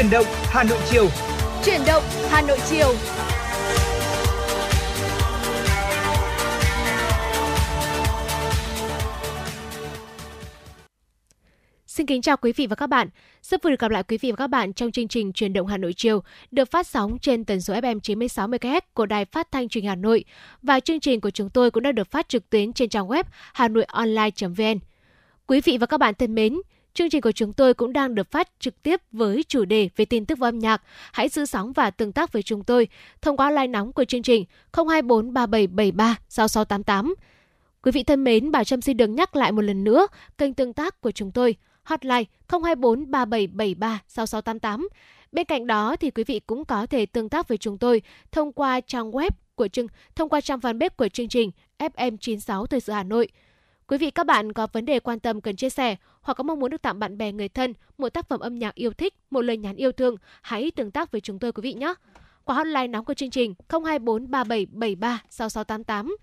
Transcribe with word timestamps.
Chuyển 0.00 0.10
động 0.10 0.26
Hà 0.28 0.64
Nội 0.64 0.78
chiều. 0.90 1.08
Chuyển 1.64 1.80
động 1.86 2.02
Hà 2.30 2.42
Nội 2.42 2.58
chiều. 2.70 2.94
Xin 11.86 12.06
kính 12.06 12.22
chào 12.22 12.36
quý 12.36 12.52
vị 12.52 12.66
và 12.66 12.76
các 12.76 12.86
bạn. 12.86 13.08
Rất 13.42 13.62
vui 13.62 13.70
được 13.70 13.80
gặp 13.80 13.90
lại 13.90 14.02
quý 14.02 14.18
vị 14.18 14.30
và 14.30 14.36
các 14.36 14.46
bạn 14.46 14.72
trong 14.72 14.92
chương 14.92 15.08
trình 15.08 15.32
Truyền 15.32 15.52
động 15.52 15.66
Hà 15.66 15.76
Nội 15.76 15.92
chiều 15.92 16.22
được 16.50 16.70
phát 16.70 16.86
sóng 16.86 17.18
trên 17.18 17.44
tần 17.44 17.60
số 17.60 17.74
FM 17.74 18.00
96 18.00 18.48
MHz 18.48 18.80
của 18.94 19.06
Đài 19.06 19.24
Phát 19.24 19.52
thanh 19.52 19.68
Truyền 19.68 19.82
hình 19.82 19.88
Hà 19.88 19.94
Nội 19.94 20.24
và 20.62 20.80
chương 20.80 21.00
trình 21.00 21.20
của 21.20 21.30
chúng 21.30 21.50
tôi 21.50 21.70
cũng 21.70 21.82
đã 21.82 21.92
được 21.92 22.10
phát 22.10 22.28
trực 22.28 22.50
tuyến 22.50 22.72
trên 22.72 22.88
trang 22.88 23.08
web 23.08 23.24
hanoionline.vn. 23.54 24.78
Quý 25.46 25.60
vị 25.60 25.78
và 25.78 25.86
các 25.86 25.98
bạn 25.98 26.14
thân 26.14 26.34
mến, 26.34 26.56
chương 26.94 27.10
trình 27.10 27.20
của 27.20 27.32
chúng 27.32 27.52
tôi 27.52 27.74
cũng 27.74 27.92
đang 27.92 28.14
được 28.14 28.30
phát 28.30 28.48
trực 28.58 28.82
tiếp 28.82 29.00
với 29.12 29.42
chủ 29.48 29.64
đề 29.64 29.88
về 29.96 30.04
tin 30.04 30.24
tức 30.24 30.38
và 30.38 30.48
âm 30.48 30.58
nhạc. 30.58 30.82
Hãy 31.12 31.28
giữ 31.28 31.44
sóng 31.44 31.72
và 31.72 31.90
tương 31.90 32.12
tác 32.12 32.32
với 32.32 32.42
chúng 32.42 32.64
tôi 32.64 32.88
thông 33.22 33.36
qua 33.36 33.50
line 33.50 33.66
nóng 33.66 33.92
của 33.92 34.04
chương 34.04 34.22
trình 34.22 34.44
024 34.72 35.32
3773 35.32 36.16
6688. 36.28 37.14
Quý 37.82 37.92
vị 37.92 38.02
thân 38.02 38.24
mến, 38.24 38.50
Bảo 38.50 38.64
Trâm 38.64 38.80
xin 38.80 38.96
được 38.96 39.08
nhắc 39.08 39.36
lại 39.36 39.52
một 39.52 39.62
lần 39.62 39.84
nữa 39.84 40.06
kênh 40.38 40.54
tương 40.54 40.72
tác 40.72 41.00
của 41.00 41.10
chúng 41.10 41.30
tôi– 41.30 41.56
hotline 41.90 42.24
024 42.48 43.10
3773 43.10 44.00
6688. 44.08 44.88
Bên 45.32 45.44
cạnh 45.44 45.66
đó 45.66 45.96
thì 45.96 46.10
quý 46.10 46.24
vị 46.24 46.40
cũng 46.46 46.64
có 46.64 46.86
thể 46.86 47.06
tương 47.06 47.28
tác 47.28 47.48
với 47.48 47.58
chúng 47.58 47.78
tôi 47.78 48.02
thông 48.32 48.52
qua 48.52 48.80
trang 48.80 49.10
web 49.10 49.30
của 49.54 49.68
chương 49.68 49.86
thông 50.14 50.28
qua 50.28 50.40
trang 50.40 50.58
fanpage 50.58 50.90
của 50.96 51.08
chương 51.08 51.28
trình 51.28 51.50
FM96 51.78 52.66
Thời 52.66 52.80
sự 52.80 52.92
Hà 52.92 53.02
Nội. 53.02 53.28
Quý 53.86 53.98
vị 53.98 54.10
các 54.10 54.26
bạn 54.26 54.52
có 54.52 54.66
vấn 54.72 54.84
đề 54.84 55.00
quan 55.00 55.20
tâm 55.20 55.40
cần 55.40 55.56
chia 55.56 55.70
sẻ 55.70 55.96
hoặc 56.20 56.34
có 56.34 56.42
mong 56.42 56.60
muốn 56.60 56.70
được 56.70 56.82
tặng 56.82 56.98
bạn 56.98 57.18
bè 57.18 57.32
người 57.32 57.48
thân 57.48 57.74
một 57.98 58.08
tác 58.08 58.28
phẩm 58.28 58.40
âm 58.40 58.58
nhạc 58.58 58.74
yêu 58.74 58.92
thích, 58.92 59.14
một 59.30 59.40
lời 59.40 59.56
nhắn 59.56 59.76
yêu 59.76 59.92
thương, 59.92 60.16
hãy 60.42 60.70
tương 60.70 60.90
tác 60.90 61.12
với 61.12 61.20
chúng 61.20 61.38
tôi 61.38 61.52
quý 61.52 61.60
vị 61.60 61.72
nhé. 61.72 61.94
Qua 62.44 62.54
hotline 62.54 62.86
nóng 62.86 63.04
của 63.04 63.14
chương 63.14 63.30
trình 63.30 63.54
024 63.68 64.30
3773 64.30 65.22
6688 65.30 66.16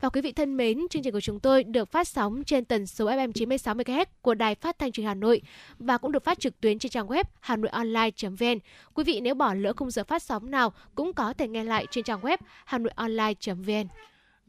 và 0.00 0.08
quý 0.08 0.20
vị 0.20 0.32
thân 0.32 0.56
mến, 0.56 0.88
chương 0.90 1.02
trình 1.02 1.12
của 1.12 1.20
chúng 1.20 1.40
tôi 1.40 1.64
được 1.64 1.92
phát 1.92 2.08
sóng 2.08 2.44
trên 2.44 2.64
tần 2.64 2.86
số 2.86 3.06
FM 3.06 3.32
96 3.32 3.74
MHz 3.74 4.04
của 4.22 4.34
Đài 4.34 4.54
Phát 4.54 4.78
thanh 4.78 4.92
Truyền 4.92 5.02
hình 5.02 5.08
Hà 5.08 5.14
Nội 5.14 5.42
và 5.78 5.98
cũng 5.98 6.12
được 6.12 6.24
phát 6.24 6.40
trực 6.40 6.60
tuyến 6.60 6.78
trên 6.78 6.90
trang 6.90 7.06
web 7.06 7.24
hanoionline.vn. 7.40 8.58
Quý 8.94 9.04
vị 9.04 9.20
nếu 9.20 9.34
bỏ 9.34 9.54
lỡ 9.54 9.72
khung 9.76 9.90
giờ 9.90 10.04
phát 10.04 10.22
sóng 10.22 10.50
nào 10.50 10.72
cũng 10.94 11.12
có 11.12 11.32
thể 11.32 11.48
nghe 11.48 11.64
lại 11.64 11.86
trên 11.90 12.04
trang 12.04 12.20
web 12.20 12.36
hanoionline.vn. 12.64 13.88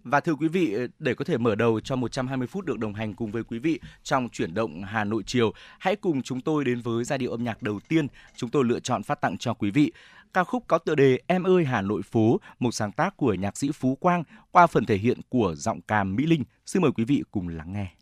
Và 0.04 0.20
thưa 0.20 0.36
quý 0.36 0.48
vị, 0.48 0.76
để 1.00 1.14
có 1.14 1.26
thể 1.26 1.38
mở 1.38 1.56
đầu 1.56 1.80
cho 1.80 1.96
120 1.96 2.48
phút 2.48 2.66
được 2.66 2.80
đồng 2.80 2.94
hành 2.94 3.14
cùng 3.14 3.32
với 3.32 3.44
quý 3.44 3.60
vị 3.60 3.80
trong 4.04 4.30
chuyển 4.30 4.54
động 4.54 4.84
Hà 4.84 5.04
Nội 5.04 5.24
chiều, 5.26 5.54
hãy 5.80 5.96
cùng 5.96 6.22
chúng 6.22 6.42
tôi 6.42 6.66
đến 6.66 6.82
với 6.82 7.04
giai 7.04 7.20
điệu 7.20 7.32
âm 7.32 7.44
nhạc 7.44 7.62
đầu 7.62 7.80
tiên 7.88 8.08
chúng 8.36 8.50
tôi 8.50 8.66
lựa 8.66 8.80
chọn 8.80 9.04
phát 9.04 9.22
tặng 9.22 9.38
cho 9.38 9.54
quý 9.54 9.72
vị. 9.72 9.92
Ca 10.34 10.44
khúc 10.44 10.64
có 10.68 10.78
tựa 10.78 10.96
đề 10.96 11.20
Em 11.28 11.44
ơi 11.44 11.66
Hà 11.66 11.82
Nội 11.82 12.02
phố, 12.02 12.40
một 12.60 12.72
sáng 12.72 12.92
tác 12.92 13.18
của 13.18 13.34
nhạc 13.34 13.58
sĩ 13.58 13.72
Phú 13.72 13.96
Quang 13.96 14.24
qua 14.52 14.68
phần 14.68 14.86
thể 14.86 14.98
hiện 14.98 15.20
của 15.30 15.56
giọng 15.56 15.82
ca 15.82 16.04
Mỹ 16.04 16.26
Linh. 16.26 16.44
Xin 16.66 16.82
mời 16.82 16.92
quý 16.92 17.04
vị 17.04 17.24
cùng 17.32 17.48
lắng 17.48 17.74
nghe. 17.74 18.01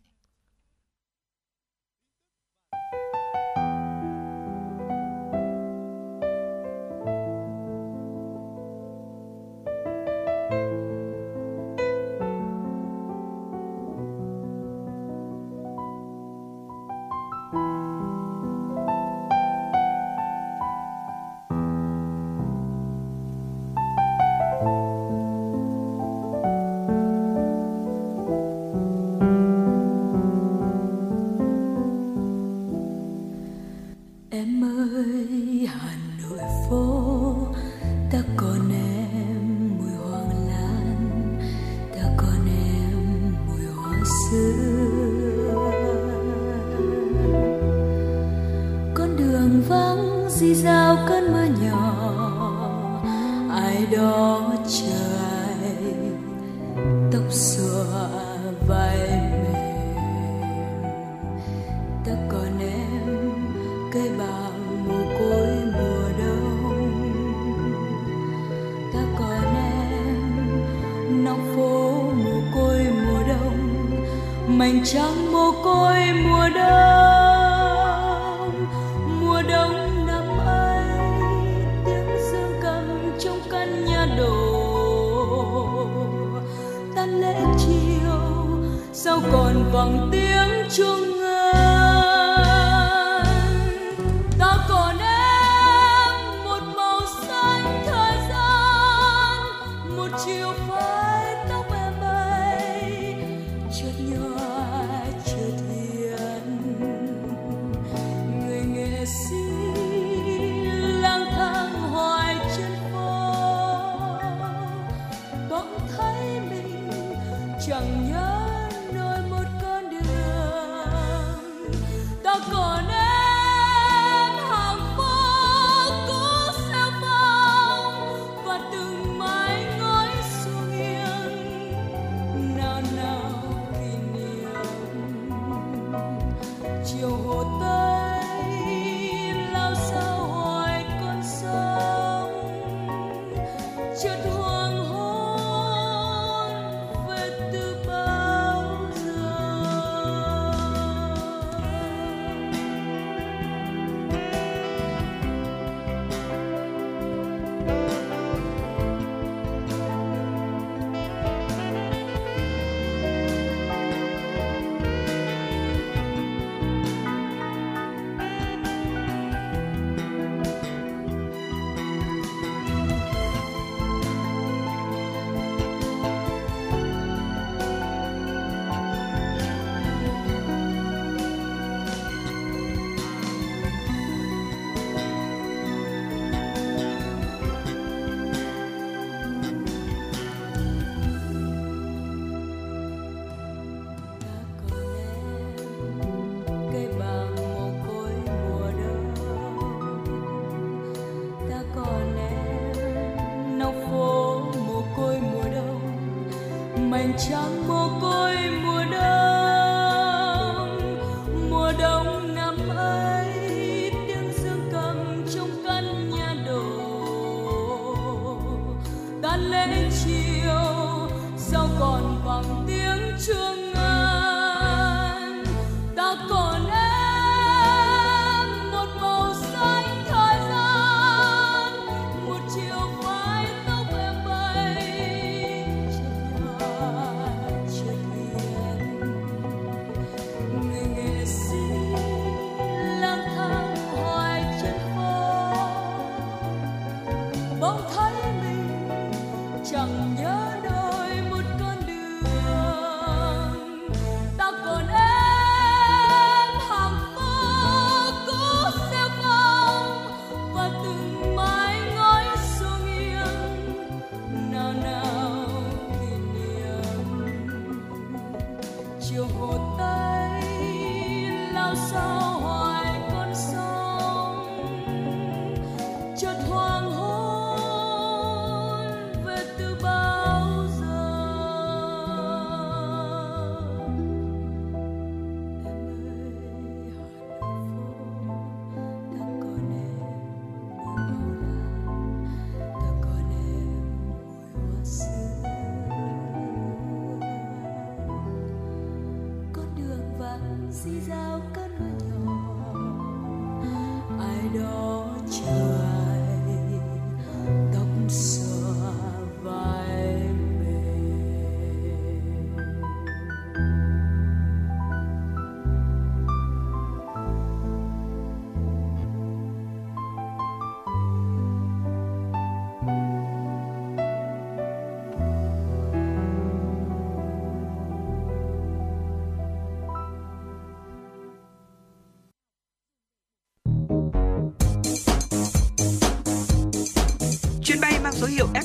Chao. 207.20 207.49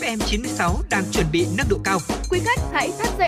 FM96 0.05 0.75
đang 0.89 1.03
chuẩn 1.11 1.25
bị 1.31 1.47
nâng 1.57 1.67
độ 1.69 1.77
cao. 1.83 1.99
Quý 2.29 2.39
khách 2.45 2.59
hãy 2.73 2.91
thắt 2.99 3.07
dây 3.19 3.24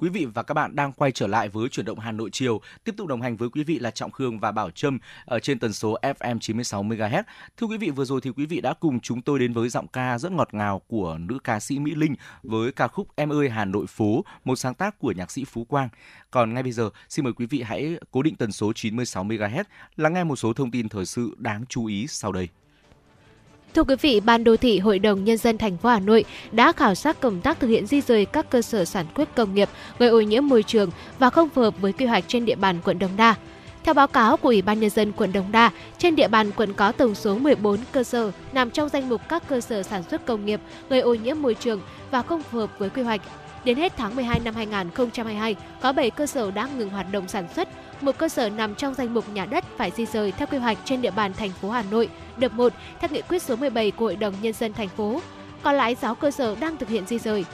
Quý 0.00 0.08
vị 0.08 0.24
và 0.24 0.42
các 0.42 0.54
bạn 0.54 0.76
đang 0.76 0.92
quay 0.92 1.12
trở 1.12 1.26
lại 1.26 1.48
với 1.48 1.68
chuyển 1.68 1.86
động 1.86 1.98
Hà 1.98 2.12
Nội 2.12 2.30
chiều, 2.32 2.60
tiếp 2.84 2.94
tục 2.96 3.06
đồng 3.06 3.22
hành 3.22 3.36
với 3.36 3.48
quý 3.48 3.64
vị 3.64 3.78
là 3.78 3.90
Trọng 3.90 4.10
Khương 4.10 4.38
và 4.38 4.52
Bảo 4.52 4.70
Trâm 4.70 4.98
ở 5.24 5.40
trên 5.40 5.58
tần 5.58 5.72
số 5.72 5.96
FM 6.02 6.38
96 6.38 6.82
MHz. 6.82 7.22
Thưa 7.56 7.66
quý 7.66 7.76
vị, 7.78 7.90
vừa 7.90 8.04
rồi 8.04 8.20
thì 8.20 8.30
quý 8.30 8.46
vị 8.46 8.60
đã 8.60 8.74
cùng 8.74 9.00
chúng 9.00 9.22
tôi 9.22 9.38
đến 9.38 9.52
với 9.52 9.68
giọng 9.68 9.88
ca 9.88 10.18
rất 10.18 10.32
ngọt 10.32 10.54
ngào 10.54 10.78
của 10.78 11.18
nữ 11.18 11.38
ca 11.44 11.60
sĩ 11.60 11.78
Mỹ 11.78 11.94
Linh 11.94 12.14
với 12.42 12.72
ca 12.72 12.88
khúc 12.88 13.08
Em 13.16 13.32
ơi 13.32 13.48
Hà 13.48 13.64
Nội 13.64 13.86
phố, 13.86 14.24
một 14.44 14.56
sáng 14.56 14.74
tác 14.74 14.98
của 14.98 15.12
nhạc 15.12 15.30
sĩ 15.30 15.44
Phú 15.44 15.64
Quang. 15.64 15.88
Còn 16.30 16.54
ngay 16.54 16.62
bây 16.62 16.72
giờ, 16.72 16.90
xin 17.08 17.24
mời 17.24 17.32
quý 17.32 17.46
vị 17.46 17.62
hãy 17.62 17.98
cố 18.10 18.22
định 18.22 18.36
tần 18.36 18.52
số 18.52 18.72
96 18.72 19.24
MHz 19.24 19.64
lắng 19.96 20.14
nghe 20.14 20.24
một 20.24 20.36
số 20.36 20.52
thông 20.52 20.70
tin 20.70 20.88
thời 20.88 21.06
sự 21.06 21.34
đáng 21.38 21.64
chú 21.68 21.86
ý 21.86 22.06
sau 22.06 22.32
đây. 22.32 22.48
Thưa 23.74 23.84
quý 23.84 23.94
vị, 24.00 24.20
Ban 24.20 24.44
Đô 24.44 24.56
thị 24.56 24.78
Hội 24.78 24.98
đồng 24.98 25.24
Nhân 25.24 25.36
dân 25.36 25.58
thành 25.58 25.76
phố 25.76 25.88
Hà 25.88 26.00
Nội 26.00 26.24
đã 26.52 26.72
khảo 26.72 26.94
sát 26.94 27.20
công 27.20 27.40
tác 27.40 27.60
thực 27.60 27.68
hiện 27.68 27.86
di 27.86 28.00
rời 28.00 28.24
các 28.24 28.50
cơ 28.50 28.62
sở 28.62 28.84
sản 28.84 29.06
xuất 29.16 29.34
công 29.34 29.54
nghiệp 29.54 29.68
gây 29.98 30.08
ô 30.08 30.20
nhiễm 30.20 30.46
môi 30.46 30.62
trường 30.62 30.90
và 31.18 31.30
không 31.30 31.48
phù 31.48 31.62
hợp 31.62 31.80
với 31.80 31.92
quy 31.92 32.06
hoạch 32.06 32.24
trên 32.26 32.44
địa 32.44 32.54
bàn 32.54 32.80
quận 32.84 32.98
đống 32.98 33.16
Đa. 33.16 33.34
Theo 33.84 33.94
báo 33.94 34.06
cáo 34.06 34.36
của 34.36 34.48
Ủy 34.48 34.62
ban 34.62 34.80
Nhân 34.80 34.90
dân 34.90 35.12
quận 35.12 35.32
đống 35.32 35.52
Đa, 35.52 35.70
trên 35.98 36.16
địa 36.16 36.28
bàn 36.28 36.50
quận 36.56 36.74
có 36.74 36.92
tổng 36.92 37.14
số 37.14 37.38
14 37.38 37.80
cơ 37.92 38.02
sở 38.02 38.30
nằm 38.52 38.70
trong 38.70 38.88
danh 38.88 39.08
mục 39.08 39.20
các 39.28 39.48
cơ 39.48 39.60
sở 39.60 39.82
sản 39.82 40.02
xuất 40.10 40.26
công 40.26 40.46
nghiệp 40.46 40.60
gây 40.88 41.00
ô 41.00 41.14
nhiễm 41.14 41.42
môi 41.42 41.54
trường 41.54 41.80
và 42.10 42.22
không 42.22 42.42
phù 42.42 42.58
hợp 42.58 42.78
với 42.78 42.90
quy 42.90 43.02
hoạch. 43.02 43.20
Đến 43.64 43.76
hết 43.76 43.92
tháng 43.96 44.16
12 44.16 44.40
năm 44.40 44.54
2022, 44.54 45.56
có 45.80 45.92
7 45.92 46.10
cơ 46.10 46.26
sở 46.26 46.50
đã 46.50 46.68
ngừng 46.78 46.90
hoạt 46.90 47.12
động 47.12 47.28
sản 47.28 47.44
xuất, 47.56 47.68
một 48.02 48.18
cơ 48.18 48.28
sở 48.28 48.48
nằm 48.48 48.74
trong 48.74 48.94
danh 48.94 49.14
mục 49.14 49.24
nhà 49.34 49.46
đất 49.46 49.64
phải 49.76 49.92
di 49.96 50.06
rời 50.06 50.32
theo 50.32 50.48
quy 50.50 50.58
hoạch 50.58 50.78
trên 50.84 51.02
địa 51.02 51.10
bàn 51.10 51.32
thành 51.32 51.50
phố 51.50 51.70
Hà 51.70 51.82
Nội, 51.90 52.08
đợt 52.36 52.52
1 52.52 52.72
theo 53.00 53.10
nghị 53.12 53.22
quyết 53.22 53.42
số 53.42 53.56
17 53.56 53.90
của 53.90 54.04
Hội 54.04 54.16
đồng 54.16 54.34
Nhân 54.42 54.52
dân 54.52 54.72
thành 54.72 54.88
phố. 54.88 55.20
Còn 55.62 55.74
lại 55.74 55.94
6 55.94 56.14
cơ 56.14 56.30
sở 56.30 56.54
đang 56.60 56.76
thực 56.76 56.88
hiện 56.88 57.06
di 57.06 57.18
rời. 57.18 57.44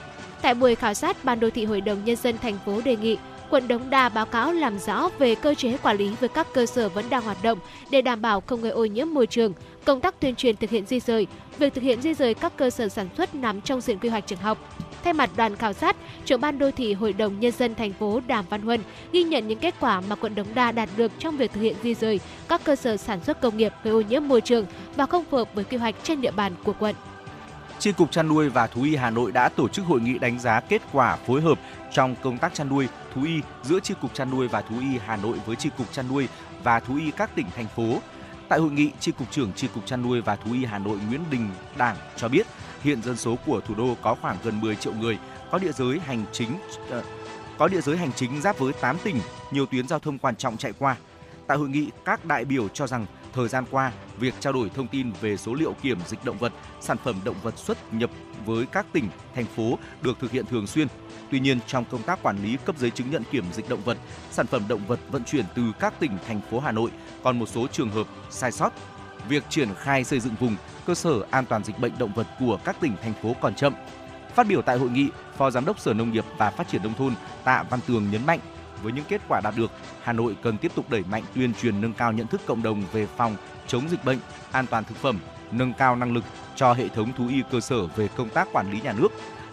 Tại 0.43 0.55
buổi 0.55 0.75
khảo 0.75 0.95
sát, 0.95 1.25
Ban 1.25 1.41
đô 1.41 1.51
thị 1.51 1.65
Hội 1.65 1.81
đồng 1.81 2.05
Nhân 2.05 2.17
dân 2.17 2.39
thành 2.39 2.59
phố 2.67 2.81
đề 2.85 2.97
nghị 2.97 3.19
quận 3.51 3.69
Đống 3.69 3.91
Đa 3.91 4.09
báo 4.09 4.27
cáo 4.27 4.53
làm 4.53 4.79
rõ 4.79 5.09
về 5.19 5.35
cơ 5.35 5.55
chế 5.55 5.77
quản 5.83 5.97
lý 5.97 6.11
với 6.21 6.29
các 6.29 6.47
cơ 6.55 6.67
sở 6.67 6.89
vẫn 6.89 7.05
đang 7.11 7.23
hoạt 7.23 7.43
động 7.43 7.59
để 7.91 8.03
đảm 8.03 8.23
bảo 8.23 8.41
không 8.41 8.63
gây 8.63 8.73
ô 8.73 8.85
nhiễm 8.85 9.07
môi 9.15 9.27
trường, 9.27 9.53
công 9.87 10.01
tác 10.01 10.21
tuyên 10.21 10.35
truyền 10.35 10.57
thực 10.57 10.71
hiện 10.71 10.87
di 10.87 11.01
rời, 11.01 11.27
việc 11.59 11.75
thực 11.75 11.81
hiện 11.81 12.03
di 12.03 12.15
rời 12.15 12.35
các 12.35 12.53
cơ 12.57 12.71
sở 12.71 12.89
sản 12.89 13.09
xuất 13.17 13.35
nằm 13.35 13.61
trong 13.61 13.81
diện 13.81 13.99
quy 13.99 14.09
hoạch 14.09 14.27
trường 14.27 14.39
học. 14.39 14.59
Thay 15.05 15.13
mặt 15.13 15.31
đoàn 15.37 15.57
khảo 15.57 15.73
sát, 15.73 15.97
trưởng 16.25 16.41
ban 16.41 16.59
đô 16.59 16.71
thị 16.71 16.93
Hội 16.93 17.13
đồng 17.13 17.41
Nhân 17.41 17.53
dân 17.53 17.75
thành 17.75 17.93
phố 17.93 18.21
Đàm 18.27 18.45
Văn 18.51 18.63
Huân 18.63 18.81
ghi 19.13 19.23
nhận 19.23 19.49
những 19.49 19.59
kết 19.59 19.75
quả 19.81 20.01
mà 20.01 20.17
quận 20.17 20.35
Đống 20.35 20.55
Đa 20.55 20.73
đạt 20.73 20.89
được 20.97 21.13
trong 21.19 21.37
việc 21.37 21.53
thực 21.53 21.61
hiện 21.61 21.77
di 21.83 21.95
rời 21.95 22.21
các 22.49 22.61
cơ 22.65 22.77
sở 22.77 22.97
sản 22.97 23.25
xuất 23.25 23.41
công 23.41 23.57
nghiệp 23.57 23.73
gây 23.85 23.95
ô 23.95 24.01
nhiễm 24.01 24.29
môi 24.29 24.41
trường 24.41 24.67
và 24.97 25.07
không 25.07 25.25
phù 25.31 25.37
hợp 25.37 25.49
với 25.55 25.65
quy 25.65 25.77
hoạch 25.77 25.95
trên 26.03 26.21
địa 26.21 26.31
bàn 26.31 26.53
của 26.65 26.73
quận. 26.79 26.95
Chi 27.79 27.93
cục 27.93 28.11
chăn 28.11 28.29
nuôi 28.29 28.49
và 28.49 28.67
thú 28.67 28.83
y 28.83 28.97
Hà 28.97 29.11
Nội 29.11 29.33
đã 29.33 29.49
tổ 29.49 29.69
chức 29.69 29.85
hội 29.85 30.01
nghị 30.01 30.19
đánh 30.19 30.39
giá 30.39 30.61
kết 30.61 30.83
quả 30.93 31.17
phối 31.17 31.41
hợp 31.41 31.59
trong 31.93 32.15
công 32.23 32.39
tác 32.39 32.55
chăn 32.55 32.69
nuôi, 32.69 32.89
thú 33.15 33.23
y 33.25 33.41
giữa 33.63 33.81
Chi 33.81 33.95
cục 34.01 34.15
chăn 34.15 34.31
nuôi 34.31 34.49
và 34.49 34.63
thú 34.63 34.75
y 34.81 34.99
Hà 35.07 35.17
Nội 35.17 35.39
với 35.47 35.57
Chi 35.57 35.71
cục 35.79 35.93
chăn 35.93 36.09
nuôi 36.09 36.29
và 36.63 36.81
thú 36.81 36.97
y 36.97 37.11
các 37.11 37.31
tỉnh 37.35 37.47
thành 37.57 37.67
phố. 37.77 37.99
Tại 38.49 38.59
hội 38.59 38.71
nghị, 38.71 38.91
tri 39.01 39.13
cục 39.13 39.31
trưởng 39.31 39.53
tri 39.53 39.69
cục 39.69 39.87
chăn 39.87 40.03
nuôi 40.03 40.21
và 40.21 40.37
thú 40.37 40.53
y 40.53 40.65
Hà 40.65 40.79
Nội 40.79 40.99
Nguyễn 41.09 41.21
Đình 41.31 41.49
Đảng 41.77 41.97
cho 42.17 42.29
biết, 42.29 42.47
hiện 42.83 43.03
dân 43.03 43.17
số 43.17 43.37
của 43.47 43.61
thủ 43.61 43.75
đô 43.75 43.97
có 44.03 44.17
khoảng 44.23 44.37
gần 44.45 44.61
10 44.61 44.77
triệu 44.77 44.93
người, 44.93 45.19
có 45.51 45.59
địa 45.59 45.73
giới 45.73 45.99
hành 46.01 46.25
chính 46.33 46.51
ờ, 46.91 47.03
có 47.59 47.69
địa 47.69 47.81
giới 47.81 47.97
hành 47.97 48.13
chính 48.13 48.41
giáp 48.41 48.59
với 48.59 48.73
8 48.73 48.97
tỉnh, 49.05 49.17
nhiều 49.51 49.67
tuyến 49.67 49.89
giao 49.89 49.99
thông 49.99 50.19
quan 50.19 50.37
trọng 50.37 50.57
chạy 50.57 50.73
qua. 50.79 50.97
Tại 51.47 51.59
hội 51.59 51.69
nghị, 51.69 51.91
các 52.05 52.25
đại 52.25 52.45
biểu 52.45 52.69
cho 52.69 52.87
rằng 52.87 53.07
thời 53.33 53.49
gian 53.49 53.65
qua, 53.71 53.93
việc 54.19 54.35
trao 54.41 54.53
đổi 54.53 54.71
thông 54.75 54.89
tin 54.89 55.13
về 55.21 55.37
số 55.37 55.55
liệu 55.55 55.73
kiểm 55.83 55.99
dịch 56.07 56.25
động 56.25 56.39
vật, 56.39 56.53
sản 56.81 56.97
phẩm 57.05 57.17
động 57.25 57.37
vật 57.43 57.59
xuất 57.59 57.95
nhập 57.95 58.11
với 58.45 58.67
các 58.67 58.87
tỉnh, 58.93 59.09
thành 59.35 59.47
phố 59.47 59.79
được 60.03 60.19
thực 60.21 60.31
hiện 60.31 60.47
thường 60.47 60.67
xuyên. 60.67 60.89
Tuy 61.31 61.41
nhiên, 61.41 61.59
trong 61.67 61.85
công 61.85 62.03
tác 62.03 62.23
quản 62.23 62.43
lý 62.43 62.57
cấp 62.65 62.79
giấy 62.79 62.91
chứng 62.91 63.11
nhận 63.11 63.23
kiểm 63.31 63.45
dịch 63.53 63.69
động 63.69 63.81
vật, 63.85 63.99
sản 64.31 64.47
phẩm 64.47 64.63
động 64.69 64.87
vật 64.87 65.01
vận 65.11 65.25
chuyển 65.25 65.45
từ 65.55 65.63
các 65.81 66.01
tỉnh, 66.01 66.19
thành 66.27 66.41
phố 66.51 66.61
Hà 66.61 66.73
Nội 66.73 66.91
còn 67.23 67.39
một 67.39 67.49
số 67.49 67.67
trường 67.67 67.91
hợp 67.91 68.07
sai 68.31 68.53
sót. 68.53 68.71
Việc 69.29 69.45
triển 69.49 69.69
khai 69.75 70.05
xây 70.05 70.21
dựng 70.21 70.35
vùng, 70.41 70.57
cơ 70.87 70.95
sở 70.95 71.27
an 71.31 71.47
toàn 71.47 71.65
dịch 71.65 71.79
bệnh 71.79 71.93
động 71.99 72.13
vật 72.15 72.27
của 72.39 72.59
các 72.65 72.77
tỉnh, 72.81 72.97
thành 73.03 73.15
phố 73.23 73.37
còn 73.41 73.55
chậm. 73.55 73.75
Phát 74.35 74.47
biểu 74.47 74.63
tại 74.63 74.79
hội 74.79 74.91
nghị, 74.91 75.09
Phó 75.37 75.51
Giám 75.51 75.65
đốc 75.65 75.81
Sở 75.81 75.95
Nông 75.95 76.11
nghiệp 76.11 76.25
và 76.39 76.51
Phát 76.51 76.69
triển 76.69 76.83
Nông 76.83 76.95
thôn 76.95 77.15
Tạ 77.45 77.65
Văn 77.71 77.81
Tường 77.87 78.11
nhấn 78.11 78.27
mạnh, 78.27 78.41
với 78.83 78.93
những 78.93 79.05
kết 79.09 79.21
quả 79.29 79.41
đạt 79.45 79.55
được, 79.57 79.71
Hà 80.03 80.13
Nội 80.13 80.37
cần 80.43 80.59
tiếp 80.59 80.73
tục 80.75 80.91
đẩy 80.91 81.05
mạnh 81.11 81.23
tuyên 81.35 81.53
truyền 81.63 81.81
nâng 81.81 81.93
cao 81.93 82.13
nhận 82.13 82.27
thức 82.27 82.41
cộng 82.47 82.63
đồng 82.63 82.83
về 82.93 83.07
phòng 83.17 83.37
chống 83.67 83.89
dịch 83.89 84.05
bệnh, 84.05 84.19
an 84.53 84.67
toàn 84.67 84.85
thực 84.85 84.97
phẩm, 84.97 85.19
nâng 85.51 85.73
cao 85.73 85.97
năng 85.97 86.13
lực 86.13 86.25
cho 86.57 86.73
hệ 86.73 86.89
thống 86.89 87.13
thú 87.13 87.29
y 87.29 87.43
cơ 87.51 87.61
sở 87.61 87.87
về 87.87 88.09
công 88.17 88.29
tác 88.29 88.49
quản 88.53 88.73
lý 88.73 88.81
nhà 88.81 88.93
nước, 88.93 89.09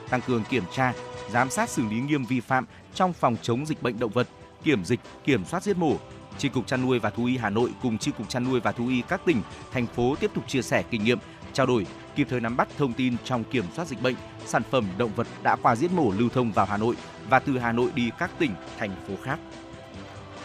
tăng 0.10 0.22
cường 0.22 0.44
kiểm 0.44 0.64
tra, 0.76 0.94
giám 1.32 1.50
sát 1.50 1.70
xử 1.70 1.84
lý 1.90 2.00
nghiêm 2.00 2.26
vi 2.26 2.40
phạm 2.40 2.66
trong 2.94 3.14
phòng 3.14 3.36
chống 3.42 3.66
dịch 3.66 3.84
bệnh 3.84 4.00
động 4.00 4.12
vật, 4.12 4.28
kiểm 4.64 4.86
dịch, 4.86 5.00
kiểm 5.24 5.46
soát 5.46 5.64
giết 5.64 5.78
mổ, 5.78 5.96
Chi 6.38 6.50
cục 6.50 6.68
chăn 6.68 6.82
nuôi 6.82 7.00
và 7.00 7.10
thú 7.10 7.26
y 7.26 7.38
Hà 7.38 7.50
Nội 7.50 7.70
cùng 7.82 7.98
Chi 7.98 8.12
cục 8.18 8.30
chăn 8.30 8.44
nuôi 8.44 8.60
và 8.60 8.72
thú 8.72 8.88
y 8.88 9.02
các 9.02 9.22
tỉnh, 9.26 9.42
thành 9.72 9.88
phố 9.88 10.16
tiếp 10.20 10.32
tục 10.34 10.44
chia 10.48 10.62
sẻ 10.62 10.84
kinh 10.90 11.04
nghiệm, 11.04 11.20
trao 11.54 11.66
đổi, 11.66 11.86
kịp 12.16 12.28
thời 12.30 12.40
nắm 12.40 12.58
bắt 12.58 12.68
thông 12.78 12.94
tin 12.94 13.16
trong 13.24 13.44
kiểm 13.44 13.66
soát 13.76 13.88
dịch 13.88 14.02
bệnh, 14.02 14.16
sản 14.46 14.62
phẩm 14.72 14.86
động 14.98 15.12
vật 15.16 15.28
đã 15.44 15.56
qua 15.56 15.76
giết 15.76 15.92
mổ 15.92 16.12
lưu 16.18 16.30
thông 16.30 16.52
vào 16.52 16.66
Hà 16.66 16.78
Nội 16.78 16.96
và 17.30 17.40
từ 17.40 17.58
Hà 17.58 17.72
Nội 17.72 17.92
đi 17.96 18.10
các 18.20 18.32
tỉnh, 18.40 18.52
thành 18.78 18.92
phố 19.08 19.14
khác. 19.24 19.40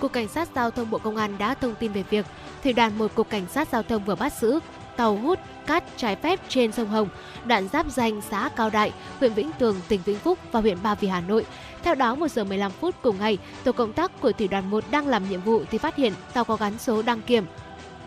Cục 0.01 0.13
Cảnh 0.13 0.29
sát 0.29 0.49
Giao 0.55 0.71
thông 0.71 0.91
Bộ 0.91 0.99
Công 0.99 1.17
an 1.17 1.39
đã 1.39 1.55
thông 1.55 1.75
tin 1.75 1.93
về 1.93 2.03
việc 2.11 2.27
Thủy 2.63 2.73
đoàn 2.73 2.99
một 2.99 3.15
Cục 3.15 3.31
Cảnh 3.31 3.47
sát 3.47 3.69
Giao 3.73 3.83
thông 3.83 4.05
vừa 4.05 4.15
bắt 4.15 4.33
giữ 4.41 4.61
tàu 4.97 5.17
hút 5.17 5.39
cát 5.69 5.85
trái 5.97 6.17
phép 6.17 6.41
trên 6.49 6.73
sông 6.73 6.89
Hồng, 6.89 7.09
đoạn 7.45 7.69
giáp 7.69 7.87
danh 7.91 8.21
xã 8.31 8.49
Cao 8.57 8.71
Đại, 8.71 8.93
huyện 9.19 9.33
Vĩnh 9.33 9.51
Tường, 9.59 9.77
tỉnh 9.89 10.01
Vĩnh 10.05 10.19
Phúc 10.19 10.39
và 10.53 10.61
huyện 10.61 10.79
Ba 10.83 10.95
Vì, 10.95 11.09
Hà 11.09 11.21
Nội. 11.21 11.47
Theo 11.83 11.95
đó, 11.95 12.15
1 12.15 12.29
giờ 12.29 12.45
15 12.45 12.71
phút 12.71 12.95
cùng 13.03 13.19
ngày, 13.19 13.39
tổ 13.65 13.73
công 13.73 13.93
tác 13.93 14.21
của 14.21 14.33
Thủy 14.33 14.49
đoàn 14.49 14.71
1 14.71 14.85
đang 14.91 15.07
làm 15.07 15.31
nhiệm 15.31 15.41
vụ 15.41 15.63
thì 15.71 15.79
phát 15.79 15.97
hiện 15.97 16.13
tàu 16.33 16.45
có 16.45 16.57
gắn 16.57 16.79
số 16.79 17.03
đăng 17.03 17.21
kiểm 17.21 17.45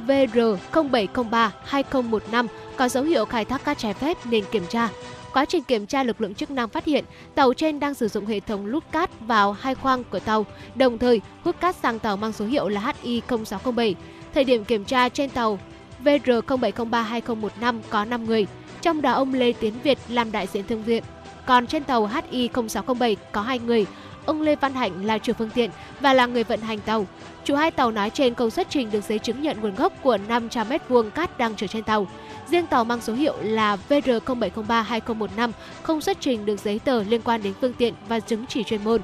VR0703-2015 0.07 2.47
có 2.75 2.89
dấu 2.89 3.03
hiệu 3.03 3.25
khai 3.25 3.45
thác 3.45 3.65
cát 3.65 3.77
trái 3.77 3.93
phép 3.93 4.17
nên 4.25 4.43
kiểm 4.51 4.63
tra. 4.69 4.89
Quá 5.33 5.45
trình 5.45 5.63
kiểm 5.63 5.85
tra, 5.85 6.03
lực 6.03 6.21
lượng 6.21 6.35
chức 6.35 6.51
năng 6.51 6.69
phát 6.69 6.85
hiện 6.85 7.05
tàu 7.35 7.53
trên 7.53 7.79
đang 7.79 7.93
sử 7.93 8.07
dụng 8.07 8.25
hệ 8.25 8.39
thống 8.39 8.65
lút 8.65 8.83
cát 8.91 9.09
vào 9.19 9.51
hai 9.51 9.75
khoang 9.75 10.03
của 10.03 10.19
tàu, 10.19 10.45
đồng 10.75 10.97
thời 10.97 11.21
hút 11.43 11.55
cát 11.61 11.75
sang 11.75 11.99
tàu 11.99 12.17
mang 12.17 12.33
số 12.33 12.45
hiệu 12.45 12.67
là 12.67 12.93
HI0607. 13.03 13.93
Thời 14.33 14.43
điểm 14.43 14.65
kiểm 14.65 14.85
tra 14.85 15.09
trên 15.09 15.29
tàu 15.29 15.59
VR07032015 16.03 17.79
có 17.89 18.05
5 18.05 18.25
người, 18.25 18.47
trong 18.81 19.01
đó 19.01 19.11
ông 19.11 19.33
Lê 19.33 19.53
Tiến 19.53 19.73
Việt 19.83 19.97
làm 20.09 20.31
đại 20.31 20.47
diện 20.47 20.63
thương 20.67 20.83
viện. 20.83 21.03
Còn 21.45 21.67
trên 21.67 21.83
tàu 21.83 22.07
HI0607 22.07 23.15
có 23.31 23.41
2 23.41 23.59
người, 23.59 23.85
ông 24.25 24.41
Lê 24.41 24.55
Văn 24.55 24.73
Hạnh 24.73 25.05
là 25.05 25.17
chủ 25.17 25.33
phương 25.33 25.49
tiện 25.49 25.69
và 25.99 26.13
là 26.13 26.25
người 26.25 26.43
vận 26.43 26.61
hành 26.61 26.79
tàu. 26.79 27.07
Chủ 27.43 27.55
hai 27.55 27.71
tàu 27.71 27.91
nói 27.91 28.09
trên 28.09 28.35
không 28.35 28.49
xuất 28.49 28.67
trình 28.69 28.91
được 28.91 29.03
giấy 29.03 29.19
chứng 29.19 29.41
nhận 29.41 29.61
nguồn 29.61 29.75
gốc 29.75 29.93
của 30.03 30.17
500 30.17 30.69
m 30.69 30.73
vuông 30.89 31.11
cát 31.11 31.37
đang 31.37 31.55
chở 31.55 31.67
trên 31.67 31.83
tàu. 31.83 32.07
Riêng 32.47 32.65
tàu 32.65 32.83
mang 32.83 33.01
số 33.01 33.13
hiệu 33.13 33.35
là 33.41 33.77
VR07032015 33.89 35.51
không 35.83 36.01
xuất 36.01 36.17
trình 36.19 36.45
được 36.45 36.59
giấy 36.59 36.79
tờ 36.79 37.03
liên 37.03 37.21
quan 37.21 37.43
đến 37.43 37.53
phương 37.61 37.73
tiện 37.73 37.93
và 38.07 38.19
chứng 38.19 38.45
chỉ 38.47 38.63
chuyên 38.63 38.83
môn. 38.83 39.01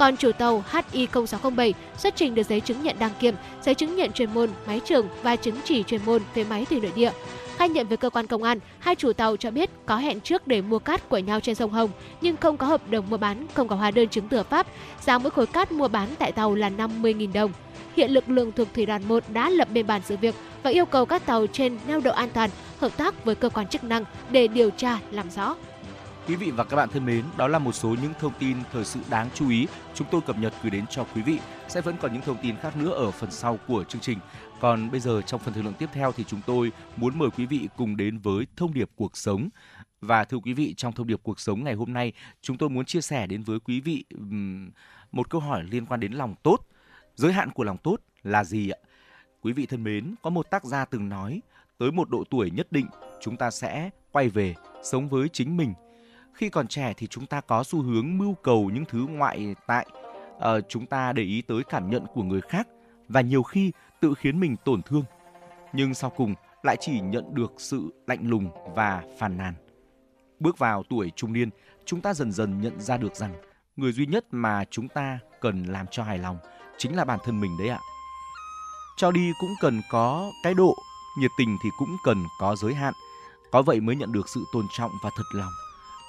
Còn 0.00 0.16
chủ 0.16 0.32
tàu 0.32 0.64
HI0607 0.72 1.72
xuất 1.98 2.16
trình 2.16 2.34
được 2.34 2.42
giấy 2.42 2.60
chứng 2.60 2.82
nhận 2.82 2.96
đăng 2.98 3.10
kiểm, 3.20 3.34
giấy 3.62 3.74
chứng 3.74 3.96
nhận 3.96 4.12
chuyên 4.12 4.34
môn, 4.34 4.50
máy 4.66 4.80
trưởng 4.84 5.08
và 5.22 5.36
chứng 5.36 5.56
chỉ 5.64 5.82
chuyên 5.82 6.00
môn 6.06 6.22
về 6.34 6.44
máy 6.44 6.64
thủy 6.64 6.80
nội 6.80 6.92
địa. 6.94 7.10
Khai 7.56 7.68
nhận 7.68 7.88
với 7.88 7.96
cơ 7.96 8.10
quan 8.10 8.26
công 8.26 8.42
an, 8.42 8.58
hai 8.78 8.94
chủ 8.94 9.12
tàu 9.12 9.36
cho 9.36 9.50
biết 9.50 9.70
có 9.86 9.96
hẹn 9.96 10.20
trước 10.20 10.46
để 10.46 10.60
mua 10.62 10.78
cát 10.78 11.08
của 11.08 11.18
nhau 11.18 11.40
trên 11.40 11.54
sông 11.54 11.70
Hồng, 11.70 11.90
nhưng 12.20 12.36
không 12.36 12.56
có 12.56 12.66
hợp 12.66 12.90
đồng 12.90 13.10
mua 13.10 13.16
bán, 13.16 13.46
không 13.54 13.68
có 13.68 13.76
hóa 13.76 13.90
đơn 13.90 14.08
chứng 14.08 14.28
từ 14.28 14.42
pháp. 14.42 14.66
Giá 15.00 15.18
mỗi 15.18 15.30
khối 15.30 15.46
cát 15.46 15.72
mua 15.72 15.88
bán 15.88 16.08
tại 16.18 16.32
tàu 16.32 16.54
là 16.54 16.70
50.000 16.70 17.32
đồng. 17.32 17.52
Hiện 17.96 18.10
lực 18.10 18.28
lượng 18.28 18.52
thuộc 18.52 18.68
Thủy 18.74 18.86
đoàn 18.86 19.02
1 19.08 19.24
đã 19.32 19.50
lập 19.50 19.68
biên 19.72 19.86
bản 19.86 20.00
sự 20.04 20.16
việc 20.16 20.34
và 20.62 20.70
yêu 20.70 20.86
cầu 20.86 21.06
các 21.06 21.26
tàu 21.26 21.46
trên 21.46 21.78
neo 21.86 22.00
đậu 22.00 22.14
an 22.14 22.28
toàn, 22.32 22.50
hợp 22.78 22.96
tác 22.96 23.24
với 23.24 23.34
cơ 23.34 23.48
quan 23.48 23.68
chức 23.68 23.84
năng 23.84 24.04
để 24.30 24.48
điều 24.48 24.70
tra 24.70 24.98
làm 25.10 25.30
rõ. 25.30 25.54
Quý 26.30 26.36
vị 26.36 26.50
và 26.50 26.64
các 26.64 26.76
bạn 26.76 26.88
thân 26.88 27.06
mến, 27.06 27.24
đó 27.36 27.48
là 27.48 27.58
một 27.58 27.72
số 27.72 27.88
những 28.02 28.12
thông 28.18 28.32
tin 28.38 28.56
thời 28.72 28.84
sự 28.84 29.00
đáng 29.10 29.28
chú 29.34 29.50
ý 29.50 29.66
chúng 29.94 30.06
tôi 30.10 30.20
cập 30.20 30.38
nhật 30.38 30.52
gửi 30.62 30.70
đến 30.70 30.84
cho 30.90 31.06
quý 31.14 31.22
vị. 31.22 31.38
Sẽ 31.68 31.80
vẫn 31.80 31.96
còn 32.00 32.12
những 32.12 32.22
thông 32.22 32.36
tin 32.42 32.56
khác 32.56 32.76
nữa 32.76 32.90
ở 32.90 33.10
phần 33.10 33.30
sau 33.30 33.58
của 33.68 33.84
chương 33.84 34.00
trình. 34.00 34.18
Còn 34.60 34.90
bây 34.90 35.00
giờ 35.00 35.22
trong 35.22 35.40
phần 35.40 35.54
thời 35.54 35.62
lượng 35.62 35.74
tiếp 35.78 35.88
theo 35.92 36.12
thì 36.12 36.24
chúng 36.24 36.40
tôi 36.46 36.72
muốn 36.96 37.18
mời 37.18 37.28
quý 37.30 37.46
vị 37.46 37.68
cùng 37.76 37.96
đến 37.96 38.18
với 38.18 38.46
thông 38.56 38.74
điệp 38.74 38.90
cuộc 38.96 39.16
sống. 39.16 39.48
Và 40.00 40.24
thưa 40.24 40.38
quý 40.38 40.52
vị, 40.52 40.74
trong 40.76 40.92
thông 40.92 41.06
điệp 41.06 41.20
cuộc 41.22 41.40
sống 41.40 41.64
ngày 41.64 41.74
hôm 41.74 41.92
nay, 41.92 42.12
chúng 42.42 42.58
tôi 42.58 42.68
muốn 42.70 42.84
chia 42.84 43.00
sẻ 43.00 43.26
đến 43.26 43.42
với 43.42 43.60
quý 43.60 43.80
vị 43.80 44.04
một 45.12 45.30
câu 45.30 45.40
hỏi 45.40 45.64
liên 45.70 45.86
quan 45.86 46.00
đến 46.00 46.12
lòng 46.12 46.34
tốt. 46.42 46.66
Giới 47.14 47.32
hạn 47.32 47.50
của 47.50 47.64
lòng 47.64 47.76
tốt 47.76 47.96
là 48.22 48.44
gì 48.44 48.70
ạ? 48.70 48.78
Quý 49.40 49.52
vị 49.52 49.66
thân 49.66 49.84
mến, 49.84 50.14
có 50.22 50.30
một 50.30 50.50
tác 50.50 50.64
gia 50.64 50.84
từng 50.84 51.08
nói, 51.08 51.40
tới 51.78 51.92
một 51.92 52.10
độ 52.10 52.24
tuổi 52.30 52.50
nhất 52.50 52.72
định, 52.72 52.86
chúng 53.20 53.36
ta 53.36 53.50
sẽ 53.50 53.90
quay 54.12 54.28
về 54.28 54.54
sống 54.82 55.08
với 55.08 55.28
chính 55.28 55.56
mình– 55.56 55.74
khi 56.40 56.48
còn 56.48 56.68
trẻ 56.68 56.92
thì 56.96 57.06
chúng 57.06 57.26
ta 57.26 57.40
có 57.40 57.64
xu 57.64 57.82
hướng 57.82 58.18
mưu 58.18 58.34
cầu 58.34 58.70
những 58.74 58.84
thứ 58.84 59.06
ngoại 59.08 59.54
tại. 59.66 59.86
Uh, 60.36 60.42
chúng 60.68 60.86
ta 60.86 61.12
để 61.12 61.22
ý 61.22 61.42
tới 61.42 61.62
cảm 61.68 61.90
nhận 61.90 62.06
của 62.14 62.22
người 62.22 62.40
khác 62.40 62.68
và 63.08 63.20
nhiều 63.20 63.42
khi 63.42 63.72
tự 64.00 64.14
khiến 64.14 64.40
mình 64.40 64.56
tổn 64.64 64.82
thương. 64.82 65.04
Nhưng 65.72 65.94
sau 65.94 66.10
cùng 66.10 66.34
lại 66.62 66.76
chỉ 66.80 67.00
nhận 67.00 67.34
được 67.34 67.52
sự 67.56 67.94
lạnh 68.06 68.28
lùng 68.28 68.50
và 68.74 69.02
phàn 69.18 69.36
nàn. 69.36 69.54
Bước 70.38 70.58
vào 70.58 70.82
tuổi 70.90 71.10
trung 71.16 71.32
niên 71.32 71.50
chúng 71.84 72.00
ta 72.00 72.14
dần 72.14 72.32
dần 72.32 72.60
nhận 72.60 72.80
ra 72.80 72.96
được 72.96 73.16
rằng 73.16 73.34
người 73.76 73.92
duy 73.92 74.06
nhất 74.06 74.24
mà 74.30 74.64
chúng 74.70 74.88
ta 74.88 75.18
cần 75.40 75.64
làm 75.64 75.86
cho 75.90 76.02
hài 76.02 76.18
lòng 76.18 76.38
chính 76.78 76.96
là 76.96 77.04
bản 77.04 77.18
thân 77.24 77.40
mình 77.40 77.56
đấy 77.58 77.68
ạ. 77.68 77.80
Cho 78.96 79.10
đi 79.10 79.32
cũng 79.40 79.54
cần 79.60 79.80
có 79.90 80.30
cái 80.44 80.54
độ 80.54 80.74
nhiệt 81.18 81.30
tình 81.38 81.56
thì 81.62 81.70
cũng 81.78 81.96
cần 82.04 82.24
có 82.38 82.56
giới 82.56 82.74
hạn. 82.74 82.94
Có 83.52 83.62
vậy 83.62 83.80
mới 83.80 83.96
nhận 83.96 84.12
được 84.12 84.28
sự 84.28 84.44
tôn 84.52 84.66
trọng 84.72 84.90
và 85.02 85.10
thật 85.16 85.24
lòng 85.34 85.52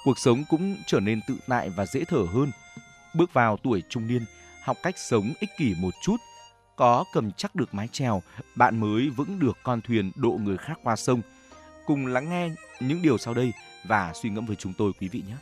cuộc 0.04 0.18
sống 0.18 0.44
cũng 0.48 0.76
trở 0.86 1.00
nên 1.00 1.20
tự 1.28 1.36
tại 1.48 1.70
và 1.70 1.86
dễ 1.86 2.04
thở 2.04 2.26
hơn. 2.34 2.50
Bước 3.14 3.32
vào 3.32 3.56
tuổi 3.56 3.82
trung 3.88 4.06
niên, 4.06 4.24
học 4.62 4.76
cách 4.82 4.98
sống 4.98 5.32
ích 5.40 5.50
kỷ 5.58 5.74
một 5.80 5.94
chút, 6.02 6.16
có 6.76 7.04
cầm 7.12 7.32
chắc 7.32 7.54
được 7.54 7.74
mái 7.74 7.88
chèo, 7.92 8.22
bạn 8.54 8.80
mới 8.80 9.08
vững 9.08 9.38
được 9.38 9.58
con 9.62 9.80
thuyền 9.80 10.12
độ 10.16 10.38
người 10.42 10.56
khác 10.56 10.78
qua 10.82 10.96
sông. 10.96 11.22
Cùng 11.86 12.06
lắng 12.06 12.30
nghe 12.30 12.48
những 12.80 13.02
điều 13.02 13.18
sau 13.18 13.34
đây 13.34 13.52
và 13.84 14.12
suy 14.14 14.30
ngẫm 14.30 14.46
với 14.46 14.56
chúng 14.56 14.72
tôi 14.78 14.92
quý 15.00 15.08
vị 15.08 15.22
nhé. 15.28 15.34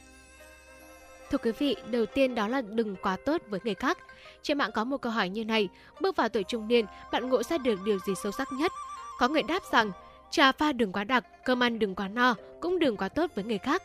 Thưa 1.31 1.39
quý 1.39 1.53
vị, 1.59 1.77
đầu 1.91 2.07
tiên 2.07 2.35
đó 2.35 2.49
là 2.49 2.61
đừng 2.61 2.97
quá 2.97 3.17
tốt 3.27 3.43
với 3.49 3.61
người 3.65 3.75
khác. 3.75 3.99
Trên 4.43 4.59
mạng 4.59 4.71
có 4.75 4.85
một 4.85 4.97
câu 4.99 5.13
hỏi 5.13 5.29
như 5.29 5.45
này, 5.45 5.69
bước 6.01 6.17
vào 6.17 6.29
tuổi 6.29 6.45
trung 6.45 6.69
niên, 6.69 6.87
bạn 7.13 7.29
ngộ 7.29 7.43
ra 7.43 7.59
được 7.59 7.81
điều 7.85 7.99
gì 7.99 8.13
sâu 8.23 8.33
sắc 8.33 8.49
nhất? 8.53 8.73
Có 9.19 9.29
người 9.29 9.43
đáp 9.43 9.63
rằng, 9.73 9.93
trà 10.31 10.53
pha 10.53 10.73
đừng 10.73 10.93
quá 10.93 11.05
đặc, 11.05 11.25
cơm 11.45 11.63
ăn 11.63 11.79
đừng 11.79 11.95
quá 11.95 12.09
no, 12.09 12.35
cũng 12.61 12.79
đừng 12.79 12.97
quá 12.97 13.09
tốt 13.09 13.31
với 13.35 13.45
người 13.45 13.59
khác 13.59 13.83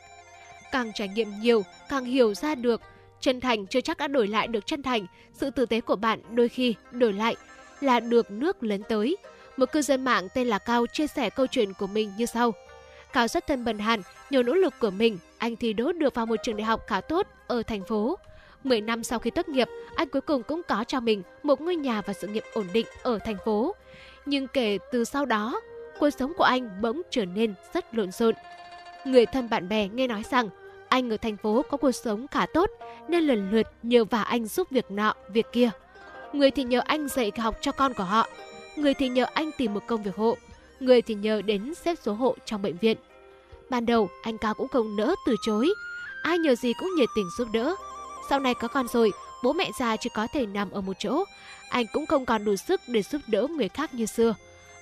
càng 0.72 0.91
trải 0.93 1.07
nghiệm 1.07 1.39
nhiều, 1.41 1.63
càng 1.89 2.05
hiểu 2.05 2.34
ra 2.34 2.55
được. 2.55 2.81
Chân 3.19 3.41
thành 3.41 3.67
chưa 3.67 3.81
chắc 3.81 3.98
đã 3.98 4.07
đổi 4.07 4.27
lại 4.27 4.48
được 4.48 4.65
chân 4.65 4.84
thành, 4.84 5.07
sự 5.34 5.50
tử 5.50 5.65
tế 5.65 5.81
của 5.81 5.95
bạn 5.95 6.19
đôi 6.29 6.50
khi 6.50 6.75
đổi 6.91 7.13
lại 7.13 7.36
là 7.81 8.00
được 8.00 8.31
nước 8.31 8.63
lớn 8.63 8.81
tới. 8.89 9.17
Một 9.57 9.72
cư 9.72 9.81
dân 9.81 10.05
mạng 10.05 10.27
tên 10.34 10.48
là 10.48 10.57
Cao 10.57 10.86
chia 10.88 11.07
sẻ 11.07 11.29
câu 11.29 11.48
chuyện 11.48 11.74
của 11.74 11.88
mình 11.88 12.12
như 12.17 12.25
sau. 12.25 12.53
Cao 13.13 13.27
rất 13.27 13.48
thân 13.48 13.65
bần 13.65 13.79
hàn, 13.79 14.01
nhờ 14.29 14.43
nỗ 14.43 14.53
lực 14.53 14.74
của 14.79 14.89
mình, 14.89 15.17
anh 15.38 15.55
thi 15.55 15.74
đỗ 15.74 15.91
được 15.91 16.15
vào 16.15 16.25
một 16.25 16.36
trường 16.43 16.57
đại 16.57 16.65
học 16.65 16.81
khá 16.88 17.01
tốt 17.01 17.27
ở 17.48 17.63
thành 17.63 17.84
phố. 17.84 18.17
10 18.63 18.81
năm 18.81 19.03
sau 19.03 19.19
khi 19.19 19.29
tốt 19.29 19.48
nghiệp, 19.48 19.67
anh 19.95 20.10
cuối 20.10 20.22
cùng 20.22 20.43
cũng 20.43 20.62
có 20.67 20.84
cho 20.88 21.00
mình 21.00 21.22
một 21.43 21.62
ngôi 21.62 21.75
nhà 21.75 22.01
và 22.01 22.13
sự 22.13 22.27
nghiệp 22.27 22.43
ổn 22.53 22.67
định 22.74 22.86
ở 23.03 23.19
thành 23.25 23.38
phố. 23.45 23.75
Nhưng 24.25 24.48
kể 24.48 24.77
từ 24.91 25.03
sau 25.03 25.25
đó, 25.25 25.62
cuộc 26.00 26.10
sống 26.10 26.34
của 26.38 26.43
anh 26.43 26.81
bỗng 26.81 27.01
trở 27.10 27.25
nên 27.25 27.53
rất 27.74 27.95
lộn 27.95 28.12
xộn. 28.12 28.36
Người 29.05 29.25
thân 29.25 29.50
bạn 29.50 29.69
bè 29.69 29.88
nghe 29.88 30.07
nói 30.07 30.24
rằng 30.31 30.50
anh 30.89 31.09
ở 31.09 31.17
thành 31.17 31.38
phố 31.38 31.65
có 31.69 31.77
cuộc 31.77 31.91
sống 31.91 32.27
khá 32.27 32.45
tốt 32.53 32.69
nên 33.07 33.24
lần 33.24 33.51
lượt 33.51 33.67
nhờ 33.83 34.05
vả 34.05 34.21
anh 34.21 34.45
giúp 34.45 34.67
việc 34.71 34.91
nọ, 34.91 35.13
việc 35.29 35.45
kia. 35.51 35.69
Người 36.33 36.51
thì 36.51 36.63
nhờ 36.63 36.81
anh 36.85 37.07
dạy 37.07 37.31
học 37.38 37.55
cho 37.62 37.71
con 37.71 37.93
của 37.93 38.03
họ, 38.03 38.27
người 38.75 38.93
thì 38.93 39.09
nhờ 39.09 39.25
anh 39.33 39.51
tìm 39.57 39.74
một 39.74 39.83
công 39.88 40.03
việc 40.03 40.15
hộ, 40.15 40.38
người 40.79 41.01
thì 41.01 41.15
nhờ 41.15 41.41
đến 41.41 41.74
xếp 41.75 41.95
số 42.03 42.13
hộ 42.13 42.35
trong 42.45 42.62
bệnh 42.62 42.77
viện. 42.77 42.97
Ban 43.69 43.85
đầu 43.85 44.09
anh 44.24 44.38
Cao 44.38 44.53
cũng 44.53 44.67
không 44.67 44.95
nỡ 44.95 45.15
từ 45.25 45.35
chối, 45.45 45.69
ai 46.24 46.38
nhờ 46.38 46.55
gì 46.55 46.74
cũng 46.79 46.89
nhiệt 46.97 47.09
tình 47.15 47.27
giúp 47.38 47.47
đỡ. 47.53 47.75
Sau 48.29 48.39
này 48.39 48.53
có 48.53 48.67
con 48.67 48.88
rồi, 48.88 49.12
bố 49.43 49.53
mẹ 49.53 49.71
già 49.79 49.95
chỉ 49.95 50.09
có 50.15 50.27
thể 50.33 50.45
nằm 50.45 50.71
ở 50.71 50.81
một 50.81 50.93
chỗ, 51.00 51.24
anh 51.69 51.85
cũng 51.93 52.05
không 52.05 52.25
còn 52.25 52.45
đủ 52.45 52.55
sức 52.55 52.81
để 52.88 53.01
giúp 53.01 53.21
đỡ 53.27 53.47
người 53.47 53.69
khác 53.69 53.93
như 53.93 54.05
xưa. 54.05 54.35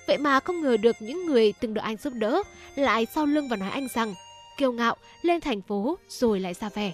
Vậy 0.06 0.18
mà 0.18 0.40
không 0.40 0.60
ngờ 0.60 0.76
được 0.76 0.96
những 1.00 1.26
người 1.26 1.54
từng 1.60 1.74
được 1.74 1.80
anh 1.84 1.96
giúp 1.96 2.12
đỡ 2.16 2.42
lại 2.74 3.06
sau 3.06 3.26
lưng 3.26 3.48
và 3.48 3.56
nói 3.56 3.70
anh 3.70 3.88
rằng 3.88 4.14
kiêu 4.56 4.72
ngạo 4.72 4.96
lên 5.22 5.40
thành 5.40 5.62
phố 5.62 5.98
rồi 6.08 6.40
lại 6.40 6.54
ra 6.54 6.68
về. 6.74 6.92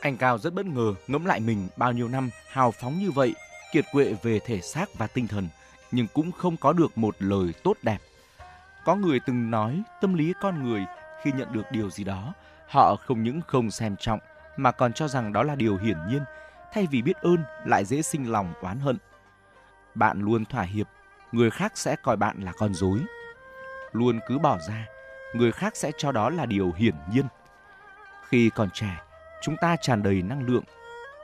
Anh 0.00 0.16
Cao 0.16 0.38
rất 0.38 0.54
bất 0.54 0.66
ngờ 0.66 0.94
ngẫm 1.06 1.24
lại 1.24 1.40
mình 1.40 1.68
bao 1.76 1.92
nhiêu 1.92 2.08
năm 2.08 2.30
hào 2.48 2.70
phóng 2.70 2.98
như 2.98 3.10
vậy, 3.10 3.34
kiệt 3.72 3.84
quệ 3.92 4.14
về 4.22 4.38
thể 4.38 4.60
xác 4.60 4.94
và 4.98 5.06
tinh 5.06 5.28
thần, 5.28 5.48
nhưng 5.92 6.06
cũng 6.14 6.32
không 6.32 6.56
có 6.56 6.72
được 6.72 6.98
một 6.98 7.16
lời 7.18 7.52
tốt 7.62 7.76
đẹp. 7.82 7.98
Có 8.84 8.94
người 8.94 9.20
từng 9.26 9.50
nói 9.50 9.82
tâm 10.00 10.14
lý 10.14 10.32
con 10.40 10.64
người 10.64 10.84
khi 11.22 11.30
nhận 11.32 11.52
được 11.52 11.62
điều 11.70 11.90
gì 11.90 12.04
đó, 12.04 12.34
họ 12.68 12.96
không 12.96 13.22
những 13.22 13.40
không 13.46 13.70
xem 13.70 13.96
trọng 13.96 14.18
mà 14.56 14.72
còn 14.72 14.92
cho 14.92 15.08
rằng 15.08 15.32
đó 15.32 15.42
là 15.42 15.54
điều 15.54 15.76
hiển 15.76 15.96
nhiên, 16.08 16.22
thay 16.72 16.86
vì 16.90 17.02
biết 17.02 17.16
ơn 17.16 17.38
lại 17.64 17.84
dễ 17.84 18.02
sinh 18.02 18.32
lòng 18.32 18.52
oán 18.60 18.80
hận. 18.80 18.98
Bạn 19.94 20.20
luôn 20.20 20.44
thỏa 20.44 20.62
hiệp, 20.62 20.86
người 21.36 21.50
khác 21.50 21.72
sẽ 21.74 21.96
coi 21.96 22.16
bạn 22.16 22.40
là 22.40 22.52
con 22.52 22.74
dối. 22.74 23.00
Luôn 23.92 24.20
cứ 24.28 24.38
bỏ 24.38 24.58
ra, 24.68 24.86
người 25.34 25.52
khác 25.52 25.76
sẽ 25.76 25.92
cho 25.98 26.12
đó 26.12 26.30
là 26.30 26.46
điều 26.46 26.72
hiển 26.72 26.94
nhiên. 27.12 27.24
Khi 28.28 28.50
còn 28.50 28.70
trẻ, 28.70 29.00
chúng 29.42 29.56
ta 29.56 29.76
tràn 29.80 30.02
đầy 30.02 30.22
năng 30.22 30.46
lượng, 30.46 30.64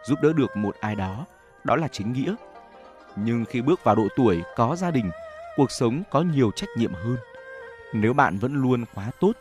giúp 0.05 0.19
đỡ 0.23 0.33
được 0.33 0.57
một 0.57 0.77
ai 0.81 0.95
đó, 0.95 1.27
đó 1.65 1.77
là 1.77 1.89
chính 1.89 2.13
nghĩa. 2.13 2.35
Nhưng 3.17 3.45
khi 3.45 3.61
bước 3.61 3.85
vào 3.85 3.95
độ 3.95 4.09
tuổi 4.17 4.43
có 4.57 4.77
gia 4.77 4.91
đình, 4.91 5.11
cuộc 5.57 5.71
sống 5.71 6.03
có 6.11 6.21
nhiều 6.21 6.51
trách 6.51 6.71
nhiệm 6.77 6.95
hơn. 6.95 7.17
Nếu 7.93 8.13
bạn 8.13 8.39
vẫn 8.39 8.55
luôn 8.55 8.85
quá 8.95 9.11
tốt, 9.21 9.33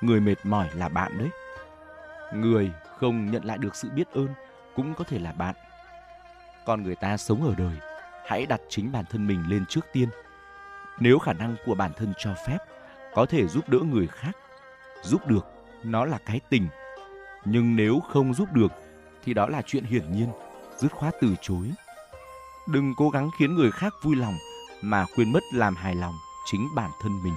người 0.00 0.20
mệt 0.20 0.36
mỏi 0.42 0.68
là 0.74 0.88
bạn 0.88 1.18
đấy. 1.18 1.28
Người 2.34 2.70
không 2.98 3.30
nhận 3.30 3.44
lại 3.44 3.58
được 3.58 3.76
sự 3.76 3.88
biết 3.94 4.12
ơn 4.12 4.28
cũng 4.76 4.94
có 4.94 5.04
thể 5.04 5.18
là 5.18 5.32
bạn. 5.32 5.54
Con 6.66 6.82
người 6.82 6.96
ta 6.96 7.16
sống 7.16 7.46
ở 7.48 7.54
đời, 7.58 7.93
hãy 8.26 8.46
đặt 8.46 8.60
chính 8.68 8.92
bản 8.92 9.04
thân 9.10 9.26
mình 9.26 9.44
lên 9.48 9.64
trước 9.68 9.86
tiên. 9.92 10.08
Nếu 10.98 11.18
khả 11.18 11.32
năng 11.32 11.56
của 11.66 11.74
bản 11.74 11.92
thân 11.96 12.12
cho 12.18 12.34
phép, 12.46 12.58
có 13.14 13.26
thể 13.26 13.46
giúp 13.46 13.68
đỡ 13.68 13.78
người 13.78 14.06
khác. 14.06 14.32
Giúp 15.02 15.26
được, 15.26 15.46
nó 15.82 16.04
là 16.04 16.18
cái 16.26 16.40
tình. 16.50 16.68
Nhưng 17.44 17.76
nếu 17.76 18.00
không 18.00 18.34
giúp 18.34 18.52
được, 18.52 18.72
thì 19.24 19.34
đó 19.34 19.46
là 19.46 19.62
chuyện 19.66 19.84
hiển 19.84 20.12
nhiên, 20.12 20.28
dứt 20.76 20.92
khoát 20.92 21.14
từ 21.20 21.34
chối. 21.40 21.70
Đừng 22.68 22.94
cố 22.96 23.10
gắng 23.10 23.30
khiến 23.38 23.54
người 23.54 23.70
khác 23.70 23.94
vui 24.02 24.16
lòng 24.16 24.34
mà 24.82 25.04
quên 25.16 25.32
mất 25.32 25.42
làm 25.52 25.76
hài 25.76 25.94
lòng 25.94 26.14
chính 26.46 26.68
bản 26.74 26.90
thân 27.02 27.22
mình. 27.22 27.34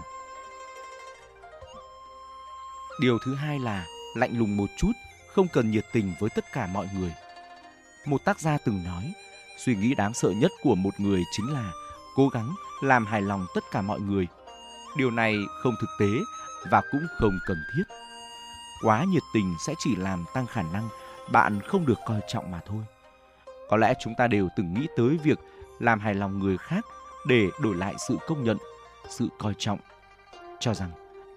Điều 3.02 3.18
thứ 3.26 3.36
hai 3.36 3.60
là 3.60 3.86
lạnh 4.16 4.38
lùng 4.38 4.58
một 4.58 4.70
chút, 4.78 4.92
không 5.36 5.48
cần 5.54 5.72
nhiệt 5.72 5.86
tình 5.94 6.14
với 6.20 6.30
tất 6.36 6.46
cả 6.54 6.68
mọi 6.68 6.88
người. 7.00 7.14
Một 8.06 8.26
tác 8.26 8.40
gia 8.40 8.58
từng 8.58 8.84
nói, 8.84 9.14
suy 9.58 9.76
nghĩ 9.76 9.96
đáng 9.96 10.14
sợ 10.14 10.30
nhất 10.30 10.52
của 10.62 10.76
một 10.76 11.00
người 11.00 11.24
chính 11.32 11.54
là 11.54 11.72
cố 12.16 12.30
gắng 12.30 12.56
làm 12.82 13.06
hài 13.06 13.22
lòng 13.22 13.46
tất 13.56 13.64
cả 13.72 13.82
mọi 13.82 14.00
người. 14.00 14.28
Điều 14.98 15.12
này 15.12 15.36
không 15.64 15.76
thực 15.82 15.90
tế 16.00 16.10
và 16.72 16.82
cũng 16.92 17.08
không 17.18 17.40
cần 17.46 17.58
thiết. 17.76 17.84
Quá 18.82 19.06
nhiệt 19.10 19.24
tình 19.34 19.56
sẽ 19.66 19.74
chỉ 19.78 19.96
làm 19.96 20.26
tăng 20.34 20.48
khả 20.48 20.62
năng 20.62 20.90
bạn 21.32 21.60
không 21.62 21.86
được 21.86 22.00
coi 22.06 22.20
trọng 22.28 22.52
mà 22.52 22.60
thôi. 22.66 22.84
Có 23.70 23.78
lẽ 23.78 23.94
chúng 24.00 24.14
ta 24.18 24.28
đều 24.28 24.50
từng 24.56 24.74
nghĩ 24.74 24.88
tới 24.98 25.18
việc 25.24 25.40
làm 25.80 26.00
hài 26.00 26.14
lòng 26.14 26.40
người 26.40 26.58
khác 26.58 26.86
để 27.28 27.50
đổi 27.62 27.76
lại 27.76 27.96
sự 28.08 28.18
công 28.28 28.44
nhận, 28.44 28.58
sự 29.10 29.28
coi 29.40 29.54
trọng. 29.58 29.80
Cho 30.60 30.74
rằng 30.74 30.92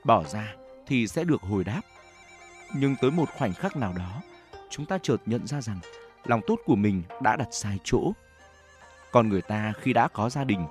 bỏ 0.04 0.24
ra 0.24 0.54
thì 0.86 1.06
sẽ 1.06 1.24
được 1.24 1.42
hồi 1.42 1.64
đáp. 1.64 1.80
Nhưng 2.74 2.96
tới 3.00 3.10
một 3.10 3.28
khoảnh 3.38 3.54
khắc 3.54 3.76
nào 3.76 3.92
đó, 3.98 4.22
chúng 4.70 4.86
ta 4.86 4.98
chợt 5.02 5.16
nhận 5.26 5.46
ra 5.46 5.60
rằng 5.60 5.80
lòng 6.24 6.40
tốt 6.46 6.58
của 6.64 6.76
mình 6.76 7.02
đã 7.22 7.36
đặt 7.36 7.48
sai 7.50 7.78
chỗ. 7.84 8.12
Còn 9.12 9.28
người 9.28 9.42
ta 9.42 9.72
khi 9.80 9.92
đã 9.92 10.08
có 10.08 10.30
gia 10.30 10.44
đình, 10.44 10.66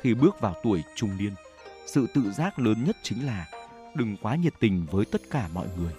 khi 0.00 0.14
bước 0.14 0.40
vào 0.40 0.54
tuổi 0.62 0.82
trung 0.96 1.16
niên, 1.18 1.32
sự 1.86 2.06
tự 2.14 2.30
giác 2.30 2.58
lớn 2.58 2.84
nhất 2.86 2.96
chính 3.02 3.26
là 3.26 3.46
đừng 3.94 4.16
quá 4.22 4.36
nhiệt 4.36 4.54
tình 4.60 4.86
với 4.90 5.04
tất 5.04 5.20
cả 5.30 5.48
mọi 5.54 5.66
người. 5.78 5.92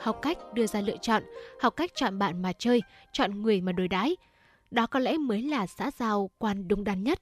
Học 0.00 0.18
cách 0.22 0.38
đưa 0.54 0.66
ra 0.66 0.80
lựa 0.80 0.96
chọn, 0.96 1.22
học 1.60 1.76
cách 1.76 1.90
chọn 1.94 2.18
bạn 2.18 2.42
mà 2.42 2.52
chơi, 2.52 2.82
chọn 3.12 3.42
người 3.42 3.60
mà 3.60 3.72
đối 3.72 3.88
đãi. 3.88 4.16
Đó 4.70 4.86
có 4.86 4.98
lẽ 4.98 5.18
mới 5.18 5.42
là 5.42 5.66
xã 5.66 5.90
giao 5.98 6.30
quan 6.38 6.68
đúng 6.68 6.84
đắn 6.84 7.04
nhất. 7.04 7.20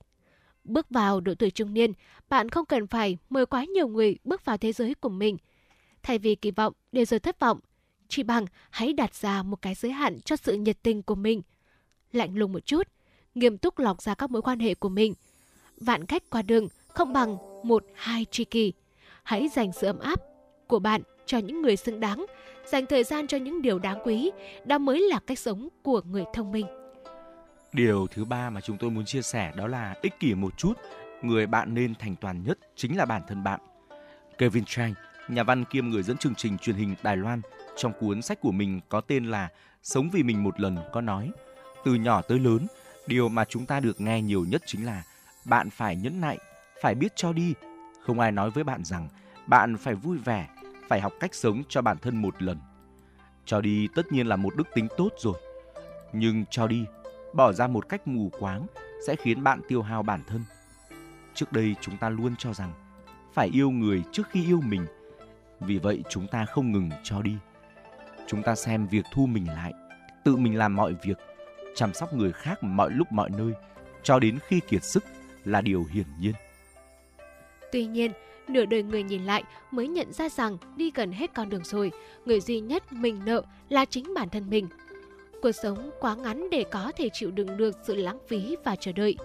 Bước 0.64 0.90
vào 0.90 1.20
độ 1.20 1.34
tuổi 1.34 1.50
trung 1.50 1.74
niên, 1.74 1.92
bạn 2.28 2.48
không 2.48 2.66
cần 2.66 2.86
phải 2.86 3.18
mời 3.30 3.46
quá 3.46 3.64
nhiều 3.64 3.88
người 3.88 4.16
bước 4.24 4.44
vào 4.44 4.56
thế 4.56 4.72
giới 4.72 4.94
của 4.94 5.08
mình. 5.08 5.36
Thay 6.02 6.18
vì 6.18 6.34
kỳ 6.34 6.50
vọng 6.50 6.72
để 6.92 7.04
rồi 7.04 7.20
thất 7.20 7.40
vọng, 7.40 7.60
chỉ 8.14 8.22
bằng 8.22 8.44
hãy 8.70 8.92
đặt 8.92 9.14
ra 9.14 9.42
một 9.42 9.62
cái 9.62 9.74
giới 9.74 9.92
hạn 9.92 10.20
cho 10.20 10.36
sự 10.36 10.56
nhiệt 10.56 10.76
tình 10.82 11.02
của 11.02 11.14
mình. 11.14 11.42
Lạnh 12.12 12.36
lùng 12.36 12.52
một 12.52 12.66
chút, 12.66 12.88
nghiêm 13.34 13.58
túc 13.58 13.78
lọc 13.78 14.02
ra 14.02 14.14
các 14.14 14.30
mối 14.30 14.42
quan 14.42 14.58
hệ 14.58 14.74
của 14.74 14.88
mình. 14.88 15.14
Vạn 15.80 16.04
cách 16.04 16.22
qua 16.30 16.42
đường 16.42 16.68
không 16.88 17.12
bằng 17.12 17.36
một 17.64 17.84
hai 17.94 18.26
tri 18.30 18.44
kỷ. 18.44 18.72
Hãy 19.22 19.48
dành 19.48 19.72
sự 19.72 19.86
ấm 19.86 19.98
áp 19.98 20.20
của 20.66 20.78
bạn 20.78 21.02
cho 21.26 21.38
những 21.38 21.62
người 21.62 21.76
xứng 21.76 22.00
đáng, 22.00 22.26
dành 22.66 22.86
thời 22.86 23.04
gian 23.04 23.26
cho 23.26 23.36
những 23.36 23.62
điều 23.62 23.78
đáng 23.78 23.98
quý, 24.04 24.30
đó 24.64 24.78
mới 24.78 25.00
là 25.00 25.20
cách 25.26 25.38
sống 25.38 25.68
của 25.82 26.02
người 26.02 26.24
thông 26.34 26.52
minh. 26.52 26.66
Điều 27.72 28.06
thứ 28.10 28.24
ba 28.24 28.50
mà 28.50 28.60
chúng 28.60 28.78
tôi 28.78 28.90
muốn 28.90 29.04
chia 29.04 29.22
sẻ 29.22 29.52
đó 29.56 29.66
là 29.66 29.94
ích 30.02 30.20
kỷ 30.20 30.34
một 30.34 30.58
chút, 30.58 30.72
người 31.22 31.46
bạn 31.46 31.74
nên 31.74 31.94
thành 31.94 32.16
toàn 32.20 32.42
nhất 32.44 32.58
chính 32.76 32.96
là 32.96 33.04
bản 33.04 33.22
thân 33.28 33.44
bạn. 33.44 33.60
Kevin 34.38 34.64
Chang, 34.64 34.94
nhà 35.28 35.42
văn 35.42 35.64
kiêm 35.64 35.88
người 35.88 36.02
dẫn 36.02 36.16
chương 36.16 36.34
trình 36.34 36.58
truyền 36.58 36.76
hình 36.76 36.94
Đài 37.02 37.16
Loan, 37.16 37.40
trong 37.76 37.92
cuốn 38.00 38.22
sách 38.22 38.40
của 38.40 38.52
mình 38.52 38.80
có 38.88 39.00
tên 39.00 39.24
là 39.24 39.48
Sống 39.84 40.10
vì 40.10 40.22
mình 40.22 40.42
một 40.42 40.60
lần 40.60 40.76
có 40.92 41.00
nói, 41.00 41.30
từ 41.84 41.94
nhỏ 41.94 42.22
tới 42.22 42.38
lớn, 42.38 42.66
điều 43.06 43.28
mà 43.28 43.44
chúng 43.44 43.66
ta 43.66 43.80
được 43.80 44.00
nghe 44.00 44.22
nhiều 44.22 44.44
nhất 44.48 44.62
chính 44.66 44.86
là 44.86 45.02
bạn 45.44 45.70
phải 45.70 45.96
nhẫn 45.96 46.20
nại, 46.20 46.38
phải 46.82 46.94
biết 46.94 47.12
cho 47.16 47.32
đi. 47.32 47.54
Không 48.02 48.20
ai 48.20 48.32
nói 48.32 48.50
với 48.50 48.64
bạn 48.64 48.84
rằng 48.84 49.08
bạn 49.46 49.76
phải 49.76 49.94
vui 49.94 50.18
vẻ, 50.18 50.48
phải 50.88 51.00
học 51.00 51.12
cách 51.20 51.34
sống 51.34 51.62
cho 51.68 51.82
bản 51.82 51.96
thân 51.98 52.16
một 52.22 52.42
lần. 52.42 52.58
Cho 53.44 53.60
đi 53.60 53.88
tất 53.94 54.12
nhiên 54.12 54.26
là 54.26 54.36
một 54.36 54.56
đức 54.56 54.68
tính 54.74 54.88
tốt 54.96 55.10
rồi. 55.18 55.40
Nhưng 56.12 56.44
cho 56.50 56.66
đi, 56.66 56.84
bỏ 57.32 57.52
ra 57.52 57.66
một 57.66 57.88
cách 57.88 58.08
mù 58.08 58.30
quáng 58.38 58.66
sẽ 59.06 59.16
khiến 59.16 59.44
bạn 59.44 59.60
tiêu 59.68 59.82
hao 59.82 60.02
bản 60.02 60.20
thân. 60.26 60.44
Trước 61.34 61.52
đây 61.52 61.74
chúng 61.80 61.96
ta 61.96 62.08
luôn 62.08 62.34
cho 62.38 62.54
rằng 62.54 62.72
phải 63.32 63.48
yêu 63.48 63.70
người 63.70 64.02
trước 64.12 64.28
khi 64.30 64.46
yêu 64.46 64.60
mình. 64.60 64.86
Vì 65.60 65.78
vậy 65.78 66.02
chúng 66.10 66.26
ta 66.26 66.44
không 66.44 66.72
ngừng 66.72 66.90
cho 67.02 67.22
đi. 67.22 67.36
Chúng 68.26 68.42
ta 68.42 68.54
xem 68.54 68.86
việc 68.86 69.04
thu 69.12 69.26
mình 69.26 69.46
lại, 69.46 69.72
tự 70.24 70.36
mình 70.36 70.58
làm 70.58 70.76
mọi 70.76 70.94
việc, 71.02 71.18
chăm 71.74 71.94
sóc 71.94 72.14
người 72.14 72.32
khác 72.32 72.62
mọi 72.62 72.90
lúc 72.90 73.12
mọi 73.12 73.30
nơi, 73.30 73.52
cho 74.02 74.18
đến 74.18 74.38
khi 74.46 74.60
kiệt 74.68 74.84
sức 74.84 75.04
là 75.44 75.60
điều 75.60 75.84
hiển 75.92 76.06
nhiên. 76.20 76.32
Tuy 77.72 77.86
nhiên, 77.86 78.12
nửa 78.48 78.64
đời 78.64 78.82
người 78.82 79.02
nhìn 79.02 79.24
lại 79.24 79.44
mới 79.70 79.88
nhận 79.88 80.12
ra 80.12 80.28
rằng 80.28 80.58
đi 80.76 80.90
gần 80.94 81.12
hết 81.12 81.34
con 81.34 81.48
đường 81.48 81.64
rồi, 81.64 81.92
người 82.24 82.40
duy 82.40 82.60
nhất 82.60 82.92
mình 82.92 83.20
nợ 83.24 83.42
là 83.68 83.84
chính 83.84 84.14
bản 84.14 84.28
thân 84.28 84.50
mình. 84.50 84.68
Cuộc 85.42 85.52
sống 85.52 85.90
quá 86.00 86.16
ngắn 86.16 86.50
để 86.50 86.64
có 86.70 86.92
thể 86.96 87.08
chịu 87.12 87.30
đựng 87.30 87.56
được 87.56 87.76
sự 87.86 87.94
lãng 87.94 88.18
phí 88.28 88.56
và 88.64 88.76
chờ 88.76 88.92
đợi. 88.92 89.16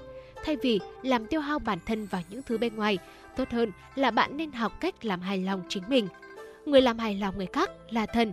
Thay 0.43 0.57
vì 0.61 0.79
làm 1.03 1.25
tiêu 1.25 1.41
hao 1.41 1.59
bản 1.59 1.79
thân 1.85 2.05
vào 2.05 2.21
những 2.29 2.41
thứ 2.41 2.57
bên 2.57 2.75
ngoài, 2.75 2.97
tốt 3.35 3.49
hơn 3.51 3.71
là 3.95 4.11
bạn 4.11 4.37
nên 4.37 4.51
học 4.51 4.73
cách 4.79 5.05
làm 5.05 5.21
hài 5.21 5.37
lòng 5.37 5.61
chính 5.69 5.83
mình. 5.87 6.07
Người 6.65 6.81
làm 6.81 6.99
hài 6.99 7.15
lòng 7.15 7.37
người 7.37 7.47
khác 7.53 7.69
là 7.89 8.05
thần, 8.05 8.31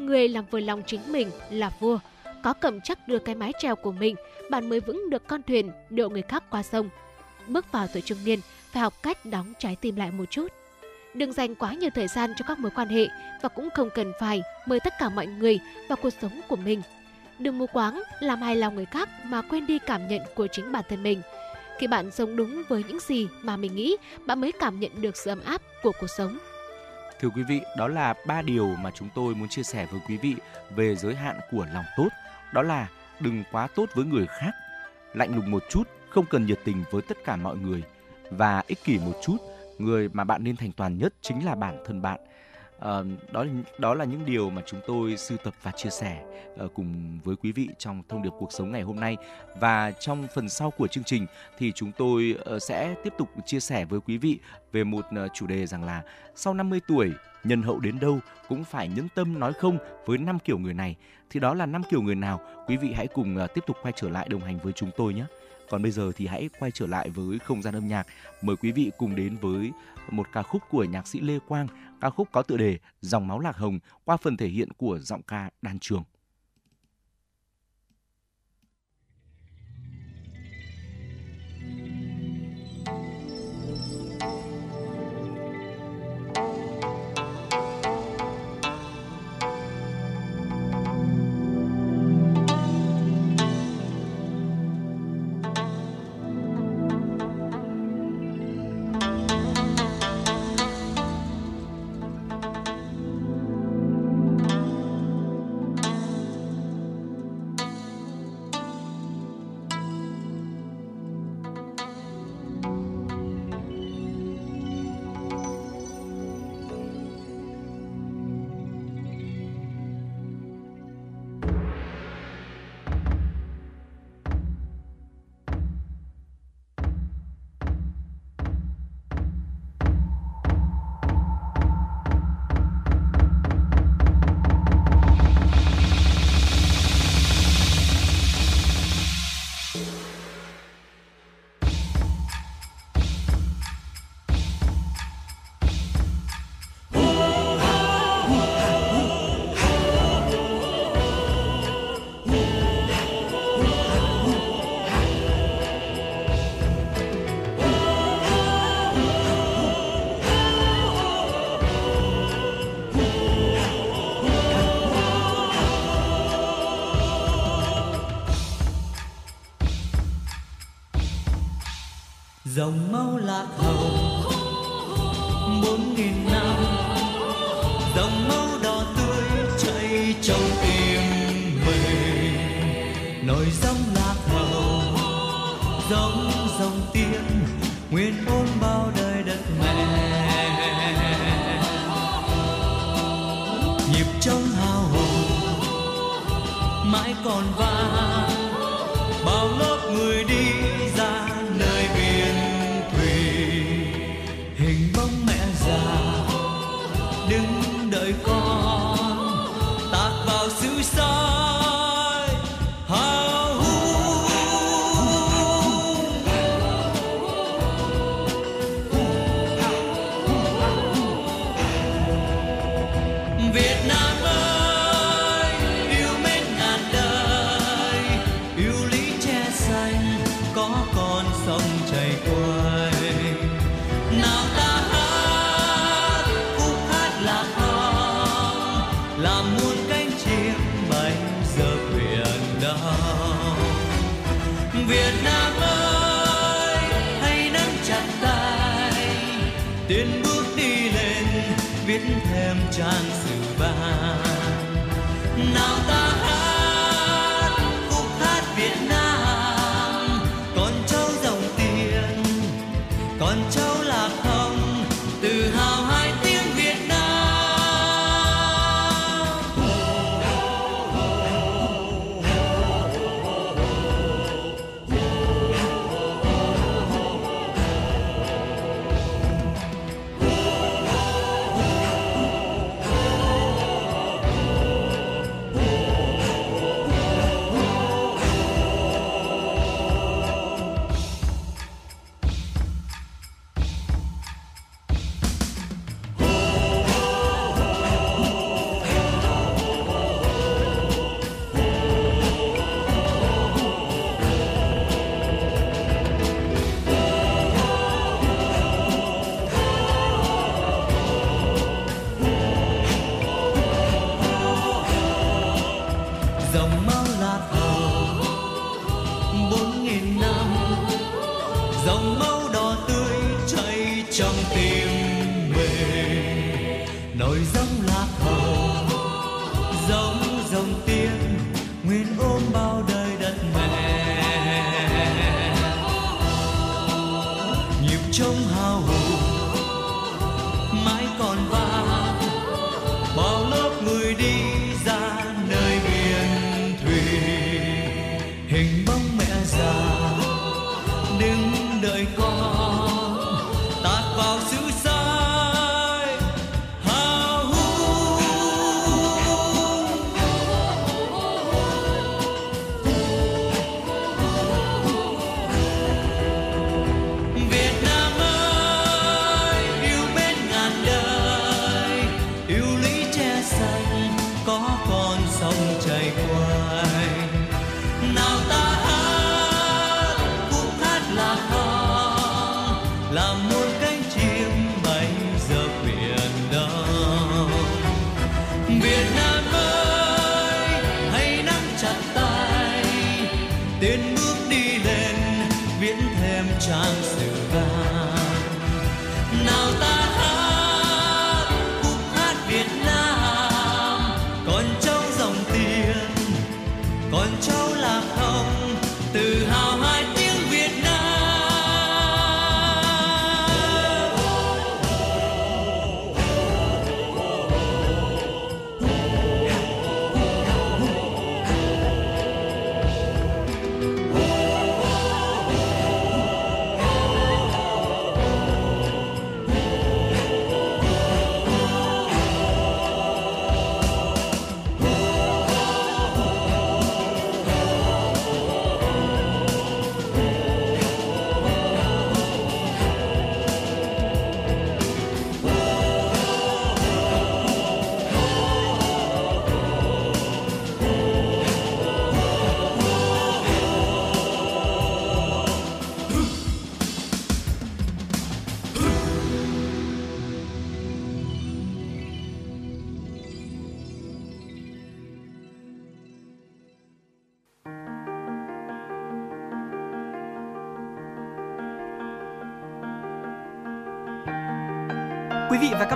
người 0.00 0.28
làm 0.28 0.44
vừa 0.50 0.60
lòng 0.60 0.82
chính 0.86 1.00
mình 1.12 1.30
là 1.50 1.70
vua. 1.80 1.98
Có 2.42 2.52
cầm 2.52 2.80
chắc 2.80 3.08
được 3.08 3.24
cái 3.24 3.34
mái 3.34 3.52
trèo 3.60 3.76
của 3.76 3.92
mình, 3.92 4.16
bạn 4.50 4.68
mới 4.68 4.80
vững 4.80 5.10
được 5.10 5.26
con 5.26 5.42
thuyền 5.42 5.70
độ 5.90 6.08
người 6.08 6.22
khác 6.22 6.44
qua 6.50 6.62
sông. 6.62 6.88
Bước 7.48 7.72
vào 7.72 7.86
tuổi 7.92 8.02
trung 8.02 8.18
niên, 8.24 8.40
phải 8.72 8.82
học 8.82 8.94
cách 9.02 9.26
đóng 9.26 9.52
trái 9.58 9.76
tim 9.80 9.96
lại 9.96 10.10
một 10.10 10.24
chút. 10.30 10.52
Đừng 11.14 11.32
dành 11.32 11.54
quá 11.54 11.72
nhiều 11.72 11.90
thời 11.94 12.08
gian 12.08 12.32
cho 12.36 12.44
các 12.48 12.58
mối 12.58 12.70
quan 12.76 12.88
hệ 12.88 13.06
và 13.42 13.48
cũng 13.48 13.68
không 13.74 13.88
cần 13.94 14.12
phải 14.20 14.42
mời 14.66 14.80
tất 14.80 14.94
cả 14.98 15.08
mọi 15.08 15.26
người 15.26 15.60
vào 15.88 15.96
cuộc 16.02 16.10
sống 16.20 16.40
của 16.48 16.56
mình. 16.56 16.82
Đừng 17.38 17.58
mù 17.58 17.66
quáng 17.66 18.02
làm 18.20 18.42
hài 18.42 18.56
lòng 18.56 18.74
người 18.74 18.86
khác 18.86 19.08
mà 19.24 19.42
quên 19.42 19.66
đi 19.66 19.78
cảm 19.78 20.08
nhận 20.08 20.20
của 20.34 20.46
chính 20.46 20.72
bản 20.72 20.84
thân 20.88 21.02
mình. 21.02 21.22
Khi 21.78 21.86
bạn 21.86 22.10
sống 22.10 22.36
đúng 22.36 22.62
với 22.68 22.84
những 22.88 23.00
gì 23.00 23.28
mà 23.42 23.56
mình 23.56 23.76
nghĩ, 23.76 23.96
bạn 24.26 24.40
mới 24.40 24.52
cảm 24.52 24.80
nhận 24.80 24.90
được 25.00 25.16
sự 25.16 25.30
ấm 25.30 25.40
áp 25.44 25.62
của 25.82 25.92
cuộc 26.00 26.10
sống. 26.16 26.38
Thưa 27.20 27.28
quý 27.28 27.42
vị, 27.42 27.60
đó 27.76 27.88
là 27.88 28.14
ba 28.26 28.42
điều 28.42 28.74
mà 28.82 28.90
chúng 28.90 29.08
tôi 29.14 29.34
muốn 29.34 29.48
chia 29.48 29.62
sẻ 29.62 29.86
với 29.90 30.00
quý 30.08 30.16
vị 30.16 30.34
về 30.70 30.96
giới 30.96 31.14
hạn 31.14 31.40
của 31.50 31.66
lòng 31.74 31.84
tốt. 31.96 32.08
Đó 32.52 32.62
là 32.62 32.88
đừng 33.20 33.44
quá 33.52 33.68
tốt 33.74 33.88
với 33.94 34.04
người 34.04 34.26
khác, 34.26 34.50
lạnh 35.14 35.34
lùng 35.36 35.50
một 35.50 35.62
chút, 35.70 35.88
không 36.08 36.26
cần 36.30 36.46
nhiệt 36.46 36.58
tình 36.64 36.84
với 36.90 37.02
tất 37.08 37.16
cả 37.24 37.36
mọi 37.36 37.56
người 37.56 37.82
và 38.30 38.62
ích 38.66 38.84
kỷ 38.84 38.98
một 38.98 39.20
chút, 39.22 39.36
người 39.78 40.08
mà 40.08 40.24
bạn 40.24 40.44
nên 40.44 40.56
thành 40.56 40.72
toàn 40.72 40.98
nhất 40.98 41.14
chính 41.20 41.44
là 41.44 41.54
bản 41.54 41.82
thân 41.86 42.02
bạn. 42.02 42.20
À, 42.80 43.02
đó 43.32 43.44
đó 43.78 43.94
là 43.94 44.04
những 44.04 44.24
điều 44.26 44.50
mà 44.50 44.62
chúng 44.66 44.80
tôi 44.86 45.16
sưu 45.16 45.38
tập 45.38 45.54
và 45.62 45.70
chia 45.70 45.90
sẻ 45.90 46.22
uh, 46.64 46.74
cùng 46.74 47.18
với 47.24 47.36
quý 47.36 47.52
vị 47.52 47.68
trong 47.78 48.02
thông 48.08 48.22
điệp 48.22 48.30
cuộc 48.38 48.52
sống 48.52 48.72
ngày 48.72 48.82
hôm 48.82 49.00
nay. 49.00 49.16
Và 49.60 49.90
trong 49.90 50.26
phần 50.34 50.48
sau 50.48 50.70
của 50.70 50.86
chương 50.86 51.04
trình 51.04 51.26
thì 51.58 51.72
chúng 51.72 51.92
tôi 51.92 52.38
uh, 52.54 52.62
sẽ 52.62 52.94
tiếp 53.04 53.12
tục 53.18 53.28
chia 53.46 53.60
sẻ 53.60 53.84
với 53.84 54.00
quý 54.00 54.18
vị 54.18 54.38
về 54.72 54.84
một 54.84 55.06
uh, 55.24 55.30
chủ 55.34 55.46
đề 55.46 55.66
rằng 55.66 55.84
là 55.84 56.02
sau 56.34 56.54
50 56.54 56.80
tuổi 56.88 57.12
nhân 57.44 57.62
hậu 57.62 57.80
đến 57.80 57.98
đâu 58.00 58.18
cũng 58.48 58.64
phải 58.64 58.88
nhẫn 58.88 59.08
tâm 59.14 59.38
nói 59.40 59.52
không 59.52 59.78
với 60.06 60.18
năm 60.18 60.38
kiểu 60.38 60.58
người 60.58 60.74
này. 60.74 60.96
Thì 61.30 61.40
đó 61.40 61.54
là 61.54 61.66
năm 61.66 61.82
kiểu 61.90 62.02
người 62.02 62.14
nào? 62.14 62.40
Quý 62.66 62.76
vị 62.76 62.92
hãy 62.96 63.06
cùng 63.06 63.36
uh, 63.44 63.54
tiếp 63.54 63.64
tục 63.66 63.76
quay 63.82 63.92
trở 63.96 64.08
lại 64.08 64.28
đồng 64.30 64.40
hành 64.40 64.58
với 64.62 64.72
chúng 64.72 64.90
tôi 64.96 65.14
nhé 65.14 65.24
còn 65.70 65.82
bây 65.82 65.92
giờ 65.92 66.12
thì 66.16 66.26
hãy 66.26 66.48
quay 66.58 66.70
trở 66.70 66.86
lại 66.86 67.10
với 67.10 67.38
không 67.38 67.62
gian 67.62 67.74
âm 67.74 67.88
nhạc 67.88 68.06
mời 68.42 68.56
quý 68.56 68.72
vị 68.72 68.90
cùng 68.98 69.16
đến 69.16 69.36
với 69.36 69.72
một 70.10 70.26
ca 70.32 70.42
khúc 70.42 70.62
của 70.70 70.84
nhạc 70.84 71.06
sĩ 71.06 71.20
Lê 71.20 71.38
Quang 71.38 71.66
ca 72.00 72.10
khúc 72.10 72.28
có 72.32 72.42
tựa 72.42 72.56
đề 72.56 72.78
Dòng 73.00 73.28
máu 73.28 73.40
lạc 73.40 73.56
hồng 73.56 73.78
qua 74.04 74.16
phần 74.16 74.36
thể 74.36 74.48
hiện 74.48 74.68
của 74.72 74.98
giọng 74.98 75.22
ca 75.22 75.50
Đan 75.62 75.78
Trường. 75.78 76.02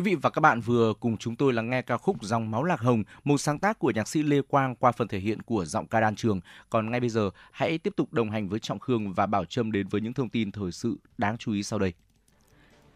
Quý 0.00 0.04
vị 0.04 0.14
và 0.14 0.30
các 0.30 0.40
bạn 0.40 0.60
vừa 0.60 0.92
cùng 1.00 1.16
chúng 1.16 1.36
tôi 1.36 1.52
lắng 1.52 1.70
nghe 1.70 1.82
ca 1.82 1.96
khúc 1.96 2.22
Dòng 2.22 2.50
máu 2.50 2.64
lạc 2.64 2.80
hồng, 2.80 3.04
một 3.24 3.38
sáng 3.38 3.58
tác 3.58 3.78
của 3.78 3.90
nhạc 3.90 4.08
sĩ 4.08 4.22
Lê 4.22 4.42
Quang 4.42 4.74
qua 4.74 4.92
phần 4.92 5.08
thể 5.08 5.18
hiện 5.18 5.42
của 5.42 5.64
giọng 5.64 5.86
ca 5.86 6.00
đan 6.00 6.16
trường. 6.16 6.40
Còn 6.70 6.90
ngay 6.90 7.00
bây 7.00 7.08
giờ, 7.08 7.30
hãy 7.52 7.78
tiếp 7.78 7.92
tục 7.96 8.12
đồng 8.12 8.30
hành 8.30 8.48
với 8.48 8.58
Trọng 8.58 8.78
Khương 8.78 9.12
và 9.12 9.26
Bảo 9.26 9.44
Trâm 9.44 9.72
đến 9.72 9.88
với 9.88 10.00
những 10.00 10.12
thông 10.12 10.28
tin 10.28 10.52
thời 10.52 10.72
sự 10.72 10.96
đáng 11.18 11.38
chú 11.38 11.52
ý 11.52 11.62
sau 11.62 11.78
đây. 11.78 11.92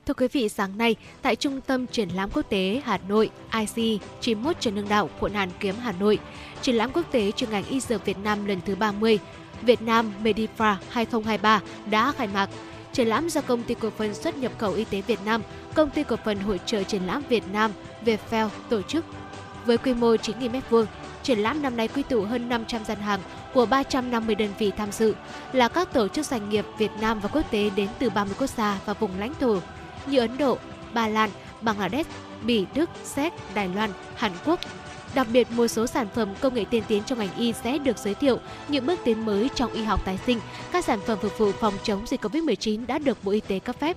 Thưa 0.07 0.15
quý 0.15 0.29
vị, 0.33 0.49
sáng 0.49 0.79
nay 0.79 0.97
tại 1.23 1.37
Trung 1.37 1.61
tâm 1.61 1.87
Triển 1.87 2.09
lãm 2.09 2.31
Quốc 2.31 2.47
tế 2.49 2.83
Hà 2.85 2.99
Nội 3.09 3.31
IC 3.53 4.01
91 4.21 4.61
Trần 4.61 4.77
Hưng 4.77 4.89
Đạo, 4.89 5.11
quận 5.21 5.35
Hàn 5.35 5.49
Kiếm, 5.61 5.75
Hà 5.81 5.93
Nội, 5.93 6.19
triển 6.63 6.75
lãm 6.75 6.91
quốc 6.93 7.07
tế 7.11 7.33
chuyên 7.33 7.51
ngành 7.51 7.65
y 7.65 7.81
dược 7.81 8.05
Việt 8.05 8.19
Nam 8.19 8.45
lần 8.45 8.61
thứ 8.67 8.75
30 8.75 9.19
Việt 9.63 9.83
Nam 9.83 10.13
Medifra 10.23 10.77
2023 10.91 11.61
đã 11.91 12.13
khai 12.13 12.29
mạc. 12.35 12.51
Triển 12.95 13.09
lãm 13.09 13.29
do 13.29 13.41
công 13.41 13.63
ty 13.63 13.75
cổ 13.75 13.91
phần 13.91 14.15
xuất 14.15 14.39
nhập 14.39 14.53
khẩu 14.59 14.73
y 14.73 14.85
tế 14.85 15.01
Việt 15.01 15.19
Nam, 15.25 15.43
công 15.75 15.91
ty 15.91 16.03
cổ 16.03 16.17
phần 16.25 16.39
hội 16.39 16.61
trợ 16.67 16.83
triển 16.83 17.03
lãm 17.07 17.23
Việt 17.29 17.45
Nam 17.53 17.73
Vietfair 18.05 18.49
tổ 18.69 18.83
chức. 18.83 19.05
Với 19.67 19.79
quy 19.79 19.95
mô 19.95 20.15
9.000 20.15 20.51
m2, 20.71 20.85
triển 21.23 21.39
lãm 21.39 21.63
năm 21.63 21.77
nay 21.77 21.89
quy 21.89 22.03
tụ 22.03 22.23
hơn 22.23 22.49
500 22.49 22.85
gian 22.85 22.99
hàng 22.99 23.21
của 23.55 23.67
350 23.67 24.35
đơn 24.35 24.49
vị 24.59 24.71
tham 24.77 24.93
dự 24.93 25.15
là 25.53 25.69
các 25.69 25.93
tổ 25.93 26.09
chức 26.09 26.27
doanh 26.27 26.49
nghiệp 26.49 26.65
Việt 26.79 26.91
Nam 27.01 27.21
và 27.21 27.29
quốc 27.29 27.51
tế 27.51 27.71
đến 27.77 27.89
từ 27.99 28.11
30 28.11 28.35
quốc 28.39 28.51
gia 28.57 28.81
và 28.85 28.93
vùng 28.93 29.19
lãnh 29.19 29.35
thổ 29.41 29.59
như 30.07 30.19
Ấn 30.19 30.39
Độ, 30.39 30.59
Ba 30.95 31.09
Lan, 31.09 31.31
Bangladesh, 31.61 32.11
Bỉ, 32.43 32.67
Đức, 32.75 32.91
Séc, 33.05 33.33
Đài 33.55 33.69
Loan, 33.69 33.91
Hàn 34.15 34.33
Quốc. 34.45 34.61
Đặc 35.15 35.27
biệt, 35.33 35.51
một 35.51 35.69
số 35.69 35.87
sản 35.87 36.07
phẩm 36.15 36.29
công 36.41 36.55
nghệ 36.55 36.65
tiên 36.71 36.83
tiến 36.89 37.03
trong 37.07 37.19
ngành 37.19 37.37
y 37.37 37.53
sẽ 37.53 37.79
được 37.79 37.99
giới 37.99 38.15
thiệu 38.15 38.39
những 38.69 38.87
bước 38.87 39.01
tiến 39.05 39.27
mới 39.27 39.49
trong 39.55 39.73
y 39.73 39.83
học 39.83 40.05
tái 40.05 40.19
sinh, 40.27 40.41
các 40.73 40.85
sản 40.85 41.01
phẩm 41.07 41.19
phục 41.23 41.39
vụ 41.39 41.53
phòng 41.53 41.75
chống 41.83 42.07
dịch 42.07 42.25
COVID-19 42.25 42.87
đã 42.87 42.99
được 42.99 43.19
Bộ 43.25 43.33
Y 43.33 43.41
tế 43.41 43.59
cấp 43.59 43.77
phép. 43.81 43.97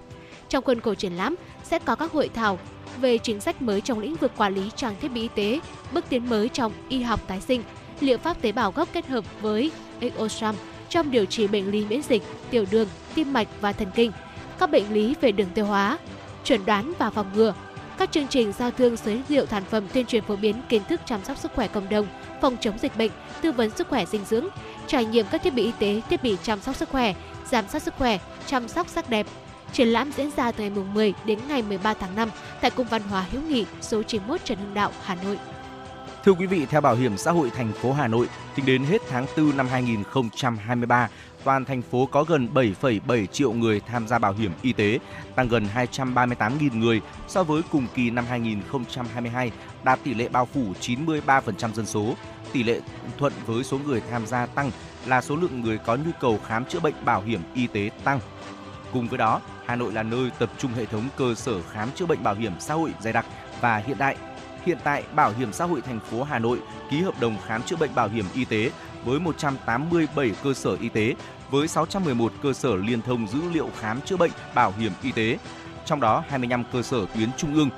Trong 0.49 0.63
khuôn 0.63 0.81
khổ 0.81 0.95
triển 0.95 1.13
lãm 1.13 1.35
sẽ 1.63 1.79
có 1.79 1.95
các 1.95 2.11
hội 2.11 2.29
thảo 2.33 2.59
về 3.01 3.17
chính 3.17 3.39
sách 3.39 3.61
mới 3.61 3.81
trong 3.81 3.99
lĩnh 3.99 4.15
vực 4.15 4.31
quản 4.37 4.55
lý 4.55 4.69
trang 4.75 4.95
thiết 5.01 5.07
bị 5.07 5.21
y 5.21 5.29
tế, 5.35 5.59
bước 5.91 6.05
tiến 6.09 6.29
mới 6.29 6.49
trong 6.49 6.71
y 6.89 7.01
học 7.01 7.19
tái 7.27 7.41
sinh, 7.41 7.63
liệu 7.99 8.17
pháp 8.17 8.41
tế 8.41 8.51
bào 8.51 8.71
gốc 8.71 8.89
kết 8.93 9.07
hợp 9.07 9.25
với 9.41 9.71
Exosam 9.99 10.55
trong 10.89 11.11
điều 11.11 11.25
trị 11.25 11.47
bệnh 11.47 11.71
lý 11.71 11.85
miễn 11.85 12.01
dịch, 12.01 12.23
tiểu 12.49 12.65
đường, 12.71 12.87
tim 13.15 13.33
mạch 13.33 13.47
và 13.61 13.71
thần 13.71 13.87
kinh, 13.95 14.11
các 14.59 14.71
bệnh 14.71 14.93
lý 14.93 15.15
về 15.21 15.31
đường 15.31 15.49
tiêu 15.53 15.65
hóa, 15.65 15.97
chuẩn 16.43 16.65
đoán 16.65 16.93
và 16.99 17.09
phòng 17.09 17.27
ngừa. 17.35 17.53
Các 17.97 18.11
chương 18.11 18.27
trình 18.27 18.53
giao 18.53 18.71
thương 18.71 18.95
giới 18.95 19.21
thiệu 19.27 19.45
sản 19.45 19.63
phẩm 19.69 19.83
tuyên 19.93 20.05
truyền 20.05 20.23
phổ 20.23 20.35
biến 20.35 20.61
kiến 20.69 20.81
thức 20.89 21.01
chăm 21.05 21.23
sóc 21.23 21.37
sức 21.37 21.51
khỏe 21.55 21.67
cộng 21.67 21.89
đồng, 21.89 22.07
phòng 22.41 22.57
chống 22.61 22.77
dịch 22.77 22.97
bệnh, 22.97 23.11
tư 23.41 23.51
vấn 23.51 23.69
sức 23.69 23.87
khỏe 23.87 24.05
dinh 24.05 24.25
dưỡng, 24.25 24.47
trải 24.87 25.05
nghiệm 25.05 25.25
các 25.31 25.43
thiết 25.43 25.53
bị 25.53 25.63
y 25.63 25.71
tế, 25.79 26.01
thiết 26.09 26.23
bị 26.23 26.37
chăm 26.43 26.61
sóc 26.61 26.75
sức 26.75 26.89
khỏe, 26.89 27.13
giám 27.45 27.67
sát 27.67 27.83
sức 27.83 27.93
khỏe, 27.97 28.19
chăm 28.45 28.67
sóc 28.67 28.87
sắc 28.89 29.09
đẹp. 29.09 29.27
Triển 29.73 29.87
lãm 29.87 30.11
diễn 30.11 30.31
ra 30.37 30.51
từ 30.51 30.63
ngày 30.63 30.83
10 30.93 31.13
đến 31.25 31.39
ngày 31.47 31.61
13 31.61 31.93
tháng 31.93 32.15
5 32.15 32.29
tại 32.61 32.71
Cung 32.71 32.87
văn 32.87 33.01
hóa 33.01 33.25
hữu 33.31 33.41
nghị 33.41 33.65
số 33.81 34.03
91 34.03 34.41
Trần 34.43 34.57
Hưng 34.57 34.73
Đạo, 34.73 34.91
Hà 35.03 35.15
Nội. 35.15 35.37
Thưa 36.25 36.33
quý 36.33 36.45
vị, 36.45 36.65
theo 36.65 36.81
Bảo 36.81 36.95
hiểm 36.95 37.17
xã 37.17 37.31
hội 37.31 37.49
thành 37.49 37.73
phố 37.73 37.93
Hà 37.93 38.07
Nội, 38.07 38.27
tính 38.55 38.65
đến 38.65 38.83
hết 38.83 39.01
tháng 39.09 39.25
4 39.37 39.57
năm 39.57 39.67
2023, 39.67 41.09
toàn 41.43 41.65
thành 41.65 41.81
phố 41.81 42.05
có 42.05 42.23
gần 42.23 42.49
7,7 42.53 43.25
triệu 43.25 43.53
người 43.53 43.79
tham 43.79 44.07
gia 44.07 44.19
bảo 44.19 44.33
hiểm 44.33 44.51
y 44.61 44.73
tế, 44.73 44.99
tăng 45.35 45.47
gần 45.47 45.67
238.000 45.75 46.79
người 46.79 47.01
so 47.27 47.43
với 47.43 47.61
cùng 47.71 47.87
kỳ 47.95 48.09
năm 48.09 48.25
2022, 48.29 49.51
đạt 49.83 49.99
tỷ 50.03 50.13
lệ 50.13 50.29
bao 50.29 50.45
phủ 50.45 50.73
93% 50.81 51.73
dân 51.73 51.85
số. 51.85 52.15
Tỷ 52.53 52.63
lệ 52.63 52.81
thuận 53.17 53.33
với 53.45 53.63
số 53.63 53.77
người 53.85 54.01
tham 54.11 54.25
gia 54.25 54.45
tăng 54.45 54.71
là 55.05 55.21
số 55.21 55.35
lượng 55.35 55.61
người 55.61 55.77
có 55.77 55.95
nhu 55.95 56.11
cầu 56.19 56.39
khám 56.47 56.65
chữa 56.65 56.79
bệnh 56.79 57.05
bảo 57.05 57.21
hiểm 57.21 57.41
y 57.53 57.67
tế 57.67 57.89
tăng. 58.03 58.19
Cùng 58.93 59.07
với 59.07 59.17
đó, 59.17 59.41
Hà 59.65 59.75
Nội 59.75 59.93
là 59.93 60.03
nơi 60.03 60.31
tập 60.39 60.49
trung 60.57 60.73
hệ 60.73 60.85
thống 60.85 61.03
cơ 61.17 61.33
sở 61.35 61.61
khám 61.61 61.89
chữa 61.95 62.05
bệnh 62.05 62.23
bảo 62.23 62.35
hiểm 62.35 62.53
xã 62.59 62.73
hội 62.73 62.93
dày 62.99 63.13
đặc 63.13 63.25
và 63.61 63.77
hiện 63.77 63.97
đại. 63.97 64.15
Hiện 64.65 64.77
tại, 64.83 65.03
Bảo 65.15 65.33
hiểm 65.37 65.53
xã 65.53 65.65
hội 65.65 65.81
thành 65.81 65.99
phố 65.99 66.23
Hà 66.23 66.39
Nội 66.39 66.59
ký 66.89 67.01
hợp 67.01 67.19
đồng 67.19 67.37
khám 67.45 67.63
chữa 67.63 67.75
bệnh 67.75 67.95
bảo 67.95 68.09
hiểm 68.09 68.25
y 68.33 68.45
tế 68.45 68.71
với 69.07 69.19
187 69.19 70.31
cơ 70.43 70.53
sở 70.53 70.77
y 70.81 70.89
tế 70.89 71.15
với 71.49 71.67
611 71.67 72.33
cơ 72.43 72.53
sở 72.53 72.75
liên 72.75 73.01
thông 73.01 73.27
dữ 73.27 73.39
liệu 73.53 73.69
khám 73.79 74.01
chữa 74.01 74.17
bệnh 74.17 74.31
bảo 74.55 74.73
hiểm 74.79 74.91
y 75.03 75.11
tế, 75.11 75.37
trong 75.85 75.99
đó 75.99 76.23
25 76.29 76.63
cơ 76.73 76.81
sở 76.81 77.05
tuyến 77.15 77.29
trung 77.37 77.55
ương. 77.55 77.69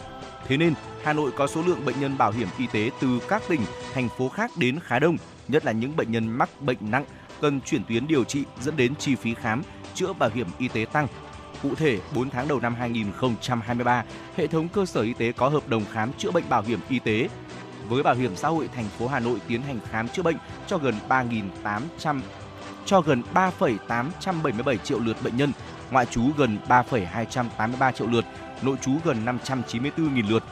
Thế 0.47 0.57
nên, 0.57 0.73
Hà 1.03 1.13
Nội 1.13 1.31
có 1.37 1.47
số 1.47 1.61
lượng 1.61 1.85
bệnh 1.85 1.99
nhân 1.99 2.17
bảo 2.17 2.31
hiểm 2.31 2.47
y 2.57 2.67
tế 2.67 2.91
từ 3.01 3.19
các 3.27 3.41
tỉnh, 3.47 3.61
thành 3.93 4.09
phố 4.17 4.29
khác 4.29 4.51
đến 4.57 4.79
khá 4.83 4.99
đông, 4.99 5.17
nhất 5.47 5.65
là 5.65 5.71
những 5.71 5.95
bệnh 5.95 6.11
nhân 6.11 6.27
mắc 6.27 6.61
bệnh 6.61 6.77
nặng 6.81 7.05
cần 7.41 7.61
chuyển 7.61 7.83
tuyến 7.83 8.07
điều 8.07 8.23
trị 8.23 8.43
dẫn 8.61 8.77
đến 8.77 8.95
chi 8.95 9.15
phí 9.15 9.33
khám 9.33 9.63
chữa 9.95 10.13
bảo 10.13 10.29
hiểm 10.33 10.47
y 10.57 10.67
tế 10.67 10.85
tăng. 10.85 11.07
Cụ 11.63 11.75
thể, 11.75 11.99
4 12.15 12.29
tháng 12.29 12.47
đầu 12.47 12.59
năm 12.59 12.75
2023, 12.75 14.03
hệ 14.35 14.47
thống 14.47 14.67
cơ 14.67 14.85
sở 14.85 15.01
y 15.01 15.13
tế 15.13 15.31
có 15.31 15.49
hợp 15.49 15.67
đồng 15.67 15.83
khám 15.91 16.13
chữa 16.13 16.31
bệnh 16.31 16.49
bảo 16.49 16.61
hiểm 16.61 16.79
y 16.89 16.99
tế 16.99 17.29
với 17.89 18.03
Bảo 18.03 18.15
hiểm 18.15 18.35
xã 18.35 18.47
hội 18.47 18.69
thành 18.75 18.85
phố 18.85 19.07
Hà 19.07 19.19
Nội 19.19 19.41
tiến 19.47 19.61
hành 19.61 19.79
khám 19.91 20.09
chữa 20.09 20.23
bệnh 20.23 20.37
cho 20.67 20.77
gần 20.77 20.95
3.800 21.09 22.21
cho 22.85 23.01
gần 23.01 23.23
3,877 23.33 24.77
triệu 24.77 24.99
lượt 24.99 25.17
bệnh 25.23 25.37
nhân, 25.37 25.51
ngoại 25.91 26.05
trú 26.05 26.21
gần 26.37 26.57
3,283 26.67 27.91
triệu 27.91 28.07
lượt, 28.07 28.25
nội 28.61 28.77
trú 28.81 28.91
gần 29.03 29.25
594.000 29.25 30.29
lượt. 30.29 30.43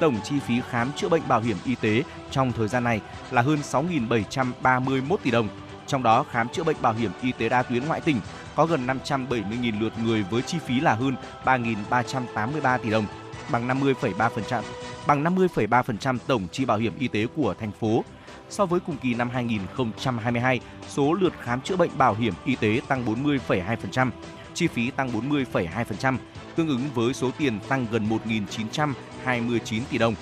Tổng 0.00 0.16
chi 0.24 0.40
phí 0.46 0.60
khám 0.70 0.92
chữa 0.92 1.08
bệnh 1.08 1.28
bảo 1.28 1.40
hiểm 1.40 1.56
y 1.64 1.74
tế 1.74 2.02
trong 2.30 2.52
thời 2.52 2.68
gian 2.68 2.84
này 2.84 3.00
là 3.30 3.42
hơn 3.42 3.58
6.731 3.58 5.16
tỷ 5.22 5.30
đồng. 5.30 5.48
Trong 5.86 6.02
đó 6.02 6.24
khám 6.30 6.48
chữa 6.48 6.64
bệnh 6.64 6.76
bảo 6.82 6.92
hiểm 6.92 7.10
y 7.22 7.32
tế 7.32 7.48
đa 7.48 7.62
tuyến 7.62 7.86
ngoại 7.86 8.00
tỉnh 8.00 8.20
có 8.56 8.66
gần 8.66 8.86
570.000 8.86 9.80
lượt 9.80 9.92
người 10.04 10.24
với 10.30 10.42
chi 10.42 10.58
phí 10.66 10.80
là 10.80 10.94
hơn 10.94 11.16
3.383 11.44 12.78
tỷ 12.78 12.90
đồng, 12.90 13.06
bằng 13.50 13.68
50,3%, 13.68 14.62
bằng 15.06 15.24
50,3% 15.24 16.18
tổng 16.26 16.48
chi 16.52 16.64
bảo 16.64 16.78
hiểm 16.78 16.92
y 16.98 17.08
tế 17.08 17.26
của 17.36 17.54
thành 17.60 17.72
phố. 17.72 18.04
So 18.50 18.66
với 18.66 18.80
cùng 18.80 18.96
kỳ 18.96 19.14
năm 19.14 19.30
2022, 19.30 20.60
số 20.88 21.12
lượt 21.12 21.32
khám 21.40 21.60
chữa 21.60 21.76
bệnh 21.76 21.98
bảo 21.98 22.14
hiểm 22.14 22.34
y 22.44 22.54
tế 22.54 22.80
tăng 22.88 23.04
40,2%, 23.06 24.10
chi 24.54 24.66
phí 24.66 24.90
tăng 24.90 25.12
40,2%, 25.30 26.16
tương 26.56 26.68
ứng 26.68 26.88
với 26.94 27.14
số 27.14 27.30
tiền 27.38 27.58
tăng 27.68 27.86
gần 27.90 28.08
1.929 28.08 29.82
tỷ 29.90 29.98
đồng. 29.98 30.14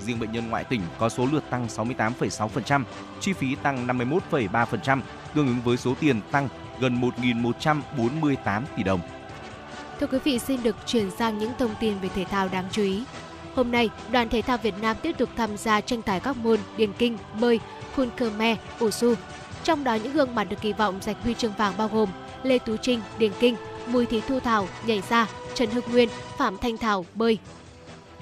Riêng 0.00 0.18
bệnh 0.18 0.32
nhân 0.32 0.50
ngoại 0.50 0.64
tỉnh 0.64 0.80
có 0.98 1.08
số 1.08 1.28
lượt 1.32 1.44
tăng 1.50 1.66
68,6%, 1.66 2.82
chi 3.20 3.32
phí 3.32 3.54
tăng 3.54 3.86
51,3%, 3.86 5.00
tương 5.34 5.46
ứng 5.46 5.60
với 5.64 5.76
số 5.76 5.94
tiền 6.00 6.20
tăng 6.30 6.48
gần 6.80 7.00
1.148 7.00 8.62
tỷ 8.76 8.82
đồng. 8.82 9.00
Thưa 10.00 10.06
quý 10.06 10.18
vị, 10.24 10.38
xin 10.38 10.62
được 10.62 10.76
chuyển 10.86 11.10
sang 11.10 11.38
những 11.38 11.52
thông 11.58 11.74
tin 11.80 11.98
về 11.98 12.08
thể 12.14 12.24
thao 12.24 12.48
đáng 12.48 12.64
chú 12.72 12.82
ý. 12.82 13.04
Hôm 13.54 13.70
nay, 13.70 13.90
đoàn 14.12 14.28
thể 14.28 14.42
thao 14.42 14.58
Việt 14.58 14.74
Nam 14.82 14.96
tiếp 15.02 15.18
tục 15.18 15.28
tham 15.36 15.56
gia 15.56 15.80
tranh 15.80 16.02
tài 16.02 16.20
các 16.20 16.36
môn 16.36 16.58
điền 16.76 16.92
kinh, 16.92 17.18
bơi, 17.40 17.60
khun 17.96 18.08
khmer, 18.16 18.58
ủ 18.78 18.90
su. 18.90 19.14
Trong 19.64 19.84
đó 19.84 19.94
những 19.94 20.12
gương 20.12 20.34
mặt 20.34 20.44
được 20.44 20.56
kỳ 20.60 20.72
vọng 20.72 20.98
giành 21.02 21.16
huy 21.22 21.34
chương 21.34 21.52
vàng 21.58 21.72
bao 21.78 21.88
gồm 21.88 22.08
Lê 22.42 22.58
Tú 22.58 22.76
Trinh, 22.76 23.00
điền 23.18 23.32
kinh, 23.40 23.56
Bùi 23.92 24.06
Thị 24.06 24.22
Thu 24.28 24.40
Thảo, 24.40 24.68
nhảy 24.86 25.02
ra, 25.08 25.26
Trần 25.54 25.70
Hưng 25.70 25.84
Nguyên, 25.92 26.08
Phạm 26.38 26.58
Thanh 26.58 26.76
Thảo, 26.76 27.06
bơi. 27.14 27.38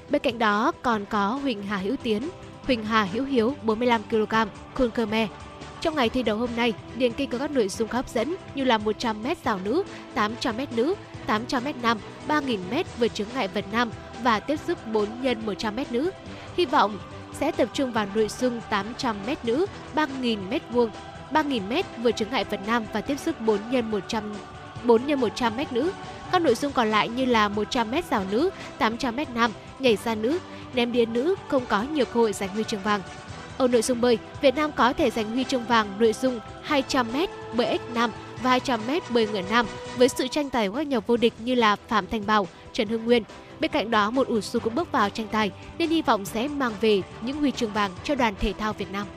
Bên 0.09 0.21
cạnh 0.21 0.39
đó 0.39 0.71
còn 0.81 1.05
có 1.05 1.27
Huỳnh 1.27 1.63
Hà 1.63 1.77
Hữu 1.77 1.95
Tiến, 2.03 2.29
Huỳnh 2.63 2.85
Hà 2.85 3.03
Hữu 3.03 3.25
Hiếu 3.25 3.55
45 3.63 4.01
kg, 4.03 4.35
khun 4.73 4.91
khmer. 4.91 5.29
Trong 5.81 5.95
ngày 5.95 6.09
thi 6.09 6.23
đấu 6.23 6.37
hôm 6.37 6.49
nay, 6.55 6.73
điền 6.95 7.13
kinh 7.13 7.29
có 7.29 7.37
các 7.37 7.51
nội 7.51 7.69
dung 7.69 7.89
hấp 7.91 8.09
dẫn 8.09 8.35
như 8.55 8.63
là 8.63 8.77
100m 8.77 9.35
rào 9.43 9.59
nữ, 9.63 9.83
800m 10.15 10.67
nữ, 10.75 10.95
800m 11.27 11.73
nam, 11.81 11.97
3000m 12.27 12.83
vượt 12.99 13.13
chướng 13.13 13.27
ngại 13.35 13.47
vật 13.47 13.65
nam 13.71 13.91
và 14.23 14.39
tiếp 14.39 14.59
sức 14.67 14.87
4 14.87 15.05
x 15.23 15.25
100m 15.47 15.85
nữ. 15.89 16.11
Hy 16.57 16.65
vọng 16.65 16.99
sẽ 17.39 17.51
tập 17.51 17.69
trung 17.73 17.91
vào 17.91 18.07
nội 18.15 18.27
dung 18.27 18.61
800m 18.69 19.35
nữ, 19.43 19.65
3.000m 19.95 20.59
vuông, 20.71 20.89
3000m 21.31 21.83
vừa 22.03 22.11
chướng 22.11 22.29
ngại 22.31 22.43
vật 22.43 22.59
nam 22.67 22.85
và 22.93 23.01
tiếp 23.01 23.19
sức 23.19 23.41
4 23.41 23.57
x 23.71 23.75
100 23.91 24.23
4 24.83 25.01
x 25.07 25.09
100m 25.09 25.65
nữ. 25.71 25.91
Các 26.31 26.41
nội 26.41 26.55
dung 26.55 26.71
còn 26.71 26.91
lại 26.91 27.09
như 27.09 27.25
là 27.25 27.49
100m 27.49 28.01
rào 28.09 28.23
nữ, 28.31 28.49
800m 28.79 29.25
nam, 29.33 29.51
nhảy 29.79 29.97
ra 30.05 30.15
nữ, 30.15 30.39
ném 30.73 30.91
đĩa 30.91 31.05
nữ 31.05 31.35
không 31.47 31.65
có 31.65 31.83
nhiều 31.83 32.05
cơ 32.05 32.19
hội 32.19 32.33
giành 32.33 32.49
huy 32.49 32.63
chương 32.63 32.83
vàng. 32.83 33.01
Ở 33.57 33.67
nội 33.67 33.81
dung 33.81 34.01
bơi, 34.01 34.17
Việt 34.41 34.55
Nam 34.55 34.71
có 34.71 34.93
thể 34.93 35.09
giành 35.09 35.31
huy 35.31 35.43
chương 35.43 35.65
vàng 35.65 35.87
nội 35.99 36.13
dung 36.13 36.39
200m 36.67 37.27
bơi 37.53 37.77
x 37.77 37.95
nam 37.95 38.11
và 38.43 38.57
200m 38.57 38.99
bơi 39.09 39.27
ngửa 39.27 39.41
nam 39.49 39.65
với 39.97 40.09
sự 40.09 40.27
tranh 40.27 40.49
tài 40.49 40.69
của 40.69 40.75
các 40.75 40.87
nhà 40.87 40.99
vô 40.99 41.17
địch 41.17 41.33
như 41.39 41.55
là 41.55 41.75
Phạm 41.87 42.07
Thanh 42.07 42.25
Bảo, 42.25 42.47
Trần 42.73 42.87
Hưng 42.87 43.05
Nguyên. 43.05 43.23
Bên 43.63 43.71
cạnh 43.71 43.91
đó, 43.91 44.11
một 44.11 44.27
ủ 44.27 44.41
su 44.41 44.59
cũng 44.59 44.75
bước 44.75 44.91
vào 44.91 45.09
tranh 45.09 45.27
tài 45.31 45.51
nên 45.77 45.89
hy 45.89 46.01
vọng 46.01 46.25
sẽ 46.25 46.47
mang 46.47 46.73
về 46.81 47.01
những 47.21 47.37
huy 47.37 47.51
chương 47.51 47.73
vàng 47.73 47.91
cho 48.03 48.15
đoàn 48.15 48.33
thể 48.39 48.53
thao 48.53 48.73
Việt 48.73 48.91
Nam. 48.91 49.07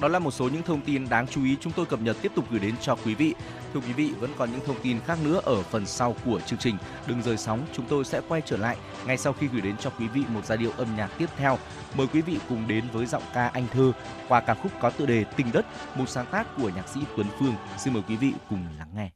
Đó 0.00 0.08
là 0.08 0.18
một 0.18 0.30
số 0.30 0.48
những 0.48 0.62
thông 0.62 0.80
tin 0.80 1.08
đáng 1.08 1.26
chú 1.26 1.44
ý 1.44 1.56
chúng 1.60 1.72
tôi 1.72 1.86
cập 1.86 2.00
nhật 2.00 2.16
tiếp 2.22 2.32
tục 2.34 2.44
gửi 2.50 2.60
đến 2.60 2.74
cho 2.80 2.96
quý 3.04 3.14
vị. 3.14 3.34
Thưa 3.74 3.80
quý 3.80 3.92
vị, 3.92 4.12
vẫn 4.20 4.30
còn 4.38 4.52
những 4.52 4.60
thông 4.66 4.80
tin 4.82 5.00
khác 5.06 5.18
nữa 5.24 5.40
ở 5.44 5.62
phần 5.62 5.86
sau 5.86 6.16
của 6.24 6.40
chương 6.40 6.58
trình. 6.58 6.76
Đừng 7.06 7.22
rời 7.22 7.36
sóng, 7.36 7.66
chúng 7.72 7.84
tôi 7.88 8.04
sẽ 8.04 8.20
quay 8.28 8.42
trở 8.46 8.56
lại 8.56 8.76
ngay 9.06 9.18
sau 9.18 9.32
khi 9.32 9.46
gửi 9.46 9.60
đến 9.60 9.76
cho 9.76 9.90
quý 9.90 10.08
vị 10.08 10.22
một 10.28 10.46
giai 10.46 10.58
điệu 10.58 10.70
âm 10.76 10.96
nhạc 10.96 11.10
tiếp 11.18 11.28
theo. 11.36 11.58
Mời 11.94 12.06
quý 12.06 12.20
vị 12.20 12.38
cùng 12.48 12.68
đến 12.68 12.84
với 12.92 13.06
giọng 13.06 13.22
ca 13.34 13.48
Anh 13.48 13.66
Thơ 13.72 13.92
qua 14.28 14.40
ca 14.40 14.54
khúc 14.54 14.72
có 14.80 14.90
tựa 14.90 15.06
đề 15.06 15.24
Tình 15.24 15.52
Đất, 15.52 15.66
một 15.94 16.08
sáng 16.08 16.26
tác 16.30 16.46
của 16.56 16.70
nhạc 16.76 16.88
sĩ 16.88 17.00
Tuấn 17.16 17.26
Phương. 17.38 17.54
Xin 17.78 17.94
mời 17.94 18.02
quý 18.08 18.16
vị 18.16 18.32
cùng 18.50 18.66
lắng 18.78 18.88
nghe. 18.94 19.10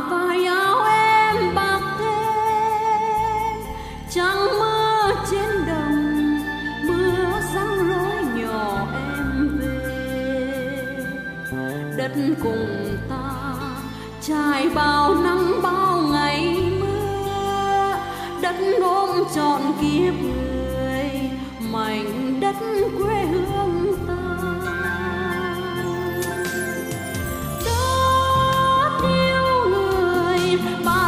vai 0.00 0.44
áo 0.44 0.84
em 0.84 1.54
bạc 1.54 1.80
thêm. 1.98 3.60
Trắng 4.10 4.46
mơ 4.58 5.14
trên 5.30 5.66
đồng, 5.66 6.38
mưa 6.86 7.40
răng 7.54 7.88
rối 7.88 8.24
nhỏ 8.34 8.86
em 8.92 9.58
về. 9.60 11.04
Đất 11.96 12.12
cùng 12.42 12.96
ta 13.08 13.54
trải 14.22 14.68
bao 14.74 15.14
nắng, 15.14 15.62
bao 15.62 15.98
ngày 16.12 16.70
mưa. 16.80 17.96
Đất 18.40 18.56
ôm 18.82 19.10
trọn 19.34 19.60
kiếp 19.80 20.14
người, 20.22 21.30
mảnh 21.72 22.40
đất 22.40 22.56
quê 22.98 23.24
hương. 23.24 23.55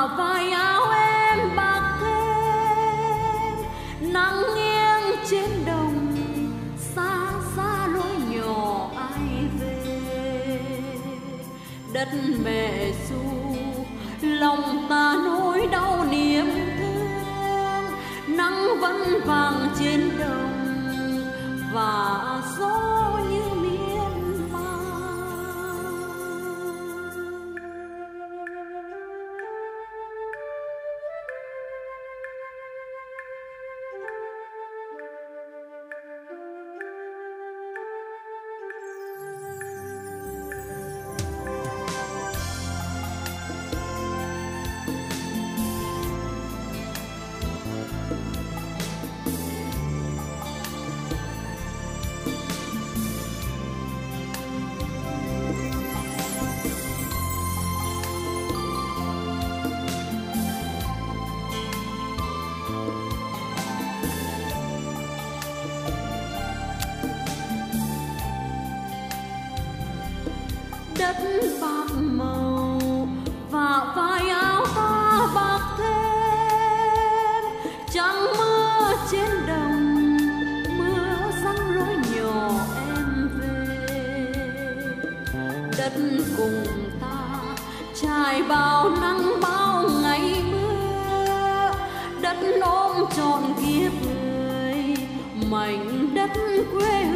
mà 0.00 0.06
vai 0.06 0.50
áo 0.50 0.82
em 0.90 1.56
bạc 1.56 1.98
thêm, 2.00 3.56
nắng 4.12 4.42
nghiêng 4.54 5.16
trên 5.30 5.50
đồng, 5.66 6.16
xa 6.94 7.32
xa 7.56 7.86
lối 7.86 8.14
nhỏ 8.30 8.90
ai 8.96 9.44
về. 9.60 10.60
Đất 11.92 12.08
mẹ 12.44 12.92
ru 13.08 13.56
lòng 14.22 14.86
ta 14.88 15.16
nỗi 15.24 15.66
đau 15.72 16.04
niềm 16.10 16.46
thương, 16.78 17.84
nắng 18.36 18.68
vẫn 18.80 19.20
vàng 19.26 19.68
trên 19.78 20.10
đồng, 20.18 21.20
và 21.72 22.20
gió 22.58 23.09
bao 88.50 88.90
nắng 89.00 89.40
bao 89.42 89.88
ngày 90.02 90.42
mưa 90.52 91.70
đất 92.20 92.36
ôm 92.60 92.96
trọn 93.16 93.42
kiếp 93.60 93.92
người 94.02 94.96
mảnh 95.50 96.14
đất 96.14 96.30
quê 96.72 97.09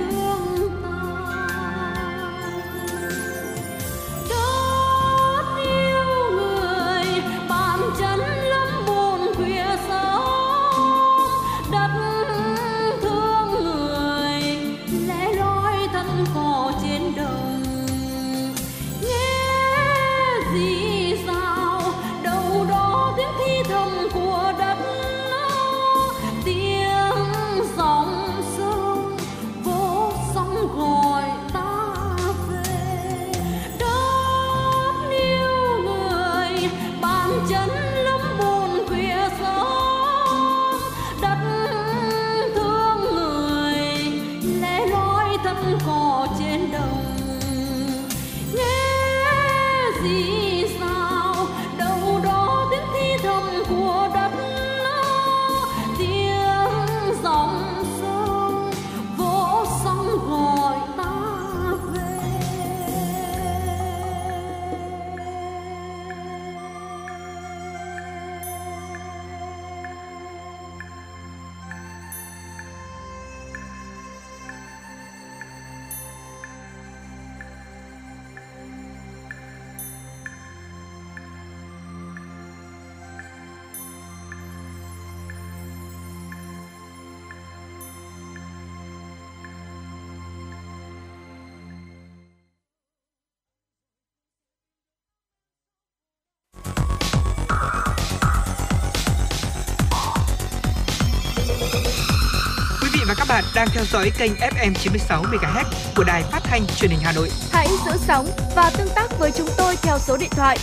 bạn 103.34 103.44
đang 103.54 103.68
theo 103.70 103.84
dõi 103.84 104.10
kênh 104.18 104.32
FM 104.32 104.74
96 104.74 105.22
MHz 105.22 105.64
của 105.96 106.04
đài 106.04 106.22
phát 106.22 106.40
thanh 106.44 106.66
truyền 106.76 106.90
hình 106.90 107.00
Hà 107.02 107.12
Nội. 107.12 107.28
Hãy 107.52 107.68
giữ 107.86 107.92
sóng 107.96 108.26
và 108.56 108.70
tương 108.78 108.88
tác 108.94 109.18
với 109.18 109.30
chúng 109.32 109.48
tôi 109.58 109.76
theo 109.82 109.98
số 109.98 110.16
điện 110.16 110.30
thoại 110.30 110.58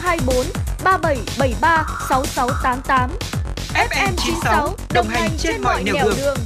024 0.00 0.36
3773 0.84 1.86
6688. 2.08 3.10
FM 3.74 4.12
96 4.16 4.68
đồng 4.94 5.06
hành 5.08 5.30
trên 5.38 5.62
mọi 5.62 5.82
nẻo 5.84 5.94
đường. 6.04 6.14
đường. 6.16 6.36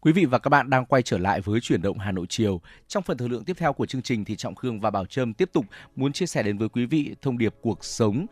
Quý 0.00 0.12
vị 0.12 0.24
và 0.24 0.38
các 0.38 0.48
bạn 0.48 0.70
đang 0.70 0.84
quay 0.84 1.02
trở 1.02 1.18
lại 1.18 1.40
với 1.40 1.60
chuyển 1.60 1.82
động 1.82 1.98
Hà 1.98 2.12
Nội 2.12 2.26
chiều. 2.28 2.60
Trong 2.88 3.02
phần 3.02 3.18
thời 3.18 3.28
lượng 3.28 3.44
tiếp 3.44 3.56
theo 3.58 3.72
của 3.72 3.86
chương 3.86 4.02
trình 4.02 4.24
thì 4.24 4.36
Trọng 4.36 4.54
Khương 4.54 4.80
và 4.80 4.90
Bảo 4.90 5.06
Trâm 5.06 5.34
tiếp 5.34 5.50
tục 5.52 5.64
muốn 5.96 6.12
chia 6.12 6.26
sẻ 6.26 6.42
đến 6.42 6.58
với 6.58 6.68
quý 6.68 6.86
vị 6.86 7.14
thông 7.22 7.38
điệp 7.38 7.54
cuộc 7.60 7.84
sống. 7.84 8.26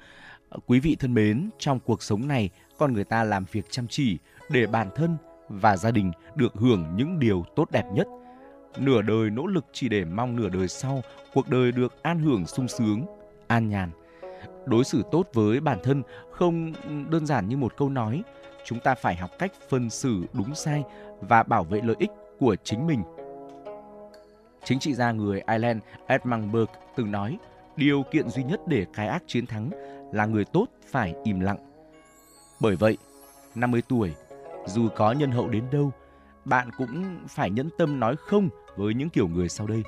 Quý 0.66 0.80
vị 0.80 0.96
thân 1.01 1.14
mến, 1.14 1.51
trong 1.59 1.80
cuộc 1.80 2.03
sống 2.03 2.28
này, 2.28 2.51
con 2.78 2.92
người 2.92 3.05
ta 3.05 3.24
làm 3.24 3.44
việc 3.53 3.66
chăm 3.70 3.86
chỉ 3.88 4.18
để 4.51 4.66
bản 4.66 4.88
thân 4.94 5.16
và 5.49 5.76
gia 5.76 5.90
đình 5.90 6.12
được 6.34 6.55
hưởng 6.55 6.96
những 6.96 7.18
điều 7.18 7.44
tốt 7.57 7.70
đẹp 7.70 7.84
nhất. 7.92 8.07
Nửa 8.78 9.03
đời 9.03 9.30
nỗ 9.30 9.46
lực 9.46 9.64
chỉ 9.72 9.88
để 9.88 10.05
mong 10.05 10.36
nửa 10.36 10.49
đời 10.49 10.68
sau 10.68 11.03
cuộc 11.34 11.49
đời 11.49 11.72
được 11.72 12.03
an 12.03 12.18
hưởng 12.18 12.46
sung 12.46 12.68
sướng, 12.68 13.07
an 13.46 13.68
nhàn. 13.68 13.90
Đối 14.66 14.84
xử 14.84 15.03
tốt 15.12 15.26
với 15.34 15.61
bản 15.61 15.78
thân 15.82 16.03
không 16.30 16.72
đơn 17.11 17.26
giản 17.26 17.49
như 17.49 17.57
một 17.57 17.76
câu 17.76 17.88
nói, 17.88 18.22
chúng 18.64 18.80
ta 18.80 18.94
phải 18.94 19.16
học 19.16 19.30
cách 19.38 19.53
phân 19.68 19.90
xử 19.90 20.24
đúng 20.32 20.55
sai 20.55 20.84
và 21.20 21.42
bảo 21.42 21.64
vệ 21.64 21.80
lợi 21.80 21.96
ích 21.99 22.11
của 22.38 22.57
chính 22.64 22.86
mình. 22.86 23.03
Chính 24.64 24.78
trị 24.78 24.94
gia 24.94 25.12
người 25.12 25.42
Ireland 25.49 25.80
Edmund 26.07 26.53
Burke 26.53 26.74
từng 26.96 27.11
nói, 27.11 27.38
điều 27.76 28.03
kiện 28.11 28.28
duy 28.28 28.42
nhất 28.42 28.61
để 28.66 28.86
cái 28.94 29.09
ác 29.09 29.22
chiến 29.26 29.46
thắng 29.46 29.70
là 30.12 30.26
người 30.26 30.44
tốt 30.44 30.66
phải 30.90 31.14
im 31.24 31.40
lặng. 31.40 31.59
Bởi 32.61 32.76
vậy, 32.76 32.96
50 33.54 33.82
tuổi, 33.88 34.14
dù 34.66 34.88
có 34.96 35.12
nhân 35.12 35.30
hậu 35.30 35.48
đến 35.48 35.64
đâu, 35.72 35.92
bạn 36.44 36.70
cũng 36.78 37.18
phải 37.28 37.50
nhẫn 37.50 37.68
tâm 37.78 38.00
nói 38.00 38.16
không 38.18 38.48
với 38.76 38.94
những 38.94 39.11
kiểu 39.11 39.28
người 39.28 39.48
sau 39.48 39.66
đây. 39.66 39.82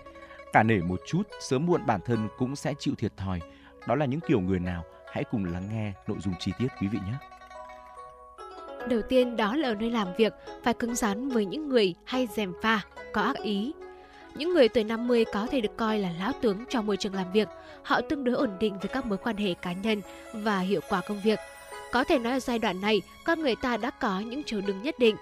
Cả 0.53 0.63
nể 0.63 0.79
một 0.79 1.01
chút, 1.07 1.23
sớm 1.41 1.67
muộn 1.67 1.87
bản 1.87 2.01
thân 2.05 2.29
cũng 2.39 2.57
sẽ 2.57 2.75
chịu 2.79 2.95
thiệt 2.99 3.17
thòi. 3.17 3.41
Đó 3.89 3.95
là 3.95 4.07
những 4.07 4.21
kiểu 4.29 4.41
người 4.41 4.59
nào? 4.59 4.85
Hãy 5.13 5.25
cùng 5.31 5.45
lắng 5.45 5.69
nghe 5.73 5.93
nội 6.07 6.19
dung 6.21 6.35
chi 6.39 6.53
tiết 6.59 6.69
quý 6.81 6.89
vị 6.89 6.99
nhé. 7.07 7.15
Đầu 8.89 9.01
tiên 9.09 9.37
đó 9.37 9.57
là 9.57 9.69
ở 9.69 9.75
nơi 9.75 9.91
làm 9.91 10.09
việc 10.19 10.33
phải 10.63 10.75
cứng 10.75 10.95
rắn 10.95 11.29
với 11.29 11.45
những 11.45 11.69
người 11.69 11.95
hay 12.05 12.29
dèm 12.35 12.53
pha, 12.63 12.81
có 13.13 13.23
ác 13.23 13.37
ý. 13.37 13.73
Những 14.35 14.55
người 14.55 14.69
tuổi 14.69 14.85
50 14.85 15.25
có 15.25 15.47
thể 15.51 15.61
được 15.61 15.77
coi 15.77 15.99
là 15.99 16.11
lão 16.19 16.33
tướng 16.41 16.65
trong 16.69 16.87
môi 16.87 16.97
trường 16.97 17.15
làm 17.15 17.33
việc. 17.33 17.49
Họ 17.83 18.01
tương 18.01 18.25
đối 18.25 18.35
ổn 18.35 18.51
định 18.61 18.79
với 18.79 18.89
các 18.89 19.07
mối 19.07 19.19
quan 19.19 19.37
hệ 19.37 19.55
cá 19.55 19.73
nhân 19.73 20.03
và 20.33 20.59
hiệu 20.59 20.81
quả 20.89 21.01
công 21.09 21.21
việc. 21.25 21.39
Có 21.93 22.05
thể 22.05 22.19
nói 22.19 22.33
ở 22.33 22.41
giai 22.41 22.59
đoạn 22.59 22.81
này, 22.81 23.03
con 23.25 23.43
người 23.43 23.57
ta 23.57 23.77
đã 23.77 23.91
có 23.91 24.21
những 24.21 24.43
chỗ 24.47 24.61
đứng 24.61 24.83
nhất 24.83 24.99
định. 24.99 25.17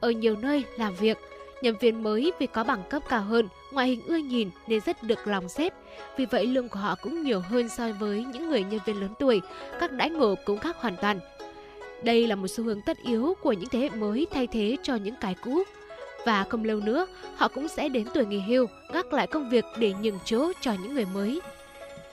Ở 0.00 0.10
nhiều 0.10 0.36
nơi 0.36 0.64
làm 0.78 0.94
việc, 0.94 1.18
nhân 1.62 1.74
viên 1.80 2.02
mới 2.02 2.32
vì 2.38 2.46
có 2.46 2.64
bằng 2.64 2.82
cấp 2.90 3.02
cao 3.08 3.22
hơn, 3.22 3.48
ngoại 3.72 3.88
hình 3.88 4.00
ưa 4.06 4.16
nhìn 4.16 4.50
nên 4.66 4.80
rất 4.80 5.02
được 5.02 5.26
lòng 5.26 5.48
xếp. 5.48 5.72
Vì 6.16 6.26
vậy 6.26 6.46
lương 6.46 6.68
của 6.68 6.78
họ 6.78 6.94
cũng 7.02 7.22
nhiều 7.22 7.40
hơn 7.40 7.68
so 7.68 7.88
với 8.00 8.24
những 8.32 8.50
người 8.50 8.64
nhân 8.64 8.80
viên 8.86 9.00
lớn 9.00 9.14
tuổi, 9.18 9.40
các 9.80 9.92
đãi 9.92 10.10
ngộ 10.10 10.34
cũng 10.44 10.58
khác 10.58 10.76
hoàn 10.80 10.96
toàn, 10.96 11.20
đây 12.02 12.26
là 12.26 12.34
một 12.34 12.48
xu 12.48 12.64
hướng 12.64 12.80
tất 12.82 12.98
yếu 13.02 13.34
của 13.42 13.52
những 13.52 13.68
thế 13.68 13.78
hệ 13.78 13.90
mới 13.90 14.26
thay 14.30 14.46
thế 14.46 14.76
cho 14.82 14.94
những 14.94 15.14
cái 15.20 15.34
cũ. 15.44 15.62
Và 16.26 16.44
không 16.44 16.64
lâu 16.64 16.80
nữa, 16.80 17.06
họ 17.36 17.48
cũng 17.48 17.68
sẽ 17.68 17.88
đến 17.88 18.06
tuổi 18.14 18.26
nghỉ 18.26 18.40
hưu, 18.40 18.66
gác 18.92 19.12
lại 19.12 19.26
công 19.26 19.50
việc 19.50 19.64
để 19.76 19.94
nhường 20.02 20.18
chỗ 20.24 20.52
cho 20.60 20.72
những 20.72 20.94
người 20.94 21.06
mới. 21.14 21.40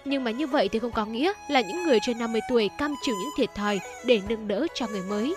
Nhưng 0.05 0.23
mà 0.23 0.31
như 0.31 0.47
vậy 0.47 0.69
thì 0.69 0.79
không 0.79 0.91
có 0.91 1.05
nghĩa 1.05 1.33
là 1.49 1.61
những 1.61 1.83
người 1.83 1.99
trên 2.05 2.19
50 2.19 2.41
tuổi 2.49 2.69
cam 2.77 2.95
chịu 3.05 3.15
những 3.19 3.29
thiệt 3.37 3.55
thòi 3.55 3.79
để 4.05 4.21
nâng 4.29 4.47
đỡ 4.47 4.67
cho 4.73 4.87
người 4.87 5.01
mới. 5.09 5.35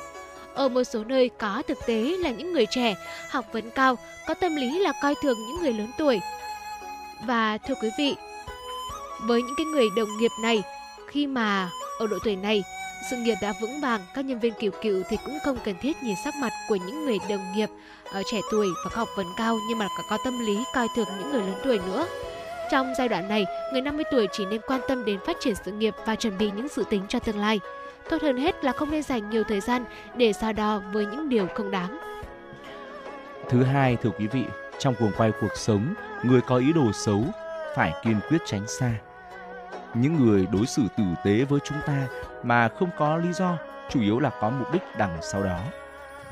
Ở 0.55 0.68
một 0.68 0.85
số 0.85 1.05
nơi 1.05 1.31
có 1.39 1.62
thực 1.68 1.79
tế 1.87 2.16
là 2.18 2.31
những 2.31 2.53
người 2.53 2.66
trẻ, 2.66 2.95
học 3.31 3.47
vấn 3.53 3.70
cao, 3.70 3.99
có 4.29 4.35
tâm 4.35 4.57
lý 4.57 4.79
là 4.79 4.93
coi 5.03 5.14
thường 5.22 5.39
những 5.39 5.62
người 5.62 5.72
lớn 5.72 5.91
tuổi. 5.99 6.20
Và 7.27 7.59
thưa 7.59 7.74
quý 7.83 7.91
vị, 7.99 8.14
với 9.22 9.43
những 9.43 9.55
cái 9.57 9.66
người 9.66 9.89
đồng 9.97 10.18
nghiệp 10.18 10.33
này, 10.43 10.62
khi 11.07 11.27
mà 11.27 11.70
ở 11.99 12.07
độ 12.07 12.16
tuổi 12.24 12.37
này 12.37 12.62
sự 13.11 13.16
nghiệp 13.16 13.34
đã 13.42 13.53
vững 13.61 13.80
vàng, 13.80 14.01
các 14.14 14.24
nhân 14.24 14.38
viên 14.38 14.55
kiều 14.55 14.70
cựu 14.82 15.03
thì 15.09 15.16
cũng 15.24 15.38
không 15.44 15.59
cần 15.64 15.74
thiết 15.80 16.03
nhìn 16.03 16.14
sắc 16.24 16.34
mặt 16.34 16.53
của 16.68 16.76
những 16.76 17.05
người 17.05 17.18
đồng 17.28 17.53
nghiệp 17.55 17.68
ở 18.12 18.22
trẻ 18.30 18.40
tuổi 18.51 18.68
và 18.84 18.90
học 18.94 19.09
vấn 19.16 19.26
cao 19.38 19.59
nhưng 19.68 19.78
mà 19.78 19.88
có 20.11 20.18
tâm 20.24 20.47
lý 20.47 20.64
coi 20.74 20.88
thường 20.97 21.09
những 21.18 21.32
người 21.32 21.42
lớn 21.42 21.61
tuổi 21.64 21.80
nữa. 21.86 22.07
Trong 22.70 22.94
giai 22.99 23.09
đoạn 23.09 23.28
này, 23.28 23.47
người 23.72 23.82
50 23.82 24.05
tuổi 24.11 24.26
chỉ 24.32 24.47
nên 24.47 24.61
quan 24.66 24.80
tâm 24.88 25.05
đến 25.05 25.18
phát 25.26 25.36
triển 25.40 25.55
sự 25.64 25.72
nghiệp 25.72 25.94
và 26.07 26.14
chuẩn 26.14 26.38
bị 26.38 26.51
những 26.57 26.68
dự 26.68 26.84
tính 26.90 27.03
cho 27.09 27.18
tương 27.18 27.38
lai. 27.38 27.61
Tốt 28.11 28.22
hơn 28.22 28.36
hết 28.36 28.64
là 28.64 28.72
không 28.72 28.90
nên 28.90 29.03
dành 29.03 29.30
nhiều 29.30 29.44
thời 29.44 29.61
gian 29.61 29.84
để 30.16 30.32
so 30.32 30.53
đo 30.53 30.82
với 30.92 31.07
những 31.07 31.28
điều 31.28 31.47
không 31.55 31.70
đáng. 31.70 31.99
Thứ 33.49 33.62
hai, 33.62 33.97
thưa 33.97 34.11
quý 34.18 34.26
vị, 34.26 34.44
trong 34.78 34.94
cuồng 34.94 35.12
quay 35.16 35.32
cuộc 35.40 35.57
sống, 35.57 35.94
người 36.22 36.40
có 36.40 36.57
ý 36.57 36.72
đồ 36.72 36.92
xấu 36.92 37.24
phải 37.76 37.92
kiên 38.05 38.20
quyết 38.28 38.38
tránh 38.47 38.66
xa 38.66 38.90
những 40.01 40.26
người 40.26 40.47
đối 40.53 40.66
xử 40.66 40.82
tử 40.97 41.05
tế 41.24 41.44
với 41.44 41.61
chúng 41.64 41.78
ta 41.86 42.09
mà 42.47 42.68
không 42.68 42.90
có 42.99 43.16
lý 43.16 43.32
do, 43.32 43.57
chủ 43.88 44.01
yếu 44.01 44.18
là 44.18 44.30
có 44.40 44.51
mục 44.51 44.72
đích 44.72 44.82
đằng 44.99 45.18
sau 45.22 45.42
đó. 45.42 45.61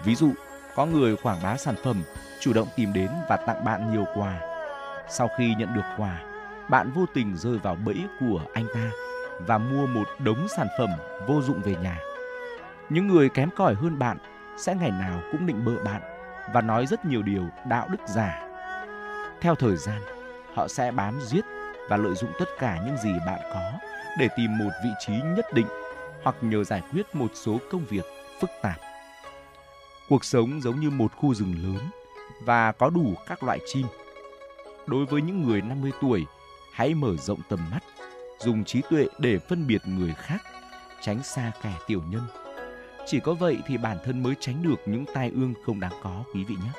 Ví 0.05 0.15
dụ, 0.15 0.33
có 0.75 0.87
người 0.87 1.17
quảng 1.17 1.39
bá 1.43 1.57
sản 1.57 1.75
phẩm, 1.85 2.03
chủ 2.41 2.53
động 2.53 2.69
tìm 2.77 2.93
đến 2.93 3.11
và 3.29 3.37
tặng 3.37 3.65
bạn 3.65 3.93
nhiều 3.93 4.05
quà. 4.15 4.41
Sau 5.09 5.29
khi 5.39 5.55
nhận 5.55 5.75
được 5.75 5.85
quà, 5.97 6.21
bạn 6.69 6.91
vô 6.91 7.07
tình 7.15 7.37
rơi 7.37 7.59
vào 7.59 7.77
bẫy 7.85 8.05
của 8.21 8.41
anh 8.55 8.67
ta 8.75 8.91
và 9.47 9.59
mua 9.59 9.87
một 9.87 10.09
đống 10.19 10.49
sản 10.57 10.67
phẩm 10.79 10.91
vô 11.27 11.43
dụng 11.43 11.61
về 11.61 11.77
nhà. 11.83 11.99
Những 12.89 13.07
người 13.07 13.29
kém 13.29 13.51
cỏi 13.57 13.75
hơn 13.75 13.99
bạn 13.99 14.19
sẽ 14.57 14.75
ngày 14.75 14.91
nào 14.91 15.21
cũng 15.33 15.47
định 15.47 15.65
bợ 15.65 15.73
bạn 15.85 16.03
và 16.53 16.61
nói 16.61 16.87
rất 16.87 17.05
nhiều 17.05 17.23
điều 17.23 17.45
đạo 17.69 17.89
đức 17.91 18.01
giả. 18.07 18.49
Theo 19.41 19.55
thời 19.55 19.77
gian, 19.77 20.01
họ 20.55 20.69
sẽ 20.69 20.91
bám 20.91 21.21
giết 21.21 21.45
và 21.89 21.97
lợi 21.97 22.15
dụng 22.15 22.31
tất 22.39 22.49
cả 22.59 22.79
những 22.87 22.97
gì 22.97 23.13
bạn 23.27 23.41
có 23.55 23.73
để 24.19 24.29
tìm 24.37 24.59
một 24.59 24.71
vị 24.85 24.91
trí 25.01 25.13
nhất 25.37 25.47
định 25.55 25.67
hoặc 26.25 26.37
nhờ 26.41 26.65
giải 26.65 26.83
quyết 26.93 27.15
một 27.15 27.31
số 27.35 27.59
công 27.71 27.85
việc 27.85 28.05
phức 28.41 28.51
tạp. 28.63 28.77
Cuộc 30.09 30.25
sống 30.25 30.61
giống 30.63 30.81
như 30.81 30.91
một 30.91 31.13
khu 31.17 31.35
rừng 31.35 31.55
lớn 31.63 31.89
và 32.45 32.73
có 32.73 32.91
đủ 32.91 33.15
các 33.27 33.43
loại 33.43 33.59
chim. 33.67 33.87
Đối 34.87 35.07
với 35.07 35.23
những 35.23 35.43
người 35.43 35.63
50 35.63 35.93
tuổi, 36.01 36.25
hãy 36.73 36.95
mở 36.95 37.17
rộng 37.17 37.41
tầm 37.49 37.61
mắt, 37.71 37.81
dùng 38.39 38.65
trí 38.65 38.81
tuệ 38.91 39.07
để 39.19 39.39
phân 39.39 39.67
biệt 39.67 39.83
người 39.87 40.15
khác, 40.19 40.43
tránh 41.01 41.23
xa 41.23 41.53
kẻ 41.63 41.73
tiểu 41.87 42.03
nhân. 42.11 42.23
Chỉ 43.07 43.21
có 43.21 43.35
vậy 43.35 43.59
thì 43.67 43.77
bản 43.77 43.99
thân 44.05 44.23
mới 44.23 44.35
tránh 44.41 44.63
được 44.63 44.77
những 44.87 45.05
tai 45.15 45.31
ương 45.35 45.55
không 45.67 45.81
đáng 45.81 45.93
có 46.03 46.25
quý 46.35 46.45
vị 46.45 46.55
nhé. 46.55 46.71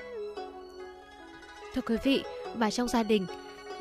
Thưa 1.73 1.81
quý 1.81 1.95
vị, 2.03 2.23
và 2.55 2.71
trong 2.71 2.87
gia 2.87 3.03
đình, 3.03 3.25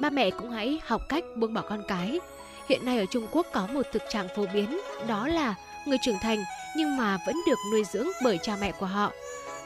ba 0.01 0.11
mẹ 0.11 0.31
cũng 0.31 0.51
hãy 0.51 0.81
học 0.85 1.03
cách 1.09 1.25
buông 1.37 1.55
bỏ 1.55 1.63
con 1.69 1.83
cái. 1.89 2.21
Hiện 2.69 2.85
nay 2.85 2.99
ở 2.99 3.07
Trung 3.07 3.27
Quốc 3.33 3.47
có 3.53 3.67
một 3.67 3.83
thực 3.93 4.03
trạng 4.11 4.29
phổ 4.37 4.47
biến, 4.55 4.81
đó 5.07 5.29
là 5.29 5.55
người 5.87 5.99
trưởng 6.03 6.19
thành 6.23 6.45
nhưng 6.77 6.97
mà 6.97 7.19
vẫn 7.27 7.37
được 7.47 7.59
nuôi 7.73 7.85
dưỡng 7.93 8.09
bởi 8.23 8.39
cha 8.43 8.57
mẹ 8.61 8.73
của 8.73 8.87
họ. 8.87 9.13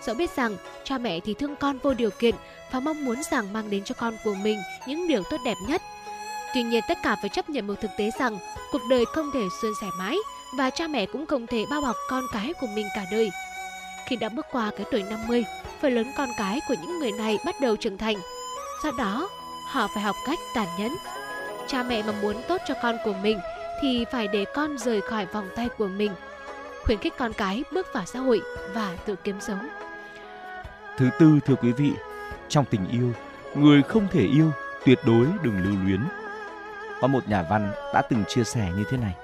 Dẫu 0.03 0.15
biết 0.15 0.37
rằng 0.37 0.57
cha 0.85 0.99
mẹ 0.99 1.21
thì 1.21 1.35
thương 1.35 1.57
con 1.57 1.79
vô 1.79 1.95
điều 1.95 2.11
kiện 2.11 2.35
và 2.73 2.81
mong 2.81 3.05
muốn 3.05 3.23
rằng 3.31 3.53
mang 3.53 3.71
đến 3.71 3.85
cho 3.85 3.95
con 3.99 4.17
của 4.25 4.35
mình 4.35 4.59
những 4.87 5.09
điều 5.09 5.23
tốt 5.31 5.37
đẹp 5.45 5.57
nhất. 5.69 5.83
Tuy 6.55 6.63
nhiên 6.63 6.85
tất 6.89 6.99
cả 7.03 7.17
phải 7.21 7.29
chấp 7.29 7.51
nhận 7.51 7.67
một 7.67 7.75
thực 7.81 7.91
tế 7.99 8.11
rằng 8.19 8.39
cuộc 8.73 8.83
đời 8.91 9.05
không 9.05 9.31
thể 9.35 9.43
suôn 9.63 9.73
sẻ 9.81 9.87
mãi 9.99 10.17
và 10.59 10.71
cha 10.71 10.87
mẹ 10.89 11.07
cũng 11.07 11.27
không 11.27 11.47
thể 11.47 11.65
bao 11.71 11.81
bọc 11.81 11.97
con 12.11 12.25
cái 12.33 12.53
của 12.61 12.67
mình 12.67 12.87
cả 12.95 13.05
đời. 13.11 13.31
Khi 14.07 14.17
đã 14.17 14.29
bước 14.29 14.47
qua 14.53 14.71
cái 14.77 14.87
tuổi 14.91 15.03
50, 15.03 15.45
phần 15.83 15.95
lớn 15.95 16.13
con 16.17 16.29
cái 16.39 16.61
của 16.69 16.75
những 16.83 16.99
người 16.99 17.13
này 17.13 17.39
bắt 17.45 17.61
đầu 17.61 17.77
trưởng 17.77 17.99
thành. 17.99 18.17
Do 18.85 18.91
đó, 18.99 19.29
họ 19.67 19.89
phải 19.95 20.03
học 20.03 20.17
cách 20.27 20.39
tàn 20.55 20.67
nhẫn. 20.79 20.97
Cha 21.69 21.83
mẹ 21.83 22.03
mà 22.03 22.13
muốn 22.23 22.37
tốt 22.49 22.61
cho 22.67 22.75
con 22.83 22.97
của 23.05 23.13
mình 23.13 23.39
thì 23.81 24.05
phải 24.13 24.29
để 24.29 24.45
con 24.55 24.79
rời 24.79 25.01
khỏi 25.01 25.27
vòng 25.27 25.49
tay 25.57 25.69
của 25.79 25.89
mình. 25.89 26.13
Khuyến 26.85 26.99
khích 26.99 27.15
con 27.19 27.33
cái 27.33 27.65
bước 27.73 27.87
vào 27.93 28.05
xã 28.07 28.19
hội 28.19 28.43
và 28.75 28.97
tự 29.07 29.17
kiếm 29.25 29.41
sống. 29.41 29.69
Thứ 30.97 31.09
tư 31.19 31.39
thưa 31.47 31.55
quý 31.55 31.73
vị, 31.73 31.93
trong 32.49 32.65
tình 32.65 32.89
yêu, 32.89 33.13
người 33.55 33.83
không 33.83 34.09
thể 34.11 34.27
yêu 34.27 34.51
tuyệt 34.85 34.99
đối 35.07 35.27
đừng 35.43 35.65
lưu 35.65 35.75
luyến. 35.85 36.01
Có 37.01 37.07
một 37.07 37.29
nhà 37.29 37.47
văn 37.51 37.73
đã 37.95 38.03
từng 38.11 38.25
chia 38.29 38.45
sẻ 38.45 38.71
như 38.77 38.85
thế 38.91 38.97
này. 38.97 39.15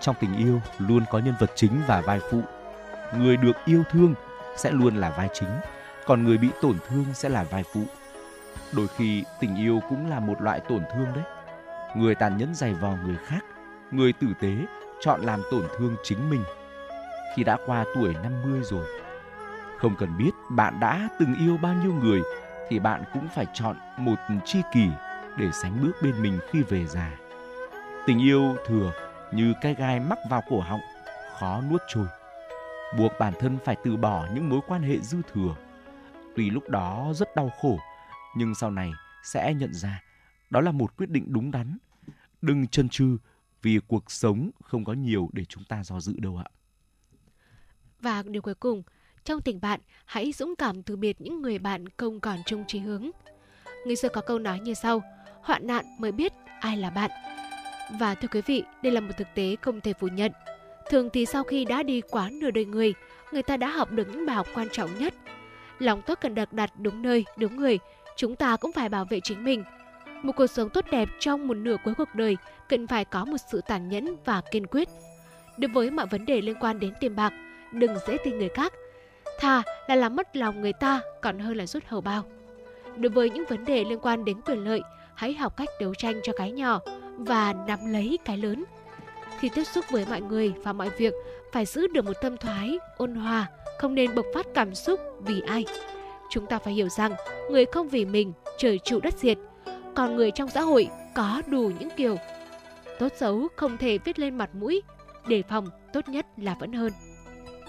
Trong 0.00 0.16
tình 0.20 0.36
yêu 0.36 0.60
luôn 0.78 1.04
có 1.10 1.18
nhân 1.18 1.34
vật 1.40 1.50
chính 1.54 1.80
và 1.86 2.00
vai 2.00 2.20
phụ. 2.30 2.40
Người 3.14 3.36
được 3.36 3.56
yêu 3.64 3.82
thương 3.90 4.14
sẽ 4.56 4.70
luôn 4.70 4.96
là 4.96 5.10
vai 5.10 5.28
chính, 5.32 5.50
còn 6.06 6.24
người 6.24 6.38
bị 6.38 6.48
tổn 6.62 6.76
thương 6.88 7.04
sẽ 7.14 7.28
là 7.28 7.44
vai 7.44 7.64
phụ 7.72 7.82
đôi 8.72 8.86
khi 8.96 9.24
tình 9.40 9.56
yêu 9.56 9.80
cũng 9.88 10.10
là 10.10 10.20
một 10.20 10.42
loại 10.42 10.60
tổn 10.60 10.82
thương 10.94 11.06
đấy 11.14 11.24
người 11.96 12.14
tàn 12.14 12.36
nhẫn 12.36 12.54
dày 12.54 12.74
vò 12.74 12.90
người 13.04 13.16
khác 13.26 13.44
người 13.90 14.12
tử 14.12 14.26
tế 14.40 14.56
chọn 15.00 15.20
làm 15.20 15.42
tổn 15.50 15.62
thương 15.78 15.96
chính 16.02 16.30
mình. 16.30 16.42
Khi 17.36 17.44
đã 17.44 17.56
qua 17.66 17.84
tuổi 17.94 18.14
50 18.22 18.60
rồi 18.62 18.86
không 19.78 19.96
cần 19.96 20.18
biết 20.18 20.30
bạn 20.50 20.80
đã 20.80 21.08
từng 21.18 21.34
yêu 21.34 21.56
bao 21.56 21.74
nhiêu 21.74 21.92
người 21.92 22.20
thì 22.68 22.78
bạn 22.78 23.02
cũng 23.12 23.28
phải 23.34 23.46
chọn 23.54 23.76
một 23.96 24.16
tri 24.44 24.62
kỷ 24.72 24.88
để 25.36 25.50
sánh 25.52 25.82
bước 25.82 25.92
bên 26.02 26.22
mình 26.22 26.38
khi 26.50 26.62
về 26.62 26.86
già. 26.86 27.18
Tình 28.06 28.18
yêu 28.18 28.56
thừa 28.66 28.92
như 29.32 29.54
cái 29.60 29.74
gai 29.74 30.00
mắc 30.00 30.18
vào 30.30 30.42
cổ 30.48 30.60
họng 30.60 30.80
khó 31.38 31.60
nuốt 31.70 31.82
trôi. 31.88 32.06
Buộc 32.98 33.12
bản 33.18 33.32
thân 33.40 33.58
phải 33.64 33.76
từ 33.84 33.96
bỏ 33.96 34.26
những 34.34 34.48
mối 34.48 34.60
quan 34.66 34.82
hệ 34.82 34.98
dư 34.98 35.18
thừa. 35.32 35.54
Tuy 36.36 36.50
lúc 36.50 36.68
đó 36.68 37.12
rất 37.14 37.36
đau 37.36 37.50
khổ, 37.60 37.78
nhưng 38.36 38.54
sau 38.54 38.70
này 38.70 38.92
sẽ 39.22 39.54
nhận 39.54 39.74
ra 39.74 40.02
đó 40.50 40.60
là 40.60 40.72
một 40.72 40.96
quyết 40.96 41.10
định 41.10 41.24
đúng 41.28 41.50
đắn. 41.50 41.78
Đừng 42.42 42.66
chân 42.66 42.88
chừ 42.88 43.16
vì 43.62 43.78
cuộc 43.86 44.10
sống 44.10 44.50
không 44.62 44.84
có 44.84 44.92
nhiều 44.92 45.30
để 45.32 45.44
chúng 45.44 45.64
ta 45.64 45.84
do 45.84 46.00
dự 46.00 46.14
đâu 46.18 46.36
ạ. 46.36 46.48
Và 48.00 48.22
điều 48.26 48.42
cuối 48.42 48.54
cùng, 48.54 48.82
trong 49.24 49.40
tình 49.40 49.60
bạn, 49.60 49.80
hãy 50.04 50.32
dũng 50.32 50.56
cảm 50.56 50.82
từ 50.82 50.96
biệt 50.96 51.20
những 51.20 51.42
người 51.42 51.58
bạn 51.58 51.84
không 51.96 52.20
còn 52.20 52.38
chung 52.46 52.64
chí 52.66 52.78
hướng. 52.78 53.10
Người 53.86 53.96
xưa 53.96 54.08
có 54.08 54.20
câu 54.20 54.38
nói 54.38 54.60
như 54.60 54.74
sau, 54.74 55.02
hoạn 55.42 55.66
nạn 55.66 55.84
mới 55.98 56.12
biết 56.12 56.32
ai 56.60 56.76
là 56.76 56.90
bạn. 56.90 57.10
Và 58.00 58.14
thưa 58.14 58.28
quý 58.28 58.40
vị, 58.46 58.62
đây 58.82 58.92
là 58.92 59.00
một 59.00 59.12
thực 59.18 59.28
tế 59.34 59.56
không 59.62 59.80
thể 59.80 59.92
phủ 60.00 60.08
nhận. 60.08 60.32
Thường 60.90 61.08
thì 61.12 61.26
sau 61.26 61.44
khi 61.44 61.64
đã 61.64 61.82
đi 61.82 62.00
quá 62.00 62.30
nửa 62.32 62.50
đời 62.50 62.64
người, 62.64 62.94
người 63.32 63.42
ta 63.42 63.56
đã 63.56 63.68
học 63.68 63.92
được 63.92 64.08
những 64.08 64.26
bài 64.26 64.36
học 64.36 64.46
quan 64.54 64.68
trọng 64.72 64.98
nhất. 64.98 65.14
Lòng 65.78 66.02
tốt 66.06 66.18
cần 66.20 66.34
được 66.34 66.52
đặt 66.52 66.72
đúng 66.78 67.02
nơi, 67.02 67.24
đúng 67.38 67.56
người, 67.56 67.78
chúng 68.16 68.36
ta 68.36 68.56
cũng 68.56 68.72
phải 68.72 68.88
bảo 68.88 69.04
vệ 69.04 69.20
chính 69.20 69.44
mình. 69.44 69.64
Một 70.22 70.32
cuộc 70.36 70.46
sống 70.46 70.70
tốt 70.70 70.84
đẹp 70.90 71.08
trong 71.18 71.48
một 71.48 71.54
nửa 71.54 71.76
cuối 71.84 71.94
cuộc 71.94 72.14
đời 72.14 72.36
cần 72.68 72.86
phải 72.86 73.04
có 73.04 73.24
một 73.24 73.36
sự 73.52 73.60
tàn 73.66 73.88
nhẫn 73.88 74.16
và 74.24 74.42
kiên 74.50 74.66
quyết. 74.66 74.88
Đối 75.56 75.68
với 75.68 75.90
mọi 75.90 76.06
vấn 76.06 76.26
đề 76.26 76.40
liên 76.40 76.56
quan 76.60 76.80
đến 76.80 76.92
tiền 77.00 77.16
bạc, 77.16 77.32
đừng 77.72 77.94
dễ 78.06 78.16
tin 78.24 78.38
người 78.38 78.48
khác. 78.48 78.72
Thà 79.38 79.62
là 79.88 79.94
làm 79.94 80.16
mất 80.16 80.36
lòng 80.36 80.60
người 80.60 80.72
ta 80.72 81.00
còn 81.22 81.38
hơn 81.38 81.56
là 81.56 81.66
rút 81.66 81.82
hầu 81.86 82.00
bao. 82.00 82.22
Đối 82.96 83.10
với 83.10 83.30
những 83.30 83.44
vấn 83.48 83.64
đề 83.64 83.84
liên 83.84 83.98
quan 84.02 84.24
đến 84.24 84.40
quyền 84.40 84.64
lợi, 84.64 84.80
hãy 85.14 85.34
học 85.34 85.56
cách 85.56 85.68
đấu 85.80 85.94
tranh 85.94 86.20
cho 86.22 86.32
cái 86.36 86.52
nhỏ 86.52 86.80
và 87.16 87.54
nắm 87.66 87.92
lấy 87.92 88.18
cái 88.24 88.36
lớn. 88.36 88.64
Khi 89.38 89.48
tiếp 89.54 89.64
xúc 89.64 89.84
với 89.90 90.06
mọi 90.10 90.20
người 90.20 90.52
và 90.62 90.72
mọi 90.72 90.90
việc, 90.98 91.14
phải 91.52 91.64
giữ 91.64 91.86
được 91.86 92.04
một 92.04 92.16
tâm 92.22 92.36
thoái, 92.36 92.78
ôn 92.96 93.14
hòa, 93.14 93.46
không 93.78 93.94
nên 93.94 94.14
bộc 94.14 94.26
phát 94.34 94.46
cảm 94.54 94.74
xúc 94.74 95.00
vì 95.20 95.40
ai. 95.40 95.64
Chúng 96.30 96.46
ta 96.46 96.58
phải 96.58 96.74
hiểu 96.74 96.88
rằng, 96.88 97.14
người 97.50 97.64
không 97.64 97.88
vì 97.88 98.04
mình, 98.04 98.32
trời 98.58 98.78
trụ 98.78 99.00
đất 99.00 99.14
diệt. 99.18 99.38
Còn 99.94 100.16
người 100.16 100.30
trong 100.30 100.48
xã 100.48 100.60
hội 100.60 100.88
có 101.14 101.42
đủ 101.46 101.70
những 101.78 101.88
kiểu. 101.96 102.16
Tốt 102.98 103.12
xấu 103.16 103.48
không 103.56 103.76
thể 103.76 103.98
viết 103.98 104.18
lên 104.18 104.38
mặt 104.38 104.50
mũi, 104.54 104.82
đề 105.26 105.42
phòng 105.42 105.68
tốt 105.92 106.08
nhất 106.08 106.26
là 106.36 106.56
vẫn 106.60 106.72
hơn. 106.72 106.92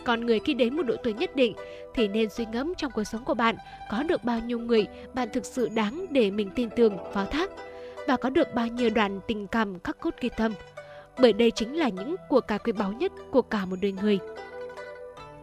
Còn 0.03 0.25
người 0.25 0.39
khi 0.39 0.53
đến 0.53 0.75
một 0.75 0.83
độ 0.83 0.95
tuổi 1.03 1.13
nhất 1.13 1.35
định 1.35 1.53
thì 1.95 2.07
nên 2.07 2.29
suy 2.29 2.45
ngẫm 2.45 2.73
trong 2.77 2.91
cuộc 2.91 3.03
sống 3.03 3.25
của 3.25 3.33
bạn 3.33 3.55
có 3.91 4.03
được 4.03 4.23
bao 4.23 4.39
nhiêu 4.39 4.59
người 4.59 4.87
bạn 5.13 5.29
thực 5.33 5.45
sự 5.45 5.69
đáng 5.69 6.05
để 6.09 6.31
mình 6.31 6.49
tin 6.55 6.69
tưởng, 6.69 6.97
phó 7.13 7.25
thác 7.25 7.49
và 8.07 8.17
có 8.17 8.29
được 8.29 8.53
bao 8.53 8.67
nhiêu 8.67 8.89
đoạn 8.89 9.19
tình 9.27 9.47
cảm 9.47 9.79
khắc 9.79 9.99
cốt 9.99 10.15
ghi 10.21 10.29
tâm. 10.37 10.53
Bởi 11.17 11.33
đây 11.33 11.51
chính 11.51 11.77
là 11.77 11.89
những 11.89 12.15
của 12.29 12.41
cải 12.41 12.59
quý 12.59 12.71
báu 12.71 12.91
nhất 12.91 13.11
của 13.31 13.41
cả 13.41 13.65
một 13.65 13.75
đời 13.81 13.91
người. 13.91 14.19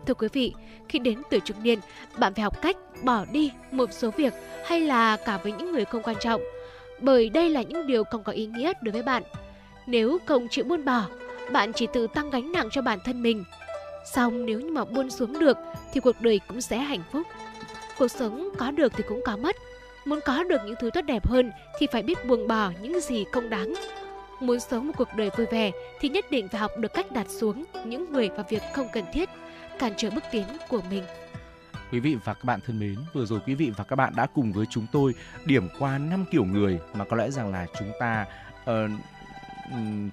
Thưa 0.07 0.15
quý 0.15 0.29
vị, 0.33 0.55
khi 0.89 0.99
đến 0.99 1.23
tuổi 1.31 1.41
trung 1.41 1.63
niên, 1.63 1.79
bạn 2.19 2.35
phải 2.35 2.43
học 2.43 2.63
cách 2.63 2.77
bỏ 3.03 3.25
đi 3.33 3.53
một 3.71 3.93
số 3.93 4.11
việc 4.11 4.33
hay 4.65 4.81
là 4.81 5.17
cả 5.17 5.39
với 5.43 5.53
những 5.53 5.73
người 5.73 5.85
không 5.85 6.03
quan 6.03 6.17
trọng. 6.21 6.41
Bởi 7.01 7.29
đây 7.29 7.51
là 7.51 7.63
những 7.63 7.87
điều 7.87 8.05
không 8.05 8.25
có 8.25 8.33
ý 8.33 8.47
nghĩa 8.47 8.73
đối 8.83 8.93
với 8.93 9.03
bạn. 9.03 9.23
Nếu 9.87 10.19
không 10.27 10.49
chịu 10.51 10.65
buông 10.65 10.85
bỏ, 10.85 11.07
bạn 11.53 11.73
chỉ 11.73 11.87
tự 11.93 12.07
tăng 12.07 12.31
gánh 12.31 12.53
nặng 12.53 12.69
cho 12.71 12.83
bản 12.83 12.99
thân 13.05 13.23
mình. 13.23 13.45
Xong 14.05 14.47
nếu 14.47 14.61
như 14.61 14.73
mà 14.73 14.85
buông 14.85 15.11
xuống 15.11 15.39
được 15.39 15.57
thì 15.93 16.01
cuộc 16.01 16.21
đời 16.21 16.41
cũng 16.49 16.61
sẽ 16.61 16.79
hạnh 16.79 17.03
phúc. 17.13 17.27
Cuộc 17.99 18.09
sống 18.09 18.49
có 18.59 18.71
được 18.71 18.93
thì 18.97 19.05
cũng 19.09 19.21
có 19.25 19.37
mất. 19.37 19.57
Muốn 20.05 20.21
có 20.25 20.45
được 20.45 20.61
những 20.67 20.75
thứ 20.81 20.91
tốt 20.95 21.01
đẹp 21.01 21.27
hơn 21.27 21.53
thì 21.79 21.87
phải 21.93 22.03
biết 22.03 22.27
buông 22.27 22.49
bỏ 22.49 22.71
những 22.83 23.01
gì 23.01 23.25
không 23.33 23.51
đáng. 23.51 23.75
Muốn 24.41 24.61
sống 24.61 24.87
một 24.87 24.93
cuộc 24.97 25.09
đời 25.17 25.31
vui 25.37 25.47
vẻ 25.47 25.71
thì 26.01 26.09
nhất 26.09 26.25
định 26.31 26.49
phải 26.49 26.61
học 26.61 26.71
được 26.79 26.95
cách 26.95 27.13
đặt 27.13 27.27
xuống 27.29 27.65
những 27.85 28.13
người 28.13 28.31
và 28.37 28.45
việc 28.49 28.63
không 28.75 28.89
cần 28.93 29.05
thiết, 29.13 29.29
cản 29.79 29.93
trở 29.97 30.11
bước 30.11 30.25
tiến 30.33 30.45
của 30.69 30.81
mình. 30.91 31.05
Quý 31.93 32.01
vị 32.01 32.17
và 32.25 32.35
các 32.35 32.45
bạn 32.45 32.61
thân 32.67 32.79
mến, 32.79 32.97
vừa 33.13 33.27
rồi 33.27 33.41
quý 33.47 33.55
vị 33.55 33.73
và 33.77 33.85
các 33.85 33.97
bạn 33.97 34.13
đã 34.17 34.27
cùng 34.35 34.53
với 34.53 34.67
chúng 34.71 34.87
tôi 34.93 35.15
điểm 35.45 35.69
qua 35.79 35.99
năm 35.99 36.25
kiểu 36.31 36.45
người 36.45 36.81
mà 36.95 37.05
có 37.05 37.17
lẽ 37.17 37.31
rằng 37.31 37.53
là 37.53 37.67
chúng 37.79 37.91
ta 38.01 38.27
uh, 38.71 38.91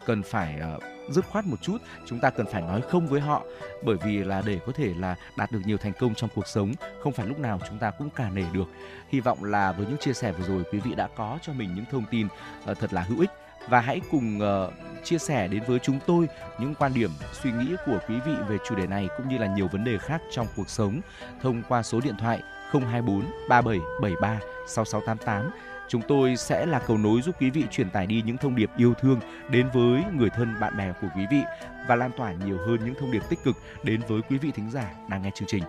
cần 0.06 0.24
phải 0.24 0.62
uh, 0.76 0.84
dứt 1.10 1.26
khoát 1.26 1.46
một 1.46 1.62
chút 1.62 1.78
chúng 2.06 2.20
ta 2.20 2.30
cần 2.30 2.46
phải 2.52 2.62
nói 2.62 2.82
không 2.82 3.08
với 3.08 3.22
họ. 3.22 3.44
Bởi 3.84 3.98
vì 4.06 4.24
là 4.24 4.44
để 4.46 4.60
có 4.66 4.72
thể 4.72 4.94
là 4.98 5.16
đạt 5.38 5.52
được 5.52 5.62
nhiều 5.66 5.78
thành 5.78 5.94
công 6.00 6.16
trong 6.16 6.30
cuộc 6.36 6.48
sống 6.48 6.74
không 7.04 7.14
phải 7.14 7.28
lúc 7.28 7.40
nào 7.40 7.60
chúng 7.70 7.78
ta 7.78 7.92
cũng 7.92 8.10
cả 8.10 8.30
nể 8.30 8.46
được. 8.54 8.68
Hy 9.10 9.20
vọng 9.20 9.44
là 9.44 9.72
với 9.72 9.86
những 9.86 9.98
chia 9.98 10.14
sẻ 10.14 10.32
vừa 10.32 10.48
rồi 10.48 10.64
quý 10.72 10.80
vị 10.80 10.96
đã 10.96 11.08
có 11.16 11.40
cho 11.42 11.54
mình 11.54 11.76
những 11.76 11.86
thông 11.92 12.06
tin 12.12 12.28
uh, 12.72 12.80
thật 12.80 12.94
là 12.94 13.02
hữu 13.02 13.20
ích 13.20 13.30
và 13.70 13.80
hãy 13.80 14.02
cùng 14.12 14.40
uh, 14.40 14.74
chia 15.04 15.18
sẻ 15.18 15.48
đến 15.48 15.64
với 15.68 15.80
chúng 15.80 16.00
tôi 16.08 16.28
những 16.60 16.76
quan 16.76 16.94
điểm, 16.94 17.12
suy 17.44 17.52
nghĩ 17.52 17.76
của 17.86 18.00
quý 18.10 18.16
vị 18.26 18.32
về 18.50 18.58
chủ 18.70 18.76
đề 18.76 18.88
này 18.88 19.08
cũng 19.18 19.30
như 19.30 19.38
là 19.38 19.56
nhiều 19.56 19.68
vấn 19.68 19.84
đề 19.84 19.98
khác 19.98 20.22
trong 20.32 20.48
cuộc 20.56 20.70
sống 20.70 21.02
thông 21.42 21.64
qua 21.70 21.84
số 21.84 22.00
điện 22.00 22.16
thoại 22.20 22.42
024 22.72 23.24
3773 23.50 24.40
6688 24.68 25.52
Chúng 25.88 26.02
tôi 26.08 26.36
sẽ 26.36 26.66
là 26.66 26.80
cầu 26.80 26.98
nối 26.98 27.22
giúp 27.22 27.36
quý 27.40 27.50
vị 27.50 27.64
truyền 27.72 27.90
tải 27.90 28.08
đi 28.08 28.22
những 28.26 28.38
thông 28.38 28.56
điệp 28.56 28.70
yêu 28.78 28.94
thương 28.94 29.20
đến 29.50 29.70
với 29.74 30.04
người 30.14 30.30
thân 30.30 30.60
bạn 30.60 30.78
bè 30.78 30.94
của 31.02 31.08
quý 31.16 31.26
vị 31.32 31.42
và 31.88 31.96
lan 31.96 32.12
tỏa 32.18 32.34
nhiều 32.34 32.58
hơn 32.58 32.78
những 32.86 32.96
thông 33.00 33.12
điệp 33.12 33.30
tích 33.30 33.40
cực 33.44 33.56
đến 33.84 34.02
với 34.08 34.22
quý 34.30 34.38
vị 34.38 34.52
thính 34.56 34.72
giả 34.72 34.92
đang 35.10 35.22
nghe 35.22 35.32
chương 35.36 35.48
trình. 35.48 35.64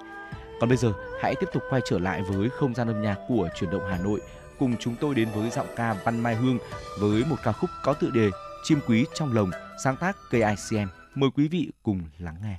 Còn 0.61 0.69
bây 0.69 0.77
giờ, 0.77 0.93
hãy 1.21 1.35
tiếp 1.41 1.47
tục 1.53 1.63
quay 1.71 1.83
trở 1.85 1.99
lại 1.99 2.23
với 2.23 2.49
không 2.49 2.75
gian 2.75 2.89
âm 2.89 3.03
nhạc 3.03 3.17
của 3.29 3.49
truyền 3.55 3.71
động 3.71 3.83
Hà 3.91 3.99
Nội 3.99 4.21
cùng 4.59 4.77
chúng 4.81 4.95
tôi 5.01 5.15
đến 5.15 5.29
với 5.35 5.51
giọng 5.51 5.67
ca 5.77 5.97
Văn 6.05 6.21
Mai 6.21 6.35
Hương 6.35 6.59
với 7.01 7.25
một 7.25 7.37
ca 7.45 7.53
khúc 7.53 7.71
có 7.83 7.93
tựa 7.93 8.11
đề 8.11 8.31
Chim 8.65 8.79
quý 8.87 9.07
trong 9.15 9.33
lồng, 9.33 9.51
sáng 9.85 9.97
tác 9.97 10.17
KICM. 10.31 10.89
Mời 11.15 11.31
quý 11.37 11.49
vị 11.49 11.73
cùng 11.83 12.01
lắng 12.19 12.37
nghe. 12.43 12.59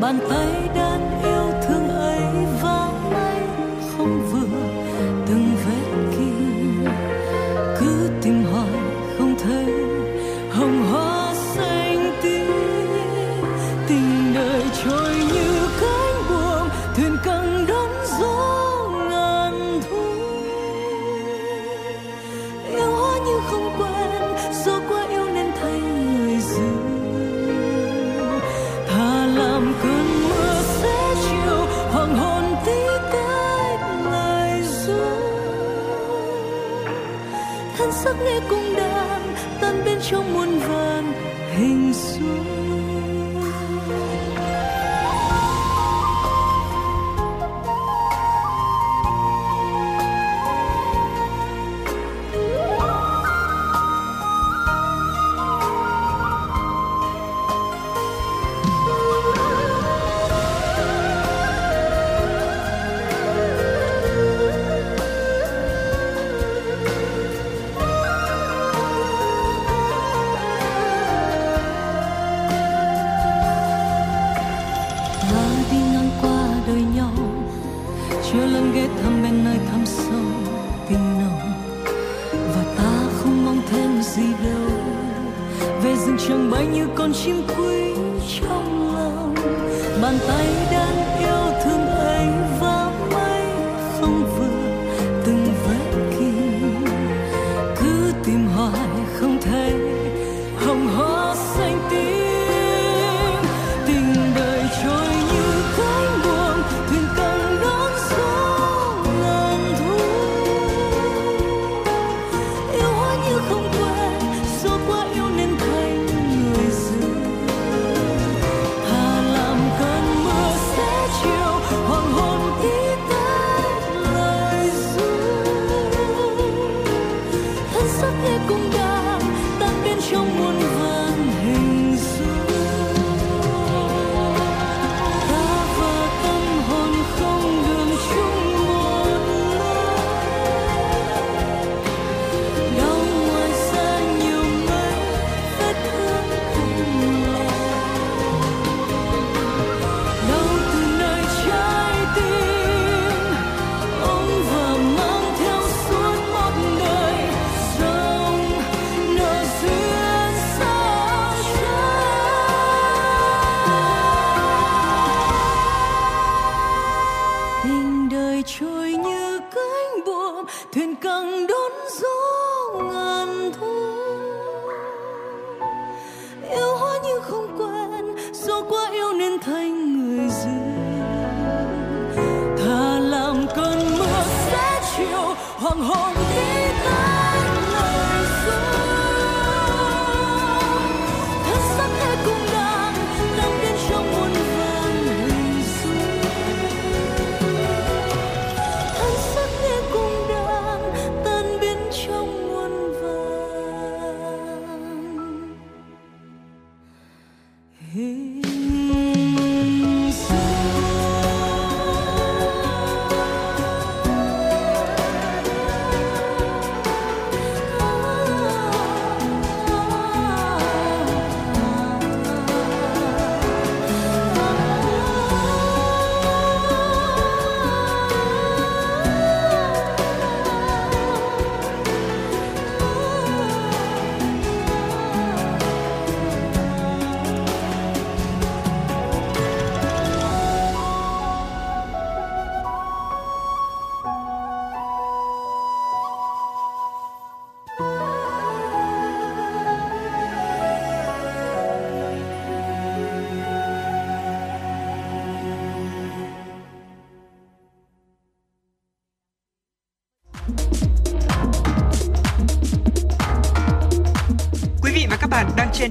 bàn 0.00 0.18
tay 0.28 0.68
đan 0.74 1.22
yêu. 1.22 1.35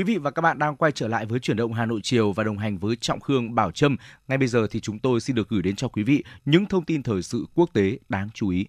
Quý 0.00 0.04
vị 0.04 0.18
và 0.18 0.30
các 0.30 0.42
bạn 0.42 0.58
đang 0.58 0.76
quay 0.76 0.92
trở 0.92 1.08
lại 1.08 1.26
với 1.26 1.40
chuyển 1.40 1.56
động 1.56 1.72
Hà 1.72 1.86
Nội 1.86 2.00
chiều 2.02 2.32
và 2.32 2.44
đồng 2.44 2.58
hành 2.58 2.78
với 2.78 2.96
Trọng 3.00 3.20
Khương 3.20 3.54
Bảo 3.54 3.70
Trâm. 3.70 3.96
Ngay 4.28 4.38
bây 4.38 4.48
giờ 4.48 4.66
thì 4.70 4.80
chúng 4.80 4.98
tôi 4.98 5.20
xin 5.20 5.36
được 5.36 5.48
gửi 5.48 5.62
đến 5.62 5.76
cho 5.76 5.88
quý 5.88 6.02
vị 6.02 6.24
những 6.44 6.66
thông 6.66 6.84
tin 6.84 7.02
thời 7.02 7.22
sự 7.22 7.44
quốc 7.54 7.70
tế 7.72 7.98
đáng 8.08 8.28
chú 8.34 8.48
ý. 8.48 8.66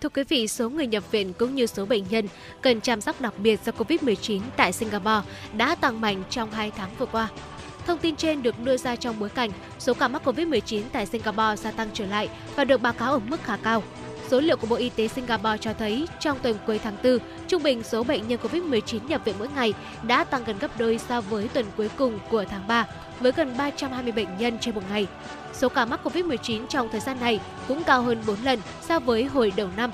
Thưa 0.00 0.08
quý 0.08 0.24
vị, 0.28 0.48
số 0.48 0.70
người 0.70 0.86
nhập 0.86 1.10
viện 1.10 1.32
cũng 1.38 1.54
như 1.54 1.66
số 1.66 1.86
bệnh 1.86 2.04
nhân 2.10 2.26
cần 2.60 2.80
chăm 2.80 3.00
sóc 3.00 3.20
đặc 3.20 3.34
biệt 3.38 3.60
do 3.64 3.72
Covid-19 3.72 4.40
tại 4.56 4.72
Singapore 4.72 5.28
đã 5.56 5.74
tăng 5.74 6.00
mạnh 6.00 6.22
trong 6.30 6.50
2 6.50 6.70
tháng 6.70 6.90
vừa 6.98 7.06
qua. 7.06 7.28
Thông 7.86 7.98
tin 7.98 8.16
trên 8.16 8.42
được 8.42 8.64
đưa 8.64 8.76
ra 8.76 8.96
trong 8.96 9.18
bối 9.18 9.28
cảnh 9.28 9.50
số 9.78 9.94
ca 9.94 10.08
mắc 10.08 10.28
Covid-19 10.28 10.82
tại 10.92 11.06
Singapore 11.06 11.56
gia 11.56 11.70
tăng 11.70 11.88
trở 11.92 12.06
lại 12.06 12.28
và 12.56 12.64
được 12.64 12.82
báo 12.82 12.92
cáo 12.92 13.12
ở 13.12 13.18
mức 13.18 13.42
khá 13.42 13.56
cao. 13.56 13.82
Số 14.30 14.40
liệu 14.40 14.56
của 14.56 14.66
Bộ 14.66 14.76
Y 14.76 14.88
tế 14.88 15.08
Singapore 15.08 15.58
cho 15.60 15.72
thấy 15.72 16.08
trong 16.20 16.38
tuần 16.42 16.56
cuối 16.66 16.78
tháng 16.78 16.96
4, 17.04 17.18
trung 17.48 17.62
bình 17.62 17.82
số 17.82 18.04
bệnh 18.04 18.28
nhân 18.28 18.38
COVID-19 18.42 18.98
nhập 19.08 19.20
viện 19.24 19.34
mỗi 19.38 19.48
ngày 19.56 19.74
đã 20.02 20.24
tăng 20.24 20.44
gần 20.44 20.58
gấp 20.58 20.78
đôi 20.78 20.98
so 21.08 21.20
với 21.20 21.48
tuần 21.48 21.66
cuối 21.76 21.90
cùng 21.96 22.18
của 22.30 22.44
tháng 22.44 22.68
3, 22.68 22.86
với 23.20 23.32
gần 23.32 23.54
320 23.58 24.12
bệnh 24.12 24.38
nhân 24.38 24.58
trên 24.60 24.74
một 24.74 24.80
ngày. 24.90 25.06
Số 25.52 25.68
ca 25.68 25.84
mắc 25.84 26.00
COVID-19 26.04 26.66
trong 26.66 26.88
thời 26.92 27.00
gian 27.00 27.20
này 27.20 27.40
cũng 27.68 27.84
cao 27.84 28.02
hơn 28.02 28.22
4 28.26 28.36
lần 28.44 28.60
so 28.82 28.98
với 28.98 29.24
hồi 29.24 29.52
đầu 29.56 29.68
năm. 29.76 29.90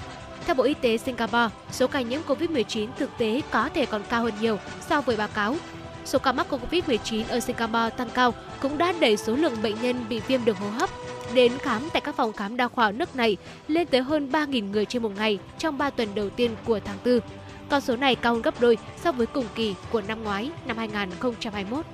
Theo 0.46 0.54
Bộ 0.54 0.64
Y 0.64 0.74
tế 0.74 0.96
Singapore, 0.96 1.48
số 1.72 1.86
ca 1.86 2.00
nhiễm 2.00 2.20
COVID-19 2.26 2.88
thực 2.98 3.10
tế 3.18 3.40
có 3.50 3.68
thể 3.74 3.86
còn 3.86 4.02
cao 4.10 4.22
hơn 4.22 4.34
nhiều 4.40 4.58
so 4.88 5.00
với 5.00 5.16
báo 5.16 5.28
cáo. 5.34 5.56
Số 6.04 6.18
ca 6.18 6.32
mắc 6.32 6.46
COVID-19 6.50 7.24
ở 7.28 7.40
Singapore 7.40 7.90
tăng 7.96 8.10
cao 8.10 8.34
cũng 8.60 8.78
đã 8.78 8.92
đẩy 9.00 9.16
số 9.16 9.36
lượng 9.36 9.62
bệnh 9.62 9.82
nhân 9.82 10.04
bị 10.08 10.20
viêm 10.20 10.44
đường 10.44 10.56
hô 10.56 10.68
hấp 10.68 10.90
đến 11.34 11.52
khám 11.58 11.88
tại 11.92 12.00
các 12.00 12.16
phòng 12.16 12.32
khám 12.32 12.56
đa 12.56 12.68
khoa 12.68 12.90
nước 12.90 13.16
này 13.16 13.36
lên 13.68 13.86
tới 13.86 14.02
hơn 14.02 14.28
3.000 14.32 14.70
người 14.70 14.84
trên 14.84 15.02
một 15.02 15.12
ngày 15.16 15.38
trong 15.58 15.78
3 15.78 15.90
tuần 15.90 16.08
đầu 16.14 16.30
tiên 16.30 16.50
của 16.64 16.80
tháng 16.84 16.98
4. 17.04 17.20
Con 17.68 17.80
số 17.80 17.96
này 17.96 18.14
cao 18.14 18.32
hơn 18.32 18.42
gấp 18.42 18.60
đôi 18.60 18.78
so 19.04 19.12
với 19.12 19.26
cùng 19.26 19.46
kỳ 19.54 19.74
của 19.92 20.02
năm 20.08 20.24
ngoái, 20.24 20.50
năm 20.66 20.76
2021. 20.76 21.86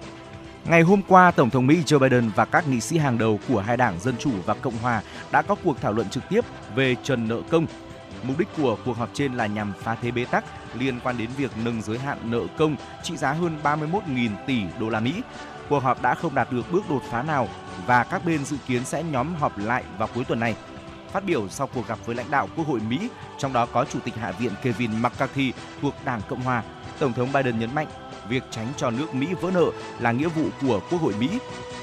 Ngày 0.64 0.82
hôm 0.82 1.03
qua, 1.09 1.30
Tổng 1.30 1.51
thống 1.51 1.66
Mỹ 1.66 1.82
Joe 1.86 1.99
Biden 1.99 2.30
và 2.36 2.45
các 2.45 2.68
nghị 2.68 2.80
sĩ 2.80 2.99
hàng 2.99 3.18
đầu 3.18 3.41
của 3.49 3.61
hai 3.61 3.76
đảng 3.76 4.01
Dân 4.01 4.14
Chủ 4.18 4.30
và 4.47 4.55
Cộng 4.55 4.78
Hòa 4.82 5.03
đã 5.32 5.43
có 5.43 5.55
cuộc 5.55 5.80
thảo 5.80 5.93
luận 5.93 6.09
trực 6.09 6.22
tiếp 6.28 6.45
về 6.74 6.97
trần 7.03 7.28
nợ 7.28 7.41
công. 7.51 7.66
Mục 8.22 8.38
đích 8.38 8.49
của 8.57 8.76
cuộc 8.84 8.97
họp 8.97 9.09
trên 9.14 9.34
là 9.34 9.47
nhằm 9.47 9.72
phá 9.82 9.97
thế 10.03 10.11
bế 10.11 10.24
tắc 10.24 10.45
liên 10.74 11.01
quan 11.05 11.18
đến 11.18 11.30
việc 11.36 11.51
nâng 11.64 11.82
giới 11.82 11.99
hạn 11.99 12.18
nợ 12.24 12.41
công 12.59 12.76
trị 13.03 13.16
giá 13.16 13.32
hơn 13.32 13.59
31.000 13.62 14.28
tỷ 14.47 14.62
đô 14.80 14.88
la 14.88 15.01
Mỹ. 15.01 15.12
Cuộc 15.70 15.82
họp 15.82 16.02
đã 16.02 16.14
không 16.14 16.34
đạt 16.34 16.52
được 16.52 16.72
bước 16.72 16.90
đột 16.90 17.02
phá 17.10 17.22
nào 17.22 17.48
và 17.86 18.04
các 18.04 18.24
bên 18.24 18.44
dự 18.44 18.56
kiến 18.66 18.84
sẽ 18.84 19.02
nhóm 19.02 19.34
họp 19.34 19.58
lại 19.58 19.84
vào 19.98 20.08
cuối 20.14 20.24
tuần 20.24 20.40
này. 20.40 20.54
Phát 21.12 21.24
biểu 21.24 21.48
sau 21.48 21.66
cuộc 21.66 21.88
gặp 21.88 21.98
với 22.06 22.14
lãnh 22.16 22.30
đạo 22.30 22.48
Quốc 22.56 22.66
hội 22.66 22.80
Mỹ, 22.88 23.08
trong 23.38 23.52
đó 23.52 23.66
có 23.66 23.84
Chủ 23.84 23.98
tịch 24.04 24.14
Hạ 24.14 24.32
viện 24.32 24.52
Kevin 24.62 25.02
McCarthy 25.02 25.52
thuộc 25.82 25.94
Đảng 26.04 26.20
Cộng 26.28 26.40
hòa, 26.40 26.62
Tổng 26.98 27.12
thống 27.12 27.32
Biden 27.32 27.58
nhấn 27.58 27.74
mạnh 27.74 27.86
việc 28.28 28.42
tránh 28.50 28.66
cho 28.76 28.90
nước 28.90 29.14
Mỹ 29.14 29.26
vỡ 29.40 29.50
nợ 29.54 29.66
là 30.00 30.12
nghĩa 30.12 30.28
vụ 30.28 30.44
của 30.60 30.80
Quốc 30.90 31.00
hội 31.00 31.14
Mỹ. 31.18 31.28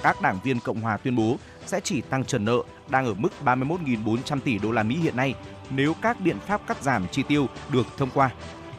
Các 0.04 0.22
đảng 0.22 0.40
viên 0.44 0.60
Cộng 0.60 0.82
hòa 0.82 0.98
tuyên 0.98 1.16
bố 1.16 1.38
sẽ 1.66 1.80
chỉ 1.80 2.02
tăng 2.02 2.26
trần 2.26 2.46
nợ 2.46 2.58
đang 2.90 3.06
ở 3.06 3.14
mức 3.14 3.30
31.400 3.46 4.40
tỷ 4.40 4.60
đô 4.60 4.72
la 4.72 4.84
Mỹ 4.84 4.96
hiện 4.96 5.16
nay 5.18 5.36
nếu 5.70 5.94
các 6.02 6.20
biện 6.20 6.40
pháp 6.40 6.62
cắt 6.68 6.84
giảm 6.84 7.08
chi 7.08 7.24
tiêu 7.24 7.48
được 7.70 7.88
thông 7.98 8.10
qua. 8.14 8.30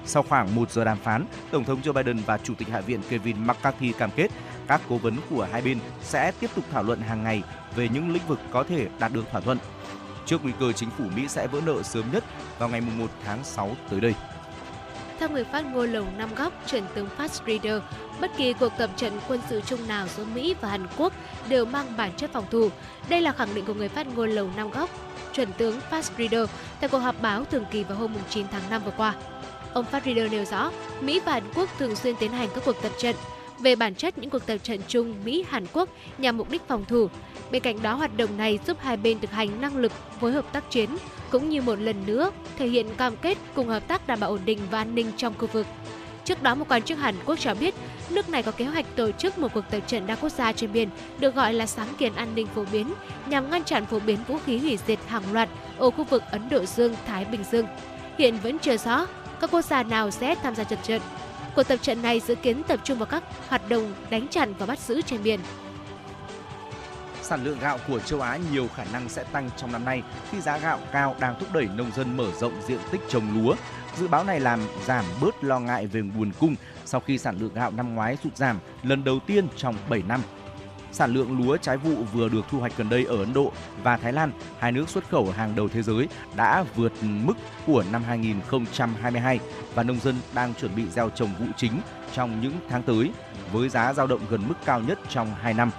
Sau 0.04 0.22
khoảng 0.22 0.54
một 0.54 0.70
giờ 0.70 0.84
đàm 0.84 0.98
phán, 0.98 1.26
Tổng 1.50 1.64
thống 1.64 1.80
Joe 1.82 1.92
Biden 1.92 2.18
và 2.26 2.38
Chủ 2.38 2.54
tịch 2.54 2.68
Hạ 2.68 2.80
viện 2.80 3.00
Kevin 3.08 3.46
McCarthy 3.46 3.92
cam 3.92 4.10
kết 4.16 4.28
các 4.68 4.80
cố 4.88 4.96
vấn 4.96 5.16
của 5.30 5.48
hai 5.52 5.62
bên 5.62 5.78
sẽ 6.02 6.32
tiếp 6.40 6.50
tục 6.54 6.64
thảo 6.72 6.82
luận 6.82 7.00
hàng 7.00 7.24
ngày 7.24 7.42
về 7.76 7.88
những 7.88 8.12
lĩnh 8.12 8.26
vực 8.28 8.40
có 8.50 8.64
thể 8.64 8.86
đạt 8.98 9.12
được 9.12 9.24
thỏa 9.30 9.40
thuận. 9.40 9.58
Trước 10.26 10.42
nguy 10.42 10.52
cơ 10.60 10.72
chính 10.72 10.90
phủ 10.90 11.04
Mỹ 11.16 11.28
sẽ 11.28 11.46
vỡ 11.46 11.60
nợ 11.66 11.82
sớm 11.82 12.04
nhất 12.12 12.24
vào 12.58 12.68
ngày 12.68 12.80
1 12.80 13.06
tháng 13.24 13.44
6 13.44 13.76
tới 13.90 14.00
đây. 14.00 14.14
Theo 15.18 15.28
người 15.28 15.44
phát 15.44 15.66
ngôn 15.66 15.92
Lầu 15.92 16.06
Năm 16.16 16.34
Góc, 16.34 16.52
truyền 16.66 16.84
tướng 16.94 17.08
Fast 17.18 17.40
Reader, 17.46 17.82
bất 18.20 18.30
kỳ 18.36 18.52
cuộc 18.52 18.72
tập 18.78 18.90
trận 18.96 19.12
quân 19.28 19.40
sự 19.48 19.60
chung 19.66 19.88
nào 19.88 20.06
giữa 20.16 20.24
Mỹ 20.24 20.54
và 20.60 20.68
Hàn 20.68 20.86
Quốc 20.96 21.12
đều 21.48 21.64
mang 21.64 21.96
bản 21.96 22.12
chất 22.16 22.30
phòng 22.32 22.44
thủ. 22.50 22.68
Đây 23.08 23.20
là 23.20 23.32
khẳng 23.32 23.54
định 23.54 23.64
của 23.64 23.74
người 23.74 23.88
phát 23.88 24.06
ngôn 24.06 24.30
Lầu 24.30 24.50
Năm 24.56 24.70
Góc, 24.70 24.90
Trần 25.32 25.52
tướng 25.58 25.80
Fast 25.90 26.10
Reader 26.18 26.50
tại 26.80 26.88
cuộc 26.88 26.98
họp 26.98 27.22
báo 27.22 27.44
thường 27.44 27.64
kỳ 27.70 27.84
vào 27.84 27.98
hôm 27.98 28.12
9 28.30 28.46
tháng 28.50 28.70
5 28.70 28.82
vừa 28.84 28.92
qua. 28.96 29.14
Ông 29.72 29.84
Fast 29.92 30.00
Reader 30.04 30.32
nêu 30.32 30.44
rõ, 30.44 30.70
Mỹ 31.00 31.20
và 31.24 31.32
Hàn 31.32 31.52
Quốc 31.54 31.68
thường 31.78 31.96
xuyên 31.96 32.16
tiến 32.16 32.32
hành 32.32 32.48
các 32.54 32.62
cuộc 32.64 32.82
tập 32.82 32.92
trận. 32.98 33.16
Về 33.60 33.76
bản 33.76 33.94
chất, 33.94 34.18
những 34.18 34.30
cuộc 34.30 34.46
tập 34.46 34.56
trận 34.62 34.80
chung 34.88 35.14
Mỹ-Hàn 35.24 35.66
Quốc 35.72 35.88
nhằm 36.18 36.36
mục 36.36 36.50
đích 36.50 36.62
phòng 36.68 36.84
thủ. 36.88 37.08
Bên 37.50 37.62
cạnh 37.62 37.82
đó, 37.82 37.94
hoạt 37.94 38.16
động 38.16 38.36
này 38.36 38.58
giúp 38.66 38.76
hai 38.80 38.96
bên 38.96 39.20
thực 39.20 39.30
hành 39.30 39.60
năng 39.60 39.76
lực 39.76 39.92
phối 40.20 40.32
hợp 40.32 40.52
tác 40.52 40.70
chiến, 40.70 40.90
cũng 41.30 41.48
như 41.48 41.62
một 41.62 41.78
lần 41.78 42.06
nữa 42.06 42.30
thể 42.58 42.68
hiện 42.68 42.86
cam 42.96 43.16
kết 43.16 43.38
cùng 43.54 43.68
hợp 43.68 43.88
tác 43.88 44.06
đảm 44.06 44.20
bảo 44.20 44.30
ổn 44.30 44.40
định 44.44 44.58
và 44.70 44.78
an 44.78 44.94
ninh 44.94 45.06
trong 45.16 45.34
khu 45.38 45.46
vực. 45.46 45.66
Trước 46.24 46.42
đó, 46.42 46.54
một 46.54 46.64
quan 46.68 46.82
chức 46.82 46.98
Hàn 46.98 47.14
Quốc 47.26 47.38
cho 47.38 47.54
biết 47.54 47.74
nước 48.10 48.28
này 48.28 48.42
có 48.42 48.50
kế 48.50 48.64
hoạch 48.64 48.96
tổ 48.96 49.10
chức 49.10 49.38
một 49.38 49.48
cuộc 49.54 49.64
tập 49.70 49.80
trận 49.86 50.06
đa 50.06 50.14
quốc 50.14 50.28
gia 50.28 50.52
trên 50.52 50.72
biển 50.72 50.88
được 51.18 51.34
gọi 51.34 51.54
là 51.54 51.66
sáng 51.66 51.88
kiến 51.98 52.14
an 52.14 52.34
ninh 52.34 52.46
phổ 52.46 52.64
biến 52.72 52.92
nhằm 53.26 53.50
ngăn 53.50 53.64
chặn 53.64 53.86
phổ 53.86 53.98
biến 53.98 54.18
vũ 54.28 54.38
khí 54.46 54.58
hủy 54.58 54.78
diệt 54.86 54.98
hàng 55.06 55.32
loạt 55.32 55.48
ở 55.78 55.90
khu 55.90 56.04
vực 56.04 56.22
Ấn 56.30 56.48
Độ 56.48 56.64
Dương-Thái 56.64 57.24
Bình 57.24 57.44
Dương. 57.52 57.66
Hiện 58.18 58.38
vẫn 58.42 58.58
chưa 58.58 58.76
rõ 58.76 59.06
các 59.40 59.50
quốc 59.50 59.62
gia 59.62 59.82
nào 59.82 60.10
sẽ 60.10 60.34
tham 60.34 60.54
gia 60.54 60.64
trận 60.64 60.78
trận. 60.82 61.00
Cuộc 61.58 61.68
tập 61.68 61.78
trận 61.82 62.02
này 62.02 62.20
dự 62.20 62.34
kiến 62.34 62.62
tập 62.68 62.80
trung 62.84 62.98
vào 62.98 63.06
các 63.06 63.22
hoạt 63.48 63.68
động 63.68 63.94
đánh 64.10 64.28
chặn 64.28 64.54
và 64.58 64.66
bắt 64.66 64.78
giữ 64.78 65.02
trên 65.02 65.22
biển. 65.22 65.40
Sản 67.22 67.44
lượng 67.44 67.58
gạo 67.60 67.78
của 67.88 68.00
châu 68.00 68.20
Á 68.20 68.38
nhiều 68.52 68.68
khả 68.74 68.84
năng 68.92 69.08
sẽ 69.08 69.24
tăng 69.24 69.50
trong 69.56 69.72
năm 69.72 69.84
nay 69.84 70.02
khi 70.30 70.40
giá 70.40 70.58
gạo 70.58 70.80
cao 70.92 71.16
đang 71.20 71.34
thúc 71.40 71.48
đẩy 71.52 71.68
nông 71.76 71.90
dân 71.96 72.16
mở 72.16 72.32
rộng 72.40 72.52
diện 72.66 72.78
tích 72.90 73.00
trồng 73.08 73.24
lúa. 73.34 73.54
Dự 73.98 74.08
báo 74.08 74.24
này 74.24 74.40
làm 74.40 74.60
giảm 74.86 75.04
bớt 75.20 75.44
lo 75.44 75.60
ngại 75.60 75.86
về 75.86 76.00
nguồn 76.00 76.32
cung 76.40 76.54
sau 76.84 77.00
khi 77.00 77.18
sản 77.18 77.36
lượng 77.40 77.54
gạo 77.54 77.70
năm 77.70 77.94
ngoái 77.94 78.16
sụt 78.24 78.36
giảm 78.36 78.58
lần 78.82 79.04
đầu 79.04 79.18
tiên 79.26 79.48
trong 79.56 79.74
7 79.88 80.02
năm. 80.08 80.22
Sản 80.92 81.14
lượng 81.14 81.38
lúa 81.38 81.56
trái 81.56 81.76
vụ 81.76 82.04
vừa 82.12 82.28
được 82.28 82.44
thu 82.50 82.58
hoạch 82.58 82.72
gần 82.76 82.88
đây 82.88 83.04
ở 83.04 83.16
Ấn 83.16 83.32
Độ 83.32 83.52
và 83.82 83.96
Thái 83.96 84.12
Lan, 84.12 84.32
hai 84.58 84.72
nước 84.72 84.88
xuất 84.88 85.10
khẩu 85.10 85.30
hàng 85.30 85.56
đầu 85.56 85.68
thế 85.68 85.82
giới, 85.82 86.08
đã 86.36 86.64
vượt 86.76 86.92
mức 87.02 87.34
của 87.66 87.84
năm 87.92 88.02
2022 88.02 89.40
và 89.74 89.82
nông 89.82 90.00
dân 90.00 90.14
đang 90.34 90.54
chuẩn 90.54 90.76
bị 90.76 90.88
gieo 90.88 91.10
trồng 91.10 91.30
vụ 91.38 91.46
chính 91.56 91.72
trong 92.14 92.40
những 92.40 92.52
tháng 92.68 92.82
tới 92.82 93.10
với 93.52 93.68
giá 93.68 93.92
dao 93.92 94.06
động 94.06 94.20
gần 94.30 94.48
mức 94.48 94.54
cao 94.64 94.80
nhất 94.80 94.98
trong 95.08 95.34
2 95.40 95.54
năm. 95.54 95.70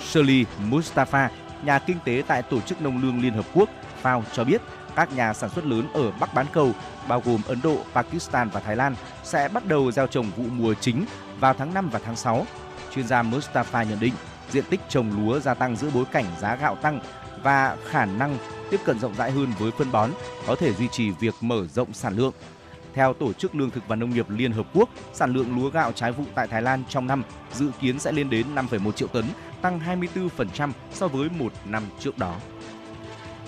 Shirley 0.00 0.44
Mustafa, 0.70 1.28
nhà 1.64 1.78
kinh 1.78 1.96
tế 2.04 2.22
tại 2.26 2.42
Tổ 2.42 2.60
chức 2.60 2.82
Nông 2.82 3.02
lương 3.02 3.22
Liên 3.22 3.32
Hợp 3.32 3.46
Quốc 3.54 3.68
FAO 4.02 4.22
cho 4.32 4.44
biết 4.44 4.62
các 4.96 5.12
nhà 5.12 5.34
sản 5.34 5.50
xuất 5.50 5.66
lớn 5.66 5.86
ở 5.94 6.10
Bắc 6.10 6.34
bán 6.34 6.46
cầu, 6.52 6.72
bao 7.08 7.22
gồm 7.24 7.40
Ấn 7.46 7.60
Độ, 7.62 7.78
Pakistan 7.94 8.48
và 8.48 8.60
Thái 8.60 8.76
Lan, 8.76 8.94
sẽ 9.24 9.48
bắt 9.48 9.66
đầu 9.66 9.92
gieo 9.92 10.06
trồng 10.06 10.30
vụ 10.36 10.44
mùa 10.50 10.74
chính 10.80 11.04
vào 11.40 11.54
tháng 11.54 11.74
5 11.74 11.88
và 11.92 12.00
tháng 12.04 12.16
6. 12.16 12.46
Chuyên 12.94 13.06
gia 13.06 13.22
Mustafa 13.22 13.84
nhận 13.84 14.00
định 14.00 14.14
diện 14.50 14.64
tích 14.70 14.80
trồng 14.88 15.12
lúa 15.16 15.38
gia 15.38 15.54
tăng 15.54 15.76
giữa 15.76 15.90
bối 15.94 16.04
cảnh 16.12 16.24
giá 16.40 16.56
gạo 16.56 16.76
tăng 16.76 17.00
và 17.42 17.76
khả 17.84 18.04
năng 18.04 18.38
tiếp 18.70 18.80
cận 18.84 18.98
rộng 18.98 19.14
rãi 19.14 19.30
hơn 19.30 19.52
với 19.58 19.70
phân 19.70 19.92
bón 19.92 20.10
có 20.46 20.54
thể 20.54 20.74
duy 20.74 20.88
trì 20.88 21.10
việc 21.10 21.34
mở 21.40 21.66
rộng 21.66 21.92
sản 21.92 22.16
lượng. 22.16 22.32
Theo 22.94 23.12
Tổ 23.12 23.32
chức 23.32 23.54
Lương 23.54 23.70
thực 23.70 23.88
và 23.88 23.96
Nông 23.96 24.10
nghiệp 24.10 24.30
Liên 24.30 24.52
Hợp 24.52 24.66
Quốc, 24.74 24.88
sản 25.12 25.32
lượng 25.32 25.56
lúa 25.56 25.70
gạo 25.70 25.92
trái 25.92 26.12
vụ 26.12 26.24
tại 26.34 26.46
Thái 26.46 26.62
Lan 26.62 26.82
trong 26.88 27.06
năm 27.06 27.22
dự 27.52 27.70
kiến 27.80 27.98
sẽ 27.98 28.12
lên 28.12 28.30
đến 28.30 28.46
5,1 28.54 28.92
triệu 28.92 29.08
tấn, 29.08 29.24
tăng 29.62 29.80
24% 30.36 30.70
so 30.92 31.08
với 31.08 31.28
một 31.38 31.52
năm 31.64 31.82
trước 32.00 32.18
đó. 32.18 32.36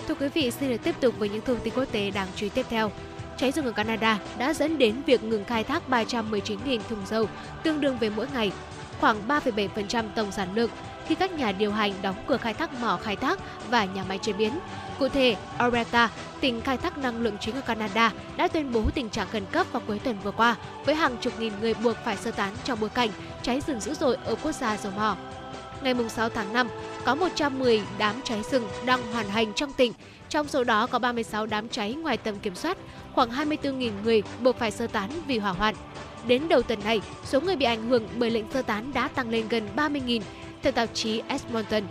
Thưa 0.09 0.15
quý 0.15 0.29
vị, 0.29 0.51
xin 0.51 0.69
được 0.69 0.83
tiếp 0.85 0.95
tục 1.01 1.15
với 1.19 1.29
những 1.29 1.45
thông 1.45 1.61
tin 1.61 1.75
quốc 1.75 1.85
tế 1.93 2.11
đáng 2.11 2.29
chú 2.37 2.47
ý 2.47 2.51
tiếp 2.55 2.67
theo. 2.71 2.91
Cháy 3.37 3.53
rừng 3.53 3.65
ở 3.65 3.73
Canada 3.73 4.19
đã 4.39 4.55
dẫn 4.55 4.79
đến 4.79 5.03
việc 5.07 5.23
ngừng 5.23 5.45
khai 5.45 5.65
thác 5.65 5.83
319.000 5.91 6.81
thùng 6.89 7.07
dầu, 7.07 7.27
tương 7.63 7.81
đương 7.81 7.99
với 7.99 8.11
mỗi 8.11 8.27
ngày, 8.35 8.53
khoảng 9.01 9.29
3,7% 9.29 10.05
tổng 10.15 10.33
sản 10.33 10.49
lượng 10.55 10.71
khi 11.07 11.15
các 11.15 11.33
nhà 11.33 11.53
điều 11.53 11.73
hành 11.73 11.93
đóng 12.03 12.17
cửa 12.27 12.37
khai 12.37 12.55
thác 12.55 12.81
mỏ 12.81 12.99
khai 13.03 13.17
thác 13.17 13.39
và 13.71 13.85
nhà 13.85 14.05
máy 14.09 14.19
chế 14.19 14.33
biến. 14.33 14.59
Cụ 14.99 15.09
thể, 15.09 15.37
Alberta, 15.59 16.11
tỉnh 16.41 16.61
khai 16.61 16.77
thác 16.77 16.99
năng 16.99 17.23
lượng 17.23 17.37
chính 17.41 17.55
ở 17.55 17.61
Canada, 17.61 18.13
đã 18.37 18.49
tuyên 18.49 18.73
bố 18.73 18.83
tình 18.95 19.11
trạng 19.11 19.29
khẩn 19.29 19.45
cấp 19.53 19.67
vào 19.73 19.83
cuối 19.87 19.99
tuần 19.99 20.17
vừa 20.23 20.31
qua 20.31 20.57
với 20.85 20.95
hàng 20.95 21.17
chục 21.21 21.41
nghìn 21.41 21.53
người 21.61 21.75
buộc 21.75 21.97
phải 22.05 22.17
sơ 22.17 22.31
tán 22.31 22.53
trong 22.65 22.81
bối 22.81 22.91
cảnh 22.91 23.11
cháy 23.43 23.61
rừng 23.67 23.81
dữ 23.81 23.95
dội 23.95 24.17
ở 24.25 24.35
quốc 24.43 24.53
gia 24.53 24.77
dầu 24.77 24.93
mỏ. 24.97 25.17
Ngày 25.83 25.95
6 26.09 26.29
tháng 26.29 26.53
5, 26.53 26.69
có 27.05 27.15
110 27.15 27.83
đám 27.99 28.15
cháy 28.25 28.43
rừng 28.51 28.69
đang 28.87 29.13
hoàn 29.13 29.29
hành 29.29 29.53
trong 29.55 29.73
tỉnh, 29.73 29.93
trong 30.29 30.49
số 30.49 30.65
đó 30.65 30.87
có 30.87 30.99
36 30.99 31.47
đám 31.47 31.69
cháy 31.69 31.95
ngoài 31.95 32.17
tầm 32.17 32.39
kiểm 32.39 32.55
soát, 32.55 32.79
khoảng 33.15 33.31
24.000 33.31 33.91
người 34.05 34.23
buộc 34.41 34.59
phải 34.59 34.71
sơ 34.71 34.87
tán 34.87 35.11
vì 35.27 35.39
hỏa 35.39 35.53
hoạn. 35.53 35.75
Đến 36.29 36.49
đầu 36.49 36.62
tuần 36.62 36.79
này, 36.85 37.01
số 37.24 37.41
người 37.41 37.57
bị 37.57 37.64
ảnh 37.64 37.89
hưởng 37.89 38.09
bởi 38.18 38.31
lệnh 38.31 38.45
sơ 38.53 38.62
tán 38.62 38.91
đã 38.95 39.09
tăng 39.09 39.31
lên 39.31 39.49
gần 39.49 39.68
30.000, 39.76 40.20
theo 40.62 40.72
tạp 40.72 40.89
chí 40.95 41.22
Edmonton. 41.29 41.83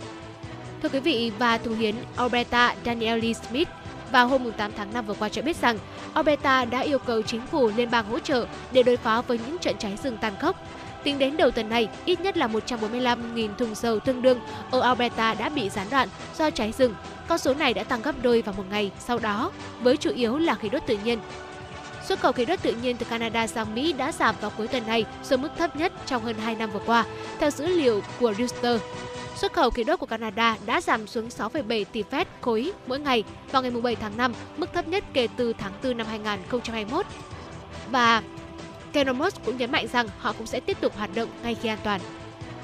Thưa 0.82 0.88
quý 0.88 1.00
vị, 1.00 1.32
và 1.38 1.58
thủ 1.58 1.72
hiến 1.72 1.94
Alberta 2.16 2.74
Danielle 2.84 3.22
Lee 3.22 3.32
Smith 3.32 3.68
vào 4.12 4.28
hôm 4.28 4.52
8 4.52 4.70
tháng 4.76 4.92
5 4.92 5.06
vừa 5.06 5.14
qua 5.14 5.28
cho 5.28 5.42
biết 5.42 5.56
rằng 5.56 5.78
Alberta 6.14 6.64
đã 6.64 6.80
yêu 6.80 6.98
cầu 6.98 7.22
chính 7.22 7.46
phủ 7.46 7.70
liên 7.76 7.90
bang 7.90 8.04
hỗ 8.04 8.18
trợ 8.18 8.46
để 8.72 8.82
đối 8.82 8.96
phó 8.96 9.22
với 9.26 9.38
những 9.46 9.58
trận 9.58 9.76
cháy 9.78 9.98
rừng 10.02 10.18
tàn 10.20 10.32
khốc. 10.40 10.56
Tính 11.04 11.18
đến 11.18 11.36
đầu 11.36 11.50
tuần 11.50 11.68
này, 11.68 11.88
ít 12.04 12.20
nhất 12.20 12.36
là 12.36 12.46
145.000 12.46 13.54
thùng 13.54 13.74
dầu 13.74 14.00
tương 14.00 14.22
đương 14.22 14.40
ở 14.70 14.80
Alberta 14.80 15.34
đã 15.34 15.48
bị 15.48 15.70
gián 15.70 15.86
đoạn 15.90 16.08
do 16.38 16.50
cháy 16.50 16.72
rừng. 16.78 16.94
Con 17.28 17.38
số 17.38 17.54
này 17.54 17.74
đã 17.74 17.84
tăng 17.84 18.02
gấp 18.02 18.14
đôi 18.22 18.42
vào 18.42 18.54
một 18.58 18.64
ngày 18.70 18.90
sau 18.98 19.18
đó, 19.18 19.52
với 19.80 19.96
chủ 19.96 20.10
yếu 20.10 20.38
là 20.38 20.54
khí 20.54 20.68
đốt 20.68 20.82
tự 20.86 20.98
nhiên. 21.04 21.18
Xuất 22.08 22.20
khẩu 22.20 22.32
khí 22.32 22.44
đốt 22.44 22.62
tự 22.62 22.74
nhiên 22.82 22.96
từ 22.96 23.06
Canada 23.10 23.46
sang 23.46 23.74
Mỹ 23.74 23.92
đã 23.92 24.12
giảm 24.12 24.34
vào 24.40 24.52
cuối 24.56 24.68
tuần 24.68 24.86
này 24.86 25.04
xuống 25.22 25.42
mức 25.42 25.48
thấp 25.58 25.76
nhất 25.76 25.92
trong 26.06 26.22
hơn 26.22 26.36
2 26.38 26.54
năm 26.54 26.70
vừa 26.70 26.80
qua, 26.86 27.04
theo 27.38 27.50
dữ 27.50 27.66
liệu 27.66 28.02
của 28.20 28.34
Reuters. 28.34 28.84
Xuất 29.36 29.52
khẩu 29.52 29.70
khí 29.70 29.84
đốt 29.84 29.98
của 29.98 30.06
Canada 30.06 30.56
đã 30.66 30.80
giảm 30.80 31.06
xuống 31.06 31.28
6,7 31.28 31.84
tỷ 31.92 32.02
feet 32.10 32.24
khối 32.40 32.72
mỗi 32.86 33.00
ngày 33.00 33.24
vào 33.52 33.62
ngày 33.62 33.70
7 33.70 33.96
tháng 33.96 34.16
5, 34.16 34.32
mức 34.56 34.72
thấp 34.74 34.88
nhất 34.88 35.04
kể 35.12 35.28
từ 35.36 35.52
tháng 35.52 35.72
4 35.82 35.96
năm 35.96 36.06
2021. 36.06 37.06
Và 37.90 38.22
Kenomos 38.92 39.36
cũng 39.44 39.56
nhấn 39.56 39.72
mạnh 39.72 39.86
rằng 39.92 40.08
họ 40.18 40.32
cũng 40.32 40.46
sẽ 40.46 40.60
tiếp 40.60 40.76
tục 40.80 40.96
hoạt 40.96 41.14
động 41.14 41.28
ngay 41.42 41.54
khi 41.54 41.68
an 41.68 41.78
toàn. 41.84 42.00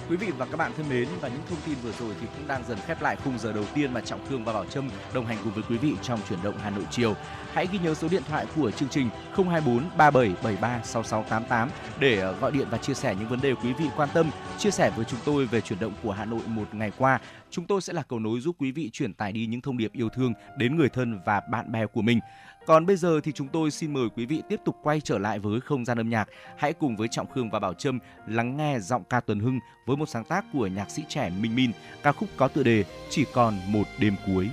Quý 0.09 0.17
vị 0.17 0.31
và 0.39 0.47
các 0.47 0.57
bạn 0.57 0.73
thân 0.77 0.89
mến 0.89 1.09
và 1.21 1.29
những 1.29 1.41
thông 1.49 1.59
tin 1.67 1.75
vừa 1.83 1.93
rồi 1.93 2.15
thì 2.21 2.27
cũng 2.37 2.49
đang 2.49 2.65
dần 2.69 2.79
khép 2.87 3.03
lại 3.03 3.17
khung 3.25 3.39
giờ 3.39 3.53
đầu 3.53 3.65
tiên 3.75 3.93
mà 3.93 4.01
Trọng 4.01 4.27
Thương 4.29 4.45
và 4.45 4.53
Bảo 4.53 4.65
Trâm 4.67 4.91
đồng 5.15 5.27
hành 5.27 5.39
cùng 5.45 5.53
với 5.53 5.63
quý 5.69 5.79
vị 5.79 5.95
trong 6.03 6.21
chuyển 6.29 6.39
động 6.43 6.55
Hà 6.63 6.71
Nội 6.71 6.85
chiều. 6.91 7.15
Hãy 7.53 7.69
ghi 7.73 7.79
nhớ 7.79 7.95
số 7.95 8.09
điện 8.09 8.23
thoại 8.29 8.47
của 8.57 8.71
chương 8.71 8.89
trình 8.89 9.09
024 9.37 9.85
3773 9.97 10.81
6688 10.85 11.69
để 12.01 12.19
ờ, 12.19 12.33
gọi 12.33 12.53
điện 12.53 12.67
và 12.71 12.79
chia 12.79 12.95
sẻ 12.95 13.15
những 13.19 13.29
vấn 13.29 13.41
đề 13.41 13.55
quý 13.55 13.73
vị 13.73 13.85
quan 13.97 14.09
tâm, 14.15 14.31
chia 14.59 14.71
sẻ 14.71 14.93
với 14.97 15.05
chúng 15.05 15.21
tôi 15.25 15.47
về 15.47 15.61
chuyển 15.61 15.79
động 15.79 15.93
của 16.03 16.13
Hà 16.13 16.25
Nội 16.25 16.43
một 16.47 16.75
ngày 16.75 16.93
qua. 16.99 17.21
Chúng 17.51 17.67
tôi 17.67 17.81
sẽ 17.81 17.93
là 17.93 18.03
cầu 18.03 18.19
nối 18.19 18.41
giúp 18.41 18.57
quý 18.59 18.73
vị 18.73 18.91
chuyển 18.93 19.15
tải 19.15 19.33
đi 19.33 19.47
những 19.47 19.61
thông 19.61 19.79
điệp 19.79 19.93
yêu 19.93 20.09
thương 20.09 20.33
đến 20.59 20.77
người 20.77 20.89
thân 20.89 21.21
và 21.25 21.41
bạn 21.51 21.73
bè 21.73 21.87
của 21.87 22.03
mình. 22.03 22.21
Còn 22.67 22.87
bây 22.87 22.97
giờ 22.97 23.21
thì 23.21 23.33
chúng 23.33 23.49
tôi 23.49 23.71
xin 23.71 23.93
mời 23.93 24.09
quý 24.17 24.27
vị 24.27 24.43
tiếp 24.49 24.61
tục 24.65 24.77
quay 24.83 25.01
trở 25.01 25.19
lại 25.19 25.39
với 25.39 25.61
không 25.61 25.85
gian 25.85 26.01
âm 26.01 26.11
nhạc. 26.11 26.29
Hãy 26.57 26.73
cùng 26.73 26.97
với 26.97 27.09
Trọng 27.09 27.27
Khương 27.27 27.51
và 27.51 27.59
Bảo 27.59 27.75
Trâm 27.75 27.99
lắng 28.27 28.57
nghe 28.57 28.79
giọng 28.81 29.05
ca 29.05 29.21
Tuần 29.21 29.41
Hưng 29.41 29.59
với 29.87 29.97
một 29.97 30.09
sáng 30.09 30.25
tác 30.25 30.45
của 30.53 30.67
nhạc 30.67 30.91
sĩ 30.91 31.03
trẻ 31.09 31.31
Minh 31.41 31.57
Min, 31.57 31.71
ca 32.03 32.12
khúc 32.12 32.29
có 32.37 32.49
tựa 32.49 32.62
đề 32.62 32.85
Chỉ 33.11 33.25
còn 33.33 33.55
một 33.69 33.85
đêm 34.01 34.15
cuối. 34.27 34.49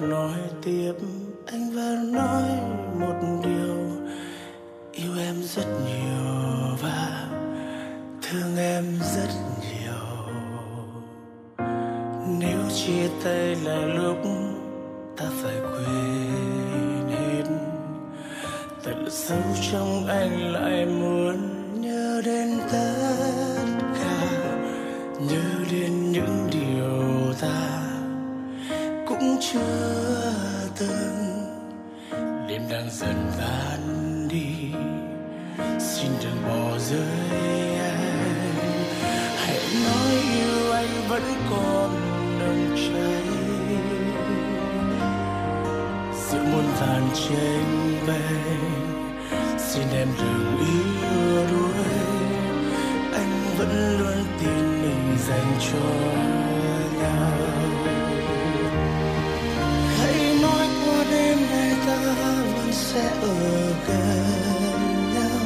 Được 0.00 0.06
nói 0.08 0.38
tiếp, 0.62 0.92
anh 1.46 1.70
vẫn 1.70 2.12
nói 2.12 2.42
một 3.00 3.40
điều 3.44 3.76
yêu 4.92 5.12
em 5.18 5.34
rất 5.42 5.66
nhiều 5.86 6.76
và 6.82 7.28
thương 8.22 8.56
em 8.56 8.84
rất 9.00 9.28
nhiều. 9.60 10.26
Nếu 12.38 12.58
chia 12.74 13.08
tay 13.24 13.56
là 13.64 13.86
lúc 13.86 14.16
ta 15.16 15.24
phải 15.42 15.56
quên 15.60 17.08
hết 17.10 17.44
tận 18.82 19.08
sâu 19.10 19.42
trong 19.72 20.06
anh 20.06 20.52
lại 20.52 20.86
muốn 20.86 21.21
đang 32.72 32.90
dần 32.90 33.30
tan 33.38 33.80
đi. 34.28 34.46
Xin 35.78 36.10
đừng 36.22 36.42
bỏ 36.48 36.78
rơi 36.78 37.78
anh 37.78 38.54
hãy 39.36 39.60
nói 39.84 40.12
yêu 40.34 40.72
anh 40.72 41.08
vẫn 41.08 41.22
còn 41.50 41.90
nồng 42.38 42.76
cháy. 42.76 43.22
Giữa 46.14 46.42
muôn 46.42 46.64
vàn 46.80 47.08
tranh 47.14 47.94
vênh 48.06 48.60
xin 49.58 49.86
em 49.92 50.08
đừng 50.18 50.58
yêu 50.58 51.46
đuối. 51.50 51.84
Anh 53.12 53.56
vẫn 53.58 53.98
luôn 53.98 54.24
tin 54.40 54.82
mình 54.82 55.16
dành 55.28 55.52
cho 55.60 55.88
nhau. 57.02 57.32
Sẽ 62.94 63.08
ở 63.22 63.34
gần 63.88 64.24
nhau. 65.14 65.40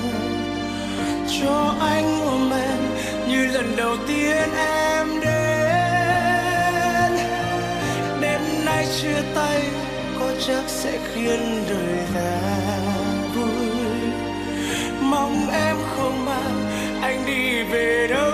Cho 1.41 1.75
anh 1.81 2.21
ôm 2.21 2.51
em 2.51 2.79
như 3.29 3.47
lần 3.47 3.77
đầu 3.77 3.97
tiên 4.09 4.51
em 4.57 5.21
đến. 5.21 7.11
Đêm 8.21 8.41
nay 8.65 8.87
chia 9.01 9.23
tay 9.35 9.63
có 10.21 10.33
chắc 10.47 10.63
sẽ 10.67 10.99
khiến 11.15 11.65
đời 11.69 11.99
ta 12.15 12.39
vui. 13.35 13.67
Mong 15.01 15.51
em 15.53 15.77
không 15.97 16.25
mang 16.25 16.71
anh 17.03 17.27
đi 17.27 17.63
về 17.63 18.07
đâu. 18.11 18.26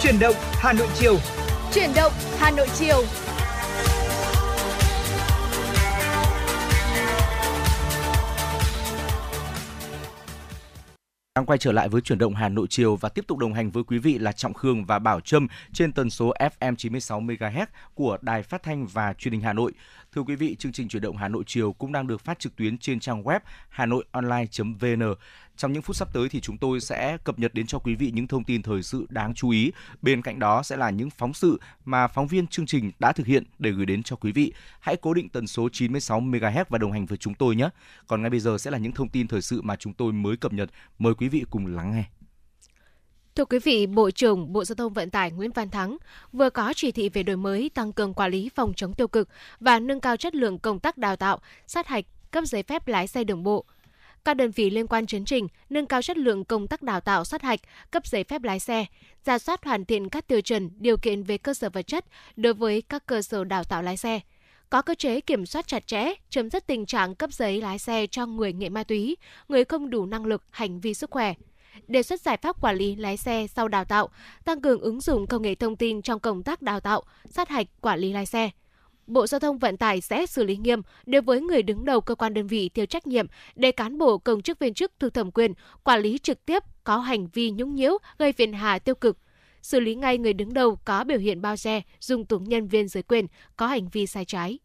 Chuyển 0.00 0.18
động 0.18 0.34
Hà 0.52 0.72
Nội 0.72 0.88
chiều. 0.94 1.16
Chuyển 1.72 1.90
động 1.94 2.12
Hà 2.38 2.50
Nội 2.50 2.68
chiều. 2.74 3.02
Đang 11.34 11.46
quay 11.46 11.58
trở 11.58 11.72
lại 11.72 11.88
với 11.88 12.00
chuyển 12.00 12.18
động 12.18 12.34
Hà 12.34 12.48
Nội 12.48 12.66
chiều 12.70 12.96
và 12.96 13.08
tiếp 13.08 13.24
tục 13.28 13.38
đồng 13.38 13.54
hành 13.54 13.70
với 13.70 13.84
quý 13.84 13.98
vị 13.98 14.18
là 14.18 14.32
Trọng 14.32 14.54
Khương 14.54 14.84
và 14.84 14.98
Bảo 14.98 15.20
Trâm 15.20 15.48
trên 15.72 15.92
tần 15.92 16.10
số 16.10 16.32
FM 16.60 16.76
96 16.76 17.20
MHz 17.20 17.66
của 17.94 18.18
Đài 18.22 18.42
Phát 18.42 18.62
thanh 18.62 18.86
và 18.86 19.12
Truyền 19.12 19.32
hình 19.32 19.42
Hà 19.42 19.52
Nội. 19.52 19.72
Thưa 20.16 20.22
quý 20.22 20.36
vị, 20.36 20.56
chương 20.58 20.72
trình 20.72 20.88
chuyển 20.88 21.02
động 21.02 21.16
Hà 21.16 21.28
Nội 21.28 21.44
chiều 21.46 21.72
cũng 21.72 21.92
đang 21.92 22.06
được 22.06 22.20
phát 22.20 22.38
trực 22.38 22.56
tuyến 22.56 22.78
trên 22.78 23.00
trang 23.00 23.22
web 23.22 23.40
hanoionline.vn. 23.68 25.14
Trong 25.56 25.72
những 25.72 25.82
phút 25.82 25.96
sắp 25.96 26.08
tới 26.12 26.28
thì 26.28 26.40
chúng 26.40 26.58
tôi 26.58 26.80
sẽ 26.80 27.16
cập 27.24 27.38
nhật 27.38 27.54
đến 27.54 27.66
cho 27.66 27.78
quý 27.78 27.94
vị 27.94 28.10
những 28.14 28.26
thông 28.26 28.44
tin 28.44 28.62
thời 28.62 28.82
sự 28.82 29.06
đáng 29.08 29.34
chú 29.34 29.50
ý. 29.50 29.72
Bên 30.02 30.22
cạnh 30.22 30.38
đó 30.38 30.62
sẽ 30.62 30.76
là 30.76 30.90
những 30.90 31.10
phóng 31.10 31.34
sự 31.34 31.60
mà 31.84 32.08
phóng 32.08 32.26
viên 32.26 32.46
chương 32.46 32.66
trình 32.66 32.92
đã 32.98 33.12
thực 33.12 33.26
hiện 33.26 33.44
để 33.58 33.70
gửi 33.70 33.86
đến 33.86 34.02
cho 34.02 34.16
quý 34.16 34.32
vị. 34.32 34.52
Hãy 34.80 34.96
cố 34.96 35.14
định 35.14 35.28
tần 35.28 35.46
số 35.46 35.68
96 35.72 36.20
MHz 36.20 36.64
và 36.68 36.78
đồng 36.78 36.92
hành 36.92 37.06
với 37.06 37.18
chúng 37.18 37.34
tôi 37.34 37.56
nhé. 37.56 37.68
Còn 38.06 38.22
ngay 38.22 38.30
bây 38.30 38.40
giờ 38.40 38.58
sẽ 38.58 38.70
là 38.70 38.78
những 38.78 38.92
thông 38.92 39.08
tin 39.08 39.28
thời 39.28 39.42
sự 39.42 39.62
mà 39.62 39.76
chúng 39.76 39.92
tôi 39.92 40.12
mới 40.12 40.36
cập 40.36 40.52
nhật. 40.52 40.70
Mời 40.98 41.14
quý 41.14 41.28
vị 41.28 41.44
cùng 41.50 41.66
lắng 41.66 41.92
nghe. 41.92 42.04
Thưa 43.36 43.44
quý 43.44 43.58
vị, 43.58 43.86
Bộ 43.86 44.10
trưởng 44.10 44.52
Bộ 44.52 44.64
Giao 44.64 44.76
thông 44.76 44.92
Vận 44.92 45.10
tải 45.10 45.30
Nguyễn 45.30 45.52
Văn 45.52 45.70
Thắng 45.70 45.96
vừa 46.32 46.50
có 46.50 46.72
chỉ 46.76 46.92
thị 46.92 47.08
về 47.08 47.22
đổi 47.22 47.36
mới 47.36 47.70
tăng 47.74 47.92
cường 47.92 48.14
quản 48.14 48.30
lý 48.30 48.48
phòng 48.54 48.72
chống 48.76 48.94
tiêu 48.94 49.08
cực 49.08 49.28
và 49.60 49.80
nâng 49.80 50.00
cao 50.00 50.16
chất 50.16 50.34
lượng 50.34 50.58
công 50.58 50.78
tác 50.78 50.98
đào 50.98 51.16
tạo, 51.16 51.40
sát 51.66 51.86
hạch, 51.86 52.04
cấp 52.30 52.44
giấy 52.44 52.62
phép 52.62 52.88
lái 52.88 53.06
xe 53.06 53.24
đường 53.24 53.42
bộ. 53.42 53.64
Các 54.24 54.34
đơn 54.34 54.50
vị 54.50 54.70
liên 54.70 54.86
quan 54.86 55.06
chấn 55.06 55.24
trình, 55.24 55.48
nâng 55.70 55.86
cao 55.86 56.02
chất 56.02 56.16
lượng 56.16 56.44
công 56.44 56.66
tác 56.66 56.82
đào 56.82 57.00
tạo 57.00 57.24
sát 57.24 57.42
hạch, 57.42 57.60
cấp 57.90 58.06
giấy 58.06 58.24
phép 58.24 58.42
lái 58.42 58.60
xe, 58.60 58.86
ra 59.24 59.38
soát 59.38 59.64
hoàn 59.64 59.84
thiện 59.84 60.08
các 60.08 60.26
tiêu 60.26 60.40
chuẩn, 60.40 60.70
điều 60.78 60.96
kiện 60.96 61.22
về 61.22 61.38
cơ 61.38 61.54
sở 61.54 61.70
vật 61.70 61.86
chất 61.86 62.04
đối 62.36 62.54
với 62.54 62.82
các 62.82 63.06
cơ 63.06 63.22
sở 63.22 63.44
đào 63.44 63.64
tạo 63.64 63.82
lái 63.82 63.96
xe 63.96 64.20
có 64.70 64.82
cơ 64.82 64.94
chế 64.94 65.20
kiểm 65.20 65.46
soát 65.46 65.66
chặt 65.66 65.86
chẽ, 65.86 66.12
chấm 66.30 66.50
dứt 66.50 66.66
tình 66.66 66.86
trạng 66.86 67.14
cấp 67.14 67.32
giấy 67.32 67.60
lái 67.60 67.78
xe 67.78 68.06
cho 68.06 68.26
người 68.26 68.52
nghiện 68.52 68.74
ma 68.74 68.84
túy, 68.84 69.16
người 69.48 69.64
không 69.64 69.90
đủ 69.90 70.06
năng 70.06 70.24
lực, 70.24 70.42
hành 70.50 70.80
vi 70.80 70.94
sức 70.94 71.10
khỏe. 71.10 71.34
Đề 71.88 72.02
xuất 72.02 72.20
giải 72.20 72.36
pháp 72.42 72.60
quản 72.60 72.76
lý 72.76 72.96
lái 72.96 73.16
xe 73.16 73.46
sau 73.54 73.68
đào 73.68 73.84
tạo, 73.84 74.08
tăng 74.44 74.60
cường 74.60 74.80
ứng 74.80 75.00
dụng 75.00 75.26
công 75.26 75.42
nghệ 75.42 75.54
thông 75.54 75.76
tin 75.76 76.02
trong 76.02 76.20
công 76.20 76.42
tác 76.42 76.62
đào 76.62 76.80
tạo, 76.80 77.02
sát 77.30 77.48
hạch 77.48 77.66
quản 77.80 77.98
lý 77.98 78.12
lái 78.12 78.26
xe. 78.26 78.50
Bộ 79.06 79.26
Giao 79.26 79.40
thông 79.40 79.58
Vận 79.58 79.76
tải 79.76 80.00
sẽ 80.00 80.26
xử 80.26 80.44
lý 80.44 80.56
nghiêm 80.56 80.82
đối 81.06 81.22
với 81.22 81.40
người 81.40 81.62
đứng 81.62 81.84
đầu 81.84 82.00
cơ 82.00 82.14
quan 82.14 82.34
đơn 82.34 82.46
vị 82.46 82.68
thiếu 82.68 82.86
trách 82.86 83.06
nhiệm 83.06 83.26
để 83.54 83.72
cán 83.72 83.98
bộ 83.98 84.18
công 84.18 84.42
chức 84.42 84.58
viên 84.58 84.74
chức 84.74 84.92
thuộc 84.98 85.14
thẩm 85.14 85.30
quyền 85.30 85.52
quản 85.84 86.00
lý 86.00 86.18
trực 86.18 86.46
tiếp 86.46 86.62
có 86.84 86.98
hành 86.98 87.26
vi 87.26 87.50
nhũng 87.50 87.74
nhiễu 87.74 87.98
gây 88.18 88.32
phiền 88.32 88.52
hà 88.52 88.78
tiêu 88.78 88.94
cực 88.94 89.18
xử 89.66 89.80
lý 89.80 89.94
ngay 89.94 90.18
người 90.18 90.32
đứng 90.32 90.54
đầu 90.54 90.78
có 90.84 91.04
biểu 91.04 91.18
hiện 91.18 91.42
bao 91.42 91.56
che, 91.56 91.82
dung 92.00 92.24
túng 92.24 92.44
nhân 92.44 92.68
viên 92.68 92.88
dưới 92.88 93.02
quyền 93.02 93.26
có 93.56 93.66
hành 93.66 93.88
vi 93.88 94.06
sai 94.06 94.24
trái. 94.24 94.58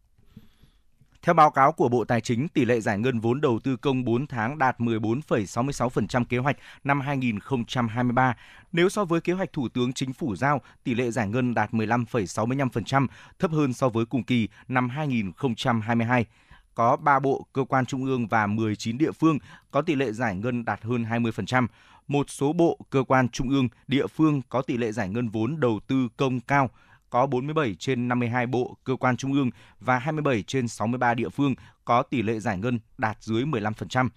Theo 1.22 1.34
báo 1.34 1.50
cáo 1.50 1.72
của 1.72 1.88
Bộ 1.88 2.04
Tài 2.04 2.20
chính, 2.20 2.48
tỷ 2.48 2.64
lệ 2.64 2.80
giải 2.80 2.98
ngân 2.98 3.20
vốn 3.20 3.40
đầu 3.40 3.58
tư 3.64 3.76
công 3.76 4.04
4 4.04 4.26
tháng 4.26 4.58
đạt 4.58 4.80
14,66% 4.80 6.24
kế 6.24 6.38
hoạch 6.38 6.56
năm 6.84 7.00
2023. 7.00 8.36
Nếu 8.72 8.88
so 8.88 9.04
với 9.04 9.20
kế 9.20 9.32
hoạch 9.32 9.52
Thủ 9.52 9.68
tướng 9.68 9.92
Chính 9.92 10.12
phủ 10.12 10.36
giao, 10.36 10.60
tỷ 10.84 10.94
lệ 10.94 11.10
giải 11.10 11.28
ngân 11.28 11.54
đạt 11.54 11.70
15,65%, 11.70 13.06
thấp 13.38 13.50
hơn 13.50 13.72
so 13.72 13.88
với 13.88 14.04
cùng 14.04 14.24
kỳ 14.24 14.48
năm 14.68 14.88
2022 14.88 16.26
có 16.74 16.96
3 16.96 17.18
bộ, 17.18 17.46
cơ 17.52 17.64
quan 17.68 17.86
trung 17.86 18.04
ương 18.04 18.26
và 18.26 18.46
19 18.46 18.98
địa 18.98 19.12
phương 19.12 19.38
có 19.70 19.82
tỷ 19.82 19.94
lệ 19.94 20.12
giải 20.12 20.36
ngân 20.36 20.64
đạt 20.64 20.82
hơn 20.82 21.04
20%. 21.04 21.66
Một 22.08 22.30
số 22.30 22.52
bộ, 22.52 22.78
cơ 22.90 23.04
quan 23.08 23.28
trung 23.28 23.48
ương, 23.48 23.68
địa 23.86 24.06
phương 24.06 24.42
có 24.48 24.62
tỷ 24.62 24.76
lệ 24.76 24.92
giải 24.92 25.08
ngân 25.08 25.28
vốn 25.28 25.60
đầu 25.60 25.80
tư 25.86 26.08
công 26.16 26.40
cao, 26.40 26.70
có 27.12 27.26
47 27.26 27.74
trên 27.74 28.08
52 28.08 28.46
bộ, 28.46 28.76
cơ 28.84 28.96
quan 28.96 29.16
trung 29.16 29.32
ương 29.32 29.50
và 29.80 29.98
27 29.98 30.42
trên 30.42 30.68
63 30.68 31.14
địa 31.14 31.28
phương 31.28 31.54
có 31.84 32.02
tỷ 32.02 32.22
lệ 32.22 32.40
giải 32.40 32.58
ngân 32.58 32.78
đạt 32.98 33.16
dưới 33.20 33.44
15%. 33.44 34.08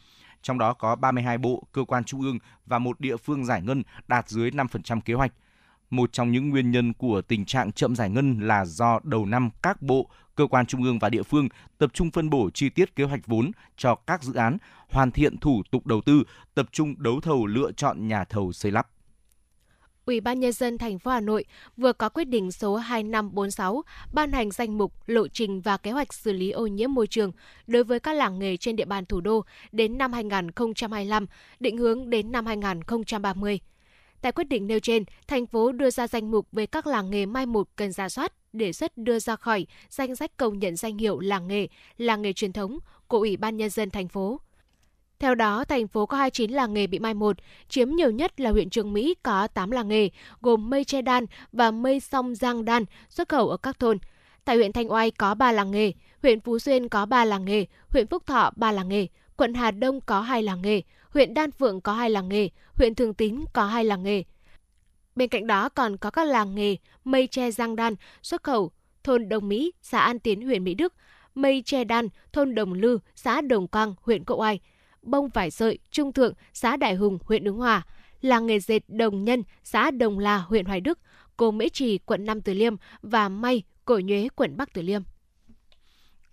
Trong 0.41 0.57
đó 0.57 0.73
có 0.73 0.95
32 0.95 1.37
bộ, 1.37 1.67
cơ 1.71 1.83
quan 1.83 2.03
trung 2.03 2.21
ương 2.21 2.39
và 2.65 2.79
một 2.79 2.99
địa 2.99 3.17
phương 3.17 3.45
giải 3.45 3.61
ngân 3.61 3.83
đạt 4.07 4.29
dưới 4.29 4.51
5% 4.51 5.01
kế 5.01 5.13
hoạch. 5.13 5.31
Một 5.89 6.13
trong 6.13 6.31
những 6.31 6.49
nguyên 6.49 6.71
nhân 6.71 6.93
của 6.93 7.21
tình 7.21 7.45
trạng 7.45 7.71
chậm 7.71 7.95
giải 7.95 8.09
ngân 8.09 8.39
là 8.39 8.65
do 8.65 8.99
đầu 9.03 9.25
năm 9.25 9.49
các 9.61 9.81
bộ, 9.81 10.09
cơ 10.35 10.47
quan 10.47 10.65
trung 10.65 10.83
ương 10.83 10.99
và 10.99 11.09
địa 11.09 11.23
phương 11.23 11.47
tập 11.77 11.89
trung 11.93 12.11
phân 12.11 12.29
bổ 12.29 12.49
chi 12.49 12.69
tiết 12.69 12.95
kế 12.95 13.03
hoạch 13.03 13.27
vốn 13.27 13.51
cho 13.77 13.95
các 13.95 14.23
dự 14.23 14.33
án, 14.33 14.57
hoàn 14.89 15.11
thiện 15.11 15.37
thủ 15.37 15.63
tục 15.71 15.87
đầu 15.87 16.01
tư, 16.01 16.23
tập 16.53 16.65
trung 16.71 16.95
đấu 16.97 17.21
thầu 17.21 17.45
lựa 17.45 17.71
chọn 17.71 18.07
nhà 18.07 18.23
thầu 18.23 18.51
xây 18.51 18.71
lắp. 18.71 18.87
Ủy 20.05 20.21
ban 20.21 20.39
nhân 20.39 20.51
dân 20.51 20.77
thành 20.77 20.99
phố 20.99 21.11
Hà 21.11 21.19
Nội 21.19 21.45
vừa 21.77 21.93
có 21.93 22.09
quyết 22.09 22.23
định 22.25 22.51
số 22.51 22.75
2546 22.75 23.83
ban 24.13 24.31
hành 24.31 24.51
danh 24.51 24.77
mục, 24.77 24.93
lộ 25.05 25.27
trình 25.27 25.61
và 25.61 25.77
kế 25.77 25.91
hoạch 25.91 26.13
xử 26.13 26.33
lý 26.33 26.51
ô 26.51 26.67
nhiễm 26.67 26.93
môi 26.93 27.07
trường 27.07 27.31
đối 27.67 27.83
với 27.83 27.99
các 27.99 28.13
làng 28.13 28.39
nghề 28.39 28.57
trên 28.57 28.75
địa 28.75 28.85
bàn 28.85 29.05
thủ 29.05 29.21
đô 29.21 29.45
đến 29.71 29.97
năm 29.97 30.13
2025, 30.13 31.25
định 31.59 31.77
hướng 31.77 32.09
đến 32.09 32.31
năm 32.31 32.45
2030. 32.45 33.59
Tại 34.21 34.31
quyết 34.31 34.43
định 34.43 34.67
nêu 34.67 34.79
trên, 34.79 35.03
thành 35.27 35.45
phố 35.45 35.71
đưa 35.71 35.89
ra 35.89 36.07
danh 36.07 36.31
mục 36.31 36.47
về 36.51 36.65
các 36.65 36.87
làng 36.87 37.09
nghề 37.09 37.25
mai 37.25 37.45
một 37.45 37.67
cần 37.75 37.91
ra 37.91 38.09
soát, 38.09 38.33
đề 38.53 38.73
xuất 38.73 38.97
đưa 38.97 39.19
ra 39.19 39.35
khỏi 39.35 39.67
danh 39.89 40.15
sách 40.15 40.37
công 40.37 40.59
nhận 40.59 40.75
danh 40.75 40.97
hiệu 40.97 41.19
làng 41.19 41.47
nghề, 41.47 41.67
làng 41.97 42.21
nghề 42.21 42.33
truyền 42.33 42.53
thống 42.53 42.79
của 43.07 43.17
Ủy 43.17 43.37
ban 43.37 43.57
nhân 43.57 43.69
dân 43.69 43.89
thành 43.89 44.07
phố. 44.07 44.39
Theo 45.25 45.35
đó, 45.35 45.65
thành 45.65 45.87
phố 45.87 46.05
có 46.05 46.17
29 46.17 46.51
làng 46.51 46.73
nghề 46.73 46.87
bị 46.87 46.99
mai 46.99 47.13
một, 47.13 47.37
chiếm 47.69 47.89
nhiều 47.89 48.11
nhất 48.11 48.39
là 48.39 48.51
huyện 48.51 48.69
Trường 48.69 48.93
Mỹ 48.93 49.15
có 49.23 49.47
8 49.47 49.71
làng 49.71 49.87
nghề, 49.87 50.09
gồm 50.41 50.69
mây 50.69 50.83
che 50.83 51.01
đan 51.01 51.25
và 51.51 51.71
mây 51.71 51.99
song 51.99 52.35
giang 52.35 52.65
đan 52.65 52.85
xuất 53.09 53.29
khẩu 53.29 53.49
ở 53.49 53.57
các 53.57 53.79
thôn. 53.79 53.97
Tại 54.43 54.55
huyện 54.55 54.71
Thanh 54.71 54.91
Oai 54.91 55.11
có 55.11 55.35
3 55.35 55.51
làng 55.51 55.71
nghề, 55.71 55.91
huyện 56.21 56.39
Phú 56.39 56.59
Xuyên 56.59 56.89
có 56.89 57.05
3 57.05 57.25
làng 57.25 57.45
nghề, 57.45 57.65
huyện 57.89 58.07
Phúc 58.07 58.25
Thọ 58.25 58.51
3 58.55 58.71
làng 58.71 58.89
nghề, 58.89 59.07
quận 59.37 59.53
Hà 59.53 59.71
Đông 59.71 60.01
có 60.01 60.21
2 60.21 60.43
làng 60.43 60.61
nghề, 60.61 60.81
huyện 61.09 61.33
Đan 61.33 61.51
Phượng 61.51 61.81
có 61.81 61.93
2 61.93 62.09
làng 62.09 62.29
nghề, 62.29 62.49
huyện 62.73 62.95
Thường 62.95 63.13
Tín 63.13 63.45
có 63.53 63.65
2 63.65 63.83
làng 63.83 64.03
nghề. 64.03 64.23
Bên 65.15 65.29
cạnh 65.29 65.47
đó 65.47 65.69
còn 65.69 65.97
có 65.97 66.11
các 66.11 66.27
làng 66.27 66.55
nghề 66.55 66.75
mây 67.03 67.27
che 67.27 67.51
giang 67.51 67.75
đan 67.75 67.95
xuất 68.21 68.43
khẩu 68.43 68.71
thôn 69.03 69.29
Đồng 69.29 69.49
Mỹ, 69.49 69.71
xã 69.81 69.99
An 69.99 70.19
Tiến, 70.19 70.41
huyện 70.45 70.63
Mỹ 70.63 70.73
Đức, 70.73 70.93
mây 71.35 71.63
che 71.65 71.83
đan, 71.83 72.09
thôn 72.33 72.55
Đồng 72.55 72.73
Lư, 72.73 72.99
xã 73.15 73.41
Đồng 73.41 73.67
Quang, 73.67 73.95
huyện 74.01 74.23
Cậu 74.23 74.37
Oai, 74.37 74.59
bông 75.05 75.29
vải 75.29 75.51
sợi, 75.51 75.79
Trung 75.91 76.13
Thượng, 76.13 76.33
xã 76.53 76.77
Đại 76.77 76.95
Hùng, 76.95 77.17
huyện 77.25 77.43
Ứng 77.43 77.57
Hòa, 77.57 77.81
làng 78.21 78.45
nghề 78.45 78.59
dệt 78.59 78.83
Đồng 78.87 79.23
Nhân, 79.23 79.43
xã 79.63 79.91
Đồng 79.91 80.19
La, 80.19 80.37
huyện 80.37 80.65
Hoài 80.65 80.81
Đức, 80.81 80.99
cô 81.37 81.51
Mễ 81.51 81.69
Trì, 81.69 81.97
quận 81.97 82.25
Nam 82.25 82.41
Từ 82.41 82.53
Liêm 82.53 82.75
và 83.01 83.29
May, 83.29 83.63
Cổ 83.85 83.99
Nhuế, 84.03 84.27
quận 84.35 84.57
Bắc 84.57 84.73
Từ 84.73 84.81
Liêm. 84.81 85.01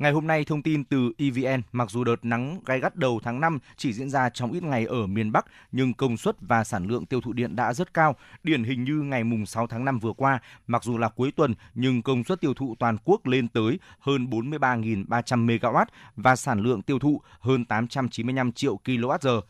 Ngày 0.02 0.12
hôm 0.12 0.26
nay, 0.26 0.44
thông 0.44 0.62
tin 0.62 0.84
từ 0.84 1.12
EVN, 1.18 1.62
mặc 1.72 1.90
dù 1.90 2.04
đợt 2.04 2.24
nắng 2.24 2.60
gai 2.66 2.80
gắt 2.80 2.96
đầu 2.96 3.20
tháng 3.24 3.40
5 3.40 3.58
chỉ 3.76 3.92
diễn 3.92 4.10
ra 4.10 4.30
trong 4.30 4.52
ít 4.52 4.62
ngày 4.62 4.86
ở 4.86 5.06
miền 5.06 5.32
Bắc, 5.32 5.46
nhưng 5.72 5.94
công 5.94 6.16
suất 6.16 6.36
và 6.40 6.64
sản 6.64 6.86
lượng 6.86 7.06
tiêu 7.06 7.20
thụ 7.20 7.32
điện 7.32 7.56
đã 7.56 7.72
rất 7.72 7.94
cao. 7.94 8.16
Điển 8.42 8.64
hình 8.64 8.84
như 8.84 8.94
ngày 8.94 9.24
mùng 9.24 9.46
6 9.46 9.66
tháng 9.66 9.84
5 9.84 9.98
vừa 9.98 10.12
qua, 10.12 10.38
mặc 10.66 10.84
dù 10.84 10.98
là 10.98 11.08
cuối 11.08 11.32
tuần, 11.36 11.54
nhưng 11.74 12.02
công 12.02 12.24
suất 12.24 12.40
tiêu 12.40 12.54
thụ 12.54 12.74
toàn 12.78 12.96
quốc 13.04 13.26
lên 13.26 13.48
tới 13.48 13.78
hơn 14.00 14.26
43.300 14.26 15.46
MW 15.46 15.84
và 16.16 16.36
sản 16.36 16.60
lượng 16.60 16.82
tiêu 16.82 16.98
thụ 16.98 17.20
hơn 17.40 17.64
895 17.64 18.52
triệu 18.52 18.78
kWh. 18.84 19.40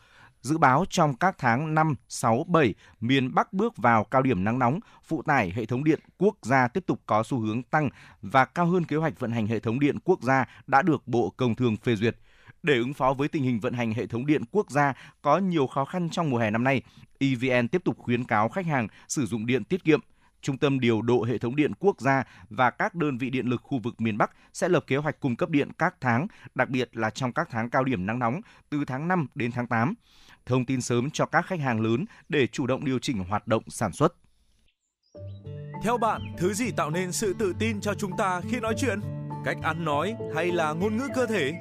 Dự 0.43 0.57
báo 0.57 0.85
trong 0.89 1.15
các 1.15 1.35
tháng 1.37 1.75
5, 1.75 1.95
6, 2.09 2.45
7, 2.47 2.73
miền 2.99 3.35
Bắc 3.35 3.53
bước 3.53 3.77
vào 3.77 4.03
cao 4.03 4.21
điểm 4.21 4.43
nắng 4.43 4.59
nóng, 4.59 4.79
phụ 5.03 5.21
tải 5.21 5.51
hệ 5.55 5.65
thống 5.65 5.83
điện 5.83 5.99
quốc 6.17 6.37
gia 6.41 6.67
tiếp 6.67 6.83
tục 6.87 7.01
có 7.05 7.23
xu 7.23 7.39
hướng 7.39 7.63
tăng 7.63 7.89
và 8.21 8.45
cao 8.45 8.65
hơn 8.65 8.85
kế 8.85 8.95
hoạch 8.95 9.19
vận 9.19 9.31
hành 9.31 9.47
hệ 9.47 9.59
thống 9.59 9.79
điện 9.79 9.99
quốc 10.03 10.21
gia 10.21 10.45
đã 10.67 10.81
được 10.81 11.07
Bộ 11.07 11.33
Công 11.37 11.55
Thương 11.55 11.77
phê 11.77 11.95
duyệt. 11.95 12.15
Để 12.63 12.77
ứng 12.77 12.93
phó 12.93 13.13
với 13.13 13.27
tình 13.27 13.43
hình 13.43 13.59
vận 13.59 13.73
hành 13.73 13.93
hệ 13.93 14.07
thống 14.07 14.25
điện 14.25 14.43
quốc 14.51 14.71
gia 14.71 14.93
có 15.21 15.37
nhiều 15.37 15.67
khó 15.67 15.85
khăn 15.85 16.09
trong 16.09 16.29
mùa 16.29 16.37
hè 16.37 16.49
năm 16.49 16.63
nay, 16.63 16.81
EVN 17.19 17.67
tiếp 17.67 17.81
tục 17.85 17.97
khuyến 17.99 18.23
cáo 18.23 18.49
khách 18.49 18.65
hàng 18.65 18.87
sử 19.07 19.25
dụng 19.25 19.45
điện 19.45 19.63
tiết 19.63 19.83
kiệm, 19.83 19.99
Trung 20.43 20.57
tâm 20.57 20.79
điều 20.79 21.01
độ 21.01 21.23
hệ 21.23 21.37
thống 21.37 21.55
điện 21.55 21.71
quốc 21.79 22.01
gia 22.01 22.23
và 22.49 22.69
các 22.69 22.95
đơn 22.95 23.17
vị 23.17 23.29
điện 23.29 23.45
lực 23.45 23.61
khu 23.63 23.79
vực 23.79 24.01
miền 24.01 24.17
Bắc 24.17 24.31
sẽ 24.53 24.69
lập 24.69 24.83
kế 24.87 24.97
hoạch 24.97 25.19
cung 25.19 25.35
cấp 25.35 25.49
điện 25.49 25.69
các 25.77 25.95
tháng, 26.01 26.27
đặc 26.55 26.69
biệt 26.69 26.97
là 26.97 27.09
trong 27.09 27.33
các 27.33 27.47
tháng 27.51 27.69
cao 27.69 27.83
điểm 27.83 28.05
nắng 28.05 28.19
nóng 28.19 28.41
từ 28.69 28.85
tháng 28.85 29.07
5 29.07 29.27
đến 29.35 29.51
tháng 29.51 29.67
8 29.67 29.93
thông 30.45 30.65
tin 30.65 30.81
sớm 30.81 31.09
cho 31.11 31.25
các 31.25 31.45
khách 31.45 31.59
hàng 31.59 31.81
lớn 31.81 32.05
để 32.29 32.47
chủ 32.47 32.67
động 32.67 32.85
điều 32.85 32.99
chỉnh 32.99 33.17
hoạt 33.17 33.47
động 33.47 33.63
sản 33.67 33.93
xuất. 33.93 34.13
Theo 35.83 35.97
bạn, 35.97 36.21
thứ 36.37 36.53
gì 36.53 36.71
tạo 36.71 36.89
nên 36.89 37.11
sự 37.11 37.35
tự 37.39 37.53
tin 37.59 37.81
cho 37.81 37.93
chúng 37.93 38.11
ta 38.17 38.41
khi 38.51 38.59
nói 38.59 38.73
chuyện? 38.77 38.99
Cách 39.45 39.57
ăn 39.63 39.85
nói 39.85 40.15
hay 40.35 40.51
là 40.51 40.73
ngôn 40.73 40.97
ngữ 40.97 41.07
cơ 41.15 41.25
thể? 41.25 41.53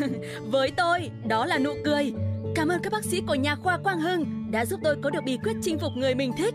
Với 0.50 0.70
tôi, 0.76 1.10
đó 1.28 1.46
là 1.46 1.58
nụ 1.58 1.74
cười. 1.84 2.12
Cảm 2.54 2.68
ơn 2.68 2.82
các 2.82 2.92
bác 2.92 3.04
sĩ 3.04 3.22
của 3.26 3.34
nhà 3.34 3.56
khoa 3.56 3.78
Quang 3.78 4.00
Hưng 4.00 4.50
đã 4.50 4.64
giúp 4.64 4.80
tôi 4.84 4.96
có 5.02 5.10
được 5.10 5.24
bí 5.24 5.38
quyết 5.44 5.56
chinh 5.62 5.78
phục 5.78 5.92
người 5.96 6.14
mình 6.14 6.32
thích. 6.36 6.54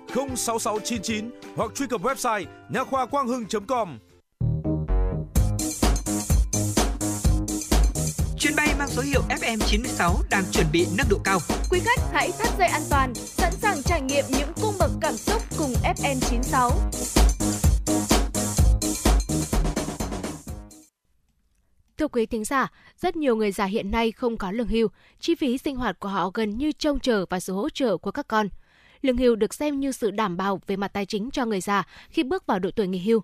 06699 0.15 1.29
hoặc 1.55 1.71
truy 1.75 1.87
cập 1.87 2.01
website 2.01 2.45
nha 2.69 2.83
khoa 2.83 3.05
quang 3.05 3.27
hưng.com. 3.27 3.99
Chuyến 8.39 8.55
bay 8.55 8.67
mang 8.79 8.89
số 8.89 9.01
hiệu 9.01 9.21
FM96 9.29 10.13
đang 10.29 10.43
chuẩn 10.51 10.65
bị 10.71 10.87
nâng 10.97 11.07
độ 11.09 11.17
cao. 11.23 11.39
Quý 11.71 11.79
khách 11.79 11.99
hãy 12.13 12.31
thắt 12.39 12.49
dây 12.59 12.67
an 12.67 12.81
toàn, 12.89 13.13
sẵn 13.15 13.53
sàng 13.53 13.83
trải 13.83 14.01
nghiệm 14.01 14.25
những 14.29 14.49
cung 14.61 14.73
bậc 14.79 14.91
cảm 15.01 15.13
xúc 15.13 15.41
cùng 15.57 15.73
FN96. 15.83 16.71
Thưa 21.97 22.07
quý 22.07 22.25
thính 22.25 22.45
giả, 22.45 22.67
rất 22.97 23.15
nhiều 23.15 23.35
người 23.35 23.51
già 23.51 23.65
hiện 23.65 23.91
nay 23.91 24.11
không 24.11 24.37
có 24.37 24.51
lương 24.51 24.67
hưu, 24.67 24.87
chi 25.19 25.35
phí 25.35 25.57
sinh 25.57 25.75
hoạt 25.75 25.99
của 25.99 26.09
họ 26.09 26.31
gần 26.33 26.57
như 26.57 26.71
trông 26.71 26.99
chờ 26.99 27.25
vào 27.29 27.39
sự 27.39 27.53
hỗ 27.53 27.69
trợ 27.69 27.97
của 27.97 28.11
các 28.11 28.27
con. 28.27 28.49
Lương 29.01 29.17
hưu 29.17 29.35
được 29.35 29.53
xem 29.53 29.79
như 29.79 29.91
sự 29.91 30.11
đảm 30.11 30.37
bảo 30.37 30.61
về 30.67 30.75
mặt 30.75 30.87
tài 30.87 31.05
chính 31.05 31.31
cho 31.31 31.45
người 31.45 31.61
già 31.61 31.83
khi 32.09 32.23
bước 32.23 32.45
vào 32.47 32.59
độ 32.59 32.71
tuổi 32.71 32.87
nghỉ 32.87 32.99
hưu. 32.99 33.21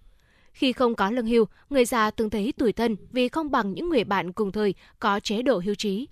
Khi 0.54 0.74
không 0.74 0.96
có 0.96 1.12
lương 1.12 1.26
hưu, 1.26 1.46
người 1.70 1.86
già 1.86 2.12
thường 2.12 2.30
thấy 2.30 2.54
tủi 2.58 2.74
thân 2.74 2.96
vì 3.12 3.28
không 3.30 3.52
bằng 3.52 3.74
những 3.74 3.90
người 3.90 4.04
bạn 4.04 4.32
cùng 4.32 4.52
thời 4.52 4.74
có 5.00 5.20
chế 5.20 5.42
độ 5.42 5.62
hưu 5.66 5.76
trí. 5.76 6.08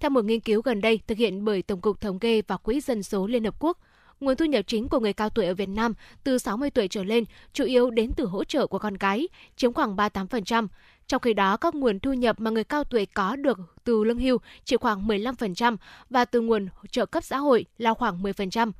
Theo 0.00 0.10
một 0.10 0.24
nghiên 0.24 0.40
cứu 0.40 0.62
gần 0.62 0.80
đây 0.80 1.00
thực 1.06 1.18
hiện 1.18 1.44
bởi 1.44 1.62
Tổng 1.62 1.80
cục 1.80 2.00
Thống 2.00 2.18
kê 2.18 2.42
và 2.48 2.56
Quỹ 2.56 2.80
Dân 2.80 3.02
số 3.02 3.26
Liên 3.26 3.44
Hợp 3.44 3.54
Quốc, 3.58 3.78
nguồn 4.20 4.36
thu 4.36 4.44
nhập 4.44 4.64
chính 4.66 4.88
của 4.88 5.00
người 5.00 5.12
cao 5.12 5.30
tuổi 5.30 5.46
ở 5.46 5.54
Việt 5.54 5.68
Nam 5.68 5.94
từ 6.24 6.38
60 6.38 6.70
tuổi 6.70 6.88
trở 6.88 7.04
lên 7.04 7.24
chủ 7.52 7.64
yếu 7.64 7.90
đến 7.90 8.10
từ 8.16 8.26
hỗ 8.26 8.44
trợ 8.44 8.66
của 8.66 8.78
con 8.78 8.96
cái, 8.96 9.28
chiếm 9.56 9.72
khoảng 9.72 9.96
38%. 9.96 10.66
Trong 11.06 11.20
khi 11.20 11.34
đó, 11.34 11.56
các 11.56 11.74
nguồn 11.74 12.00
thu 12.00 12.12
nhập 12.12 12.40
mà 12.40 12.50
người 12.50 12.64
cao 12.64 12.84
tuổi 12.84 13.06
có 13.06 13.36
được 13.36 13.58
từ 13.84 14.04
lương 14.04 14.18
hưu 14.18 14.38
chỉ 14.64 14.76
khoảng 14.76 15.08
15% 15.08 15.76
và 16.10 16.24
từ 16.24 16.40
nguồn 16.40 16.68
trợ 16.90 17.06
cấp 17.06 17.24
xã 17.24 17.38
hội 17.38 17.64
là 17.78 17.94
khoảng 17.94 18.22
10%. 18.22 18.72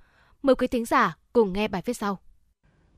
Mời 0.45 0.57
quý 0.57 0.67
thính 0.67 0.85
giả 0.85 1.17
cùng 1.33 1.53
nghe 1.53 1.69
bài 1.69 1.83
viết 1.85 1.93
sau. 1.93 2.19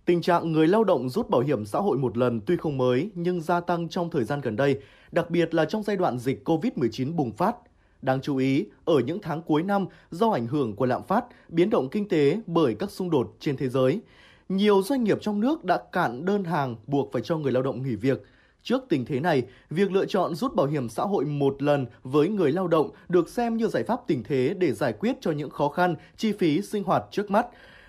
Tình 0.05 0.23
trạng 0.23 0.53
người 0.53 0.69
lao 0.69 0.85
động 0.85 1.09
rút 1.09 1.31
bảo 1.31 1.41
hiểm 1.41 1.65
xã 1.65 1.79
hội 1.79 1.99
một 1.99 2.17
lần 2.17 2.41
tuy 2.47 2.57
không 2.57 2.79
mới 2.79 3.11
nhưng 3.15 3.41
gia 3.41 3.61
tăng 3.61 3.89
trong 3.89 4.11
thời 4.11 4.25
gian 4.25 4.41
gần 4.41 4.57
đây, 4.57 4.81
đặc 5.13 5.31
biệt 5.31 5.55
là 5.55 5.65
trong 5.65 5.83
giai 5.83 5.97
đoạn 5.97 6.19
dịch 6.19 6.49
COVID-19 6.49 7.17
bùng 7.17 7.33
phát. 7.33 7.57
Đáng 8.03 8.21
chú 8.21 8.37
ý, 8.37 8.67
ở 8.85 8.99
những 8.99 9.19
tháng 9.23 9.43
cuối 9.43 9.63
năm 9.63 9.87
do 10.11 10.31
ảnh 10.31 10.47
hưởng 10.47 10.77
của 10.77 10.87
lạm 10.87 11.03
phát, 11.03 11.25
biến 11.49 11.71
động 11.71 11.89
kinh 11.91 12.09
tế 12.09 12.41
bởi 12.47 12.75
các 12.75 12.91
xung 12.91 13.11
đột 13.11 13.37
trên 13.41 13.57
thế 13.57 13.69
giới, 13.69 14.01
nhiều 14.49 14.83
doanh 14.83 15.05
nghiệp 15.05 15.19
trong 15.21 15.41
nước 15.41 15.65
đã 15.65 15.83
cạn 15.93 16.25
đơn 16.25 16.45
hàng 16.45 16.77
buộc 16.87 17.13
phải 17.13 17.23
cho 17.23 17.37
người 17.39 17.53
lao 17.53 17.63
động 17.63 17.83
nghỉ 17.83 17.95
việc. 17.97 18.23
Trước 18.67 18.85
tình 18.89 19.05
thế 19.05 19.21
này, 19.21 19.43
việc 19.71 19.93
lựa 19.93 20.07
chọn 20.07 20.35
rút 20.35 20.55
bảo 20.55 20.67
hiểm 20.67 20.89
xã 20.89 21.03
hội 21.03 21.25
một 21.25 21.63
lần 21.63 21.87
với 22.03 22.29
người 22.29 22.53
lao 22.53 22.69
động 22.69 22.91
được 23.09 23.29
xem 23.29 23.57
như 23.57 23.67
giải 23.67 23.83
pháp 23.83 24.01
tình 24.07 24.23
thế 24.25 24.55
để 24.59 24.73
giải 24.73 24.93
quyết 24.93 25.17
cho 25.21 25.31
những 25.31 25.51
khó 25.51 25.69
khăn, 25.69 25.95
chi 26.17 26.33
phí 26.33 26.63
sinh 26.63 26.85
hoạt 26.85 27.05
trước 27.11 27.31
mắt. 27.31 27.47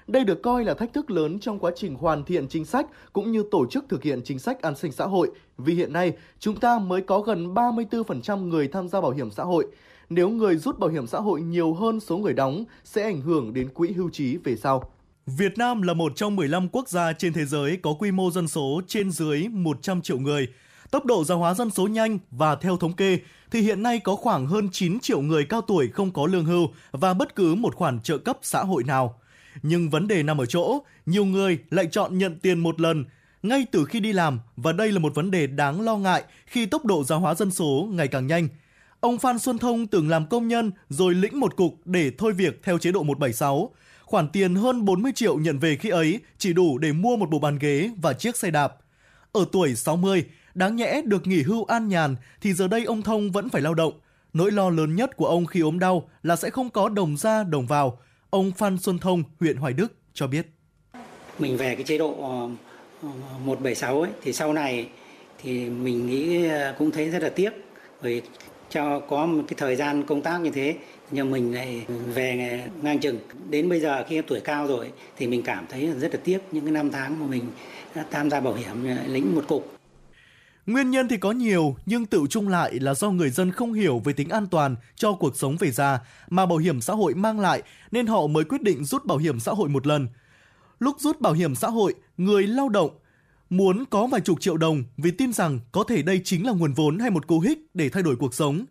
Đây 0.08 0.24
được 0.24 0.42
coi 0.44 0.64
là 0.64 0.74
thách 0.74 0.94
thức 0.94 1.12
lớn 1.12 1.40
trong 1.40 1.60
quá 1.60 1.72
trình 1.76 1.96
hoàn 1.96 2.24
thiện 2.24 2.48
chính 2.48 2.66
sách 2.66 2.88
cũng 3.14 3.32
như 3.32 3.44
tổ 3.52 3.66
chức 3.66 3.86
thực 3.90 4.04
hiện 4.04 4.22
chính 4.24 4.40
sách 4.40 4.62
an 4.62 4.76
sinh 4.76 4.92
xã 4.92 5.06
hội, 5.06 5.32
vì 5.58 5.74
hiện 5.74 5.94
nay 5.94 6.14
chúng 6.40 6.60
ta 6.60 6.80
mới 6.80 7.02
có 7.02 7.20
gần 7.20 7.54
34% 7.54 8.48
người 8.48 8.68
tham 8.68 8.88
gia 8.88 9.02
bảo 9.02 9.12
hiểm 9.12 9.32
xã 9.32 9.44
hội. 9.44 9.68
Nếu 10.10 10.30
người 10.30 10.56
rút 10.56 10.80
bảo 10.80 10.90
hiểm 10.90 11.08
xã 11.08 11.20
hội 11.20 11.42
nhiều 11.42 11.74
hơn 11.74 12.00
số 12.00 12.18
người 12.18 12.34
đóng 12.34 12.64
sẽ 12.84 13.04
ảnh 13.04 13.22
hưởng 13.22 13.54
đến 13.54 13.70
quỹ 13.70 13.92
hưu 13.92 14.10
trí 14.10 14.38
về 14.38 14.56
sau. 14.56 14.92
Việt 15.26 15.58
Nam 15.58 15.82
là 15.82 15.94
một 15.94 16.16
trong 16.16 16.36
15 16.36 16.70
quốc 16.70 16.90
gia 16.90 17.14
trên 17.14 17.34
thế 17.34 17.46
giới 17.46 17.78
có 17.82 17.94
quy 18.00 18.12
mô 18.12 18.32
dân 18.32 18.48
số 18.48 18.82
trên 18.88 19.12
dưới 19.12 19.48
100 19.48 20.02
triệu 20.02 20.20
người. 20.20 20.48
Tốc 20.92 21.06
độ 21.06 21.24
già 21.24 21.36
hóa 21.36 21.54
dân 21.54 21.70
số 21.70 21.88
nhanh 21.88 22.20
và 22.32 22.56
theo 22.56 22.78
thống 22.78 22.94
kê 22.94 23.20
thì 23.52 23.62
hiện 23.62 23.84
nay 23.84 24.00
có 24.00 24.16
khoảng 24.16 24.48
hơn 24.48 24.70
9 24.72 25.00
triệu 25.00 25.22
người 25.22 25.46
cao 25.46 25.62
tuổi 25.62 25.88
không 25.88 26.12
có 26.12 26.26
lương 26.26 26.46
hưu 26.46 26.68
và 26.92 27.14
bất 27.14 27.36
cứ 27.36 27.56
một 27.56 27.76
khoản 27.76 28.00
trợ 28.00 28.18
cấp 28.18 28.38
xã 28.42 28.64
hội 28.64 28.84
nào. 28.84 29.20
Nhưng 29.64 29.90
vấn 29.90 30.08
đề 30.08 30.24
nằm 30.24 30.42
ở 30.42 30.46
chỗ, 30.46 30.80
nhiều 31.06 31.26
người 31.26 31.60
lại 31.70 31.88
chọn 31.92 32.18
nhận 32.18 32.40
tiền 32.40 32.60
một 32.60 32.82
lần 32.82 33.06
ngay 33.44 33.66
từ 33.72 33.86
khi 33.86 34.00
đi 34.00 34.14
làm 34.14 34.40
và 34.56 34.72
đây 34.72 34.92
là 34.92 35.00
một 35.00 35.16
vấn 35.16 35.32
đề 35.32 35.48
đáng 35.48 35.82
lo 35.82 35.98
ngại 35.98 36.24
khi 36.46 36.66
tốc 36.66 36.86
độ 36.86 37.04
già 37.04 37.16
hóa 37.16 37.36
dân 37.36 37.52
số 37.52 37.88
ngày 37.92 38.08
càng 38.08 38.28
nhanh. 38.28 38.48
Ông 39.00 39.18
Phan 39.18 39.40
Xuân 39.40 39.58
Thông 39.58 39.88
từng 39.88 40.10
làm 40.10 40.26
công 40.26 40.48
nhân 40.48 40.72
rồi 40.90 41.16
lĩnh 41.16 41.40
một 41.40 41.56
cục 41.56 41.76
để 41.86 42.12
thôi 42.18 42.34
việc 42.34 42.64
theo 42.64 42.78
chế 42.78 42.92
độ 42.92 43.04
176. 43.04 43.72
Khoản 44.04 44.30
tiền 44.30 44.56
hơn 44.56 44.86
40 44.86 45.12
triệu 45.16 45.38
nhận 45.40 45.60
về 45.60 45.76
khi 45.76 45.90
ấy 45.90 46.20
chỉ 46.38 46.54
đủ 46.54 46.78
để 46.78 46.92
mua 46.92 47.18
một 47.18 47.30
bộ 47.30 47.40
bàn 47.40 47.60
ghế 47.60 47.92
và 48.02 48.14
chiếc 48.14 48.38
xe 48.38 48.52
đạp. 48.52 48.78
Ở 49.32 49.46
tuổi 49.52 49.76
60, 49.76 50.26
đáng 50.58 50.76
nhẽ 50.76 51.02
được 51.06 51.28
nghỉ 51.28 51.42
hưu 51.42 51.66
an 51.66 51.88
nhàn 51.88 52.16
thì 52.42 52.54
giờ 52.54 52.68
đây 52.68 52.84
ông 52.84 53.02
Thông 53.02 53.32
vẫn 53.32 53.50
phải 53.50 53.62
lao 53.62 53.74
động. 53.74 53.94
Nỗi 54.34 54.52
lo 54.52 54.70
lớn 54.70 54.96
nhất 54.96 55.18
của 55.18 55.26
ông 55.26 55.46
khi 55.46 55.60
ốm 55.60 55.80
đau 55.80 56.10
là 56.24 56.36
sẽ 56.36 56.50
không 56.50 56.70
có 56.70 56.90
đồng 56.90 57.18
ra 57.18 57.44
đồng 57.44 57.68
vào. 57.68 58.00
Ông 58.30 58.52
Phan 58.52 58.78
Xuân 58.78 59.00
Thông, 59.00 59.24
huyện 59.40 59.58
Hoài 59.58 59.74
Đức 59.74 59.94
cho 60.14 60.28
biết. 60.28 60.48
Mình 61.40 61.58
về 61.58 61.76
cái 61.76 61.84
chế 61.84 61.98
độ 61.98 62.16
ờ, 62.22 62.50
ờ, 63.02 63.10
176 63.46 64.02
ấy 64.02 64.12
thì 64.24 64.34
sau 64.34 64.54
này 64.54 64.90
thì 65.44 65.70
mình 65.70 66.08
nghĩ 66.08 66.48
ờ, 66.48 66.76
cũng 66.78 66.92
thấy 66.92 67.10
rất 67.10 67.24
là 67.24 67.30
tiếc 67.30 67.54
vì 68.02 68.22
cho 68.70 69.00
có 69.00 69.26
một 69.26 69.44
cái 69.48 69.56
thời 69.58 69.76
gian 69.76 70.04
công 70.04 70.22
tác 70.22 70.42
như 70.42 70.50
thế 70.50 70.76
nhưng 71.12 71.32
mình 71.32 71.54
lại 71.56 71.86
về 72.14 72.62
ngang 72.82 73.00
chừng 73.00 73.20
đến 73.50 73.70
bây 73.70 73.80
giờ 73.80 74.04
khi 74.08 74.18
em 74.18 74.26
tuổi 74.28 74.40
cao 74.40 74.68
rồi 74.68 74.92
thì 75.18 75.28
mình 75.28 75.44
cảm 75.44 75.66
thấy 75.70 75.90
rất 76.00 76.14
là 76.14 76.20
tiếc 76.24 76.40
những 76.52 76.64
cái 76.66 76.72
năm 76.72 76.92
tháng 76.92 77.20
mà 77.20 77.26
mình 77.26 77.44
đã 77.96 78.06
tham 78.12 78.30
gia 78.30 78.40
bảo 78.40 78.54
hiểm 78.54 78.88
lĩnh 79.08 79.36
một 79.36 79.44
cục 79.48 79.77
Nguyên 80.68 80.92
nhân 80.92 81.08
thì 81.08 81.18
có 81.18 81.32
nhiều, 81.32 81.76
nhưng 81.86 82.06
tự 82.06 82.26
chung 82.30 82.48
lại 82.48 82.80
là 82.80 82.94
do 82.94 83.10
người 83.10 83.30
dân 83.30 83.52
không 83.52 83.74
hiểu 83.74 84.00
về 84.00 84.14
tính 84.14 84.30
an 84.30 84.48
toàn 84.48 84.76
cho 84.96 85.14
cuộc 85.14 85.38
sống 85.38 85.58
về 85.60 85.72
già 85.72 86.00
mà 86.30 86.46
bảo 86.46 86.58
hiểm 86.58 86.82
xã 86.82 86.94
hội 86.94 87.14
mang 87.14 87.40
lại 87.40 87.64
nên 87.92 88.08
họ 88.08 88.28
mới 88.28 88.44
quyết 88.44 88.62
định 88.62 88.86
rút 88.86 89.06
bảo 89.06 89.18
hiểm 89.18 89.40
xã 89.40 89.52
hội 89.52 89.70
một 89.70 89.88
lần. 89.88 90.08
Lúc 90.80 90.96
rút 91.00 91.22
bảo 91.22 91.34
hiểm 91.34 91.56
xã 91.56 91.70
hội, 91.70 91.96
người 92.18 92.48
lao 92.48 92.70
động 92.70 92.90
muốn 93.50 93.86
có 93.86 94.08
vài 94.08 94.22
chục 94.22 94.42
triệu 94.42 94.58
đồng 94.58 94.84
vì 94.98 95.12
tin 95.12 95.34
rằng 95.34 95.60
có 95.72 95.84
thể 95.84 96.02
đây 96.02 96.22
chính 96.24 96.46
là 96.46 96.52
nguồn 96.52 96.74
vốn 96.74 97.00
hay 97.00 97.10
một 97.10 97.28
cú 97.28 97.40
hích 97.40 97.60
để 97.74 97.90
thay 97.90 98.04
đổi 98.04 98.16
cuộc 98.16 98.34
sống. 98.34 98.66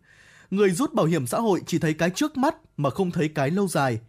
Người 0.51 0.69
rút 0.69 0.93
bảo 0.93 1.05
hiểm 1.05 1.27
xã 1.27 1.39
hội 1.39 1.61
chỉ 1.65 1.79
thấy 1.79 1.93
cái 1.93 2.09
trước 2.09 2.37
mắt 2.37 2.55
mà 2.77 2.89
không 2.89 3.11
thấy 3.11 3.27
cái 3.27 3.51
lâu 3.51 3.67
dài. 3.67 3.99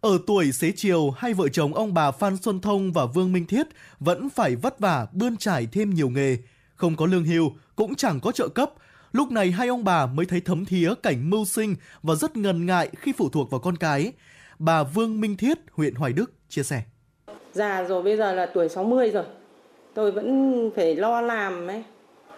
Ở 0.00 0.18
tuổi 0.26 0.52
xế 0.52 0.72
chiều, 0.76 1.10
hai 1.10 1.34
vợ 1.34 1.48
chồng 1.48 1.74
ông 1.74 1.94
bà 1.94 2.10
Phan 2.10 2.36
Xuân 2.36 2.60
Thông 2.60 2.92
và 2.92 3.06
Vương 3.06 3.32
Minh 3.32 3.46
Thiết 3.46 3.66
vẫn 4.00 4.30
phải 4.30 4.56
vất 4.56 4.80
vả 4.80 5.06
bươn 5.12 5.36
trải 5.36 5.66
thêm 5.72 5.94
nhiều 5.94 6.10
nghề. 6.10 6.36
Không 6.82 6.96
có 6.96 7.06
lương 7.06 7.24
hưu, 7.24 7.52
cũng 7.76 7.94
chẳng 7.94 8.20
có 8.20 8.32
trợ 8.32 8.48
cấp. 8.48 8.70
Lúc 9.12 9.30
này 9.30 9.50
hai 9.50 9.68
ông 9.68 9.84
bà 9.84 10.06
mới 10.06 10.26
thấy 10.26 10.40
thấm 10.40 10.64
thía 10.64 10.94
cảnh 11.02 11.30
mưu 11.30 11.44
sinh 11.44 11.76
và 12.02 12.14
rất 12.14 12.36
ngần 12.36 12.66
ngại 12.66 12.90
khi 12.96 13.12
phụ 13.16 13.28
thuộc 13.28 13.50
vào 13.50 13.60
con 13.60 13.76
cái. 13.76 14.12
Bà 14.58 14.82
Vương 14.82 15.20
Minh 15.20 15.36
Thiết, 15.36 15.58
huyện 15.72 15.94
Hoài 15.94 16.12
Đức 16.12 16.32
chia 16.48 16.62
sẻ. 16.62 16.82
Già 17.52 17.84
rồi 17.84 18.02
bây 18.02 18.16
giờ 18.16 18.34
là 18.34 18.46
tuổi 18.54 18.68
60 18.68 19.10
rồi. 19.10 19.24
Tôi 19.94 20.12
vẫn 20.12 20.70
phải 20.76 20.94
lo 20.96 21.20
làm 21.20 21.66
ấy. 21.66 21.84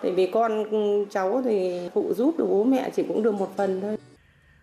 Tại 0.03 0.13
vì 0.13 0.31
con 0.33 0.65
cháu 1.11 1.43
thì 1.45 1.81
phụ 1.95 2.15
giúp 2.17 2.35
được 2.39 2.47
bố 2.49 2.65
mẹ 2.65 2.91
chỉ 2.97 3.03
cũng 3.09 3.23
được 3.23 3.35
một 3.35 3.53
phần 3.57 3.81
thôi. 3.81 3.97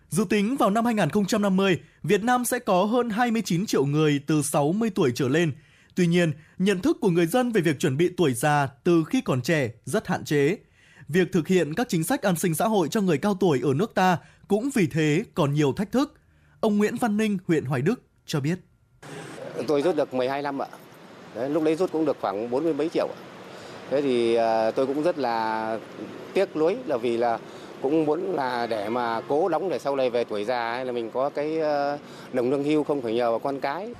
Dự 0.08 0.24
tính 0.30 0.56
vào 0.56 0.70
năm 0.70 0.84
2050, 0.84 1.80
Việt 2.02 2.22
Nam 2.22 2.44
sẽ 2.44 2.58
có 2.58 2.84
hơn 2.84 3.10
29 3.10 3.66
triệu 3.66 3.84
người 3.84 4.20
từ 4.26 4.42
60 4.42 4.90
tuổi 4.94 5.12
trở 5.14 5.28
lên. 5.28 5.52
Tuy 5.94 6.06
nhiên, 6.06 6.32
nhận 6.58 6.80
thức 6.80 6.96
của 7.00 7.10
người 7.10 7.26
dân 7.26 7.52
về 7.52 7.60
việc 7.60 7.78
chuẩn 7.78 7.96
bị 7.96 8.10
tuổi 8.16 8.34
già 8.34 8.68
từ 8.84 9.04
khi 9.04 9.20
còn 9.20 9.42
trẻ 9.42 9.70
rất 9.84 10.06
hạn 10.06 10.24
chế. 10.24 10.56
Việc 11.08 11.32
thực 11.32 11.48
hiện 11.48 11.74
các 11.74 11.88
chính 11.88 12.04
sách 12.04 12.22
an 12.22 12.36
sinh 12.36 12.54
xã 12.54 12.68
hội 12.68 12.88
cho 12.88 13.00
người 13.00 13.18
cao 13.18 13.34
tuổi 13.40 13.60
ở 13.62 13.74
nước 13.74 13.94
ta 13.94 14.18
cũng 14.48 14.70
vì 14.74 14.86
thế 14.86 15.24
còn 15.34 15.54
nhiều 15.54 15.72
thách 15.72 15.92
thức. 15.92 16.14
Ông 16.60 16.78
Nguyễn 16.78 16.96
Văn 16.96 17.16
Ninh, 17.16 17.38
huyện 17.46 17.64
Hoài 17.64 17.82
Đức 17.82 18.02
cho 18.26 18.40
biết. 18.40 18.58
Tôi 19.66 19.82
rút 19.82 19.96
được 19.96 20.14
12 20.14 20.42
năm 20.42 20.62
ạ. 20.62 20.66
Đấy, 21.34 21.50
lúc 21.50 21.62
đấy 21.62 21.76
rút 21.76 21.92
cũng 21.92 22.04
được 22.04 22.16
khoảng 22.20 22.50
40 22.50 22.74
mấy 22.74 22.88
triệu 22.88 23.08
ạ. 23.08 23.18
Thế 23.90 24.02
thì 24.02 24.34
à, 24.34 24.70
tôi 24.70 24.86
cũng 24.86 25.02
rất 25.02 25.18
là 25.18 25.78
tiếc 26.34 26.56
nuối 26.56 26.76
là 26.86 26.96
vì 26.96 27.16
là 27.16 27.38
cũng 27.82 28.04
muốn 28.04 28.34
là 28.34 28.66
để 28.66 28.88
mà 28.88 29.20
cố 29.28 29.48
đóng 29.48 29.68
để 29.68 29.78
sau 29.78 29.96
này 29.96 30.10
về 30.10 30.24
tuổi 30.24 30.44
già 30.44 30.72
hay 30.72 30.84
là 30.84 30.92
mình 30.92 31.10
có 31.10 31.30
cái 31.30 31.60
à, 31.60 31.98
đồng 32.32 32.50
lương 32.50 32.64
hưu 32.64 32.84
không 32.84 33.02
phải 33.02 33.14
nhờ 33.14 33.30
vào 33.30 33.38
con 33.38 33.60
cái. 33.60 33.94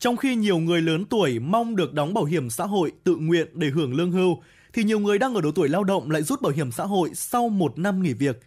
Trong 0.00 0.16
khi 0.16 0.34
nhiều 0.34 0.58
người 0.58 0.82
lớn 0.82 1.04
tuổi 1.04 1.38
mong 1.38 1.76
được 1.76 1.94
đóng 1.94 2.14
bảo 2.14 2.24
hiểm 2.24 2.50
xã 2.50 2.64
hội 2.64 2.92
tự 3.04 3.16
nguyện 3.16 3.48
để 3.52 3.68
hưởng 3.68 3.94
lương 3.94 4.12
hưu, 4.12 4.42
thì 4.72 4.84
nhiều 4.84 4.98
người 4.98 5.18
đang 5.18 5.34
ở 5.34 5.40
độ 5.40 5.50
tuổi 5.54 5.68
lao 5.68 5.84
động 5.84 6.10
lại 6.10 6.22
rút 6.22 6.42
bảo 6.42 6.52
hiểm 6.52 6.72
xã 6.72 6.84
hội 6.84 7.10
sau 7.14 7.48
một 7.48 7.78
năm 7.78 8.02
nghỉ 8.02 8.12
việc. 8.12 8.40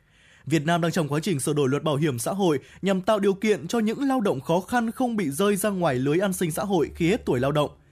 Việt 0.46 0.66
Nam 0.66 0.82
đang 0.82 0.92
trong 0.92 1.08
quá 1.08 1.20
trình 1.20 1.40
sửa 1.40 1.54
đổi 1.54 1.70
luật 1.70 1.84
bảo 1.84 1.96
hiểm 1.96 2.20
xã 2.20 2.32
hội 2.32 2.60
nhằm 2.82 3.02
tạo 3.02 3.20
điều 3.20 3.34
kiện 3.34 3.68
cho 3.68 3.80
những 3.80 4.04
lao 4.04 4.22
động 4.22 4.42
khó 4.42 4.60
khăn 4.60 4.92
không 4.92 5.16
bị 5.16 5.30
rơi 5.30 5.56
ra 5.56 5.70
ngoài 5.70 5.96
lưới 5.96 6.20
an 6.20 6.34
sinh 6.34 6.52
xã 6.52 6.64
hội 6.64 6.90
khi 6.96 7.10
hết 7.10 7.26
tuổi 7.26 7.40
lao 7.40 7.52
động– 7.52 7.70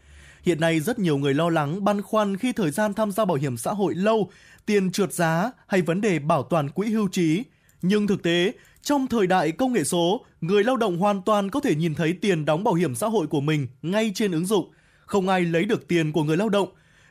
Hiện 0.43 0.59
nay 0.59 0.79
rất 0.79 0.99
nhiều 0.99 1.17
người 1.17 1.33
lo 1.33 1.49
lắng, 1.49 1.83
băn 1.83 2.01
khoăn 2.01 2.37
khi 2.37 2.53
thời 2.53 2.71
gian 2.71 2.93
tham 2.93 3.11
gia 3.11 3.25
bảo 3.25 3.37
hiểm 3.37 3.57
xã 3.57 3.71
hội 3.71 3.95
lâu, 3.95 4.29
tiền 4.65 4.91
trượt 4.91 5.13
giá 5.13 5.51
hay 5.67 5.81
vấn 5.81 6.01
đề 6.01 6.19
bảo 6.19 6.43
toàn 6.43 6.69
quỹ 6.69 6.89
hưu 6.89 7.07
trí. 7.07 7.43
Nhưng 7.81 8.07
thực 8.07 8.23
tế, 8.23 8.51
trong 8.81 9.07
thời 9.07 9.27
đại 9.27 9.51
công 9.51 9.73
nghệ 9.73 9.83
số, 9.83 10.25
người 10.41 10.63
lao 10.63 10.77
động 10.77 10.97
hoàn 10.97 11.21
toàn 11.21 11.49
có 11.49 11.59
thể 11.59 11.75
nhìn 11.75 11.95
thấy 11.95 12.13
tiền 12.13 12.45
đóng 12.45 12.63
bảo 12.63 12.73
hiểm 12.73 12.95
xã 12.95 13.07
hội 13.07 13.27
của 13.27 13.41
mình 13.41 13.67
ngay 13.81 14.11
trên 14.15 14.31
ứng 14.31 14.45
dụng. 14.45 14.71
Không 15.05 15.29
ai 15.29 15.41
lấy 15.41 15.65
được 15.65 15.87
tiền 15.87 16.11
của 16.11 16.23
người 16.23 16.37
lao 16.37 16.49
động. 16.49 16.69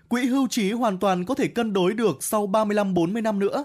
Quỹ 0.09 0.27
hưu 0.27 0.49
trí 0.49 0.73
hoàn 0.73 0.99
toàn 0.99 1.25
có 1.25 1.35
thể 1.35 1.49
cân 1.49 1.73
đối 1.73 1.95
được 1.95 2.23
sau 2.23 2.47
35-40 2.47 3.23
năm 3.23 3.39
nữa. 3.39 3.65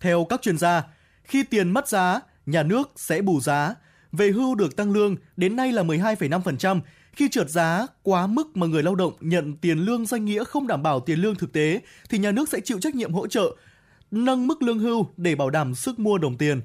Theo 0.00 0.24
các 0.24 0.42
chuyên 0.42 0.58
gia, 0.58 0.82
khi 1.24 1.42
tiền 1.42 1.70
mất 1.70 1.88
giá, 1.88 2.20
nhà 2.46 2.62
nước 2.62 2.90
sẽ 2.96 3.22
bù 3.22 3.40
giá. 3.40 3.74
Về 4.12 4.30
hưu 4.30 4.54
được 4.54 4.76
tăng 4.76 4.92
lương 4.92 5.16
đến 5.36 5.56
nay 5.56 5.72
là 5.72 5.82
12,5%, 5.82 6.80
khi 7.12 7.28
trượt 7.28 7.50
giá 7.50 7.86
quá 8.02 8.26
mức 8.26 8.56
mà 8.56 8.66
người 8.66 8.82
lao 8.82 8.94
động 8.94 9.12
nhận 9.20 9.56
tiền 9.56 9.78
lương 9.78 10.06
danh 10.06 10.24
nghĩa 10.24 10.44
không 10.44 10.66
đảm 10.66 10.82
bảo 10.82 11.00
tiền 11.00 11.18
lương 11.18 11.34
thực 11.34 11.52
tế 11.52 11.80
thì 12.10 12.18
nhà 12.18 12.30
nước 12.30 12.48
sẽ 12.48 12.60
chịu 12.60 12.80
trách 12.80 12.94
nhiệm 12.94 13.12
hỗ 13.12 13.26
trợ 13.26 13.56
nâng 14.10 14.46
mức 14.46 14.62
lương 14.62 14.78
hưu 14.78 15.06
để 15.16 15.34
bảo 15.34 15.50
đảm 15.50 15.74
sức 15.74 15.98
mua 15.98 16.18
đồng 16.18 16.36
tiền. 16.36 16.60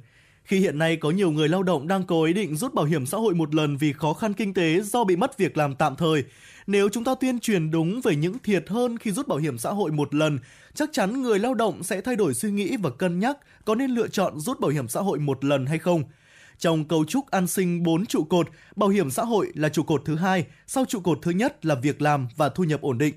Khi 0.46 0.60
hiện 0.60 0.78
nay 0.78 0.96
có 0.96 1.12
nhiều 1.12 1.32
người 1.32 1.50
lao 1.50 1.64
động 1.64 1.88
đang 1.88 2.04
có 2.04 2.24
ý 2.24 2.34
định 2.34 2.56
rút 2.56 2.74
bảo 2.74 2.86
hiểm 2.86 3.06
xã 3.06 3.18
hội 3.18 3.34
một 3.34 3.56
lần 3.56 3.78
vì 3.78 3.94
khó 3.94 4.14
khăn 4.14 4.34
kinh 4.34 4.54
tế 4.54 4.82
do 4.82 5.04
bị 5.04 5.16
mất 5.16 5.38
việc 5.38 5.58
làm 5.58 5.76
tạm 5.76 5.96
thời, 5.96 6.24
nếu 6.68 6.90
chúng 6.90 7.04
ta 7.04 7.16
tuyên 7.16 7.40
truyền 7.40 7.72
đúng 7.72 8.02
về 8.04 8.16
những 8.16 8.40
thiệt 8.40 8.66
hơn 8.70 8.98
khi 8.98 9.12
rút 9.12 9.28
bảo 9.28 9.38
hiểm 9.38 9.58
xã 9.58 9.70
hội 9.70 9.92
một 9.92 10.16
lần, 10.16 10.40
chắc 10.74 10.90
chắn 10.94 11.22
người 11.22 11.40
lao 11.40 11.54
động 11.54 11.84
sẽ 11.84 12.02
thay 12.02 12.16
đổi 12.16 12.34
suy 12.34 12.52
nghĩ 12.52 12.78
và 12.78 12.90
cân 12.90 13.20
nhắc 13.20 13.38
có 13.66 13.76
nên 13.76 13.92
lựa 13.92 14.08
chọn 14.08 14.40
rút 14.40 14.60
bảo 14.60 14.72
hiểm 14.72 14.88
xã 14.88 15.02
hội 15.02 15.20
một 15.20 15.46
lần 15.46 15.66
hay 15.66 15.80
không. 15.80 16.04
Trong 16.58 16.86
cấu 16.86 17.06
trúc 17.06 17.32
an 17.32 17.48
sinh 17.48 17.84
4 17.84 18.06
trụ 18.06 18.24
cột, 18.24 18.48
bảo 18.76 18.90
hiểm 18.90 19.12
xã 19.12 19.24
hội 19.24 19.52
là 19.56 19.70
trụ 19.70 19.84
cột 19.84 20.02
thứ 20.06 20.16
hai, 20.16 20.46
sau 20.68 20.86
trụ 20.86 21.00
cột 21.00 21.20
thứ 21.22 21.32
nhất 21.32 21.66
là 21.66 21.76
việc 21.76 22.02
làm 22.02 22.28
và 22.36 22.50
thu 22.50 22.64
nhập 22.64 22.82
ổn 22.82 22.98
định. 22.98 23.16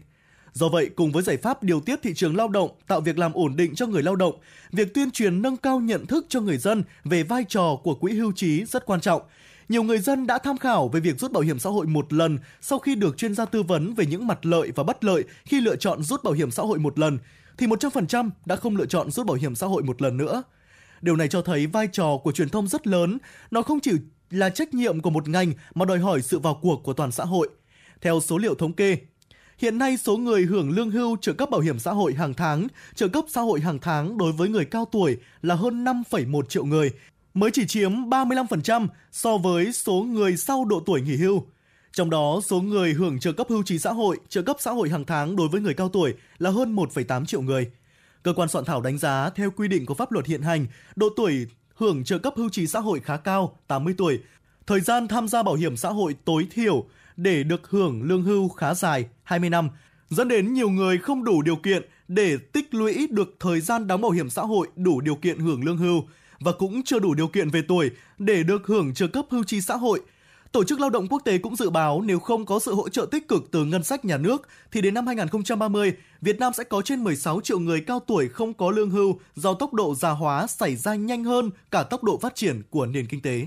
Do 0.59 0.68
vậy, 0.68 0.90
cùng 0.97 1.12
với 1.12 1.22
giải 1.22 1.36
pháp 1.36 1.62
điều 1.62 1.80
tiết 1.80 2.02
thị 2.02 2.14
trường 2.14 2.36
lao 2.36 2.48
động, 2.48 2.70
tạo 2.86 3.01
việc 3.01 3.18
làm 3.18 3.32
ổn 3.32 3.56
định 3.56 3.74
cho 3.74 3.86
người 3.86 4.02
lao 4.02 4.16
động, 4.16 4.35
việc 4.72 4.94
tuyên 4.94 5.10
truyền 5.10 5.43
nâng 5.43 5.56
cao 5.56 5.80
nhận 5.80 6.06
thức 6.06 6.26
cho 6.28 6.40
người 6.40 6.56
dân 6.56 6.82
về 7.05 7.22
vai 7.22 7.44
trò 7.48 7.76
của 7.82 7.94
quỹ 7.94 8.12
hưu 8.12 8.32
trí 8.32 8.64
rất 8.64 8.86
quan 8.86 9.01
trọng. 9.01 9.22
Nhiều 9.68 9.82
người 9.82 9.98
dân 9.98 10.26
đã 10.26 10.39
tham 10.39 10.59
khảo 10.59 10.89
về 10.89 11.01
việc 11.01 11.20
rút 11.20 11.32
bảo 11.32 11.43
hiểm 11.43 11.59
xã 11.59 11.70
hội 11.70 11.86
một 11.86 12.12
lần 12.12 12.39
sau 12.60 12.78
khi 12.78 12.94
được 12.94 13.16
chuyên 13.16 13.35
gia 13.35 13.44
tư 13.44 13.62
vấn 13.62 13.94
về 13.94 14.06
những 14.06 14.26
mặt 14.26 14.47
lợi 14.47 14.72
và 14.74 14.85
bất 14.85 15.05
lợi 15.05 15.24
khi 15.44 15.60
lựa 15.60 15.76
chọn 15.76 16.02
rút 16.02 16.24
bảo 16.24 16.35
hiểm 16.35 16.51
xã 16.51 16.62
hội 16.62 16.78
một 16.78 16.98
lần, 16.98 17.18
thì 17.59 17.66
100% 17.66 18.30
đã 18.47 18.56
không 18.56 18.76
lựa 18.76 18.86
chọn 18.86 19.10
rút 19.10 19.26
bảo 19.26 19.36
hiểm 19.36 19.55
xã 19.55 19.66
hội 19.66 19.82
một 19.82 20.02
lần 20.02 20.16
nữa. 20.16 20.43
Điều 21.01 21.16
này 21.16 21.28
cho 21.28 21.43
thấy 21.43 21.66
vai 21.66 21.89
trò 21.93 22.16
của 22.24 22.32
truyền 22.32 22.48
thông 22.48 22.68
rất 22.68 22.86
lớn, 22.86 23.18
nó 23.51 23.62
không 23.62 23.80
chỉ 23.80 23.93
là 24.30 24.51
trách 24.51 24.74
nhiệm 24.74 25.01
của 25.01 25.10
một 25.10 25.28
ngành 25.28 25.52
mà 25.74 25.85
đòi 25.85 25.98
hỏi 25.98 26.22
sự 26.22 26.39
vào 26.39 26.59
cuộc 26.62 26.80
của 26.85 26.93
toàn 26.93 27.12
xã 27.12 27.24
hội. 27.24 27.48
Theo 28.01 28.20
số 28.20 28.39
liệu 28.39 28.55
thống 28.55 28.72
kê, 28.72 28.98
Hiện 29.59 29.78
nay 29.78 29.97
số 29.97 30.16
người 30.16 30.43
hưởng 30.43 30.70
lương 30.70 30.90
hưu 30.90 31.16
trợ 31.16 31.32
cấp 31.32 31.51
bảo 31.51 31.60
hiểm 31.60 31.78
xã 31.78 31.93
hội 31.93 32.14
hàng 32.14 32.35
tháng, 32.35 32.66
trợ 32.94 33.09
cấp 33.09 33.24
xã 33.28 33.40
hội 33.40 33.60
hàng 33.60 33.78
tháng 33.78 34.18
đối 34.18 34.32
với 34.32 34.48
người 34.48 34.64
cao 34.64 34.85
tuổi 34.93 35.16
là 35.43 35.55
hơn 35.55 35.85
5,1 35.85 36.43
triệu 36.43 36.64
người, 36.64 36.90
mới 37.35 37.51
chỉ 37.51 37.66
chiếm 37.66 37.93
35% 37.93 38.86
so 39.12 39.36
với 39.36 39.72
số 39.72 39.93
người 39.93 40.36
sau 40.36 40.64
độ 40.64 40.82
tuổi 40.86 41.01
nghỉ 41.01 41.16
hưu. 41.16 41.44
Trong 41.93 42.10
đó, 42.10 42.40
số 42.44 42.60
người 42.60 42.93
hưởng 42.93 43.20
trợ 43.20 43.32
cấp 43.32 43.47
hưu 43.51 43.62
trí 43.62 43.78
xã 43.78 43.93
hội, 43.93 44.16
trợ 44.28 44.43
cấp 44.43 44.56
xã 44.59 44.70
hội 44.70 44.89
hàng 44.89 45.05
tháng 45.05 45.36
đối 45.36 45.48
với 45.48 45.60
người 45.60 45.74
cao 45.74 45.89
tuổi 45.89 46.14
là 46.39 46.51
hơn 46.51 46.76
1,8 46.76 47.24
triệu 47.24 47.43
người. 47.43 47.70
Cơ 48.22 48.32
quan 48.32 48.48
soạn 48.48 48.64
thảo 48.64 48.80
đánh 48.80 48.98
giá 48.98 49.30
theo 49.30 49.51
quy 49.51 49.68
định 49.68 49.86
của 49.86 49.94
pháp 49.94 50.12
luật 50.12 50.26
hiện 50.26 50.43
hành, 50.43 50.66
độ 50.97 51.09
tuổi 51.16 51.47
hưởng 51.74 52.05
trợ 52.05 52.18
cấp 52.18 52.35
hưu 52.36 52.48
trí 52.48 52.66
xã 52.66 52.80
hội 52.80 53.01
khá 53.01 53.16
cao, 53.16 53.59
80 53.66 53.94
tuổi. 53.98 54.18
Thời 54.66 54.80
gian 54.80 55.09
tham 55.09 55.28
gia 55.28 55.43
bảo 55.43 55.55
hiểm 55.55 55.76
xã 55.76 55.89
hội 55.89 56.16
tối 56.24 56.47
thiểu 56.51 56.86
để 57.19 57.43
được 57.43 57.70
hưởng 57.70 58.03
lương 58.03 58.23
hưu 58.23 58.49
khá 58.49 58.74
dài, 58.74 59.07
20 59.23 59.51
năm, 59.51 59.70
dẫn 60.09 60.28
đến 60.28 60.53
nhiều 60.53 60.70
người 60.70 60.99
không 60.99 61.24
đủ 61.24 61.43
điều 61.43 61.57
kiện 61.57 61.82
để 62.09 62.36
tích 62.53 62.74
lũy 62.74 63.07
được 63.11 63.36
thời 63.40 63.61
gian 63.61 63.86
đóng 63.86 64.01
bảo 64.01 64.11
hiểm 64.11 64.31
xã 64.31 64.43
hội 64.43 64.69
đủ 64.77 65.01
điều 65.01 65.15
kiện 65.15 65.39
hưởng 65.39 65.65
lương 65.65 65.77
hưu 65.77 66.03
và 66.40 66.53
cũng 66.53 66.82
chưa 66.82 66.99
đủ 66.99 67.15
điều 67.15 67.28
kiện 67.28 67.51
về 67.51 67.62
tuổi 67.69 67.90
để 68.19 68.43
được 68.43 68.66
hưởng 68.66 68.95
trợ 68.95 69.07
cấp 69.07 69.24
hưu 69.31 69.45
trí 69.45 69.61
xã 69.61 69.77
hội. 69.77 70.01
Tổ 70.53 70.65
chức 70.65 70.81
Lao 70.81 70.90
động 70.90 71.09
Quốc 71.09 71.23
tế 71.24 71.39
cũng 71.39 71.57
dự 71.57 71.70
báo 71.70 72.01
nếu 72.05 72.19
không 72.19 72.47
có 72.47 72.59
sự 72.59 72.74
hỗ 72.74 72.89
trợ 72.89 73.07
tích 73.11 73.28
cực 73.28 73.49
từ 73.51 73.65
ngân 73.65 73.85
sách 73.85 74.05
nhà 74.05 74.16
nước 74.16 74.49
thì 74.73 74.81
đến 74.81 74.95
năm 74.95 75.07
2030, 75.07 75.93
Việt 76.20 76.39
Nam 76.39 76.53
sẽ 76.53 76.65
có 76.65 76.82
trên 76.82 77.05
16 77.05 77.40
triệu 77.40 77.59
người 77.59 77.81
cao 77.81 78.01
tuổi 78.01 78.28
không 78.28 78.55
có 78.55 78.70
lương 78.70 78.90
hưu 78.90 79.20
do 79.35 79.55
tốc 79.55 79.74
độ 79.74 79.95
già 79.95 80.11
hóa 80.11 80.47
xảy 80.47 80.77
ra 80.77 80.95
nhanh 80.95 81.24
hơn 81.24 81.51
cả 81.70 81.82
tốc 81.82 82.05
độ 82.05 82.19
phát 82.19 82.35
triển 82.35 82.62
của 82.70 82.86
nền 82.86 83.07
kinh 83.07 83.20
tế. 83.20 83.47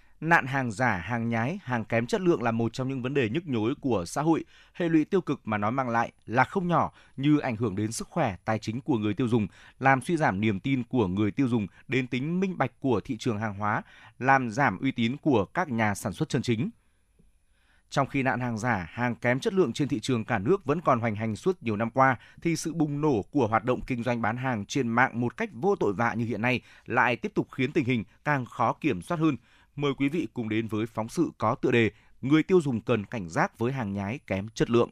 nạn 0.21 0.45
hàng 0.45 0.71
giả, 0.71 0.97
hàng 0.97 1.29
nhái, 1.29 1.59
hàng 1.63 1.85
kém 1.85 2.05
chất 2.05 2.21
lượng 2.21 2.43
là 2.43 2.51
một 2.51 2.73
trong 2.73 2.89
những 2.89 3.01
vấn 3.01 3.13
đề 3.13 3.29
nhức 3.29 3.47
nhối 3.47 3.75
của 3.81 4.05
xã 4.05 4.21
hội. 4.21 4.43
Hệ 4.73 4.89
lụy 4.89 5.05
tiêu 5.05 5.21
cực 5.21 5.41
mà 5.43 5.57
nó 5.57 5.71
mang 5.71 5.89
lại 5.89 6.11
là 6.25 6.43
không 6.43 6.67
nhỏ 6.67 6.91
như 7.17 7.39
ảnh 7.39 7.55
hưởng 7.55 7.75
đến 7.75 7.91
sức 7.91 8.07
khỏe, 8.07 8.35
tài 8.45 8.59
chính 8.59 8.81
của 8.81 8.97
người 8.97 9.13
tiêu 9.13 9.27
dùng, 9.27 9.47
làm 9.79 10.01
suy 10.01 10.17
giảm 10.17 10.41
niềm 10.41 10.59
tin 10.59 10.83
của 10.83 11.07
người 11.07 11.31
tiêu 11.31 11.47
dùng 11.47 11.67
đến 11.87 12.07
tính 12.07 12.39
minh 12.39 12.57
bạch 12.57 12.71
của 12.79 13.01
thị 13.03 13.17
trường 13.17 13.39
hàng 13.39 13.53
hóa, 13.53 13.81
làm 14.19 14.51
giảm 14.51 14.79
uy 14.79 14.91
tín 14.91 15.17
của 15.17 15.45
các 15.45 15.69
nhà 15.69 15.95
sản 15.95 16.13
xuất 16.13 16.29
chân 16.29 16.41
chính. 16.41 16.69
Trong 17.89 18.07
khi 18.07 18.23
nạn 18.23 18.39
hàng 18.39 18.57
giả, 18.57 18.89
hàng 18.91 19.15
kém 19.15 19.39
chất 19.39 19.53
lượng 19.53 19.73
trên 19.73 19.87
thị 19.87 19.99
trường 19.99 20.25
cả 20.25 20.39
nước 20.39 20.65
vẫn 20.65 20.81
còn 20.81 20.99
hoành 20.99 21.15
hành 21.15 21.35
suốt 21.35 21.63
nhiều 21.63 21.75
năm 21.75 21.89
qua, 21.89 22.15
thì 22.41 22.55
sự 22.55 22.73
bùng 22.73 23.01
nổ 23.01 23.21
của 23.31 23.47
hoạt 23.47 23.63
động 23.63 23.81
kinh 23.87 24.03
doanh 24.03 24.21
bán 24.21 24.37
hàng 24.37 24.65
trên 24.65 24.87
mạng 24.87 25.21
một 25.21 25.37
cách 25.37 25.49
vô 25.53 25.75
tội 25.75 25.93
vạ 25.93 26.13
như 26.13 26.25
hiện 26.25 26.41
nay 26.41 26.61
lại 26.85 27.15
tiếp 27.15 27.31
tục 27.35 27.47
khiến 27.51 27.71
tình 27.71 27.85
hình 27.85 28.03
càng 28.23 28.45
khó 28.45 28.73
kiểm 28.73 29.01
soát 29.01 29.17
hơn. 29.17 29.37
Mời 29.75 29.91
quý 29.97 30.09
vị 30.09 30.27
cùng 30.33 30.49
đến 30.49 30.67
với 30.67 30.85
phóng 30.85 31.09
sự 31.09 31.29
có 31.37 31.55
tựa 31.55 31.71
đề 31.71 31.91
Người 32.21 32.43
tiêu 32.43 32.61
dùng 32.61 32.81
cần 32.81 33.05
cảnh 33.05 33.29
giác 33.29 33.59
với 33.59 33.71
hàng 33.71 33.93
nhái 33.93 34.19
kém 34.27 34.47
chất 34.49 34.69
lượng. 34.69 34.89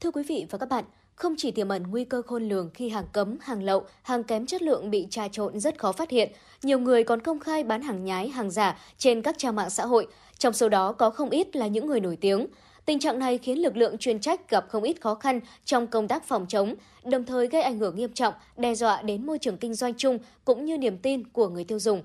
Thưa 0.00 0.10
quý 0.10 0.22
vị 0.28 0.46
và 0.50 0.58
các 0.58 0.68
bạn, 0.68 0.84
không 1.14 1.34
chỉ 1.38 1.50
tiềm 1.50 1.68
ẩn 1.68 1.82
nguy 1.82 2.04
cơ 2.04 2.22
khôn 2.22 2.48
lường 2.48 2.70
khi 2.74 2.88
hàng 2.88 3.06
cấm, 3.12 3.36
hàng 3.40 3.62
lậu, 3.62 3.86
hàng 4.02 4.24
kém 4.24 4.46
chất 4.46 4.62
lượng 4.62 4.90
bị 4.90 5.06
trà 5.10 5.28
trộn 5.28 5.60
rất 5.60 5.78
khó 5.78 5.92
phát 5.92 6.10
hiện, 6.10 6.32
nhiều 6.62 6.78
người 6.78 7.04
còn 7.04 7.22
công 7.22 7.40
khai 7.40 7.64
bán 7.64 7.82
hàng 7.82 8.04
nhái, 8.04 8.28
hàng 8.28 8.50
giả 8.50 8.78
trên 8.98 9.22
các 9.22 9.38
trang 9.38 9.56
mạng 9.56 9.70
xã 9.70 9.86
hội, 9.86 10.06
trong 10.38 10.52
số 10.52 10.68
đó 10.68 10.92
có 10.92 11.10
không 11.10 11.30
ít 11.30 11.56
là 11.56 11.66
những 11.66 11.86
người 11.86 12.00
nổi 12.00 12.16
tiếng. 12.16 12.46
Tình 12.86 12.98
trạng 12.98 13.18
này 13.18 13.38
khiến 13.38 13.58
lực 13.58 13.76
lượng 13.76 13.98
chuyên 13.98 14.20
trách 14.20 14.50
gặp 14.50 14.66
không 14.68 14.82
ít 14.82 15.00
khó 15.00 15.14
khăn 15.14 15.40
trong 15.64 15.86
công 15.86 16.08
tác 16.08 16.24
phòng 16.24 16.46
chống, 16.48 16.74
đồng 17.04 17.24
thời 17.24 17.46
gây 17.46 17.62
ảnh 17.62 17.78
hưởng 17.78 17.96
nghiêm 17.96 18.12
trọng, 18.12 18.34
đe 18.56 18.74
dọa 18.74 19.02
đến 19.02 19.26
môi 19.26 19.38
trường 19.38 19.56
kinh 19.56 19.74
doanh 19.74 19.94
chung 19.94 20.18
cũng 20.44 20.64
như 20.64 20.78
niềm 20.78 20.98
tin 20.98 21.28
của 21.28 21.48
người 21.48 21.64
tiêu 21.64 21.78
dùng. 21.78 22.02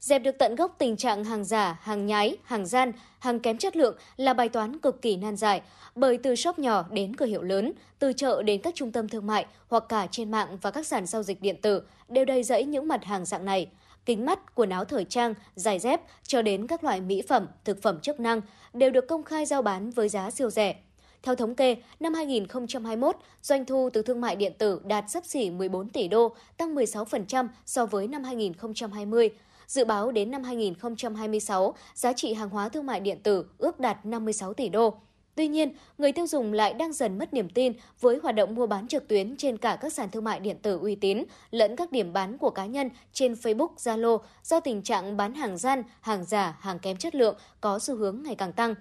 Dẹp 0.00 0.22
được 0.22 0.38
tận 0.38 0.54
gốc 0.54 0.74
tình 0.78 0.96
trạng 0.96 1.24
hàng 1.24 1.44
giả, 1.44 1.78
hàng 1.82 2.06
nhái, 2.06 2.36
hàng 2.44 2.66
gian, 2.66 2.92
hàng 3.18 3.40
kém 3.40 3.58
chất 3.58 3.76
lượng 3.76 3.96
là 4.16 4.34
bài 4.34 4.48
toán 4.48 4.78
cực 4.78 5.02
kỳ 5.02 5.16
nan 5.16 5.36
giải, 5.36 5.62
bởi 5.94 6.18
từ 6.18 6.36
shop 6.36 6.58
nhỏ 6.58 6.84
đến 6.90 7.16
cửa 7.16 7.26
hiệu 7.26 7.42
lớn, 7.42 7.72
từ 7.98 8.12
chợ 8.12 8.42
đến 8.42 8.60
các 8.62 8.74
trung 8.74 8.92
tâm 8.92 9.08
thương 9.08 9.26
mại 9.26 9.46
hoặc 9.68 9.84
cả 9.88 10.06
trên 10.10 10.30
mạng 10.30 10.58
và 10.62 10.70
các 10.70 10.86
sàn 10.86 11.06
giao 11.06 11.22
dịch 11.22 11.42
điện 11.42 11.56
tử 11.62 11.82
đều 12.08 12.24
đầy 12.24 12.42
rẫy 12.42 12.64
những 12.64 12.88
mặt 12.88 13.04
hàng 13.04 13.24
dạng 13.24 13.44
này. 13.44 13.68
Kính 14.04 14.26
mắt, 14.26 14.54
quần 14.54 14.70
áo 14.70 14.84
thời 14.84 15.04
trang, 15.04 15.34
giày 15.54 15.78
dép 15.78 16.00
cho 16.22 16.42
đến 16.42 16.66
các 16.66 16.84
loại 16.84 17.00
mỹ 17.00 17.22
phẩm, 17.28 17.46
thực 17.64 17.82
phẩm 17.82 18.00
chức 18.00 18.20
năng 18.20 18.40
đều 18.74 18.90
được 18.90 19.08
công 19.08 19.22
khai 19.22 19.46
giao 19.46 19.62
bán 19.62 19.90
với 19.90 20.08
giá 20.08 20.30
siêu 20.30 20.50
rẻ. 20.50 20.76
Theo 21.22 21.34
thống 21.34 21.54
kê, 21.54 21.76
năm 22.00 22.14
2021, 22.14 23.16
doanh 23.42 23.64
thu 23.64 23.90
từ 23.92 24.02
thương 24.02 24.20
mại 24.20 24.36
điện 24.36 24.52
tử 24.58 24.80
đạt 24.84 25.04
sấp 25.08 25.24
xỉ 25.24 25.50
14 25.50 25.88
tỷ 25.88 26.08
đô, 26.08 26.34
tăng 26.56 26.74
16% 26.74 27.48
so 27.66 27.86
với 27.86 28.08
năm 28.08 28.24
2020. 28.24 29.30
Dự 29.70 29.84
báo 29.84 30.10
đến 30.10 30.30
năm 30.30 30.42
2026, 30.42 31.74
giá 31.94 32.12
trị 32.12 32.34
hàng 32.34 32.48
hóa 32.48 32.68
thương 32.68 32.86
mại 32.86 33.00
điện 33.00 33.18
tử 33.22 33.46
ước 33.58 33.80
đạt 33.80 34.06
56 34.06 34.54
tỷ 34.54 34.68
đô. 34.68 34.94
Tuy 35.34 35.48
nhiên, 35.48 35.72
người 35.98 36.12
tiêu 36.12 36.26
dùng 36.26 36.52
lại 36.52 36.74
đang 36.74 36.92
dần 36.92 37.18
mất 37.18 37.34
niềm 37.34 37.48
tin 37.48 37.72
với 38.00 38.18
hoạt 38.22 38.34
động 38.34 38.54
mua 38.54 38.66
bán 38.66 38.88
trực 38.88 39.08
tuyến 39.08 39.36
trên 39.36 39.56
cả 39.56 39.78
các 39.80 39.92
sàn 39.92 40.10
thương 40.10 40.24
mại 40.24 40.40
điện 40.40 40.56
tử 40.62 40.78
uy 40.78 40.94
tín 40.94 41.24
lẫn 41.50 41.76
các 41.76 41.92
điểm 41.92 42.12
bán 42.12 42.38
của 42.38 42.50
cá 42.50 42.66
nhân 42.66 42.90
trên 43.12 43.32
Facebook, 43.32 43.74
Zalo 43.76 44.18
do 44.44 44.60
tình 44.60 44.82
trạng 44.82 45.16
bán 45.16 45.34
hàng 45.34 45.58
gian, 45.58 45.82
hàng 46.00 46.24
giả, 46.24 46.56
hàng 46.60 46.78
kém 46.78 46.96
chất 46.96 47.14
lượng 47.14 47.36
có 47.60 47.78
xu 47.78 47.96
hướng 47.96 48.22
ngày 48.22 48.34
càng 48.34 48.52
tăng. 48.52 48.74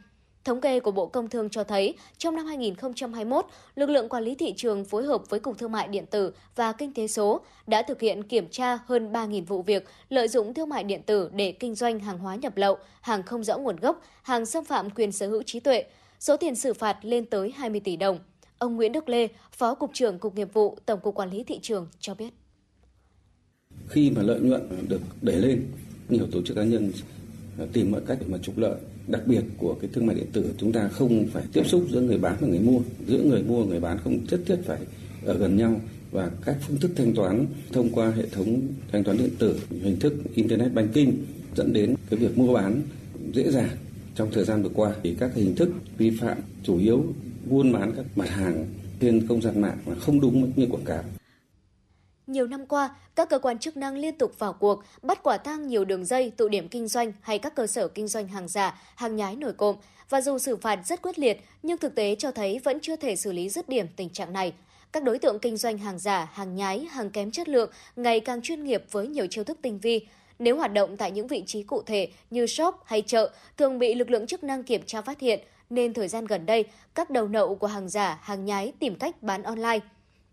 Thống 0.49 0.61
kê 0.61 0.80
của 0.80 0.91
Bộ 0.91 1.05
Công 1.05 1.30
Thương 1.30 1.49
cho 1.49 1.63
thấy, 1.63 1.93
trong 2.17 2.35
năm 2.35 2.45
2021, 2.45 3.45
lực 3.76 3.89
lượng 3.89 4.09
quản 4.09 4.23
lý 4.23 4.35
thị 4.35 4.53
trường 4.57 4.85
phối 4.85 5.03
hợp 5.03 5.30
với 5.30 5.39
Cục 5.39 5.57
Thương 5.57 5.71
mại 5.71 5.88
Điện 5.88 6.05
tử 6.05 6.34
và 6.55 6.71
Kinh 6.71 6.93
tế 6.93 7.07
số 7.07 7.41
đã 7.67 7.81
thực 7.81 8.01
hiện 8.01 8.23
kiểm 8.23 8.47
tra 8.51 8.80
hơn 8.85 9.11
3.000 9.11 9.45
vụ 9.45 9.61
việc 9.61 9.85
lợi 10.09 10.27
dụng 10.27 10.53
thương 10.53 10.69
mại 10.69 10.84
điện 10.84 11.01
tử 11.05 11.30
để 11.34 11.51
kinh 11.51 11.76
doanh 11.76 11.99
hàng 11.99 12.17
hóa 12.17 12.35
nhập 12.35 12.57
lậu, 12.57 12.77
hàng 13.01 13.23
không 13.23 13.43
rõ 13.43 13.57
nguồn 13.57 13.76
gốc, 13.76 14.01
hàng 14.21 14.45
xâm 14.45 14.65
phạm 14.65 14.89
quyền 14.89 15.11
sở 15.11 15.27
hữu 15.27 15.43
trí 15.43 15.59
tuệ. 15.59 15.84
Số 16.19 16.38
tiền 16.38 16.55
xử 16.55 16.73
phạt 16.73 16.97
lên 17.01 17.26
tới 17.26 17.53
20 17.55 17.80
tỷ 17.80 17.95
đồng. 17.95 18.19
Ông 18.57 18.76
Nguyễn 18.76 18.91
Đức 18.91 19.09
Lê, 19.09 19.27
Phó 19.51 19.76
Cục 19.76 19.91
trưởng 19.93 20.19
Cục 20.19 20.35
Nghiệp 20.35 20.53
vụ 20.53 20.77
Tổng 20.85 20.99
cục 20.99 21.15
Quản 21.15 21.30
lý 21.30 21.43
Thị 21.43 21.59
trường 21.61 21.88
cho 21.99 22.15
biết. 22.15 22.34
Khi 23.88 24.11
mà 24.11 24.21
lợi 24.21 24.39
nhuận 24.39 24.88
được 24.88 25.01
đẩy 25.21 25.35
lên, 25.35 25.71
nhiều 26.09 26.27
tổ 26.31 26.41
chức 26.45 26.55
cá 26.55 26.63
nhân 26.63 26.91
tìm 27.73 27.91
mọi 27.91 28.01
cách 28.07 28.17
để 28.21 28.27
mà 28.30 28.38
trục 28.38 28.57
lợi 28.57 28.76
đặc 29.10 29.22
biệt 29.27 29.44
của 29.57 29.76
cái 29.81 29.90
thương 29.94 30.06
mại 30.06 30.15
điện 30.15 30.27
tử, 30.34 30.53
chúng 30.57 30.72
ta 30.72 30.88
không 30.88 31.27
phải 31.34 31.44
tiếp 31.53 31.64
xúc 31.65 31.86
giữa 31.91 32.02
người 32.02 32.18
bán 32.18 32.36
và 32.40 32.48
người 32.48 32.60
mua. 32.60 32.80
Giữa 33.07 33.23
người 33.23 33.44
mua 33.44 33.64
và 33.64 33.69
người 33.69 33.80
bán 33.80 33.98
không 34.03 34.19
nhất 34.31 34.40
thiết 34.45 34.60
phải 34.65 34.80
ở 35.26 35.34
gần 35.34 35.57
nhau. 35.57 35.81
Và 36.11 36.31
các 36.45 36.57
phương 36.68 36.77
thức 36.77 36.91
thanh 36.95 37.14
toán 37.14 37.45
thông 37.72 37.90
qua 37.90 38.11
hệ 38.11 38.23
thống 38.31 38.61
thanh 38.91 39.03
toán 39.03 39.18
điện 39.18 39.30
tử, 39.40 39.60
hình 39.81 39.99
thức 39.99 40.14
internet 40.34 40.73
banking 40.73 41.11
dẫn 41.56 41.73
đến 41.73 41.95
cái 42.10 42.19
việc 42.19 42.38
mua 42.38 42.53
bán 42.53 42.81
dễ 43.34 43.52
dàng 43.52 43.69
trong 44.15 44.30
thời 44.31 44.45
gian 44.45 44.64
vừa 44.64 44.69
qua. 44.69 44.94
Thì 45.03 45.15
các 45.19 45.36
hình 45.36 45.56
thức 45.56 45.69
vi 45.98 46.10
phạm 46.19 46.38
chủ 46.64 46.77
yếu 46.77 47.06
buôn 47.49 47.72
bán 47.72 47.91
các 47.95 48.06
mặt 48.15 48.30
hàng 48.30 48.65
trên 48.99 49.27
không 49.27 49.41
gian 49.41 49.61
mạng 49.61 49.77
mà 49.86 49.95
không 49.95 50.22
đúng 50.22 50.52
như 50.56 50.65
quảng 50.65 50.86
cáo 50.86 51.03
nhiều 52.30 52.47
năm 52.47 52.65
qua, 52.65 52.95
các 53.15 53.30
cơ 53.30 53.39
quan 53.39 53.60
chức 53.60 53.77
năng 53.77 53.97
liên 53.97 54.18
tục 54.18 54.39
vào 54.39 54.53
cuộc, 54.53 54.84
bắt 55.01 55.23
quả 55.23 55.38
tang 55.38 55.68
nhiều 55.68 55.85
đường 55.85 56.06
dây, 56.06 56.31
tụ 56.38 56.47
điểm 56.47 56.68
kinh 56.68 56.88
doanh 56.88 57.14
hay 57.22 57.39
các 57.39 57.56
cơ 57.56 57.68
sở 57.68 57.88
kinh 57.88 58.07
doanh 58.07 58.27
hàng 58.27 58.47
giả, 58.47 58.81
hàng 58.95 59.15
nhái 59.15 59.35
nổi 59.35 59.53
cộm. 59.53 59.76
Và 60.10 60.22
dù 60.22 60.38
xử 60.38 60.57
phạt 60.57 60.80
rất 60.85 61.01
quyết 61.01 61.19
liệt, 61.19 61.41
nhưng 61.64 61.77
thực 61.77 61.95
tế 61.95 62.15
cho 62.15 62.31
thấy 62.31 62.60
vẫn 62.64 62.80
chưa 62.80 62.95
thể 62.95 63.15
xử 63.15 63.31
lý 63.31 63.49
dứt 63.49 63.69
điểm 63.69 63.88
tình 63.95 64.10
trạng 64.10 64.34
này. 64.34 64.53
Các 64.91 65.03
đối 65.03 65.19
tượng 65.19 65.39
kinh 65.39 65.57
doanh 65.57 65.77
hàng 65.77 65.99
giả, 65.99 66.30
hàng 66.34 66.56
nhái, 66.56 66.80
hàng 66.80 67.10
kém 67.10 67.31
chất 67.31 67.49
lượng 67.49 67.69
ngày 67.95 68.19
càng 68.19 68.41
chuyên 68.41 68.64
nghiệp 68.64 68.84
với 68.91 69.07
nhiều 69.07 69.27
chiêu 69.27 69.43
thức 69.43 69.57
tinh 69.61 69.80
vi. 69.80 70.07
Nếu 70.39 70.57
hoạt 70.57 70.73
động 70.73 70.97
tại 70.97 71.11
những 71.11 71.27
vị 71.27 71.43
trí 71.47 71.64
cụ 71.64 71.81
thể 71.85 72.07
như 72.30 72.47
shop 72.47 72.76
hay 72.85 73.01
chợ, 73.01 73.31
thường 73.57 73.80
bị 73.80 73.95
lực 73.95 74.10
lượng 74.10 74.27
chức 74.27 74.43
năng 74.43 74.64
kiểm 74.64 74.81
tra 74.85 75.01
phát 75.01 75.19
hiện, 75.19 75.39
nên 75.69 75.93
thời 75.93 76.07
gian 76.07 76.26
gần 76.26 76.45
đây, 76.45 76.65
các 76.95 77.10
đầu 77.10 77.27
nậu 77.27 77.56
của 77.56 77.68
hàng 77.68 77.89
giả, 77.89 78.19
hàng 78.22 78.45
nhái 78.45 78.73
tìm 78.80 78.95
cách 78.95 79.23
bán 79.23 79.43
online– 79.43 79.80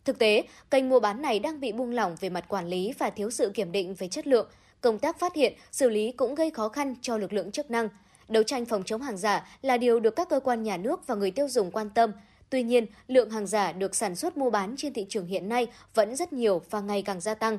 Thực 0.07 0.19
tế, 0.19 0.43
kênh 0.71 0.89
mua 0.89 1.01
bán 1.01 1.23
này 1.23 1.39
đang 1.39 1.61
bị 1.61 1.73
buông 1.73 1.95
lỏng 1.95 2.17
về 2.21 2.29
mặt 2.29 2.45
quản 2.49 2.69
lý 2.69 2.93
và 2.99 3.11
thiếu 3.11 3.31
sự 3.31 3.51
kiểm 3.55 3.73
định 3.73 3.95
về 3.95 4.09
chất 4.09 4.27
lượng. 4.27 4.49
Công 4.81 4.99
tác 4.99 5.19
phát 5.19 5.35
hiện, 5.35 5.53
xử 5.71 5.89
lý 5.89 6.13
cũng 6.13 6.35
gây 6.35 6.51
khó 6.51 6.69
khăn 6.69 6.95
cho 7.01 7.19
lực 7.19 7.33
lượng 7.33 7.51
chức 7.51 7.71
năng. 7.71 7.89
Đấu 8.29 8.43
tranh 8.43 8.65
phòng 8.65 8.83
chống 8.85 9.03
hàng 9.03 9.17
giả 9.17 9.47
là 9.63 9.77
điều 9.77 10.01
được 10.01 10.17
các 10.17 10.29
cơ 10.29 10.41
quan 10.41 10.63
nhà 10.63 10.77
nước 10.77 11.07
và 11.07 11.15
người 11.15 11.31
tiêu 11.31 11.49
dùng 11.49 11.71
quan 11.71 11.91
tâm. 11.91 12.13
Tuy 12.51 12.63
nhiên, 12.63 12.87
lượng 13.09 13.31
hàng 13.31 13.47
giả 13.47 13.73
được 13.73 13.95
sản 13.95 14.17
xuất 14.17 14.37
mua 14.37 14.51
bán 14.51 14.75
trên 14.77 14.93
thị 14.93 15.07
trường 15.09 15.27
hiện 15.27 15.49
nay 15.49 15.67
vẫn 15.95 16.17
rất 16.17 16.33
nhiều 16.33 16.63
và 16.71 16.81
ngày 16.81 17.03
càng 17.03 17.21
gia 17.21 17.35
tăng. 17.35 17.59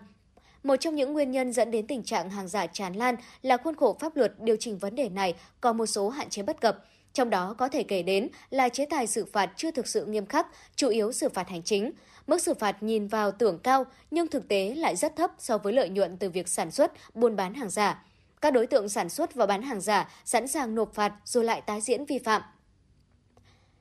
Một 0.63 0.75
trong 0.75 0.95
những 0.95 1.13
nguyên 1.13 1.31
nhân 1.31 1.53
dẫn 1.53 1.71
đến 1.71 1.87
tình 1.87 2.03
trạng 2.03 2.29
hàng 2.29 2.47
giả 2.47 2.67
tràn 2.67 2.93
lan 2.93 3.15
là 3.41 3.57
khuôn 3.57 3.75
khổ 3.75 3.97
pháp 3.99 4.15
luật 4.17 4.33
điều 4.39 4.55
chỉnh 4.59 4.77
vấn 4.77 4.95
đề 4.95 5.09
này 5.09 5.35
có 5.61 5.73
một 5.73 5.85
số 5.85 6.09
hạn 6.09 6.29
chế 6.29 6.43
bất 6.43 6.61
cập. 6.61 6.85
Trong 7.13 7.29
đó 7.29 7.55
có 7.57 7.67
thể 7.67 7.83
kể 7.83 8.01
đến 8.03 8.27
là 8.49 8.69
chế 8.69 8.85
tài 8.85 9.07
xử 9.07 9.25
phạt 9.25 9.49
chưa 9.55 9.71
thực 9.71 9.87
sự 9.87 10.05
nghiêm 10.05 10.25
khắc, 10.25 10.47
chủ 10.75 10.89
yếu 10.89 11.11
xử 11.11 11.29
phạt 11.29 11.49
hành 11.49 11.63
chính. 11.63 11.91
Mức 12.27 12.41
xử 12.41 12.53
phạt 12.53 12.83
nhìn 12.83 13.07
vào 13.07 13.31
tưởng 13.31 13.59
cao 13.59 13.85
nhưng 14.11 14.27
thực 14.27 14.47
tế 14.47 14.75
lại 14.75 14.95
rất 14.95 15.15
thấp 15.15 15.31
so 15.37 15.57
với 15.57 15.73
lợi 15.73 15.89
nhuận 15.89 16.17
từ 16.17 16.29
việc 16.29 16.47
sản 16.47 16.71
xuất, 16.71 16.91
buôn 17.13 17.35
bán 17.35 17.53
hàng 17.53 17.69
giả. 17.69 18.05
Các 18.41 18.53
đối 18.53 18.67
tượng 18.67 18.89
sản 18.89 19.09
xuất 19.09 19.35
và 19.35 19.45
bán 19.45 19.61
hàng 19.61 19.81
giả 19.81 20.09
sẵn 20.25 20.47
sàng 20.47 20.75
nộp 20.75 20.93
phạt 20.93 21.13
rồi 21.25 21.43
lại 21.43 21.61
tái 21.61 21.81
diễn 21.81 22.05
vi 22.05 22.19
phạm. 22.19 22.41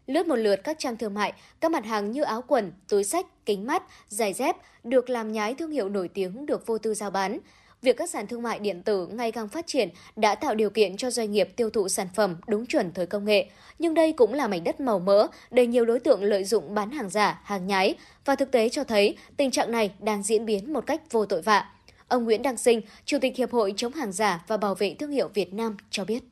Lướt 0.06 0.27
một 0.27 0.36
lượt 0.36 0.56
các 0.64 0.78
trang 0.78 0.97
thương 0.97 1.14
mại, 1.14 1.32
các 1.60 1.70
mặt 1.70 1.85
hàng 1.85 2.10
như 2.10 2.23
áo 2.23 2.43
quần, 2.43 2.73
túi 2.89 3.05
sách, 3.05 3.27
kính 3.47 3.66
mắt, 3.66 3.82
giày 4.09 4.32
dép 4.32 4.56
được 4.85 5.10
làm 5.10 5.32
nhái 5.32 5.55
thương 5.55 5.70
hiệu 5.70 5.89
nổi 5.89 6.09
tiếng 6.09 6.47
được 6.47 6.66
vô 6.66 6.78
tư 6.78 6.94
giao 6.94 7.10
bán 7.10 7.39
việc 7.82 7.97
các 7.97 8.11
sàn 8.11 8.27
thương 8.27 8.43
mại 8.43 8.59
điện 8.59 8.82
tử 8.82 9.07
ngày 9.07 9.32
càng 9.32 9.48
phát 9.48 9.66
triển 9.66 9.89
đã 10.16 10.35
tạo 10.35 10.55
điều 10.55 10.70
kiện 10.70 10.97
cho 10.97 11.11
doanh 11.11 11.32
nghiệp 11.32 11.48
tiêu 11.57 11.70
thụ 11.70 11.89
sản 11.89 12.07
phẩm 12.15 12.36
đúng 12.48 12.66
chuẩn 12.66 12.93
thời 12.93 13.07
công 13.07 13.24
nghệ. 13.24 13.47
Nhưng 13.78 13.94
đây 13.94 14.12
cũng 14.12 14.35
là 14.35 14.48
mảnh 14.48 14.65
đất 14.65 14.81
màu 14.81 14.98
mỡ 14.98 15.27
để 15.51 15.66
nhiều 15.66 15.85
đối 15.85 16.01
tượng 16.01 16.23
lợi 16.23 16.44
dụng 16.44 16.74
bán 16.74 16.90
hàng 16.90 17.11
giả, 17.11 17.40
hàng 17.44 17.66
nhái 17.66 17.94
và 18.24 18.36
thực 18.36 18.51
tế 18.51 18.69
cho 18.69 18.85
thấy 18.85 19.16
tình 19.36 19.51
trạng 19.51 19.70
này 19.70 19.90
đang 20.01 20.23
diễn 20.23 20.47
biến 20.47 20.73
một 20.73 20.86
cách 20.86 21.12
vô 21.12 21.27
tội 21.27 21.43
vạ. 21.43 21.65
Ông 22.09 22.24
Nguyễn 22.24 22.43
Đăng 22.43 22.57
Sinh, 22.57 22.81
Chủ 23.05 23.19
tịch 23.20 23.36
Hiệp 23.36 23.51
hội 23.53 23.74
chống 23.77 23.93
hàng 23.93 24.12
giả 24.12 24.44
và 24.48 24.57
bảo 24.57 24.74
vệ 24.74 24.94
thương 24.98 25.11
hiệu 25.11 25.28
Việt 25.35 25.55
Nam 25.55 25.77
cho 25.90 26.05
biết. 26.05 26.23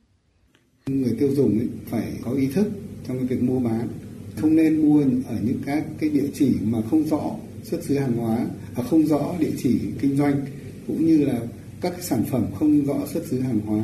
Người 0.85 1.15
tiêu 1.19 1.29
dùng 1.35 1.59
ấy 1.59 1.67
phải 1.89 2.13
có 2.21 2.31
ý 2.31 2.47
thức 2.47 2.67
trong 3.07 3.17
cái 3.17 3.27
việc 3.27 3.43
mua 3.43 3.59
bán, 3.59 3.87
không 4.35 4.55
nên 4.55 4.89
mua 4.89 5.01
ở 5.29 5.35
những 5.43 5.61
các 5.65 5.83
cái 5.99 6.09
địa 6.09 6.27
chỉ 6.33 6.51
mà 6.61 6.79
không 6.89 7.03
rõ 7.03 7.31
xuất 7.63 7.83
xứ 7.83 7.97
hàng 7.97 8.13
hóa, 8.13 8.37
và 8.75 8.83
không 8.83 9.07
rõ 9.07 9.33
địa 9.39 9.51
chỉ 9.57 9.79
kinh 10.01 10.17
doanh 10.17 10.45
cũng 10.87 11.05
như 11.05 11.25
là 11.25 11.39
các 11.81 11.93
sản 12.01 12.23
phẩm 12.31 12.45
không 12.59 12.85
rõ 12.85 12.95
xuất 13.13 13.23
xứ 13.29 13.39
hàng 13.39 13.59
hóa. 13.59 13.83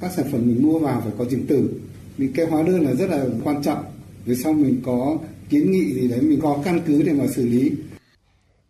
Các 0.00 0.12
sản 0.16 0.26
phẩm 0.32 0.40
mình 0.46 0.62
mua 0.62 0.78
vào 0.78 1.00
phải 1.00 1.12
có 1.18 1.24
chứng 1.30 1.46
từ 1.48 1.80
vì 2.16 2.28
cái 2.34 2.46
hóa 2.46 2.62
đơn 2.62 2.80
là 2.80 2.94
rất 2.94 3.10
là 3.10 3.24
quan 3.44 3.62
trọng. 3.62 3.84
Vì 4.24 4.34
sau 4.34 4.52
mình 4.52 4.80
có 4.84 5.18
kiến 5.50 5.72
nghị 5.72 5.94
gì 5.94 6.08
đấy 6.08 6.20
mình 6.20 6.40
có 6.42 6.58
căn 6.64 6.80
cứ 6.86 7.02
để 7.02 7.12
mà 7.12 7.26
xử 7.26 7.48
lý. 7.48 7.72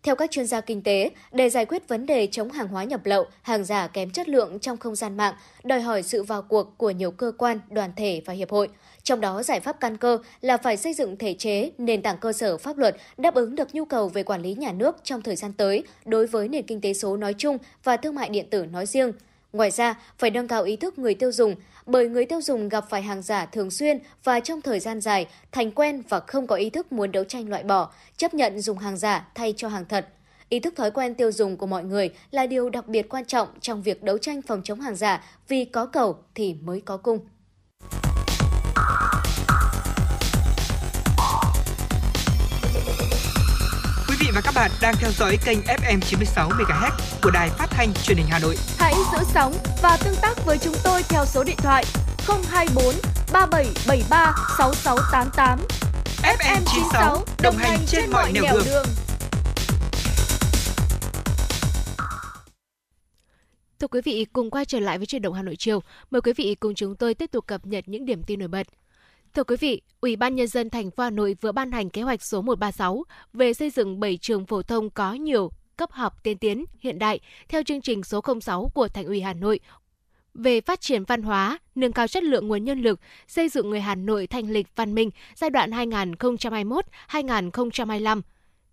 Theo 0.02 0.16
các 0.16 0.30
chuyên 0.30 0.46
gia 0.46 0.60
kinh 0.60 0.82
tế, 0.82 1.10
để 1.32 1.50
giải 1.50 1.66
quyết 1.66 1.88
vấn 1.88 2.06
đề 2.06 2.28
chống 2.30 2.50
hàng 2.50 2.68
hóa 2.68 2.84
nhập 2.84 3.06
lậu, 3.06 3.24
hàng 3.42 3.64
giả 3.64 3.86
kém 3.86 4.10
chất 4.10 4.28
lượng 4.28 4.58
trong 4.58 4.76
không 4.76 4.94
gian 4.94 5.16
mạng, 5.16 5.34
đòi 5.64 5.80
hỏi 5.80 6.02
sự 6.02 6.22
vào 6.22 6.42
cuộc 6.42 6.74
của 6.76 6.90
nhiều 6.90 7.10
cơ 7.10 7.32
quan, 7.38 7.58
đoàn 7.70 7.90
thể 7.96 8.22
và 8.26 8.32
hiệp 8.32 8.50
hội. 8.50 8.68
Trong 9.08 9.20
đó, 9.20 9.42
giải 9.42 9.60
pháp 9.60 9.80
căn 9.80 9.96
cơ 9.96 10.18
là 10.40 10.56
phải 10.56 10.76
xây 10.76 10.94
dựng 10.94 11.16
thể 11.16 11.34
chế, 11.34 11.70
nền 11.78 12.02
tảng 12.02 12.18
cơ 12.18 12.32
sở 12.32 12.58
pháp 12.58 12.78
luật 12.78 12.96
đáp 13.16 13.34
ứng 13.34 13.54
được 13.54 13.74
nhu 13.74 13.84
cầu 13.84 14.08
về 14.08 14.22
quản 14.22 14.42
lý 14.42 14.54
nhà 14.54 14.72
nước 14.72 14.96
trong 15.04 15.22
thời 15.22 15.36
gian 15.36 15.52
tới 15.52 15.82
đối 16.04 16.26
với 16.26 16.48
nền 16.48 16.66
kinh 16.66 16.80
tế 16.80 16.94
số 16.94 17.16
nói 17.16 17.34
chung 17.38 17.58
và 17.84 17.96
thương 17.96 18.14
mại 18.14 18.28
điện 18.28 18.46
tử 18.50 18.66
nói 18.66 18.86
riêng. 18.86 19.12
Ngoài 19.52 19.70
ra, 19.70 19.94
phải 20.18 20.30
nâng 20.30 20.48
cao 20.48 20.62
ý 20.62 20.76
thức 20.76 20.98
người 20.98 21.14
tiêu 21.14 21.32
dùng, 21.32 21.54
bởi 21.86 22.08
người 22.08 22.24
tiêu 22.24 22.40
dùng 22.42 22.68
gặp 22.68 22.84
phải 22.90 23.02
hàng 23.02 23.22
giả 23.22 23.46
thường 23.46 23.70
xuyên 23.70 23.98
và 24.24 24.40
trong 24.40 24.60
thời 24.60 24.80
gian 24.80 25.00
dài, 25.00 25.26
thành 25.52 25.70
quen 25.70 26.02
và 26.08 26.20
không 26.20 26.46
có 26.46 26.56
ý 26.56 26.70
thức 26.70 26.92
muốn 26.92 27.12
đấu 27.12 27.24
tranh 27.24 27.48
loại 27.48 27.62
bỏ, 27.62 27.92
chấp 28.16 28.34
nhận 28.34 28.60
dùng 28.60 28.78
hàng 28.78 28.96
giả 28.96 29.28
thay 29.34 29.54
cho 29.56 29.68
hàng 29.68 29.84
thật. 29.88 30.08
Ý 30.48 30.60
thức 30.60 30.74
thói 30.76 30.90
quen 30.90 31.14
tiêu 31.14 31.32
dùng 31.32 31.56
của 31.56 31.66
mọi 31.66 31.84
người 31.84 32.10
là 32.30 32.46
điều 32.46 32.70
đặc 32.70 32.88
biệt 32.88 33.08
quan 33.08 33.24
trọng 33.24 33.48
trong 33.60 33.82
việc 33.82 34.02
đấu 34.02 34.18
tranh 34.18 34.42
phòng 34.42 34.60
chống 34.64 34.80
hàng 34.80 34.96
giả 34.96 35.24
vì 35.48 35.64
có 35.64 35.86
cầu 35.86 36.16
thì 36.34 36.54
mới 36.54 36.80
có 36.80 36.96
cung. 36.96 37.18
Vị 44.18 44.26
và 44.34 44.40
các 44.40 44.54
bạn 44.54 44.70
đang 44.80 44.94
theo 44.96 45.10
dõi 45.10 45.38
kênh 45.44 45.58
FM 45.58 46.00
96 46.00 46.48
MHz 46.48 46.90
của 47.22 47.30
đài 47.30 47.50
phát 47.50 47.66
thanh 47.70 47.92
truyền 48.02 48.18
hình 48.18 48.26
Hà 48.30 48.38
Nội. 48.38 48.56
Hãy 48.78 48.94
giữ 49.12 49.18
sóng 49.34 49.54
và 49.82 49.96
tương 50.04 50.16
tác 50.22 50.44
với 50.44 50.58
chúng 50.58 50.74
tôi 50.84 51.02
theo 51.08 51.24
số 51.26 51.44
điện 51.44 51.56
thoại 51.58 51.84
024 52.50 52.94
3773 53.32 54.34
6688. 54.58 55.58
FM 56.22 56.60
96 56.66 57.24
đồng 57.42 57.56
hành 57.56 57.78
trên 57.86 58.10
mọi 58.10 58.32
nẻo 58.32 58.42
đường. 58.52 58.64
đường. 58.64 58.86
Thưa 63.80 63.88
quý 63.88 64.00
vị, 64.04 64.26
cùng 64.32 64.50
quay 64.50 64.64
trở 64.64 64.80
lại 64.80 64.98
với 64.98 65.06
truyền 65.06 65.22
động 65.22 65.34
Hà 65.34 65.42
Nội 65.42 65.56
chiều. 65.58 65.82
Mời 66.10 66.20
quý 66.20 66.32
vị 66.36 66.54
cùng 66.60 66.74
chúng 66.74 66.96
tôi 66.96 67.14
tiếp 67.14 67.30
tục 67.30 67.46
cập 67.46 67.66
nhật 67.66 67.84
những 67.88 68.04
điểm 68.04 68.22
tin 68.22 68.38
nổi 68.38 68.48
bật. 68.48 68.66
Thưa 69.38 69.44
quý 69.44 69.56
vị, 69.56 69.80
Ủy 70.00 70.16
ban 70.16 70.34
nhân 70.34 70.46
dân 70.46 70.70
thành 70.70 70.90
phố 70.90 71.02
Hà 71.02 71.10
Nội 71.10 71.36
vừa 71.40 71.52
ban 71.52 71.72
hành 71.72 71.90
kế 71.90 72.02
hoạch 72.02 72.22
số 72.22 72.42
136 72.42 73.04
về 73.32 73.54
xây 73.54 73.70
dựng 73.70 74.00
7 74.00 74.16
trường 74.16 74.46
phổ 74.46 74.62
thông 74.62 74.90
có 74.90 75.14
nhiều 75.14 75.50
cấp 75.76 75.92
học 75.92 76.22
tiên 76.22 76.38
tiến 76.38 76.64
hiện 76.80 76.98
đại 76.98 77.20
theo 77.48 77.62
chương 77.62 77.80
trình 77.80 78.02
số 78.02 78.20
06 78.40 78.70
của 78.74 78.88
Thành 78.88 79.04
ủy 79.04 79.20
Hà 79.20 79.34
Nội 79.34 79.60
về 80.34 80.60
phát 80.60 80.80
triển 80.80 81.04
văn 81.04 81.22
hóa, 81.22 81.58
nâng 81.74 81.92
cao 81.92 82.08
chất 82.08 82.22
lượng 82.22 82.48
nguồn 82.48 82.64
nhân 82.64 82.82
lực, 82.82 83.00
xây 83.28 83.48
dựng 83.48 83.70
người 83.70 83.80
Hà 83.80 83.94
Nội 83.94 84.26
thành 84.26 84.50
lịch 84.50 84.66
văn 84.76 84.94
minh 84.94 85.10
giai 85.34 85.50
đoạn 85.50 85.70
2021-2025. 85.70 88.20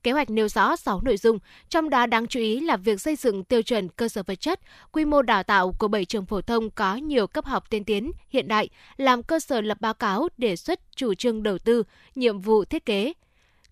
Kế 0.05 0.11
hoạch 0.11 0.29
nêu 0.29 0.47
rõ 0.47 0.75
6 0.75 1.01
nội 1.01 1.17
dung, 1.17 1.39
trong 1.69 1.89
đó 1.89 2.05
đáng 2.05 2.27
chú 2.27 2.39
ý 2.39 2.59
là 2.59 2.77
việc 2.77 3.01
xây 3.01 3.15
dựng 3.15 3.43
tiêu 3.43 3.61
chuẩn 3.61 3.89
cơ 3.89 4.07
sở 4.07 4.23
vật 4.23 4.35
chất, 4.35 4.59
quy 4.91 5.05
mô 5.05 5.21
đào 5.21 5.43
tạo 5.43 5.71
của 5.79 5.87
7 5.87 6.05
trường 6.05 6.25
phổ 6.25 6.41
thông 6.41 6.69
có 6.69 6.95
nhiều 6.95 7.27
cấp 7.27 7.45
học 7.45 7.69
tiên 7.69 7.83
tiến, 7.83 8.11
hiện 8.29 8.47
đại, 8.47 8.69
làm 8.97 9.23
cơ 9.23 9.39
sở 9.39 9.61
lập 9.61 9.77
báo 9.81 9.93
cáo, 9.93 10.27
đề 10.37 10.55
xuất 10.55 10.79
chủ 10.95 11.13
trương 11.13 11.43
đầu 11.43 11.57
tư, 11.57 11.83
nhiệm 12.15 12.39
vụ 12.39 12.65
thiết 12.65 12.85
kế. 12.85 13.13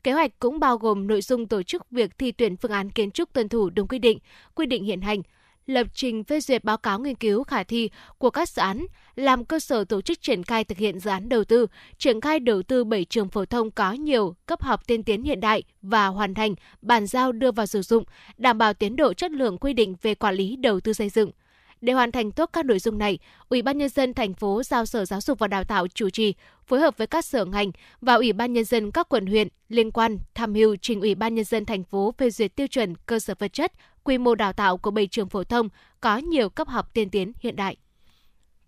Kế 0.04 0.12
hoạch 0.12 0.40
cũng 0.40 0.60
bao 0.60 0.78
gồm 0.78 1.08
nội 1.08 1.22
dung 1.22 1.48
tổ 1.48 1.64
chức 1.64 1.92
việc 1.92 2.18
thi 2.18 2.32
tuyển 2.32 2.58
phương 2.58 2.72
án 2.72 2.90
kiến 2.90 3.12
trúc 3.12 3.34
tuân 3.34 3.50
thủ 3.50 3.70
đúng 3.70 3.88
quy 3.88 4.00
định, 4.00 4.20
quy 4.56 4.66
định 4.66 4.84
hiện 4.84 5.02
hành, 5.02 5.22
lập 5.66 5.88
trình 5.94 6.24
phê 6.24 6.40
duyệt 6.40 6.64
báo 6.64 6.78
cáo 6.78 7.00
nghiên 7.00 7.16
cứu 7.16 7.44
khả 7.44 7.64
thi 7.64 7.90
của 8.18 8.30
các 8.30 8.50
dự 8.50 8.62
án, 8.62 8.86
làm 9.16 9.46
cơ 9.46 9.60
sở 9.60 9.84
tổ 9.84 10.02
chức 10.02 10.22
triển 10.22 10.44
khai 10.44 10.64
thực 10.64 10.78
hiện 10.78 11.00
dự 11.00 11.10
án 11.10 11.30
đầu 11.30 11.44
tư, 11.44 11.68
triển 11.98 12.22
khai 12.22 12.40
đầu 12.40 12.64
tư 12.64 12.84
7 12.84 13.06
trường 13.06 13.30
phổ 13.30 13.46
thông 13.46 13.72
có 13.72 13.92
nhiều 13.92 14.36
cấp 14.46 14.64
học 14.64 14.88
tiên 14.88 15.04
tiến 15.04 15.24
hiện 15.24 15.40
đại 15.40 15.64
và 15.82 16.08
hoàn 16.08 16.34
thành, 16.34 16.56
bàn 16.82 17.08
giao 17.08 17.32
đưa 17.32 17.52
vào 17.52 17.66
sử 17.66 17.82
dụng, 17.82 18.04
đảm 18.38 18.58
bảo 18.58 18.74
tiến 18.74 18.96
độ 18.96 19.14
chất 19.14 19.32
lượng 19.32 19.58
quy 19.58 19.74
định 19.74 19.96
về 20.02 20.16
quản 20.16 20.36
lý 20.36 20.56
đầu 20.56 20.80
tư 20.80 20.94
xây 20.94 21.10
dựng. 21.10 21.32
Để 21.82 21.94
hoàn 21.94 22.12
thành 22.12 22.32
tốt 22.32 22.50
các 22.54 22.66
nội 22.66 22.80
dung 22.80 22.98
này, 22.98 23.20
Ủy 23.50 23.62
ban 23.62 23.78
nhân 23.78 23.90
dân 23.90 24.14
thành 24.14 24.34
phố 24.34 24.64
giao 24.64 24.86
Sở 24.86 25.06
Giáo 25.06 25.22
dục 25.22 25.40
và 25.40 25.48
Đào 25.48 25.64
tạo 25.64 25.88
chủ 25.88 26.10
trì, 26.10 26.34
phối 26.68 26.80
hợp 26.80 26.98
với 26.98 27.08
các 27.08 27.26
sở 27.26 27.46
ngành 27.46 27.72
và 28.02 28.14
Ủy 28.14 28.34
ban 28.34 28.54
nhân 28.54 28.66
dân 28.66 28.92
các 28.92 29.10
quận 29.10 29.26
huyện 29.26 29.48
liên 29.70 29.92
quan 29.92 30.18
tham 30.36 30.54
mưu 30.54 30.76
trình 30.76 31.02
Ủy 31.02 31.16
ban 31.16 31.36
nhân 31.36 31.46
dân 31.46 31.66
thành 31.66 31.84
phố 31.84 32.14
phê 32.18 32.30
duyệt 32.30 32.56
tiêu 32.56 32.68
chuẩn 32.68 32.96
cơ 33.06 33.20
sở 33.20 33.34
vật 33.40 33.54
chất, 33.54 33.72
quy 34.04 34.18
mô 34.18 34.36
đào 34.36 34.54
tạo 34.54 34.78
của 34.78 34.92
7 34.92 35.08
trường 35.08 35.30
phổ 35.30 35.44
thông 35.44 35.70
có 36.02 36.18
nhiều 36.18 36.50
cấp 36.50 36.68
học 36.68 36.94
tiên 36.94 37.10
tiến 37.10 37.32
hiện 37.40 37.56
đại. 37.56 37.78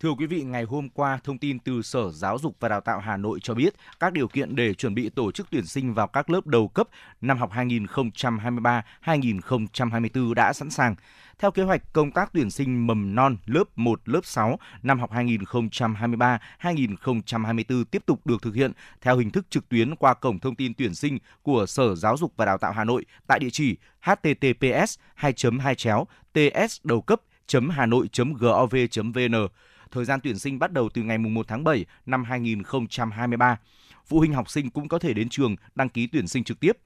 Thưa 0.05 0.11
quý 0.11 0.25
vị, 0.25 0.43
ngày 0.43 0.63
hôm 0.63 0.89
qua, 0.89 1.19
thông 1.23 1.37
tin 1.37 1.59
từ 1.59 1.81
Sở 1.81 2.11
Giáo 2.11 2.37
dục 2.37 2.55
và 2.59 2.69
Đào 2.69 2.81
tạo 2.81 2.99
Hà 2.99 3.17
Nội 3.17 3.39
cho 3.43 3.53
biết 3.53 3.73
các 3.99 4.13
điều 4.13 4.27
kiện 4.27 4.55
để 4.55 4.73
chuẩn 4.73 4.95
bị 4.95 5.09
tổ 5.09 5.31
chức 5.31 5.47
tuyển 5.51 5.65
sinh 5.65 5.93
vào 5.93 6.07
các 6.07 6.29
lớp 6.29 6.47
đầu 6.47 6.67
cấp 6.67 6.87
năm 7.21 7.37
học 7.37 7.51
2023-2024 7.51 10.33
đã 10.33 10.53
sẵn 10.53 10.69
sàng. 10.69 10.95
Theo 11.39 11.51
kế 11.51 11.63
hoạch, 11.63 11.93
công 11.93 12.11
tác 12.11 12.29
tuyển 12.33 12.51
sinh 12.51 12.87
mầm 12.87 13.15
non 13.15 13.37
lớp 13.45 13.63
1, 13.75 14.01
lớp 14.05 14.21
6 14.23 14.59
năm 14.83 14.99
học 14.99 15.11
2023-2024 15.11 17.83
tiếp 17.83 18.03
tục 18.05 18.27
được 18.27 18.41
thực 18.41 18.55
hiện 18.55 18.71
theo 19.01 19.17
hình 19.17 19.31
thức 19.31 19.45
trực 19.49 19.69
tuyến 19.69 19.95
qua 19.95 20.13
cổng 20.13 20.39
thông 20.39 20.55
tin 20.55 20.73
tuyển 20.73 20.95
sinh 20.95 21.17
của 21.43 21.65
Sở 21.65 21.95
Giáo 21.95 22.17
dục 22.17 22.33
và 22.37 22.45
Đào 22.45 22.57
tạo 22.57 22.71
Hà 22.71 22.83
Nội 22.83 23.05
tại 23.27 23.39
địa 23.39 23.49
chỉ 23.51 23.77
https 24.01 24.99
2 25.15 25.33
2 25.59 25.75
chéo 25.75 26.07
ts 26.33 26.81
đầu 26.83 27.01
cấp 27.01 27.21
hà 27.69 27.85
nội 27.85 28.09
gov 28.39 28.75
vn 29.15 29.47
Thời 29.91 30.05
gian 30.05 30.19
tuyển 30.23 30.39
sinh 30.39 30.59
bắt 30.59 30.71
đầu 30.71 30.89
từ 30.93 31.01
ngày 31.01 31.17
1 31.17 31.47
tháng 31.47 31.63
7 31.63 31.85
năm 32.05 32.23
2023. 32.23 33.59
Phụ 34.05 34.19
huynh 34.19 34.33
học 34.33 34.49
sinh 34.49 34.69
cũng 34.69 34.87
có 34.87 34.99
thể 34.99 35.13
đến 35.13 35.29
trường 35.29 35.55
đăng 35.75 35.89
ký 35.89 36.07
tuyển 36.07 36.27
sinh 36.27 36.43
trực 36.43 36.59
tiếp 36.59 36.77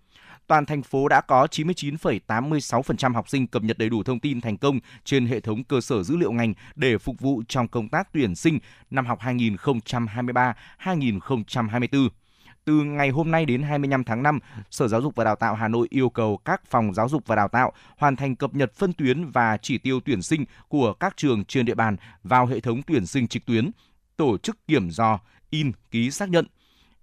toàn 0.49 0.65
thành 0.65 0.83
phố 0.83 1.07
đã 1.07 1.21
có 1.21 1.47
99,86% 1.51 3.13
học 3.13 3.29
sinh 3.29 3.47
cập 3.47 3.63
nhật 3.63 3.77
đầy 3.77 3.89
đủ 3.89 4.03
thông 4.03 4.19
tin 4.19 4.41
thành 4.41 4.57
công 4.57 4.79
trên 5.03 5.25
hệ 5.25 5.39
thống 5.39 5.63
cơ 5.63 5.81
sở 5.81 6.03
dữ 6.03 6.17
liệu 6.17 6.31
ngành 6.31 6.53
để 6.75 6.97
phục 6.97 7.19
vụ 7.19 7.43
trong 7.47 7.67
công 7.67 7.89
tác 7.89 8.13
tuyển 8.13 8.35
sinh 8.35 8.59
năm 8.89 9.05
học 9.05 9.19
2023-2024. 9.19 12.09
Từ 12.69 12.83
ngày 12.83 13.09
hôm 13.09 13.31
nay 13.31 13.45
đến 13.45 13.63
25 13.63 14.03
tháng 14.03 14.23
5, 14.23 14.39
Sở 14.71 14.87
Giáo 14.87 15.01
dục 15.01 15.15
và 15.15 15.23
Đào 15.23 15.35
tạo 15.35 15.55
Hà 15.55 15.67
Nội 15.67 15.87
yêu 15.89 16.09
cầu 16.09 16.37
các 16.37 16.61
phòng 16.65 16.93
giáo 16.93 17.09
dục 17.09 17.23
và 17.27 17.35
đào 17.35 17.47
tạo 17.47 17.73
hoàn 17.97 18.15
thành 18.15 18.35
cập 18.35 18.55
nhật 18.55 18.73
phân 18.73 18.93
tuyến 18.93 19.25
và 19.25 19.57
chỉ 19.61 19.77
tiêu 19.77 19.99
tuyển 20.05 20.21
sinh 20.21 20.45
của 20.67 20.93
các 20.93 21.17
trường 21.17 21.45
trên 21.45 21.65
địa 21.65 21.75
bàn 21.75 21.97
vào 22.23 22.45
hệ 22.45 22.59
thống 22.59 22.81
tuyển 22.81 23.05
sinh 23.05 23.27
trực 23.27 23.45
tuyến, 23.45 23.71
tổ 24.17 24.37
chức 24.37 24.67
kiểm 24.67 24.89
dò, 24.89 25.19
in, 25.49 25.71
ký 25.91 26.11
xác 26.11 26.29
nhận, 26.29 26.45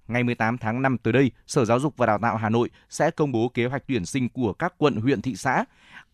Ngày 0.09 0.25
18 0.25 0.59
tháng 0.59 0.83
5 0.83 0.99
tới 0.99 1.13
đây, 1.13 1.31
Sở 1.47 1.65
Giáo 1.65 1.81
dục 1.81 1.97
và 1.97 2.07
Đào 2.07 2.19
tạo 2.19 2.37
Hà 2.37 2.49
Nội 2.49 2.71
sẽ 2.91 3.11
công 3.11 3.33
bố 3.33 3.49
kế 3.49 3.67
hoạch 3.67 3.83
tuyển 3.89 4.07
sinh 4.07 4.29
của 4.29 4.53
các 4.53 4.75
quận, 4.79 4.97
huyện, 4.97 5.23
thị 5.23 5.37
xã. 5.37 5.65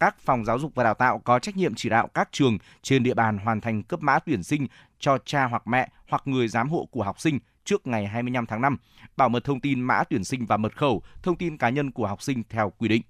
Các 0.01 0.21
phòng 0.21 0.45
giáo 0.45 0.59
dục 0.59 0.75
và 0.75 0.85
đào 0.85 0.95
tạo 0.95 1.19
có 1.19 1.39
trách 1.39 1.57
nhiệm 1.57 1.75
chỉ 1.75 1.89
đạo 1.89 2.09
các 2.15 2.29
trường 2.33 2.59
trên 2.83 3.03
địa 3.03 3.15
bàn 3.15 3.39
hoàn 3.39 3.61
thành 3.61 3.83
cấp 3.83 4.03
mã 4.03 4.19
tuyển 4.19 4.43
sinh 4.43 4.67
cho 4.99 5.19
cha 5.25 5.45
hoặc 5.45 5.67
mẹ 5.67 5.89
hoặc 6.09 6.23
người 6.25 6.49
giám 6.49 6.69
hộ 6.69 6.89
của 6.91 7.03
học 7.03 7.21
sinh 7.21 7.39
trước 7.65 7.87
ngày 7.87 8.07
25 8.07 8.47
tháng 8.47 8.61
5, 8.61 8.77
bảo 9.17 9.29
mật 9.29 9.45
thông 9.45 9.61
tin 9.61 9.81
mã 9.81 10.03
tuyển 10.11 10.25
sinh 10.25 10.47
và 10.47 10.57
mật 10.57 10.77
khẩu, 10.77 11.03
thông 11.23 11.37
tin 11.37 11.59
cá 11.59 11.69
nhân 11.69 11.91
của 11.91 12.07
học 12.07 12.23
sinh 12.23 12.43
theo 12.49 12.73
quy 12.79 12.89
định. 12.89 13.03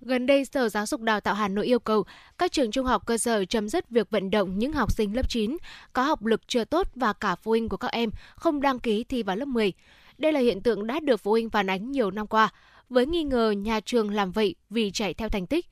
Gần 0.00 0.26
đây, 0.26 0.44
Sở 0.44 0.68
Giáo 0.68 0.86
dục 0.86 1.00
Đào 1.00 1.20
tạo 1.20 1.34
Hà 1.34 1.48
Nội 1.48 1.66
yêu 1.66 1.78
cầu 1.78 2.04
các 2.38 2.52
trường 2.52 2.70
trung 2.70 2.86
học 2.86 3.06
cơ 3.06 3.18
sở 3.18 3.44
chấm 3.44 3.68
dứt 3.68 3.90
việc 3.90 4.10
vận 4.10 4.30
động 4.30 4.58
những 4.58 4.72
học 4.72 4.92
sinh 4.92 5.16
lớp 5.16 5.28
9 5.28 5.56
có 5.92 6.02
học 6.02 6.24
lực 6.24 6.48
chưa 6.48 6.64
tốt 6.64 6.88
và 6.94 7.12
cả 7.12 7.34
phụ 7.34 7.50
huynh 7.50 7.68
của 7.68 7.76
các 7.76 7.92
em 7.92 8.10
không 8.36 8.60
đăng 8.60 8.78
ký 8.78 9.04
thi 9.04 9.22
vào 9.22 9.36
lớp 9.36 9.48
10. 9.48 9.72
Đây 10.18 10.32
là 10.32 10.40
hiện 10.40 10.62
tượng 10.62 10.86
đã 10.86 11.00
được 11.00 11.16
phụ 11.16 11.30
huynh 11.30 11.50
phản 11.50 11.70
ánh 11.70 11.90
nhiều 11.90 12.10
năm 12.10 12.26
qua, 12.26 12.48
với 12.88 13.06
nghi 13.06 13.22
ngờ 13.22 13.50
nhà 13.50 13.80
trường 13.80 14.10
làm 14.10 14.32
vậy 14.32 14.54
vì 14.70 14.90
chạy 14.90 15.14
theo 15.14 15.28
thành 15.28 15.46
tích. 15.46 15.66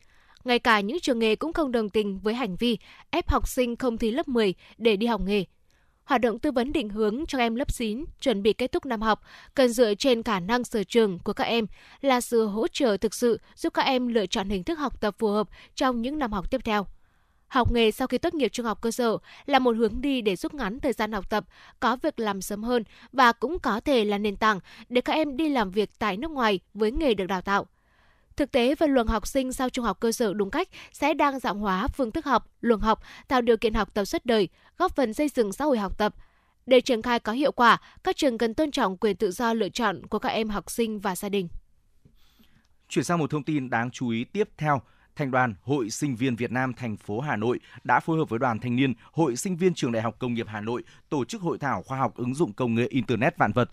Ngay 0.44 0.58
cả 0.58 0.80
những 0.80 1.00
trường 1.00 1.18
nghề 1.18 1.36
cũng 1.36 1.52
không 1.52 1.72
đồng 1.72 1.88
tình 1.88 2.18
với 2.18 2.34
hành 2.34 2.56
vi 2.56 2.78
ép 3.10 3.28
học 3.28 3.48
sinh 3.48 3.76
không 3.76 3.98
thi 3.98 4.10
lớp 4.10 4.28
10 4.28 4.54
để 4.78 4.96
đi 4.96 5.06
học 5.06 5.20
nghề 5.20 5.44
hoạt 6.08 6.20
động 6.20 6.38
tư 6.38 6.52
vấn 6.52 6.72
định 6.72 6.88
hướng 6.88 7.24
cho 7.28 7.38
em 7.38 7.54
lớp 7.54 7.72
9 7.72 8.04
chuẩn 8.20 8.42
bị 8.42 8.52
kết 8.52 8.72
thúc 8.72 8.86
năm 8.86 9.02
học 9.02 9.20
cần 9.54 9.68
dựa 9.68 9.94
trên 9.94 10.22
khả 10.22 10.40
năng 10.40 10.64
sở 10.64 10.84
trường 10.84 11.18
của 11.18 11.32
các 11.32 11.44
em 11.44 11.66
là 12.00 12.20
sự 12.20 12.46
hỗ 12.46 12.68
trợ 12.68 12.96
thực 12.96 13.14
sự 13.14 13.40
giúp 13.56 13.74
các 13.74 13.82
em 13.82 14.08
lựa 14.08 14.26
chọn 14.26 14.48
hình 14.48 14.64
thức 14.64 14.78
học 14.78 15.00
tập 15.00 15.14
phù 15.18 15.28
hợp 15.28 15.48
trong 15.74 16.02
những 16.02 16.18
năm 16.18 16.32
học 16.32 16.50
tiếp 16.50 16.60
theo. 16.64 16.86
Học 17.48 17.72
nghề 17.72 17.90
sau 17.90 18.08
khi 18.08 18.18
tốt 18.18 18.34
nghiệp 18.34 18.48
trung 18.48 18.66
học 18.66 18.78
cơ 18.80 18.90
sở 18.90 19.18
là 19.46 19.58
một 19.58 19.76
hướng 19.76 20.00
đi 20.00 20.20
để 20.20 20.36
rút 20.36 20.54
ngắn 20.54 20.80
thời 20.80 20.92
gian 20.92 21.12
học 21.12 21.30
tập, 21.30 21.44
có 21.80 21.96
việc 22.02 22.20
làm 22.20 22.42
sớm 22.42 22.62
hơn 22.62 22.82
và 23.12 23.32
cũng 23.32 23.58
có 23.58 23.80
thể 23.80 24.04
là 24.04 24.18
nền 24.18 24.36
tảng 24.36 24.60
để 24.88 25.00
các 25.00 25.12
em 25.12 25.36
đi 25.36 25.48
làm 25.48 25.70
việc 25.70 25.90
tại 25.98 26.16
nước 26.16 26.30
ngoài 26.30 26.60
với 26.74 26.92
nghề 26.92 27.14
được 27.14 27.26
đào 27.26 27.40
tạo. 27.40 27.66
Thực 28.38 28.52
tế, 28.52 28.74
phân 28.74 28.90
luồng 28.90 29.06
học 29.06 29.26
sinh 29.26 29.52
sau 29.52 29.70
trung 29.70 29.84
học 29.84 30.00
cơ 30.00 30.12
sở 30.12 30.34
đúng 30.34 30.50
cách 30.50 30.68
sẽ 30.92 31.14
đang 31.14 31.38
dạng 31.38 31.58
hóa 31.58 31.88
phương 31.88 32.10
thức 32.10 32.24
học, 32.24 32.50
luồng 32.60 32.80
học, 32.80 33.00
tạo 33.28 33.40
điều 33.40 33.56
kiện 33.56 33.74
học 33.74 33.94
tập 33.94 34.04
suốt 34.04 34.26
đời, 34.26 34.48
góp 34.76 34.96
phần 34.96 35.14
xây 35.14 35.28
dựng 35.28 35.52
xã 35.52 35.64
hội 35.64 35.78
học 35.78 35.98
tập. 35.98 36.14
Để 36.66 36.80
triển 36.80 37.02
khai 37.02 37.20
có 37.20 37.32
hiệu 37.32 37.52
quả, 37.52 37.80
các 38.04 38.16
trường 38.16 38.38
cần 38.38 38.54
tôn 38.54 38.70
trọng 38.70 38.96
quyền 38.96 39.16
tự 39.16 39.30
do 39.30 39.54
lựa 39.54 39.68
chọn 39.68 40.06
của 40.06 40.18
các 40.18 40.28
em 40.28 40.48
học 40.48 40.70
sinh 40.70 41.00
và 41.00 41.16
gia 41.16 41.28
đình. 41.28 41.48
Chuyển 42.88 43.04
sang 43.04 43.18
một 43.18 43.30
thông 43.30 43.44
tin 43.44 43.70
đáng 43.70 43.90
chú 43.90 44.08
ý 44.08 44.24
tiếp 44.24 44.48
theo. 44.56 44.82
Thành 45.16 45.30
đoàn 45.30 45.54
Hội 45.62 45.90
Sinh 45.90 46.16
viên 46.16 46.36
Việt 46.36 46.52
Nam 46.52 46.72
thành 46.74 46.96
phố 46.96 47.20
Hà 47.20 47.36
Nội 47.36 47.60
đã 47.84 48.00
phối 48.00 48.18
hợp 48.18 48.28
với 48.28 48.38
Đoàn 48.38 48.58
Thanh 48.58 48.76
niên 48.76 48.94
Hội 49.12 49.36
Sinh 49.36 49.56
viên 49.56 49.74
Trường 49.74 49.92
Đại 49.92 50.02
học 50.02 50.16
Công 50.18 50.34
nghiệp 50.34 50.46
Hà 50.48 50.60
Nội 50.60 50.82
tổ 51.08 51.24
chức 51.24 51.40
hội 51.40 51.58
thảo 51.58 51.82
khoa 51.82 51.98
học 51.98 52.16
ứng 52.16 52.34
dụng 52.34 52.52
công 52.52 52.74
nghệ 52.74 52.86
Internet 52.90 53.38
vạn 53.38 53.52
vật 53.52 53.70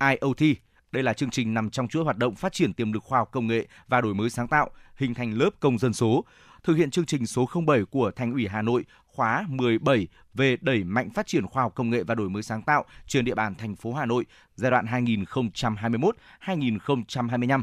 IoT 0.00 0.56
đây 0.92 1.02
là 1.02 1.12
chương 1.12 1.30
trình 1.30 1.54
nằm 1.54 1.70
trong 1.70 1.88
chuỗi 1.88 2.04
hoạt 2.04 2.16
động 2.16 2.34
phát 2.34 2.52
triển 2.52 2.74
tiềm 2.74 2.92
lực 2.92 3.02
khoa 3.02 3.18
học 3.18 3.28
công 3.32 3.46
nghệ 3.46 3.68
và 3.88 4.00
đổi 4.00 4.14
mới 4.14 4.30
sáng 4.30 4.48
tạo, 4.48 4.70
hình 4.96 5.14
thành 5.14 5.32
lớp 5.32 5.50
công 5.60 5.78
dân 5.78 5.92
số. 5.92 6.24
Thực 6.62 6.74
hiện 6.74 6.90
chương 6.90 7.06
trình 7.06 7.26
số 7.26 7.48
07 7.66 7.84
của 7.84 8.10
Thành 8.16 8.32
ủy 8.32 8.48
Hà 8.48 8.62
Nội 8.62 8.84
khóa 9.06 9.44
17 9.48 10.08
về 10.34 10.56
đẩy 10.60 10.84
mạnh 10.84 11.10
phát 11.10 11.26
triển 11.26 11.46
khoa 11.46 11.62
học 11.62 11.72
công 11.74 11.90
nghệ 11.90 12.02
và 12.02 12.14
đổi 12.14 12.30
mới 12.30 12.42
sáng 12.42 12.62
tạo 12.62 12.84
trên 13.06 13.24
địa 13.24 13.34
bàn 13.34 13.54
thành 13.54 13.76
phố 13.76 13.92
Hà 13.92 14.06
Nội 14.06 14.26
giai 14.54 14.70
đoạn 14.70 14.86
2021-2025. 14.86 17.62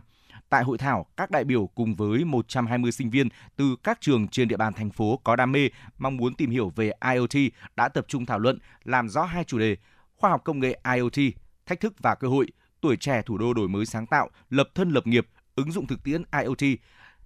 Tại 0.50 0.64
hội 0.64 0.78
thảo, 0.78 1.06
các 1.18 1.32
đại 1.32 1.44
biểu 1.44 1.68
cùng 1.68 1.96
với 1.96 2.26
120 2.26 2.92
sinh 2.92 3.10
viên 3.10 3.28
từ 3.56 3.76
các 3.84 4.02
trường 4.02 4.28
trên 4.28 4.48
địa 4.48 4.58
bàn 4.58 4.74
thành 4.74 4.90
phố 4.90 5.20
có 5.24 5.36
đam 5.36 5.52
mê, 5.52 5.70
mong 5.98 6.18
muốn 6.18 6.36
tìm 6.36 6.50
hiểu 6.50 6.72
về 6.76 6.92
IoT 7.14 7.36
đã 7.76 7.90
tập 7.90 8.06
trung 8.08 8.26
thảo 8.26 8.40
luận, 8.40 8.60
làm 8.84 9.10
rõ 9.10 9.24
hai 9.24 9.44
chủ 9.44 9.60
đề: 9.60 9.76
khoa 10.16 10.30
học 10.30 10.42
công 10.46 10.60
nghệ 10.60 10.80
IoT, 10.96 11.18
thách 11.66 11.80
thức 11.80 11.94
và 12.00 12.16
cơ 12.16 12.28
hội, 12.28 12.48
tuổi 12.82 12.98
trẻ 12.98 13.22
thủ 13.22 13.38
đô 13.38 13.54
đổi 13.54 13.68
mới 13.68 13.86
sáng 13.86 14.06
tạo, 14.06 14.30
lập 14.50 14.70
thân 14.76 14.90
lập 14.92 15.08
nghiệp, 15.08 15.28
ứng 15.56 15.72
dụng 15.72 15.88
thực 15.88 16.04
tiễn 16.04 16.24
IoT. 16.44 16.80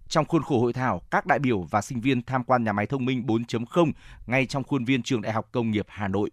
Trong 0.08 0.26
khuôn 0.26 0.44
khổ 0.44 0.60
hội 0.60 0.74
thảo, 0.74 1.02
các 1.12 1.26
đại 1.26 1.40
biểu 1.40 1.62
và 1.62 1.82
sinh 1.82 2.02
viên 2.02 2.22
tham 2.24 2.44
quan 2.44 2.64
nhà 2.64 2.74
máy 2.74 2.88
thông 2.88 3.06
minh 3.06 3.24
4.0 3.28 3.92
ngay 4.28 4.46
trong 4.46 4.64
khuôn 4.64 4.86
viên 4.86 5.04
Trường 5.04 5.22
Đại 5.22 5.34
học 5.34 5.50
Công 5.52 5.72
nghiệp 5.72 5.86
Hà 5.90 6.08
Nội. 6.08 6.32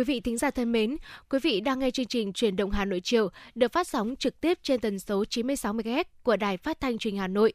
Quý 0.00 0.04
vị 0.04 0.20
thính 0.20 0.38
giả 0.38 0.50
thân 0.50 0.72
mến, 0.72 0.96
quý 1.30 1.38
vị 1.42 1.60
đang 1.60 1.78
nghe 1.78 1.90
chương 1.90 2.06
trình 2.06 2.32
Truyền 2.32 2.56
động 2.56 2.70
Hà 2.70 2.84
Nội 2.84 3.00
chiều 3.04 3.28
được 3.54 3.72
phát 3.72 3.88
sóng 3.88 4.16
trực 4.16 4.40
tiếp 4.40 4.58
trên 4.62 4.80
tần 4.80 4.98
số 4.98 5.24
96 5.24 5.74
MHz 5.74 6.04
của 6.22 6.36
Đài 6.36 6.56
Phát 6.56 6.80
thanh 6.80 6.98
Truyền 6.98 7.14
hình 7.14 7.20
Hà 7.20 7.28
Nội. 7.28 7.52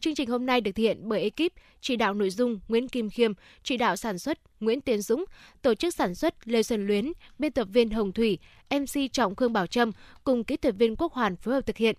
Chương 0.00 0.14
trình 0.14 0.30
hôm 0.30 0.46
nay 0.46 0.60
được 0.60 0.72
thực 0.72 0.82
hiện 0.82 1.08
bởi 1.08 1.22
ekip 1.22 1.52
chỉ 1.80 1.96
đạo 1.96 2.14
nội 2.14 2.30
dung 2.30 2.60
Nguyễn 2.68 2.88
Kim 2.88 3.10
Khiêm, 3.10 3.32
chỉ 3.62 3.76
đạo 3.76 3.96
sản 3.96 4.18
xuất 4.18 4.38
Nguyễn 4.60 4.80
Tiến 4.80 5.02
Dũng, 5.02 5.24
tổ 5.62 5.74
chức 5.74 5.94
sản 5.94 6.14
xuất 6.14 6.48
Lê 6.48 6.62
Xuân 6.62 6.86
Luyến, 6.86 7.12
biên 7.38 7.52
tập 7.52 7.68
viên 7.72 7.90
Hồng 7.90 8.12
Thủy, 8.12 8.38
MC 8.70 9.12
Trọng 9.12 9.34
Khương 9.34 9.52
Bảo 9.52 9.66
Trâm 9.66 9.92
cùng 10.24 10.44
kỹ 10.44 10.56
thuật 10.56 10.74
viên 10.78 10.96
Quốc 10.96 11.12
Hoàn 11.12 11.36
phối 11.36 11.54
hợp 11.54 11.66
thực 11.66 11.76
hiện. 11.76 11.96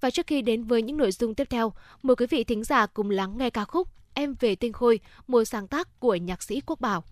Và 0.00 0.10
trước 0.10 0.26
khi 0.26 0.42
đến 0.42 0.64
với 0.64 0.82
những 0.82 0.96
nội 0.96 1.12
dung 1.12 1.34
tiếp 1.34 1.50
theo, 1.50 1.72
mời 2.02 2.16
quý 2.16 2.26
vị 2.26 2.44
thính 2.44 2.64
giả 2.64 2.86
cùng 2.86 3.10
lắng 3.10 3.38
nghe 3.38 3.50
ca 3.50 3.64
khúc 3.64 3.88
Em 4.14 4.34
về 4.40 4.54
tinh 4.54 4.72
khôi, 4.72 5.00
một 5.26 5.44
sáng 5.44 5.68
tác 5.68 6.00
của 6.00 6.14
nhạc 6.14 6.42
sĩ 6.42 6.60
Quốc 6.66 6.80
Bảo. 6.80 7.04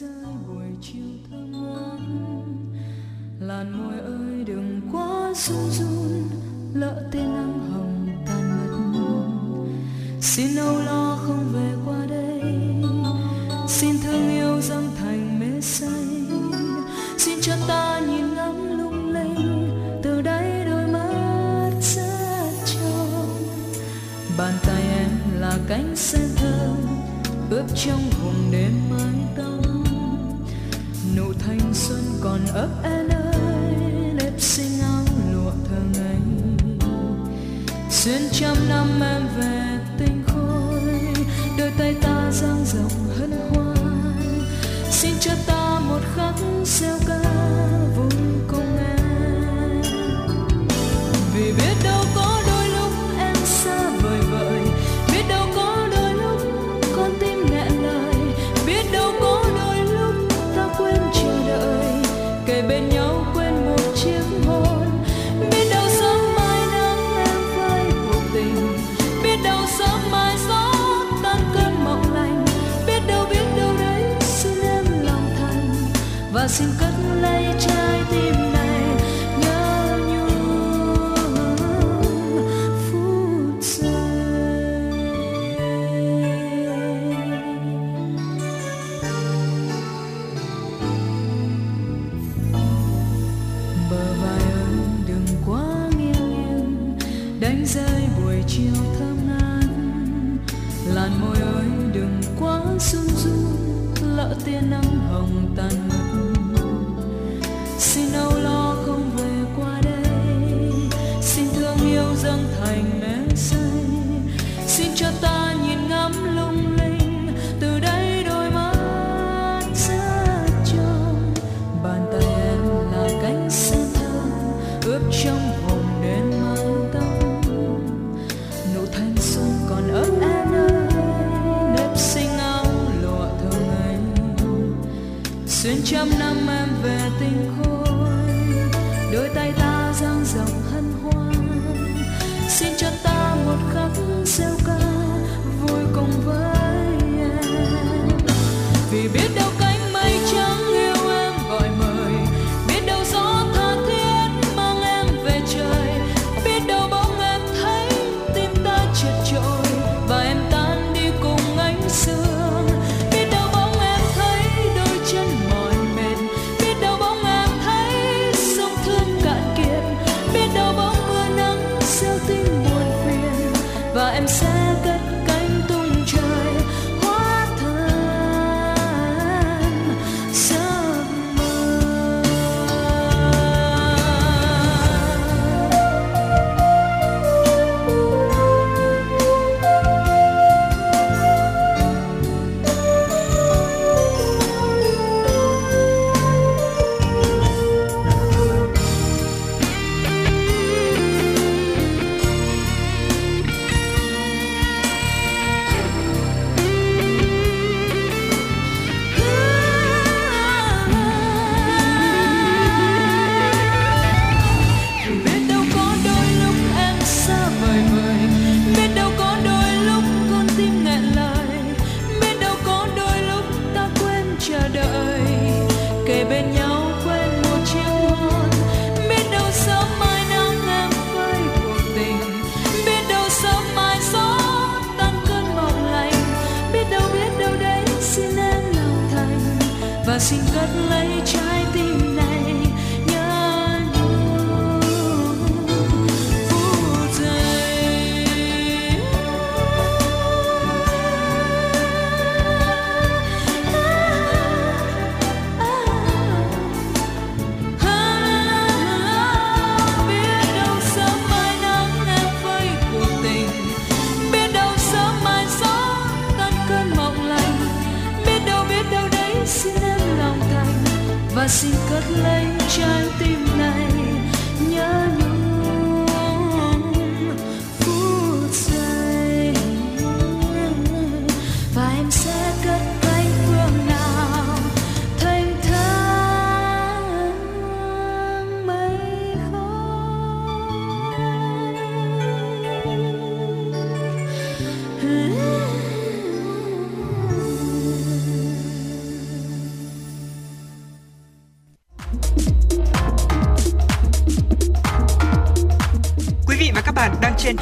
rơi, 0.00 0.34
buổi 0.48 0.66
chiều 0.82 1.02
thơ 1.30 1.36
ngát. 1.36 2.00
Làn 3.40 3.72
môi 3.72 3.98
ơi 3.98 4.44
đừng 4.46 4.80
quá 4.92 5.32
run 5.36 5.70
run, 5.70 6.28
lỡ 6.74 7.08
tên 7.12 7.32
nắng 7.32 7.67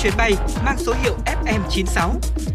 chuyến 0.07 0.17
bay 0.17 0.33
mang 0.65 0.79
số 0.79 0.95
hiệu 1.03 1.17
FM96. 1.25 2.11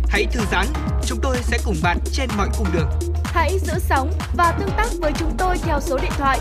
Hãy 0.10 0.26
thư 0.32 0.42
giãn, 0.52 0.66
chúng 1.06 1.20
tôi 1.22 1.38
sẽ 1.42 1.58
cùng 1.66 1.76
bạn 1.84 1.98
trên 2.12 2.30
mọi 2.38 2.50
cung 2.58 2.68
đường. 2.74 2.90
Hãy 3.24 3.60
giữ 3.60 3.74
sóng 3.80 4.12
và 4.38 4.52
tương 4.60 4.70
tác 4.78 4.88
với 5.02 5.12
chúng 5.20 5.32
tôi 5.38 5.58
theo 5.58 5.80
số 5.82 5.98
điện 5.98 6.12
thoại 6.18 6.40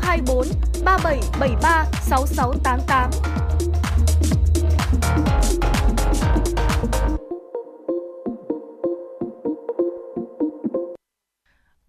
024 0.00 0.46
3773 0.84 1.84
6688. 2.02 3.10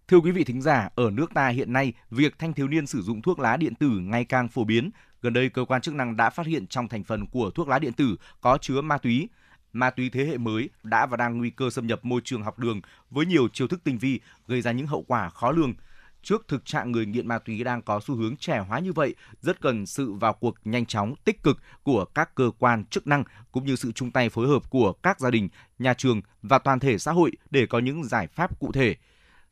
Thưa 0.08 0.18
quý 0.20 0.30
vị 0.30 0.44
thính 0.44 0.62
giả, 0.62 0.88
ở 0.94 1.10
nước 1.10 1.34
ta 1.34 1.48
hiện 1.48 1.72
nay, 1.72 1.92
việc 2.10 2.38
thanh 2.38 2.52
thiếu 2.52 2.68
niên 2.68 2.86
sử 2.86 3.02
dụng 3.02 3.22
thuốc 3.22 3.38
lá 3.38 3.56
điện 3.56 3.74
tử 3.74 3.88
ngày 3.88 4.24
càng 4.24 4.48
phổ 4.48 4.64
biến. 4.64 4.90
Gần 5.22 5.32
đây, 5.32 5.48
cơ 5.48 5.64
quan 5.64 5.80
chức 5.80 5.94
năng 5.94 6.16
đã 6.16 6.30
phát 6.30 6.46
hiện 6.46 6.66
trong 6.66 6.88
thành 6.88 7.04
phần 7.04 7.26
của 7.26 7.50
thuốc 7.50 7.68
lá 7.68 7.78
điện 7.78 7.92
tử 7.92 8.16
có 8.40 8.58
chứa 8.60 8.80
ma 8.80 8.98
túy. 8.98 9.28
Ma 9.72 9.90
túy 9.90 10.10
thế 10.10 10.24
hệ 10.24 10.38
mới 10.38 10.70
đã 10.82 11.06
và 11.06 11.16
đang 11.16 11.38
nguy 11.38 11.50
cơ 11.50 11.70
xâm 11.70 11.86
nhập 11.86 12.04
môi 12.04 12.20
trường 12.24 12.42
học 12.42 12.58
đường 12.58 12.80
với 13.10 13.26
nhiều 13.26 13.48
chiêu 13.48 13.68
thức 13.68 13.80
tinh 13.84 13.98
vi, 13.98 14.20
gây 14.46 14.62
ra 14.62 14.72
những 14.72 14.86
hậu 14.86 15.04
quả 15.08 15.30
khó 15.30 15.52
lường. 15.52 15.74
Trước 16.22 16.48
thực 16.48 16.64
trạng 16.64 16.92
người 16.92 17.06
nghiện 17.06 17.28
ma 17.28 17.38
túy 17.38 17.64
đang 17.64 17.82
có 17.82 18.00
xu 18.00 18.14
hướng 18.14 18.36
trẻ 18.36 18.58
hóa 18.68 18.78
như 18.78 18.92
vậy, 18.92 19.14
rất 19.40 19.60
cần 19.60 19.86
sự 19.86 20.12
vào 20.12 20.32
cuộc 20.32 20.54
nhanh 20.64 20.86
chóng, 20.86 21.14
tích 21.24 21.42
cực 21.42 21.58
của 21.82 22.04
các 22.04 22.34
cơ 22.34 22.50
quan 22.58 22.84
chức 22.84 23.06
năng 23.06 23.24
cũng 23.52 23.66
như 23.66 23.76
sự 23.76 23.92
chung 23.92 24.10
tay 24.10 24.28
phối 24.28 24.48
hợp 24.48 24.70
của 24.70 24.92
các 24.92 25.20
gia 25.20 25.30
đình, 25.30 25.48
nhà 25.78 25.94
trường 25.94 26.20
và 26.42 26.58
toàn 26.58 26.80
thể 26.80 26.98
xã 26.98 27.12
hội 27.12 27.32
để 27.50 27.66
có 27.66 27.78
những 27.78 28.04
giải 28.04 28.26
pháp 28.26 28.60
cụ 28.60 28.72
thể. 28.72 28.96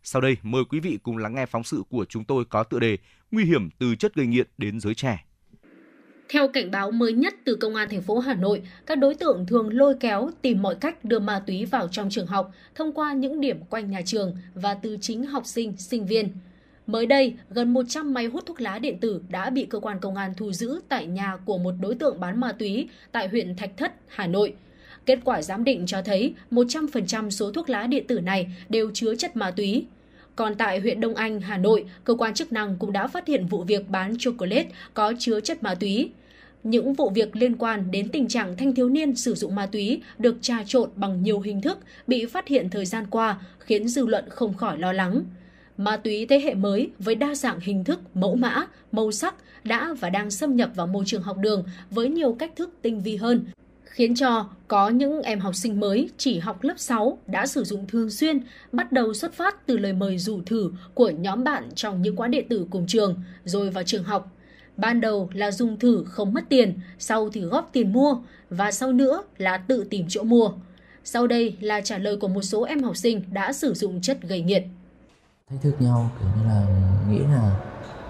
Sau 0.02 0.22
đây, 0.22 0.36
mời 0.42 0.64
quý 0.64 0.80
vị 0.80 0.98
cùng 1.02 1.16
lắng 1.16 1.34
nghe 1.34 1.46
phóng 1.46 1.64
sự 1.64 1.82
của 1.88 2.04
chúng 2.04 2.24
tôi 2.24 2.44
có 2.44 2.62
tựa 2.62 2.78
đề 2.78 2.98
Nguy 3.30 3.44
hiểm 3.44 3.70
từ 3.78 3.96
chất 3.96 4.14
gây 4.14 4.26
nghiện 4.26 4.46
đến 4.58 4.80
giới 4.80 4.94
trẻ. 4.94 5.24
Theo 6.28 6.48
cảnh 6.48 6.70
báo 6.70 6.90
mới 6.90 7.12
nhất 7.12 7.34
từ 7.44 7.54
Công 7.54 7.74
an 7.74 7.88
thành 7.88 8.02
phố 8.02 8.18
Hà 8.18 8.34
Nội, 8.34 8.62
các 8.86 8.98
đối 8.98 9.14
tượng 9.14 9.46
thường 9.46 9.76
lôi 9.76 9.94
kéo 10.00 10.30
tìm 10.42 10.62
mọi 10.62 10.74
cách 10.74 11.04
đưa 11.04 11.18
ma 11.18 11.42
túy 11.46 11.64
vào 11.64 11.88
trong 11.88 12.10
trường 12.10 12.26
học 12.26 12.52
thông 12.74 12.92
qua 12.92 13.12
những 13.12 13.40
điểm 13.40 13.60
quanh 13.70 13.90
nhà 13.90 14.00
trường 14.06 14.36
và 14.54 14.74
từ 14.74 14.98
chính 15.00 15.24
học 15.24 15.46
sinh, 15.46 15.76
sinh 15.76 16.06
viên. 16.06 16.28
Mới 16.86 17.06
đây, 17.06 17.34
gần 17.50 17.72
100 17.72 18.14
máy 18.14 18.26
hút 18.26 18.46
thuốc 18.46 18.60
lá 18.60 18.78
điện 18.78 18.98
tử 19.00 19.22
đã 19.28 19.50
bị 19.50 19.66
cơ 19.66 19.80
quan 19.80 19.98
công 20.00 20.16
an 20.16 20.32
thu 20.36 20.52
giữ 20.52 20.80
tại 20.88 21.06
nhà 21.06 21.36
của 21.44 21.58
một 21.58 21.74
đối 21.80 21.94
tượng 21.94 22.20
bán 22.20 22.40
ma 22.40 22.52
túy 22.52 22.88
tại 23.12 23.28
huyện 23.28 23.56
Thạch 23.56 23.76
Thất, 23.76 23.92
Hà 24.06 24.26
Nội. 24.26 24.54
Kết 25.06 25.18
quả 25.24 25.42
giám 25.42 25.64
định 25.64 25.86
cho 25.86 26.02
thấy 26.02 26.34
100% 26.50 27.30
số 27.30 27.52
thuốc 27.52 27.70
lá 27.70 27.86
điện 27.86 28.06
tử 28.06 28.20
này 28.20 28.46
đều 28.68 28.90
chứa 28.94 29.14
chất 29.14 29.36
ma 29.36 29.50
túy. 29.50 29.86
Còn 30.38 30.54
tại 30.54 30.80
huyện 30.80 31.00
Đông 31.00 31.14
Anh, 31.14 31.40
Hà 31.40 31.58
Nội, 31.58 31.84
cơ 32.04 32.14
quan 32.14 32.34
chức 32.34 32.52
năng 32.52 32.76
cũng 32.76 32.92
đã 32.92 33.06
phát 33.06 33.26
hiện 33.26 33.46
vụ 33.46 33.62
việc 33.62 33.90
bán 33.90 34.18
chocolate 34.18 34.68
có 34.94 35.12
chứa 35.18 35.40
chất 35.40 35.62
ma 35.62 35.74
túy. 35.74 36.10
Những 36.62 36.94
vụ 36.94 37.10
việc 37.10 37.36
liên 37.36 37.56
quan 37.56 37.90
đến 37.90 38.08
tình 38.08 38.28
trạng 38.28 38.56
thanh 38.56 38.74
thiếu 38.74 38.88
niên 38.88 39.16
sử 39.16 39.34
dụng 39.34 39.54
ma 39.54 39.66
túy 39.66 40.02
được 40.18 40.36
trà 40.40 40.64
trộn 40.66 40.90
bằng 40.96 41.22
nhiều 41.22 41.40
hình 41.40 41.60
thức 41.60 41.78
bị 42.06 42.26
phát 42.26 42.48
hiện 42.48 42.70
thời 42.70 42.84
gian 42.86 43.06
qua 43.10 43.40
khiến 43.58 43.88
dư 43.88 44.06
luận 44.06 44.24
không 44.28 44.54
khỏi 44.54 44.78
lo 44.78 44.92
lắng. 44.92 45.22
Ma 45.76 45.96
túy 45.96 46.26
thế 46.26 46.40
hệ 46.40 46.54
mới 46.54 46.90
với 46.98 47.14
đa 47.14 47.34
dạng 47.34 47.60
hình 47.60 47.84
thức, 47.84 48.00
mẫu 48.14 48.36
mã, 48.36 48.66
màu 48.92 49.12
sắc 49.12 49.34
đã 49.64 49.94
và 50.00 50.10
đang 50.10 50.30
xâm 50.30 50.56
nhập 50.56 50.70
vào 50.74 50.86
môi 50.86 51.04
trường 51.06 51.22
học 51.22 51.36
đường 51.38 51.64
với 51.90 52.08
nhiều 52.08 52.32
cách 52.32 52.52
thức 52.56 52.70
tinh 52.82 53.00
vi 53.00 53.16
hơn, 53.16 53.44
khiến 53.98 54.14
cho 54.14 54.46
có 54.68 54.88
những 54.88 55.22
em 55.22 55.40
học 55.40 55.54
sinh 55.54 55.80
mới 55.80 56.10
chỉ 56.16 56.38
học 56.38 56.62
lớp 56.62 56.74
6 56.76 57.18
đã 57.26 57.46
sử 57.46 57.64
dụng 57.64 57.86
thường 57.86 58.10
xuyên, 58.10 58.40
bắt 58.72 58.92
đầu 58.92 59.14
xuất 59.14 59.34
phát 59.34 59.66
từ 59.66 59.78
lời 59.78 59.92
mời 59.92 60.18
rủ 60.18 60.40
thử 60.46 60.72
của 60.94 61.10
nhóm 61.10 61.44
bạn 61.44 61.68
trong 61.74 62.02
những 62.02 62.16
quán 62.16 62.30
đệ 62.30 62.44
tử 62.50 62.66
cùng 62.70 62.86
trường, 62.86 63.22
rồi 63.44 63.70
vào 63.70 63.84
trường 63.84 64.04
học. 64.04 64.30
Ban 64.76 65.00
đầu 65.00 65.30
là 65.32 65.50
dùng 65.50 65.78
thử 65.78 66.04
không 66.08 66.34
mất 66.34 66.44
tiền, 66.48 66.80
sau 66.98 67.28
thì 67.32 67.40
góp 67.40 67.70
tiền 67.72 67.92
mua, 67.92 68.18
và 68.50 68.72
sau 68.72 68.92
nữa 68.92 69.22
là 69.38 69.56
tự 69.56 69.84
tìm 69.90 70.06
chỗ 70.08 70.22
mua. 70.22 70.50
Sau 71.04 71.26
đây 71.26 71.56
là 71.60 71.80
trả 71.80 71.98
lời 71.98 72.16
của 72.16 72.28
một 72.28 72.42
số 72.42 72.62
em 72.62 72.82
học 72.82 72.96
sinh 72.96 73.22
đã 73.32 73.52
sử 73.52 73.74
dụng 73.74 74.00
chất 74.00 74.22
gây 74.22 74.42
nghiện. 74.42 74.68
thách 75.50 75.62
thức 75.62 75.74
nhau 75.80 76.10
kiểu 76.20 76.28
như 76.36 76.48
là 76.48 76.66
nghĩ 77.10 77.18
là 77.18 77.60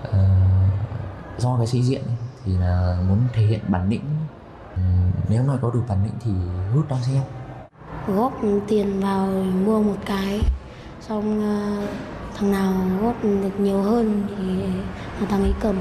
uh, 0.09 1.41
do 1.41 1.57
cái 1.59 1.67
sĩ 1.67 1.83
diện 1.83 2.03
thì 2.45 2.53
là 2.61 3.05
muốn 3.09 3.19
thể 3.35 3.43
hiện 3.43 3.61
bản 3.69 3.89
lĩnh 3.89 4.05
nếu 5.29 5.43
mà 5.43 5.55
có 5.63 5.71
đủ 5.71 5.81
bản 5.89 6.05
lĩnh 6.05 6.13
thì 6.25 6.31
hút 6.75 6.87
đón 6.89 6.99
xem. 7.03 7.23
Góp 8.07 8.41
tiền 8.69 9.01
vào 9.01 9.27
mua 9.67 9.83
một 9.83 9.97
cái 10.07 10.41
xong 11.01 11.41
ờ, 11.41 11.87
thằng 12.37 12.53
nào 12.53 12.75
góp 13.03 13.25
được 13.25 13.61
nhiều 13.61 13.83
hơn 13.83 14.27
thì 14.29 14.63
là 15.21 15.27
thằng 15.29 15.43
ấy 15.43 15.53
cầm. 15.61 15.77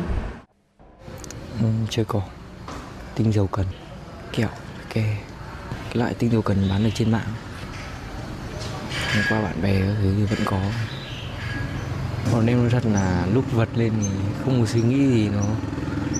Ừ, 1.62 1.68
chơi 1.90 2.06
cỏ 2.06 2.22
tinh 3.16 3.34
dầu 3.34 3.48
cần. 3.48 3.66
Kẹo 4.32 4.50
ke. 4.94 5.18
Cái 5.84 5.98
loại 5.98 6.14
tinh 6.14 6.32
dầu 6.32 6.42
cần 6.42 6.70
bán 6.70 6.84
được 6.84 6.90
trên 6.94 7.12
mạng. 7.12 7.28
Hôm 9.16 9.24
qua 9.30 9.42
bạn 9.42 9.62
bè 9.62 9.82
thứ 9.82 10.14
thì 10.18 10.26
vẫn 10.26 10.40
có. 10.46 10.60
Còn 12.32 12.46
em 12.46 12.58
nói 12.58 12.70
thật 12.70 12.86
là 12.86 13.28
lúc 13.34 13.52
vật 13.52 13.70
lên 13.76 13.94
thì 14.02 14.08
không 14.44 14.62
có 14.62 14.66
suy 14.66 14.82
nghĩ 14.82 15.08
gì 15.10 15.30
nó 15.30 15.42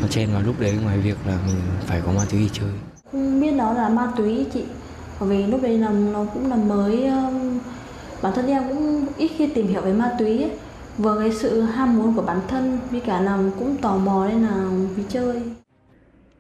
nó 0.02 0.08
chen 0.08 0.34
vào 0.34 0.42
lúc 0.42 0.60
đấy 0.60 0.74
ngoài 0.84 0.98
việc 0.98 1.18
là 1.26 1.38
mình 1.48 1.62
phải 1.86 2.02
có 2.02 2.12
ma 2.12 2.26
túy 2.30 2.50
chơi 2.54 2.70
không 3.18 3.42
biết 3.42 3.52
nó 3.52 3.74
là 3.74 3.90
ma 3.90 4.12
túy 4.18 4.46
chị 4.54 4.64
bởi 5.20 5.30
vì 5.30 5.48
lúc 5.48 5.62
đấy 5.62 5.78
là 5.78 5.90
nó 5.90 6.26
cũng 6.34 6.50
là 6.50 6.56
mới 6.56 7.06
um, 7.06 7.60
bản 8.22 8.34
thân 8.36 8.48
em 8.48 8.64
cũng 8.70 9.06
ít 9.18 9.32
khi 9.38 9.48
tìm 9.48 9.68
hiểu 9.68 9.82
về 9.82 9.94
ma 9.94 10.16
túy 10.20 10.38
ấy. 10.38 10.52
vừa 10.98 11.20
cái 11.20 11.32
sự 11.32 11.62
ham 11.62 11.98
muốn 11.98 12.16
của 12.16 12.22
bản 12.22 12.40
thân 12.48 12.78
với 12.92 13.00
cả 13.00 13.22
là 13.22 13.40
cũng 13.60 13.78
tò 13.82 13.98
mò 13.98 14.28
nên 14.30 14.44
là 14.44 14.70
vì 14.96 15.04
chơi 15.10 15.42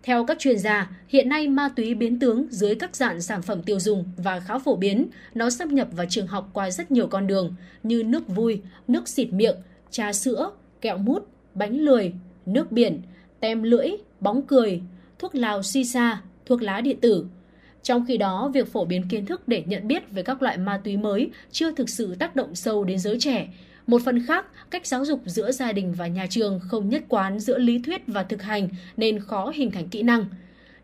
Theo 0.03 0.25
các 0.25 0.39
chuyên 0.39 0.59
gia, 0.59 0.89
hiện 1.07 1.29
nay 1.29 1.47
ma 1.47 1.69
túy 1.75 1.95
biến 1.95 2.19
tướng 2.19 2.47
dưới 2.49 2.75
các 2.75 2.95
dạng 2.95 3.21
sản 3.21 3.41
phẩm 3.41 3.63
tiêu 3.63 3.79
dùng 3.79 4.03
và 4.17 4.39
khá 4.39 4.57
phổ 4.57 4.75
biến. 4.75 5.07
Nó 5.33 5.49
xâm 5.49 5.75
nhập 5.75 5.87
vào 5.91 6.05
trường 6.09 6.27
học 6.27 6.49
qua 6.53 6.71
rất 6.71 6.91
nhiều 6.91 7.07
con 7.07 7.27
đường 7.27 7.55
như 7.83 8.03
nước 8.03 8.27
vui, 8.27 8.61
nước 8.87 9.07
xịt 9.07 9.33
miệng, 9.33 9.55
trà 9.91 10.13
sữa, 10.13 10.51
kẹo 10.81 10.97
mút, 10.97 11.27
bánh 11.53 11.79
lười, 11.79 12.13
nước 12.45 12.71
biển, 12.71 13.01
tem 13.39 13.63
lưỡi, 13.63 13.89
bóng 14.19 14.41
cười, 14.41 14.81
thuốc 15.19 15.35
lào 15.35 15.63
si 15.63 15.85
sa 15.85 16.21
thuốc 16.47 16.61
lá 16.61 16.81
điện 16.81 16.97
tử. 17.01 17.25
Trong 17.83 18.05
khi 18.07 18.17
đó, 18.17 18.51
việc 18.53 18.67
phổ 18.71 18.85
biến 18.85 19.07
kiến 19.09 19.25
thức 19.25 19.47
để 19.47 19.63
nhận 19.67 19.87
biết 19.87 20.11
về 20.11 20.23
các 20.23 20.41
loại 20.41 20.57
ma 20.57 20.81
túy 20.83 20.97
mới 20.97 21.29
chưa 21.51 21.71
thực 21.71 21.89
sự 21.89 22.15
tác 22.15 22.35
động 22.35 22.55
sâu 22.55 22.83
đến 22.83 22.99
giới 22.99 23.17
trẻ. 23.19 23.47
Một 23.87 24.01
phần 24.05 24.25
khác, 24.25 24.45
cách 24.69 24.87
giáo 24.87 25.05
dục 25.05 25.21
giữa 25.25 25.51
gia 25.51 25.71
đình 25.71 25.93
và 25.93 26.07
nhà 26.07 26.27
trường 26.29 26.59
không 26.59 26.89
nhất 26.89 27.03
quán 27.09 27.39
giữa 27.39 27.57
lý 27.57 27.79
thuyết 27.79 28.01
và 28.07 28.23
thực 28.23 28.41
hành 28.41 28.69
nên 28.97 29.19
khó 29.19 29.51
hình 29.55 29.71
thành 29.71 29.89
kỹ 29.89 30.03
năng. 30.03 30.25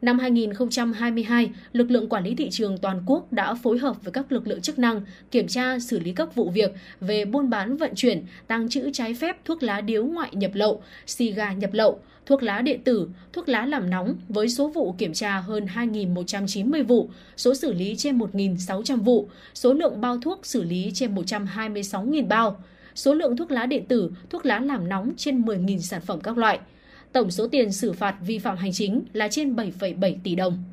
Năm 0.02 0.20
2022, 0.20 1.50
lực 1.74 1.92
lượng 1.92 2.10
quản 2.10 2.24
lý 2.24 2.36
thị 2.36 2.50
trường 2.52 2.78
toàn 2.78 3.04
quốc 3.06 3.34
đã 3.34 3.54
phối 3.54 3.78
hợp 3.78 4.04
với 4.04 4.12
các 4.12 4.32
lực 4.32 4.48
lượng 4.48 4.62
chức 4.62 4.80
năng 4.80 5.02
kiểm 5.32 5.48
tra 5.48 5.80
xử 5.80 6.00
lý 6.00 6.14
các 6.14 6.36
vụ 6.36 6.50
việc 6.50 6.72
về 7.02 7.26
buôn 7.26 7.50
bán 7.50 7.78
vận 7.78 7.92
chuyển, 7.96 8.26
tàng 8.48 8.70
trữ 8.70 8.90
trái 8.94 9.14
phép 9.14 9.38
thuốc 9.46 9.64
lá 9.64 9.82
điếu 9.82 10.06
ngoại 10.06 10.30
nhập 10.34 10.52
lậu, 10.54 10.84
xì 11.06 11.32
gà 11.32 11.54
nhập 11.54 11.70
lậu, 11.74 12.00
thuốc 12.26 12.44
lá 12.44 12.62
điện 12.62 12.84
tử, 12.84 13.10
thuốc 13.34 13.50
lá 13.50 13.66
làm 13.66 13.90
nóng 13.90 14.16
với 14.30 14.50
số 14.50 14.68
vụ 14.68 14.96
kiểm 14.98 15.14
tra 15.14 15.40
hơn 15.40 15.66
2.190 15.76 16.84
vụ, 16.84 17.10
số 17.38 17.54
xử 17.54 17.74
lý 17.74 17.96
trên 17.96 18.18
1.600 18.18 19.04
vụ, 19.04 19.30
số 19.54 19.74
lượng 19.74 20.02
bao 20.02 20.18
thuốc 20.18 20.46
xử 20.46 20.64
lý 20.64 20.92
trên 20.94 21.16
126.000 21.16 22.28
bao, 22.28 22.64
số 22.96 23.14
lượng 23.14 23.38
thuốc 23.38 23.52
lá 23.52 23.66
điện 23.66 23.86
tử, 23.86 24.12
thuốc 24.30 24.46
lá 24.46 24.60
làm 24.60 24.90
nóng 24.90 25.12
trên 25.18 25.42
10.000 25.42 25.80
sản 25.80 26.02
phẩm 26.02 26.20
các 26.22 26.38
loại. 26.38 26.60
Tổng 27.12 27.32
số 27.32 27.48
tiền 27.48 27.72
xử 27.72 27.94
phạt 27.94 28.16
vi 28.26 28.40
phạm 28.40 28.58
hành 28.58 28.74
chính 28.74 29.02
là 29.14 29.28
trên 29.28 29.56
7,7 29.56 30.16
tỷ 30.24 30.36
đồng. 30.36 30.64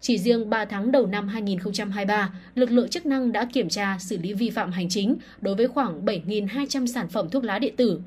Chỉ 0.00 0.18
riêng 0.18 0.50
3 0.50 0.64
tháng 0.64 0.92
đầu 0.92 1.06
năm 1.06 1.28
2023, 1.28 2.34
lực 2.54 2.70
lượng 2.70 2.88
chức 2.88 3.06
năng 3.06 3.32
đã 3.32 3.48
kiểm 3.52 3.68
tra 3.68 3.98
xử 4.00 4.18
lý 4.18 4.32
vi 4.32 4.50
phạm 4.50 4.72
hành 4.72 4.88
chính 4.88 5.16
đối 5.40 5.54
với 5.54 5.68
khoảng 5.68 6.04
7.200 6.04 6.86
sản 6.86 7.08
phẩm 7.08 7.28
thuốc 7.30 7.44
lá 7.44 7.58
điện 7.58 7.76
tử. 7.76 8.00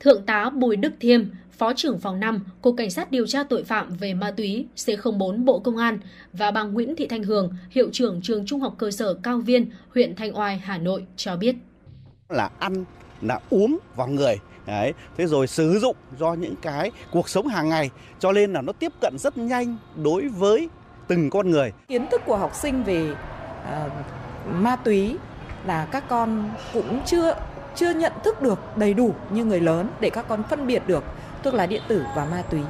Thượng 0.00 0.22
tá 0.22 0.50
Bùi 0.50 0.76
Đức 0.76 0.92
Thiêm, 1.00 1.24
Phó 1.58 1.72
trưởng 1.72 1.98
phòng 1.98 2.20
5, 2.20 2.44
Cục 2.62 2.74
Cảnh 2.76 2.90
sát 2.90 3.10
điều 3.10 3.26
tra 3.26 3.44
tội 3.44 3.64
phạm 3.64 3.96
về 3.96 4.14
ma 4.14 4.30
túy 4.30 4.66
C04 4.76 5.44
Bộ 5.44 5.58
Công 5.58 5.76
an 5.76 5.98
và 6.32 6.50
bà 6.50 6.62
Nguyễn 6.62 6.96
Thị 6.96 7.06
Thanh 7.06 7.22
Hường, 7.22 7.52
hiệu 7.70 7.88
trưởng 7.92 8.20
trường 8.22 8.46
Trung 8.46 8.60
học 8.60 8.74
cơ 8.78 8.90
sở 8.90 9.14
Cao 9.22 9.38
Viên, 9.38 9.70
huyện 9.94 10.16
Thanh 10.16 10.38
Oai, 10.38 10.58
Hà 10.58 10.78
Nội 10.78 11.04
cho 11.16 11.36
biết. 11.36 11.56
là 12.28 12.50
ăn 12.58 12.84
là 13.22 13.40
uống 13.50 13.78
vào 13.96 14.08
người 14.08 14.36
đấy 14.66 14.92
thế 15.16 15.26
rồi 15.26 15.46
sử 15.46 15.78
dụng 15.78 15.96
do 16.18 16.34
những 16.34 16.54
cái 16.62 16.90
cuộc 17.12 17.28
sống 17.28 17.46
hàng 17.46 17.68
ngày 17.68 17.90
cho 18.18 18.32
nên 18.32 18.52
là 18.52 18.62
nó 18.62 18.72
tiếp 18.72 18.92
cận 19.00 19.18
rất 19.18 19.38
nhanh 19.38 19.76
đối 20.02 20.28
với 20.28 20.68
từng 21.06 21.30
con 21.30 21.50
người 21.50 21.72
kiến 21.88 22.06
thức 22.10 22.20
của 22.26 22.36
học 22.36 22.54
sinh 22.54 22.84
về 22.84 23.14
à, 23.64 23.88
ma 24.52 24.76
túy 24.76 25.16
là 25.66 25.84
các 25.84 26.04
con 26.08 26.50
cũng 26.72 27.00
chưa 27.06 27.34
chưa 27.74 27.90
nhận 27.94 28.12
thức 28.24 28.42
được 28.42 28.58
đầy 28.76 28.94
đủ 28.94 29.14
như 29.30 29.44
người 29.44 29.60
lớn 29.60 29.88
để 30.00 30.10
các 30.10 30.28
con 30.28 30.42
phân 30.50 30.66
biệt 30.66 30.82
được 30.86 31.04
thuốc 31.42 31.54
lá 31.54 31.66
điện 31.66 31.82
tử 31.88 32.02
và 32.16 32.24
ma 32.24 32.42
túy. 32.50 32.60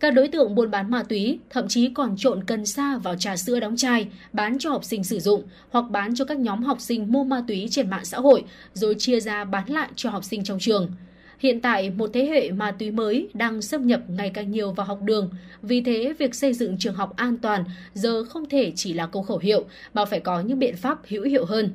Các 0.00 0.10
đối 0.10 0.28
tượng 0.28 0.54
buôn 0.54 0.70
bán 0.70 0.90
ma 0.90 1.02
túy 1.02 1.38
thậm 1.50 1.68
chí 1.68 1.88
còn 1.94 2.16
trộn 2.16 2.44
cần 2.44 2.66
sa 2.66 2.98
vào 2.98 3.16
trà 3.16 3.36
sữa 3.36 3.60
đóng 3.60 3.76
chai, 3.76 4.08
bán 4.32 4.58
cho 4.58 4.70
học 4.70 4.84
sinh 4.84 5.04
sử 5.04 5.20
dụng 5.20 5.42
hoặc 5.70 5.84
bán 5.90 6.14
cho 6.14 6.24
các 6.24 6.38
nhóm 6.38 6.62
học 6.62 6.80
sinh 6.80 7.12
mua 7.12 7.24
ma 7.24 7.44
túy 7.48 7.68
trên 7.70 7.90
mạng 7.90 8.04
xã 8.04 8.18
hội 8.18 8.44
rồi 8.72 8.94
chia 8.98 9.20
ra 9.20 9.44
bán 9.44 9.70
lại 9.70 9.88
cho 9.96 10.10
học 10.10 10.24
sinh 10.24 10.44
trong 10.44 10.58
trường. 10.58 10.90
Hiện 11.38 11.60
tại, 11.60 11.90
một 11.90 12.10
thế 12.12 12.26
hệ 12.26 12.50
ma 12.50 12.70
túy 12.70 12.90
mới 12.90 13.28
đang 13.34 13.62
xâm 13.62 13.86
nhập 13.86 14.00
ngày 14.08 14.30
càng 14.34 14.50
nhiều 14.50 14.72
vào 14.72 14.86
học 14.86 14.98
đường. 15.02 15.30
Vì 15.62 15.80
thế, 15.80 16.14
việc 16.18 16.34
xây 16.34 16.52
dựng 16.52 16.78
trường 16.78 16.94
học 16.94 17.16
an 17.16 17.36
toàn 17.36 17.64
giờ 17.94 18.24
không 18.24 18.48
thể 18.48 18.72
chỉ 18.76 18.92
là 18.92 19.06
câu 19.06 19.22
khẩu 19.22 19.38
hiệu, 19.38 19.64
mà 19.94 20.04
phải 20.04 20.20
có 20.20 20.40
những 20.40 20.58
biện 20.58 20.76
pháp 20.76 20.98
hữu 21.08 21.22
hiệu 21.22 21.44
hơn. 21.44 21.70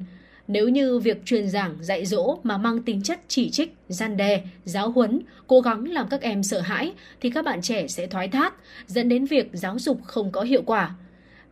Nếu 0.47 0.69
như 0.69 0.99
việc 0.99 1.25
truyền 1.25 1.49
giảng, 1.49 1.75
dạy 1.81 2.05
dỗ 2.05 2.39
mà 2.43 2.57
mang 2.57 2.81
tính 2.81 3.01
chất 3.01 3.19
chỉ 3.27 3.49
trích, 3.49 3.75
gian 3.89 4.17
đe, 4.17 4.43
giáo 4.65 4.91
huấn, 4.91 5.21
cố 5.47 5.61
gắng 5.61 5.91
làm 5.91 6.07
các 6.09 6.21
em 6.21 6.43
sợ 6.43 6.59
hãi, 6.59 6.93
thì 7.21 7.29
các 7.29 7.45
bạn 7.45 7.61
trẻ 7.61 7.87
sẽ 7.87 8.07
thoái 8.07 8.27
thác, 8.27 8.53
dẫn 8.87 9.09
đến 9.09 9.25
việc 9.25 9.49
giáo 9.53 9.79
dục 9.79 9.99
không 10.03 10.31
có 10.31 10.41
hiệu 10.41 10.61
quả. 10.65 10.95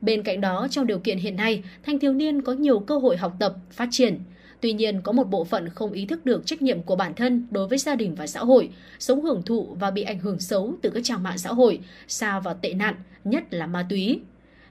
Bên 0.01 0.23
cạnh 0.23 0.41
đó, 0.41 0.67
trong 0.71 0.87
điều 0.87 0.99
kiện 0.99 1.17
hiện 1.17 1.35
nay, 1.35 1.63
thanh 1.83 1.99
thiếu 1.99 2.13
niên 2.13 2.41
có 2.41 2.53
nhiều 2.53 2.79
cơ 2.79 2.97
hội 2.97 3.17
học 3.17 3.33
tập, 3.39 3.55
phát 3.71 3.87
triển. 3.91 4.19
Tuy 4.61 4.73
nhiên, 4.73 5.01
có 5.01 5.11
một 5.11 5.23
bộ 5.23 5.43
phận 5.43 5.69
không 5.69 5.91
ý 5.91 6.05
thức 6.05 6.25
được 6.25 6.45
trách 6.45 6.61
nhiệm 6.61 6.81
của 6.81 6.95
bản 6.95 7.13
thân 7.15 7.47
đối 7.51 7.67
với 7.67 7.77
gia 7.77 7.95
đình 7.95 8.15
và 8.15 8.27
xã 8.27 8.39
hội, 8.39 8.69
sống 8.99 9.21
hưởng 9.21 9.41
thụ 9.41 9.75
và 9.79 9.91
bị 9.91 10.01
ảnh 10.01 10.19
hưởng 10.19 10.39
xấu 10.39 10.75
từ 10.81 10.89
các 10.89 11.03
trang 11.03 11.23
mạng 11.23 11.37
xã 11.37 11.49
hội, 11.49 11.79
xa 12.07 12.39
vào 12.39 12.53
tệ 12.61 12.73
nạn, 12.73 12.95
nhất 13.23 13.43
là 13.53 13.67
ma 13.67 13.85
túy. 13.89 14.19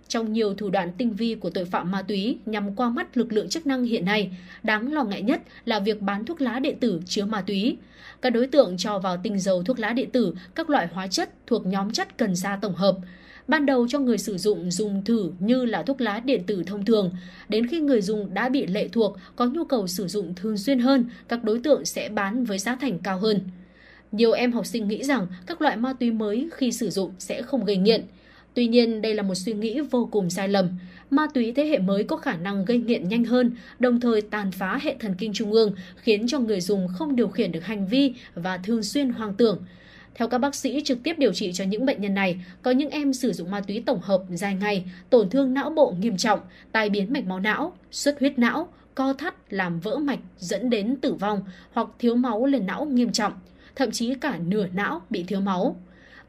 Trong 0.09 0.33
nhiều 0.33 0.55
thủ 0.55 0.71
đoạn 0.71 0.93
tinh 0.99 1.13
vi 1.13 1.35
của 1.35 1.51
tội 1.51 1.65
phạm 1.65 1.91
ma 1.91 2.03
túy 2.03 2.39
nhằm 2.47 2.77
qua 2.77 2.91
mắt 2.91 3.17
lực 3.17 3.33
lượng 3.33 3.49
chức 3.49 3.67
năng 3.67 3.85
hiện 3.85 4.05
nay, 4.05 4.31
đáng 4.63 4.93
lo 4.93 5.05
ngại 5.05 5.23
nhất 5.23 5.43
là 5.65 5.81
việc 5.81 6.01
bán 6.01 6.25
thuốc 6.25 6.41
lá 6.41 6.59
điện 6.59 6.79
tử 6.81 7.01
chứa 7.07 7.25
ma 7.25 7.41
túy. 7.41 7.77
Các 8.23 8.31
đối 8.31 8.47
tượng 8.47 8.77
cho 8.77 8.99
vào 8.99 9.17
tinh 9.23 9.39
dầu 9.39 9.63
thuốc 9.63 9.79
lá 9.79 9.93
điện 9.93 10.11
tử 10.11 10.35
các 10.55 10.71
loại 10.71 10.89
hóa 10.93 11.07
chất 11.07 11.31
thuộc 11.47 11.67
nhóm 11.67 11.93
chất 11.93 12.19
cần 12.19 12.37
sa 12.37 12.59
tổng 12.63 12.75
hợp, 12.75 12.97
ban 13.49 13.67
đầu 13.67 13.89
cho 13.89 13.99
người 13.99 14.19
sử 14.19 14.39
dụng 14.39 14.71
dùng 14.71 15.05
thử 15.05 15.33
như 15.39 15.65
là 15.65 15.83
thuốc 15.83 16.01
lá 16.01 16.21
điện 16.21 16.43
tử 16.47 16.63
thông 16.67 16.85
thường. 16.85 17.11
Đến 17.49 17.67
khi 17.67 17.81
người 17.81 18.03
dùng 18.03 18.35
đã 18.35 18.49
bị 18.49 18.67
lệ 18.67 18.89
thuộc, 18.89 19.17
có 19.37 19.47
nhu 19.47 19.65
cầu 19.65 19.87
sử 19.87 20.09
dụng 20.09 20.35
thường 20.35 20.59
xuyên 20.59 20.79
hơn, 20.79 21.07
các 21.29 21.45
đối 21.45 21.59
tượng 21.59 21.85
sẽ 21.85 22.09
bán 22.09 22.45
với 22.45 22.59
giá 22.59 22.77
thành 22.77 22.99
cao 22.99 23.19
hơn. 23.19 23.41
Nhiều 24.13 24.33
em 24.33 24.53
học 24.53 24.67
sinh 24.67 24.89
nghĩ 24.89 25.05
rằng 25.05 25.27
các 25.47 25.63
loại 25.63 25.77
ma 25.77 25.93
túy 25.93 26.11
mới 26.11 26.49
khi 26.57 26.73
sử 26.73 26.91
dụng 26.91 27.13
sẽ 27.19 27.43
không 27.43 27.65
gây 27.65 27.77
nghiện. 27.77 28.05
Tuy 28.55 28.67
nhiên, 28.67 29.03
đây 29.03 29.15
là 29.15 29.23
một 29.23 29.35
suy 29.35 29.53
nghĩ 29.53 29.81
vô 29.81 30.09
cùng 30.13 30.31
sai 30.31 30.49
lầm. 30.49 30.69
Ma 31.11 31.27
túy 31.35 31.53
thế 31.53 31.67
hệ 31.67 31.79
mới 31.79 32.05
có 32.05 32.17
khả 32.17 32.37
năng 32.37 32.65
gây 32.65 32.79
nghiện 32.79 33.09
nhanh 33.09 33.25
hơn, 33.25 33.53
đồng 33.79 34.01
thời 34.01 34.21
tàn 34.23 34.51
phá 34.51 34.79
hệ 34.83 34.97
thần 35.01 35.15
kinh 35.19 35.33
trung 35.33 35.53
ương, 35.53 35.73
khiến 35.97 36.27
cho 36.27 36.39
người 36.39 36.61
dùng 36.61 36.89
không 36.89 37.17
điều 37.17 37.29
khiển 37.29 37.53
được 37.53 37.65
hành 37.65 37.87
vi 37.87 38.15
và 38.35 38.59
thường 38.59 38.83
xuyên 38.83 39.11
hoang 39.11 39.35
tưởng. 39.35 39.63
Theo 40.15 40.29
các 40.29 40.39
bác 40.39 40.55
sĩ 40.55 40.81
trực 40.85 41.03
tiếp 41.03 41.15
điều 41.19 41.33
trị 41.33 41.53
cho 41.53 41.65
những 41.65 41.87
bệnh 41.87 42.01
nhân 42.01 42.15
này, 42.15 42.45
có 42.63 42.71
những 42.71 42.91
em 42.91 43.13
sử 43.13 43.33
dụng 43.33 43.51
ma 43.51 43.61
túy 43.61 43.83
tổng 43.87 44.01
hợp 44.01 44.23
dài 44.31 44.55
ngày, 44.55 44.85
tổn 45.11 45.31
thương 45.31 45.55
não 45.55 45.71
bộ 45.71 45.95
nghiêm 46.01 46.17
trọng, 46.17 46.41
tai 46.73 46.91
biến 46.91 47.13
mạch 47.13 47.27
máu 47.27 47.41
não, 47.41 47.73
xuất 47.91 48.21
huyết 48.21 48.39
não, 48.39 48.69
co 48.95 49.13
thắt 49.13 49.35
làm 49.53 49.81
vỡ 49.81 49.99
mạch 49.99 50.19
dẫn 50.39 50.71
đến 50.71 50.97
tử 50.97 51.15
vong 51.15 51.41
hoặc 51.73 51.89
thiếu 51.99 52.15
máu 52.15 52.47
lên 52.47 52.67
não 52.67 52.85
nghiêm 52.85 53.13
trọng, 53.13 53.33
thậm 53.77 53.91
chí 53.91 54.15
cả 54.15 54.39
nửa 54.47 54.67
não 54.75 55.03
bị 55.11 55.23
thiếu 55.23 55.41
máu. 55.41 55.77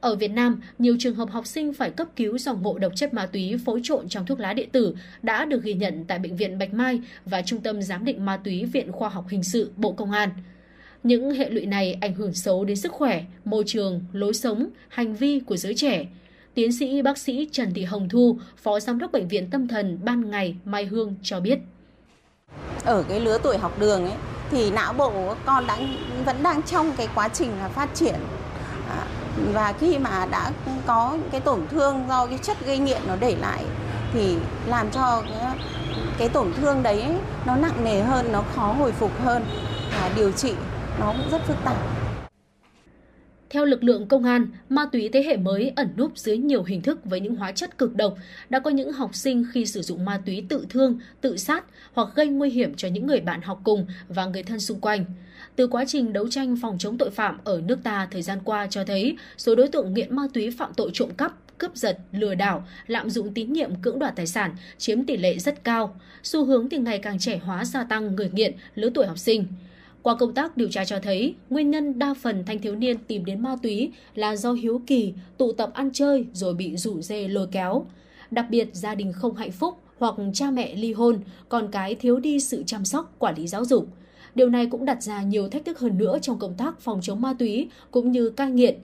Ở 0.05 0.15
Việt 0.15 0.31
Nam, 0.31 0.61
nhiều 0.79 0.95
trường 0.99 1.15
hợp 1.15 1.29
học 1.29 1.47
sinh 1.47 1.73
phải 1.73 1.89
cấp 1.89 2.07
cứu 2.15 2.37
do 2.37 2.53
ngộ 2.53 2.77
độc 2.77 2.95
chất 2.95 3.13
ma 3.13 3.25
túy 3.25 3.55
phối 3.65 3.79
trộn 3.83 4.09
trong 4.09 4.25
thuốc 4.25 4.39
lá 4.39 4.53
điện 4.53 4.69
tử 4.71 4.95
đã 5.21 5.45
được 5.45 5.63
ghi 5.63 5.73
nhận 5.73 6.05
tại 6.07 6.19
Bệnh 6.19 6.35
viện 6.35 6.57
Bạch 6.57 6.73
Mai 6.73 7.01
và 7.25 7.41
Trung 7.41 7.61
tâm 7.61 7.81
Giám 7.81 8.05
định 8.05 8.25
Ma 8.25 8.37
túy 8.37 8.65
Viện 8.65 8.91
Khoa 8.91 9.09
học 9.09 9.25
Hình 9.29 9.43
sự 9.43 9.71
Bộ 9.75 9.91
Công 9.91 10.11
an. 10.11 10.29
Những 11.03 11.31
hệ 11.31 11.49
lụy 11.49 11.65
này 11.65 11.93
ảnh 11.93 12.13
hưởng 12.13 12.33
xấu 12.33 12.65
đến 12.65 12.77
sức 12.77 12.91
khỏe, 12.91 13.23
môi 13.45 13.63
trường, 13.67 14.01
lối 14.13 14.33
sống, 14.33 14.67
hành 14.87 15.15
vi 15.15 15.39
của 15.39 15.57
giới 15.57 15.73
trẻ. 15.75 16.05
Tiến 16.53 16.71
sĩ 16.71 17.01
bác 17.01 17.17
sĩ 17.17 17.49
Trần 17.51 17.73
Thị 17.73 17.83
Hồng 17.83 18.09
Thu, 18.09 18.39
Phó 18.57 18.79
Giám 18.79 18.99
đốc 18.99 19.11
Bệnh 19.11 19.27
viện 19.27 19.49
Tâm 19.49 19.67
thần 19.67 19.99
Ban 20.03 20.31
Ngày 20.31 20.55
Mai 20.65 20.85
Hương 20.85 21.15
cho 21.23 21.39
biết. 21.39 21.59
Ở 22.83 23.03
cái 23.09 23.19
lứa 23.19 23.37
tuổi 23.43 23.57
học 23.57 23.79
đường 23.79 24.05
ấy, 24.05 24.17
thì 24.51 24.71
não 24.71 24.93
bộ 24.93 25.09
của 25.09 25.35
con 25.45 25.67
đang 25.67 25.95
vẫn 26.25 26.35
đang 26.43 26.63
trong 26.63 26.91
cái 26.97 27.07
quá 27.15 27.29
trình 27.29 27.49
là 27.49 27.67
phát 27.67 27.89
triển 27.93 28.15
và 29.53 29.73
khi 29.79 29.97
mà 29.97 30.25
đã 30.31 30.51
có 30.85 31.17
cái 31.31 31.41
tổn 31.41 31.67
thương 31.71 32.05
do 32.09 32.25
cái 32.25 32.37
chất 32.37 32.57
gây 32.65 32.77
nghiện 32.77 33.01
nó 33.07 33.15
để 33.19 33.35
lại 33.35 33.65
thì 34.13 34.37
làm 34.67 34.91
cho 34.91 35.21
cái, 35.29 35.57
cái 36.17 36.29
tổn 36.29 36.53
thương 36.53 36.83
đấy 36.83 37.05
nó 37.45 37.55
nặng 37.55 37.83
nề 37.83 38.01
hơn 38.01 38.31
nó 38.31 38.43
khó 38.55 38.73
hồi 38.79 38.91
phục 38.91 39.11
hơn 39.23 39.45
và 40.01 40.09
điều 40.15 40.31
trị 40.31 40.53
nó 40.99 41.05
cũng 41.05 41.29
rất 41.31 41.41
phức 41.47 41.57
tạp. 41.63 41.75
Theo 43.55 43.65
lực 43.65 43.83
lượng 43.83 44.07
công 44.07 44.23
an, 44.23 44.47
ma 44.69 44.85
túy 44.91 45.09
thế 45.13 45.23
hệ 45.23 45.37
mới 45.37 45.71
ẩn 45.75 45.89
núp 45.97 46.17
dưới 46.17 46.37
nhiều 46.37 46.63
hình 46.63 46.81
thức 46.81 47.05
với 47.05 47.19
những 47.19 47.35
hóa 47.35 47.51
chất 47.51 47.77
cực 47.77 47.95
độc. 47.95 48.17
Đã 48.49 48.59
có 48.59 48.69
những 48.69 48.91
học 48.91 49.15
sinh 49.15 49.45
khi 49.51 49.65
sử 49.65 49.81
dụng 49.81 50.05
ma 50.05 50.21
túy 50.25 50.45
tự 50.49 50.65
thương, 50.69 50.99
tự 51.21 51.37
sát 51.37 51.65
hoặc 51.93 52.07
gây 52.15 52.27
nguy 52.27 52.49
hiểm 52.49 52.75
cho 52.75 52.87
những 52.87 53.07
người 53.07 53.19
bạn 53.19 53.41
học 53.41 53.61
cùng 53.63 53.85
và 54.07 54.25
người 54.25 54.43
thân 54.43 54.59
xung 54.59 54.79
quanh. 54.79 55.05
Từ 55.55 55.67
quá 55.67 55.85
trình 55.87 56.13
đấu 56.13 56.27
tranh 56.27 56.57
phòng 56.61 56.77
chống 56.77 56.97
tội 56.97 57.11
phạm 57.11 57.37
ở 57.43 57.61
nước 57.65 57.79
ta 57.83 58.07
thời 58.11 58.21
gian 58.21 58.39
qua 58.43 58.67
cho 58.69 58.83
thấy 58.83 59.17
số 59.37 59.55
đối 59.55 59.67
tượng 59.67 59.93
nghiện 59.93 60.15
ma 60.15 60.23
túy 60.33 60.51
phạm 60.51 60.73
tội 60.73 60.89
trộm 60.93 61.09
cắp, 61.17 61.57
cướp 61.57 61.75
giật, 61.75 61.97
lừa 62.11 62.35
đảo, 62.35 62.67
lạm 62.87 63.09
dụng 63.09 63.33
tín 63.33 63.53
nhiệm 63.53 63.75
cưỡng 63.75 63.99
đoạt 63.99 64.15
tài 64.15 64.27
sản 64.27 64.55
chiếm 64.77 65.05
tỷ 65.05 65.17
lệ 65.17 65.37
rất 65.39 65.63
cao. 65.63 65.99
Xu 66.23 66.45
hướng 66.45 66.69
thì 66.69 66.77
ngày 66.77 66.99
càng 66.99 67.19
trẻ 67.19 67.37
hóa 67.37 67.65
gia 67.65 67.83
tăng 67.83 68.15
người 68.15 68.29
nghiện 68.33 68.53
lứa 68.75 68.89
tuổi 68.93 69.05
học 69.05 69.17
sinh. 69.17 69.45
Qua 70.05 70.15
công 70.15 70.33
tác 70.33 70.57
điều 70.57 70.69
tra 70.69 70.85
cho 70.85 70.99
thấy, 70.99 71.35
nguyên 71.49 71.71
nhân 71.71 71.99
đa 71.99 72.13
phần 72.13 72.43
thanh 72.45 72.59
thiếu 72.59 72.75
niên 72.75 72.97
tìm 72.97 73.25
đến 73.25 73.39
ma 73.41 73.55
túy 73.63 73.91
là 74.15 74.35
do 74.35 74.53
hiếu 74.53 74.81
kỳ, 74.87 75.13
tụ 75.37 75.51
tập 75.51 75.71
ăn 75.73 75.89
chơi 75.93 76.25
rồi 76.33 76.53
bị 76.53 76.77
rủ 76.77 77.01
dê 77.01 77.27
lôi 77.27 77.47
kéo. 77.51 77.85
Đặc 78.31 78.45
biệt 78.49 78.69
gia 78.73 78.95
đình 78.95 79.13
không 79.13 79.35
hạnh 79.35 79.51
phúc 79.51 79.77
hoặc 79.97 80.15
cha 80.33 80.51
mẹ 80.51 80.75
ly 80.75 80.93
hôn, 80.93 81.19
con 81.49 81.71
cái 81.71 81.95
thiếu 81.95 82.19
đi 82.19 82.39
sự 82.39 82.63
chăm 82.63 82.85
sóc, 82.85 83.15
quản 83.19 83.37
lý 83.37 83.47
giáo 83.47 83.65
dục. 83.65 83.87
Điều 84.35 84.49
này 84.49 84.65
cũng 84.65 84.85
đặt 84.85 85.03
ra 85.03 85.21
nhiều 85.21 85.49
thách 85.49 85.65
thức 85.65 85.79
hơn 85.79 85.97
nữa 85.97 86.17
trong 86.21 86.39
công 86.39 86.55
tác 86.57 86.79
phòng 86.79 86.99
chống 87.01 87.21
ma 87.21 87.33
túy 87.39 87.69
cũng 87.91 88.11
như 88.11 88.29
cai 88.29 88.51
nghiện. 88.51 88.75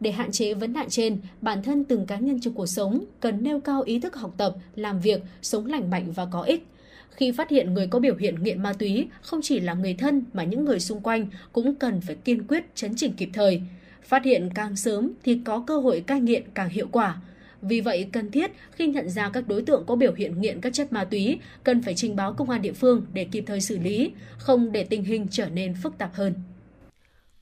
Để 0.00 0.10
hạn 0.10 0.32
chế 0.32 0.54
vấn 0.54 0.72
nạn 0.72 0.86
trên, 0.90 1.18
bản 1.40 1.62
thân 1.62 1.84
từng 1.84 2.06
cá 2.06 2.18
nhân 2.18 2.40
trong 2.40 2.54
cuộc 2.54 2.66
sống 2.66 3.04
cần 3.20 3.42
nêu 3.42 3.60
cao 3.60 3.82
ý 3.82 4.00
thức 4.00 4.16
học 4.16 4.34
tập, 4.36 4.56
làm 4.76 5.00
việc, 5.00 5.22
sống 5.42 5.66
lành 5.66 5.90
mạnh 5.90 6.12
và 6.14 6.26
có 6.26 6.42
ích 6.42 6.66
khi 7.16 7.32
phát 7.32 7.50
hiện 7.50 7.74
người 7.74 7.86
có 7.86 7.98
biểu 7.98 8.16
hiện 8.16 8.42
nghiện 8.42 8.62
ma 8.62 8.72
túy, 8.72 9.08
không 9.22 9.40
chỉ 9.42 9.60
là 9.60 9.74
người 9.74 9.94
thân 9.94 10.24
mà 10.32 10.44
những 10.44 10.64
người 10.64 10.80
xung 10.80 11.00
quanh 11.00 11.26
cũng 11.52 11.74
cần 11.74 12.00
phải 12.00 12.14
kiên 12.14 12.46
quyết 12.46 12.64
chấn 12.74 12.94
chỉnh 12.96 13.12
kịp 13.12 13.30
thời. 13.32 13.62
Phát 14.02 14.24
hiện 14.24 14.50
càng 14.54 14.76
sớm 14.76 15.12
thì 15.24 15.40
có 15.44 15.64
cơ 15.66 15.78
hội 15.78 16.00
cai 16.06 16.20
nghiện 16.20 16.42
càng 16.54 16.68
hiệu 16.68 16.88
quả. 16.92 17.16
Vì 17.62 17.80
vậy, 17.80 18.08
cần 18.12 18.30
thiết 18.30 18.50
khi 18.72 18.86
nhận 18.86 19.10
ra 19.10 19.30
các 19.30 19.48
đối 19.48 19.62
tượng 19.62 19.84
có 19.86 19.96
biểu 19.96 20.14
hiện 20.14 20.40
nghiện 20.40 20.60
các 20.60 20.72
chất 20.72 20.92
ma 20.92 21.04
túy, 21.04 21.38
cần 21.64 21.82
phải 21.82 21.94
trình 21.94 22.16
báo 22.16 22.32
công 22.32 22.50
an 22.50 22.62
địa 22.62 22.72
phương 22.72 23.06
để 23.12 23.24
kịp 23.24 23.44
thời 23.46 23.60
xử 23.60 23.78
lý, 23.78 24.10
không 24.38 24.72
để 24.72 24.84
tình 24.84 25.04
hình 25.04 25.26
trở 25.30 25.48
nên 25.48 25.74
phức 25.82 25.98
tạp 25.98 26.14
hơn. 26.14 26.34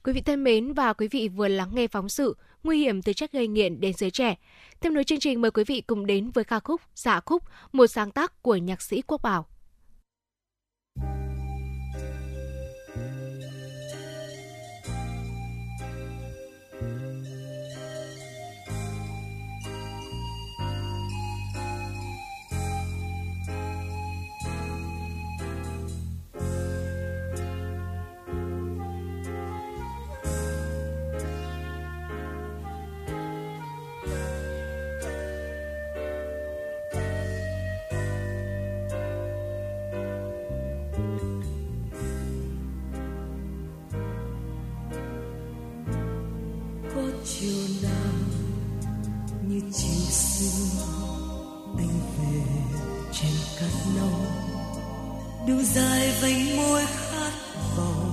Quý 0.05 0.13
vị 0.13 0.21
thân 0.21 0.45
mến 0.45 0.73
và 0.73 0.93
quý 0.93 1.09
vị 1.09 1.29
vừa 1.29 1.49
lắng 1.49 1.71
nghe 1.75 1.87
phóng 1.87 2.09
sự 2.09 2.35
Nguy 2.65 2.79
hiểm 2.79 3.03
từ 3.03 3.13
chất 3.13 3.33
gây 3.33 3.47
nghiện 3.47 3.81
đến 3.81 3.93
giới 3.97 4.11
trẻ. 4.11 4.35
Tiếp 4.81 4.91
nối 4.91 5.05
chương 5.05 5.21
trình 5.21 5.41
mời 5.41 5.51
quý 5.51 5.65
vị 5.65 5.81
cùng 5.81 6.07
đến 6.07 6.31
với 6.35 6.45
ca 6.45 6.61
khúc 6.61 6.81
Dạ 6.95 7.21
khúc, 7.21 7.43
một 7.73 7.87
sáng 7.87 8.11
tác 8.11 8.43
của 8.43 8.57
nhạc 8.57 8.83
sĩ 8.83 9.03
Quốc 9.07 9.23
Bảo. 9.23 9.47
Chiều 47.43 47.67
nào 47.83 48.13
như 49.49 49.61
chiều 49.73 50.11
xưa. 50.11 50.83
Anh 51.79 52.01
về 52.19 52.43
trên 53.13 53.33
cát 53.61 53.71
nâu 53.97 54.21
đường 55.47 55.65
dài 55.65 56.15
vành 56.21 56.57
môi 56.57 56.83
khát 56.87 57.33
vọng. 57.77 58.13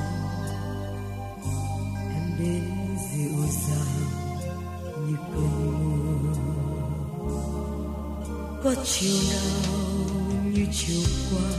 Em 2.16 2.38
đến 2.40 2.64
dịu 3.12 3.32
dàng 3.68 4.10
như 5.08 5.16
cơn 5.34 5.52
mưa. 5.80 6.34
Có 8.64 8.76
chiều 8.86 9.18
nào 9.32 9.74
như 10.54 10.66
chiều 10.74 11.04
qua, 11.32 11.50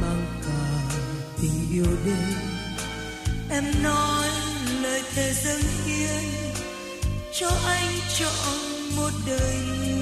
mang 0.00 0.26
cả 0.46 0.96
tình 1.40 1.70
yêu 1.72 1.96
đến. 2.04 2.34
Em 3.50 3.64
nói 3.82 4.28
lời 4.82 5.02
thề 5.14 5.32
dâng 5.32 5.62
hiến 5.86 6.24
cho 7.32 7.48
anh 7.66 7.88
chọn 8.18 8.56
một 8.96 9.10
đời 9.26 9.56
người 9.78 10.01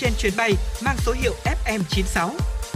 trên 0.00 0.12
chuyến 0.18 0.32
bay 0.36 0.52
mang 0.84 0.96
số 0.98 1.12
hiệu 1.12 1.34
FM96. 1.44 2.30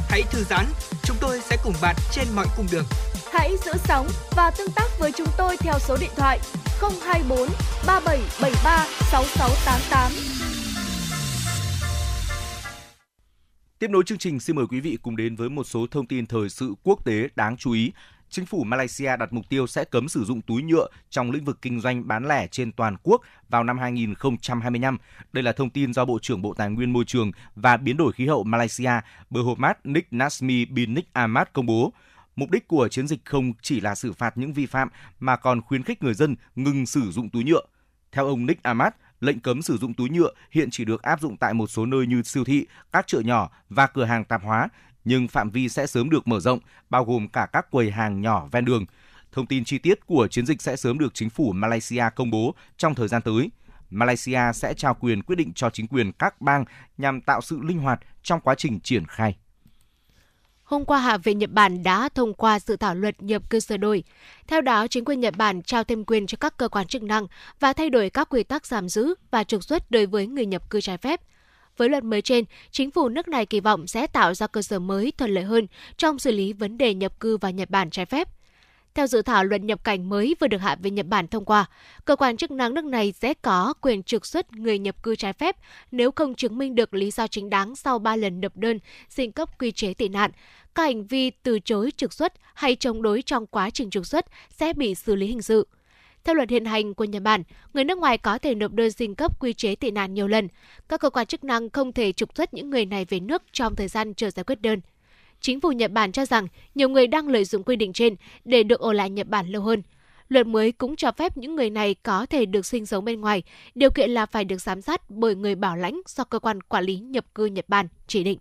Hãy 0.08 0.22
thư 0.30 0.44
giãn, 0.44 0.66
chúng 1.02 1.16
tôi 1.20 1.40
sẽ 1.40 1.56
cùng 1.64 1.74
bạn 1.82 1.96
trên 2.12 2.24
mọi 2.34 2.46
cung 2.56 2.66
đường. 2.72 2.84
Hãy 3.32 3.56
giữ 3.64 3.72
sóng 3.84 4.08
và 4.36 4.50
tương 4.58 4.70
tác 4.76 4.86
với 4.98 5.12
chúng 5.16 5.28
tôi 5.38 5.56
theo 5.56 5.74
số 5.78 5.96
điện 6.00 6.10
thoại 6.16 6.38
024 6.80 7.48
3773 7.86 8.86
6688. 9.10 10.12
Tiếp 13.78 13.90
nối 13.90 14.02
chương 14.06 14.18
trình, 14.18 14.40
xin 14.40 14.56
mời 14.56 14.66
quý 14.70 14.80
vị 14.80 14.98
cùng 15.02 15.16
đến 15.16 15.36
với 15.36 15.48
một 15.48 15.64
số 15.64 15.86
thông 15.90 16.06
tin 16.06 16.26
thời 16.26 16.48
sự 16.48 16.74
quốc 16.82 17.04
tế 17.04 17.28
đáng 17.36 17.56
chú 17.56 17.72
ý. 17.72 17.92
Chính 18.32 18.46
phủ 18.46 18.64
Malaysia 18.64 19.16
đặt 19.16 19.32
mục 19.32 19.48
tiêu 19.48 19.66
sẽ 19.66 19.84
cấm 19.84 20.08
sử 20.08 20.24
dụng 20.24 20.42
túi 20.42 20.62
nhựa 20.62 20.88
trong 21.10 21.30
lĩnh 21.30 21.44
vực 21.44 21.58
kinh 21.62 21.80
doanh 21.80 22.08
bán 22.08 22.28
lẻ 22.28 22.46
trên 22.46 22.72
toàn 22.72 22.96
quốc 23.02 23.22
vào 23.48 23.64
năm 23.64 23.78
2025. 23.78 24.98
Đây 25.32 25.44
là 25.44 25.52
thông 25.52 25.70
tin 25.70 25.92
do 25.92 26.04
Bộ 26.04 26.18
trưởng 26.22 26.42
Bộ 26.42 26.54
Tài 26.54 26.70
nguyên 26.70 26.92
Môi 26.92 27.04
trường 27.04 27.32
và 27.54 27.76
Biến 27.76 27.96
đổi 27.96 28.12
khí 28.12 28.26
hậu 28.26 28.44
Malaysia 28.44 28.90
Berhormat 29.30 29.86
Nick 29.86 30.12
Nasmi 30.12 30.64
bin 30.64 30.94
Nick 30.94 31.12
Ahmad 31.12 31.46
công 31.52 31.66
bố. 31.66 31.92
Mục 32.36 32.50
đích 32.50 32.68
của 32.68 32.88
chiến 32.88 33.06
dịch 33.08 33.24
không 33.24 33.52
chỉ 33.62 33.80
là 33.80 33.94
xử 33.94 34.12
phạt 34.12 34.38
những 34.38 34.52
vi 34.52 34.66
phạm 34.66 34.88
mà 35.20 35.36
còn 35.36 35.60
khuyến 35.62 35.82
khích 35.82 36.02
người 36.02 36.14
dân 36.14 36.36
ngừng 36.56 36.86
sử 36.86 37.10
dụng 37.10 37.30
túi 37.30 37.44
nhựa. 37.44 37.62
Theo 38.12 38.26
ông 38.26 38.46
Nick 38.46 38.62
Ahmad, 38.62 38.92
lệnh 39.20 39.40
cấm 39.40 39.62
sử 39.62 39.76
dụng 39.76 39.94
túi 39.94 40.10
nhựa 40.10 40.30
hiện 40.50 40.70
chỉ 40.70 40.84
được 40.84 41.02
áp 41.02 41.20
dụng 41.20 41.36
tại 41.36 41.54
một 41.54 41.66
số 41.66 41.86
nơi 41.86 42.06
như 42.06 42.22
siêu 42.22 42.44
thị, 42.44 42.66
các 42.92 43.06
chợ 43.06 43.20
nhỏ 43.20 43.50
và 43.68 43.86
cửa 43.86 44.04
hàng 44.04 44.24
tạp 44.24 44.42
hóa, 44.42 44.68
nhưng 45.04 45.28
phạm 45.28 45.50
vi 45.50 45.68
sẽ 45.68 45.86
sớm 45.86 46.10
được 46.10 46.28
mở 46.28 46.40
rộng, 46.40 46.58
bao 46.90 47.04
gồm 47.04 47.28
cả 47.28 47.46
các 47.52 47.70
quầy 47.70 47.90
hàng 47.90 48.20
nhỏ 48.20 48.48
ven 48.52 48.64
đường. 48.64 48.84
Thông 49.32 49.46
tin 49.46 49.64
chi 49.64 49.78
tiết 49.78 50.06
của 50.06 50.28
chiến 50.28 50.46
dịch 50.46 50.62
sẽ 50.62 50.76
sớm 50.76 50.98
được 50.98 51.14
chính 51.14 51.30
phủ 51.30 51.52
Malaysia 51.52 52.04
công 52.16 52.30
bố 52.30 52.54
trong 52.76 52.94
thời 52.94 53.08
gian 53.08 53.22
tới. 53.22 53.50
Malaysia 53.90 54.40
sẽ 54.54 54.74
trao 54.74 54.94
quyền 55.00 55.22
quyết 55.22 55.36
định 55.36 55.52
cho 55.54 55.70
chính 55.70 55.86
quyền 55.86 56.12
các 56.12 56.40
bang 56.40 56.64
nhằm 56.98 57.20
tạo 57.20 57.40
sự 57.40 57.60
linh 57.62 57.78
hoạt 57.78 58.00
trong 58.22 58.40
quá 58.40 58.54
trình 58.54 58.80
triển 58.80 59.06
khai. 59.06 59.36
Hôm 60.64 60.84
qua, 60.84 60.98
Hạ 60.98 61.16
viện 61.16 61.38
Nhật 61.38 61.50
Bản 61.50 61.82
đã 61.82 62.08
thông 62.14 62.34
qua 62.34 62.60
dự 62.60 62.76
thảo 62.76 62.94
luật 62.94 63.22
nhập 63.22 63.50
cư 63.50 63.60
sửa 63.60 63.76
đổi. 63.76 64.04
Theo 64.46 64.60
đó, 64.60 64.86
chính 64.86 65.04
quyền 65.04 65.20
Nhật 65.20 65.36
Bản 65.36 65.62
trao 65.62 65.84
thêm 65.84 66.04
quyền 66.04 66.26
cho 66.26 66.36
các 66.40 66.56
cơ 66.56 66.68
quan 66.68 66.86
chức 66.86 67.02
năng 67.02 67.26
và 67.60 67.72
thay 67.72 67.90
đổi 67.90 68.10
các 68.10 68.28
quy 68.30 68.42
tắc 68.42 68.66
giảm 68.66 68.88
giữ 68.88 69.14
và 69.30 69.44
trục 69.44 69.64
xuất 69.64 69.90
đối 69.90 70.06
với 70.06 70.26
người 70.26 70.46
nhập 70.46 70.70
cư 70.70 70.80
trái 70.80 70.98
phép. 70.98 71.20
Với 71.76 71.88
luật 71.88 72.04
mới 72.04 72.22
trên, 72.22 72.44
chính 72.70 72.90
phủ 72.90 73.08
nước 73.08 73.28
này 73.28 73.46
kỳ 73.46 73.60
vọng 73.60 73.86
sẽ 73.86 74.06
tạo 74.06 74.34
ra 74.34 74.46
cơ 74.46 74.62
sở 74.62 74.78
mới 74.78 75.12
thuận 75.18 75.30
lợi 75.30 75.44
hơn 75.44 75.66
trong 75.96 76.18
xử 76.18 76.32
lý 76.32 76.52
vấn 76.52 76.78
đề 76.78 76.94
nhập 76.94 77.20
cư 77.20 77.36
vào 77.36 77.52
Nhật 77.52 77.70
Bản 77.70 77.90
trái 77.90 78.06
phép. 78.06 78.28
Theo 78.94 79.06
dự 79.06 79.22
thảo 79.22 79.44
luật 79.44 79.60
nhập 79.60 79.84
cảnh 79.84 80.08
mới 80.08 80.34
vừa 80.40 80.46
được 80.46 80.58
Hạ 80.58 80.76
viện 80.82 80.94
Nhật 80.94 81.06
Bản 81.06 81.28
thông 81.28 81.44
qua, 81.44 81.66
cơ 82.04 82.16
quan 82.16 82.36
chức 82.36 82.50
năng 82.50 82.74
nước 82.74 82.84
này 82.84 83.12
sẽ 83.12 83.34
có 83.34 83.74
quyền 83.80 84.02
trục 84.02 84.26
xuất 84.26 84.52
người 84.52 84.78
nhập 84.78 85.02
cư 85.02 85.16
trái 85.16 85.32
phép 85.32 85.56
nếu 85.90 86.10
không 86.10 86.34
chứng 86.34 86.58
minh 86.58 86.74
được 86.74 86.94
lý 86.94 87.10
do 87.10 87.26
chính 87.26 87.50
đáng 87.50 87.76
sau 87.76 87.98
3 87.98 88.16
lần 88.16 88.40
nộp 88.40 88.56
đơn 88.56 88.78
xin 89.08 89.32
cấp 89.32 89.58
quy 89.58 89.72
chế 89.72 89.94
tị 89.94 90.08
nạn. 90.08 90.30
Các 90.74 90.82
hành 90.82 91.06
vi 91.06 91.30
từ 91.30 91.58
chối 91.58 91.90
trục 91.96 92.12
xuất 92.12 92.32
hay 92.54 92.76
chống 92.76 93.02
đối 93.02 93.22
trong 93.22 93.46
quá 93.46 93.70
trình 93.70 93.90
trục 93.90 94.06
xuất 94.06 94.26
sẽ 94.50 94.72
bị 94.72 94.94
xử 94.94 95.14
lý 95.14 95.26
hình 95.26 95.42
sự. 95.42 95.66
Theo 96.24 96.34
luật 96.34 96.50
hiện 96.50 96.64
hành 96.64 96.94
của 96.94 97.04
Nhật 97.04 97.22
Bản, 97.22 97.42
người 97.74 97.84
nước 97.84 97.98
ngoài 97.98 98.18
có 98.18 98.38
thể 98.38 98.54
nộp 98.54 98.72
đơn 98.72 98.92
xin 98.92 99.14
cấp 99.14 99.40
quy 99.40 99.52
chế 99.52 99.74
tị 99.76 99.90
nạn 99.90 100.14
nhiều 100.14 100.28
lần. 100.28 100.48
Các 100.88 101.00
cơ 101.00 101.10
quan 101.10 101.26
chức 101.26 101.44
năng 101.44 101.70
không 101.70 101.92
thể 101.92 102.12
trục 102.12 102.36
xuất 102.36 102.54
những 102.54 102.70
người 102.70 102.86
này 102.86 103.04
về 103.04 103.20
nước 103.20 103.42
trong 103.52 103.76
thời 103.76 103.88
gian 103.88 104.14
chờ 104.14 104.30
giải 104.30 104.44
quyết 104.44 104.62
đơn. 104.62 104.80
Chính 105.40 105.60
phủ 105.60 105.72
Nhật 105.72 105.90
Bản 105.92 106.12
cho 106.12 106.26
rằng 106.26 106.48
nhiều 106.74 106.88
người 106.88 107.06
đang 107.06 107.28
lợi 107.28 107.44
dụng 107.44 107.62
quy 107.62 107.76
định 107.76 107.92
trên 107.92 108.16
để 108.44 108.62
được 108.62 108.80
ở 108.80 108.92
lại 108.92 109.10
Nhật 109.10 109.28
Bản 109.28 109.48
lâu 109.48 109.62
hơn. 109.62 109.82
Luật 110.28 110.46
mới 110.46 110.72
cũng 110.72 110.96
cho 110.96 111.12
phép 111.12 111.36
những 111.36 111.56
người 111.56 111.70
này 111.70 111.94
có 112.02 112.26
thể 112.26 112.46
được 112.46 112.66
sinh 112.66 112.86
sống 112.86 113.04
bên 113.04 113.20
ngoài, 113.20 113.42
điều 113.74 113.90
kiện 113.90 114.10
là 114.10 114.26
phải 114.26 114.44
được 114.44 114.58
giám 114.58 114.80
sát 114.80 115.10
bởi 115.10 115.34
người 115.34 115.54
bảo 115.54 115.76
lãnh 115.76 116.00
do 116.06 116.24
cơ 116.24 116.38
quan 116.38 116.62
quản 116.62 116.84
lý 116.84 116.96
nhập 116.96 117.24
cư 117.34 117.46
Nhật 117.46 117.68
Bản 117.68 117.88
chỉ 118.06 118.24
định. 118.24 118.38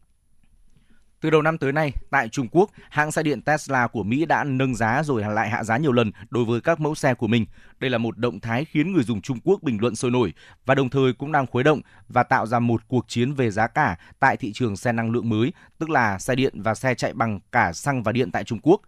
Từ 1.22 1.30
đầu 1.30 1.42
năm 1.42 1.58
tới 1.58 1.72
nay, 1.72 1.94
tại 2.10 2.30
Trung 2.30 2.48
Quốc, 2.52 2.70
hãng 2.90 3.12
xe 3.12 3.24
điện 3.24 3.42
Tesla 3.42 3.88
của 3.88 4.04
Mỹ 4.04 4.26
đã 4.26 4.44
nâng 4.44 4.76
giá 4.76 5.04
rồi 5.04 5.24
lại 5.24 5.50
hạ 5.50 5.64
giá 5.64 5.78
nhiều 5.78 5.92
lần 5.92 6.12
đối 6.30 6.46
với 6.46 6.62
các 6.62 6.80
mẫu 6.80 6.96
xe 6.96 7.14
của 7.14 7.28
mình. 7.28 7.46
Đây 7.80 7.90
là 7.90 7.98
một 7.98 8.18
động 8.18 8.40
thái 8.40 8.66
khiến 8.66 8.94
người 8.94 9.04
dùng 9.04 9.22
Trung 9.22 9.40
Quốc 9.44 9.64
bình 9.64 9.78
luận 9.82 9.96
sôi 9.96 10.12
nổi 10.12 10.34
và 10.66 10.76
đồng 10.76 10.90
thời 10.90 11.14
cũng 11.14 11.32
đang 11.32 11.48
khuấy 11.48 11.64
động 11.64 11.82
và 12.10 12.24
tạo 12.24 12.46
ra 12.46 12.60
một 12.60 12.82
cuộc 12.88 13.06
chiến 13.08 13.34
về 13.34 13.52
giá 13.52 13.68
cả 13.68 13.98
tại 14.20 14.38
thị 14.38 14.52
trường 14.54 14.78
xe 14.78 14.92
năng 14.92 15.12
lượng 15.12 15.30
mới, 15.30 15.54
tức 15.80 15.90
là 15.90 16.20
xe 16.20 16.36
điện 16.36 16.62
và 16.62 16.76
xe 16.76 16.96
chạy 16.96 17.14
bằng 17.14 17.40
cả 17.52 17.74
xăng 17.74 18.04
và 18.04 18.12
điện 18.12 18.32
tại 18.32 18.44
Trung 18.44 18.60
Quốc. 18.64 18.82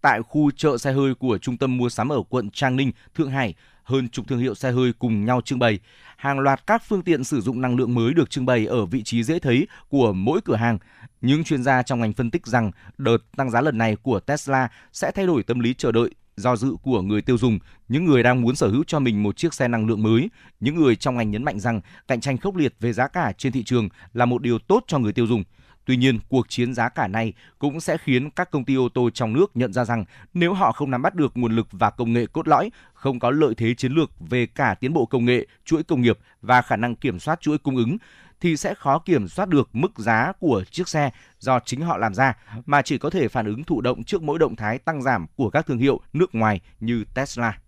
Tại 0.00 0.22
khu 0.22 0.50
chợ 0.50 0.78
xe 0.78 0.92
hơi 0.92 1.14
của 1.14 1.38
trung 1.38 1.56
tâm 1.56 1.76
mua 1.76 1.88
sắm 1.88 2.08
ở 2.08 2.22
quận 2.28 2.50
Trang 2.50 2.76
Ninh, 2.76 2.92
Thượng 3.14 3.30
Hải, 3.30 3.54
hơn 3.84 4.08
chục 4.08 4.28
thương 4.28 4.38
hiệu 4.38 4.54
xe 4.54 4.72
hơi 4.72 4.92
cùng 4.98 5.24
nhau 5.24 5.40
trưng 5.40 5.58
bày. 5.58 5.78
Hàng 6.16 6.40
loạt 6.40 6.66
các 6.66 6.82
phương 6.88 7.02
tiện 7.02 7.24
sử 7.24 7.40
dụng 7.40 7.60
năng 7.60 7.76
lượng 7.76 7.94
mới 7.94 8.14
được 8.14 8.30
trưng 8.30 8.46
bày 8.46 8.66
ở 8.66 8.86
vị 8.86 9.02
trí 9.02 9.22
dễ 9.22 9.38
thấy 9.38 9.66
của 9.88 10.12
mỗi 10.12 10.40
cửa 10.44 10.56
hàng. 10.56 10.78
Những 11.20 11.44
chuyên 11.44 11.62
gia 11.62 11.82
trong 11.82 12.00
ngành 12.00 12.12
phân 12.12 12.30
tích 12.30 12.46
rằng 12.46 12.70
đợt 12.98 13.18
tăng 13.36 13.50
giá 13.50 13.60
lần 13.60 13.78
này 13.78 13.96
của 13.96 14.20
Tesla 14.20 14.68
sẽ 14.92 15.10
thay 15.10 15.26
đổi 15.26 15.42
tâm 15.42 15.60
lý 15.60 15.74
chờ 15.74 15.92
đợi 15.92 16.10
do 16.36 16.56
dự 16.56 16.76
của 16.82 17.02
người 17.02 17.22
tiêu 17.22 17.38
dùng, 17.38 17.58
những 17.88 18.04
người 18.04 18.22
đang 18.22 18.40
muốn 18.40 18.56
sở 18.56 18.68
hữu 18.68 18.84
cho 18.86 18.98
mình 18.98 19.22
một 19.22 19.36
chiếc 19.36 19.54
xe 19.54 19.68
năng 19.68 19.86
lượng 19.86 20.02
mới. 20.02 20.30
Những 20.60 20.74
người 20.74 20.96
trong 20.96 21.16
ngành 21.16 21.30
nhấn 21.30 21.44
mạnh 21.44 21.60
rằng 21.60 21.80
cạnh 22.08 22.20
tranh 22.20 22.38
khốc 22.38 22.56
liệt 22.56 22.74
về 22.80 22.92
giá 22.92 23.08
cả 23.08 23.32
trên 23.38 23.52
thị 23.52 23.64
trường 23.64 23.88
là 24.12 24.24
một 24.24 24.42
điều 24.42 24.58
tốt 24.58 24.84
cho 24.86 24.98
người 24.98 25.12
tiêu 25.12 25.26
dùng. 25.26 25.44
Tuy 25.86 25.96
nhiên, 25.96 26.18
cuộc 26.28 26.48
chiến 26.48 26.74
giá 26.74 26.88
cả 26.88 27.08
này 27.08 27.32
cũng 27.58 27.80
sẽ 27.80 27.96
khiến 27.96 28.30
các 28.30 28.50
công 28.50 28.64
ty 28.64 28.74
ô 28.74 28.88
tô 28.94 29.10
trong 29.10 29.32
nước 29.32 29.50
nhận 29.54 29.72
ra 29.72 29.84
rằng 29.84 30.04
nếu 30.34 30.54
họ 30.54 30.72
không 30.72 30.90
nắm 30.90 31.02
bắt 31.02 31.14
được 31.14 31.32
nguồn 31.34 31.56
lực 31.56 31.66
và 31.70 31.90
công 31.90 32.12
nghệ 32.12 32.26
cốt 32.26 32.48
lõi, 32.48 32.70
không 32.94 33.18
có 33.18 33.30
lợi 33.30 33.54
thế 33.56 33.74
chiến 33.74 33.92
lược 33.92 34.10
về 34.20 34.46
cả 34.46 34.74
tiến 34.80 34.92
bộ 34.92 35.06
công 35.06 35.24
nghệ, 35.24 35.46
chuỗi 35.64 35.82
công 35.82 36.00
nghiệp 36.00 36.18
và 36.42 36.62
khả 36.62 36.76
năng 36.76 36.94
kiểm 36.94 37.18
soát 37.18 37.40
chuỗi 37.40 37.58
cung 37.58 37.76
ứng, 37.76 37.96
thì 38.40 38.56
sẽ 38.56 38.74
khó 38.74 38.98
kiểm 38.98 39.28
soát 39.28 39.48
được 39.48 39.68
mức 39.72 39.98
giá 39.98 40.32
của 40.40 40.64
chiếc 40.70 40.88
xe 40.88 41.10
do 41.38 41.60
chính 41.64 41.80
họ 41.80 41.96
làm 41.96 42.14
ra, 42.14 42.36
mà 42.66 42.82
chỉ 42.82 42.98
có 42.98 43.10
thể 43.10 43.28
phản 43.28 43.46
ứng 43.46 43.64
thụ 43.64 43.80
động 43.80 44.04
trước 44.04 44.22
mỗi 44.22 44.38
động 44.38 44.56
thái 44.56 44.78
tăng 44.78 45.02
giảm 45.02 45.26
của 45.36 45.50
các 45.50 45.66
thương 45.66 45.78
hiệu 45.78 46.00
nước 46.12 46.34
ngoài 46.34 46.60
như 46.80 47.04
Tesla 47.14 47.58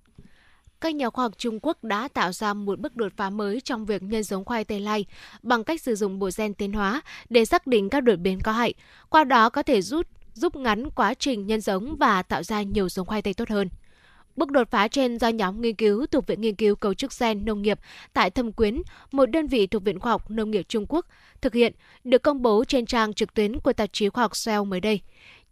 các 0.81 0.94
nhà 0.94 1.11
khoa 1.11 1.24
học 1.24 1.32
Trung 1.39 1.59
Quốc 1.62 1.85
đã 1.85 2.09
tạo 2.09 2.32
ra 2.32 2.55
một 2.55 2.81
bước 2.81 2.97
đột 2.97 3.12
phá 3.16 3.31
mới 3.31 3.61
trong 3.61 3.86
việc 3.86 4.03
nhân 4.03 4.23
giống 4.23 4.44
khoai 4.44 4.65
tây 4.65 4.81
lai 4.81 5.05
bằng 5.43 5.65
cách 5.65 5.81
sử 5.81 5.94
dụng 5.94 6.19
bộ 6.19 6.31
gen 6.36 6.55
tiến 6.55 6.73
hóa 6.73 7.03
để 7.28 7.44
xác 7.44 7.66
định 7.66 7.89
các 7.89 8.01
đột 8.01 8.16
biến 8.16 8.40
có 8.40 8.53
hại, 8.53 8.74
qua 9.09 9.24
đó 9.24 9.51
có 9.51 9.62
thể 9.62 9.82
rút 9.82 10.07
giúp 10.35 10.57
ngắn 10.57 10.90
quá 10.90 11.15
trình 11.15 11.47
nhân 11.47 11.61
giống 11.61 11.97
và 11.97 12.23
tạo 12.23 12.43
ra 12.43 12.62
nhiều 12.62 12.89
giống 12.89 13.07
khoai 13.07 13.23
tây 13.23 13.35
tốt 13.35 13.48
hơn. 13.48 13.69
Bước 14.36 14.51
đột 14.51 14.70
phá 14.70 14.89
trên 14.89 15.19
do 15.19 15.28
nhóm 15.28 15.61
nghiên 15.61 15.74
cứu 15.74 16.07
thuộc 16.07 16.27
Viện 16.27 16.40
Nghiên 16.40 16.55
cứu 16.55 16.74
Cấu 16.74 16.94
trúc 16.94 17.11
gen 17.20 17.44
nông 17.44 17.62
nghiệp 17.62 17.78
tại 18.12 18.31
Thâm 18.31 18.53
Quyến, 18.53 18.82
một 19.12 19.27
đơn 19.27 19.47
vị 19.47 19.66
thuộc 19.66 19.85
Viện 19.85 20.01
Khoa 20.01 20.12
học 20.12 20.31
Nông 20.31 20.51
nghiệp 20.51 20.66
Trung 20.69 20.86
Quốc, 20.89 21.07
thực 21.40 21.55
hiện, 21.55 21.73
được 22.05 22.23
công 22.23 22.43
bố 22.43 22.65
trên 22.65 22.86
trang 22.86 23.15
trực 23.15 23.35
tuyến 23.35 23.61
của 23.61 23.73
tạp 23.73 23.93
chí 23.93 24.09
khoa 24.09 24.24
học 24.24 24.32
Cell 24.44 24.65
mới 24.65 24.81
đây 24.81 25.01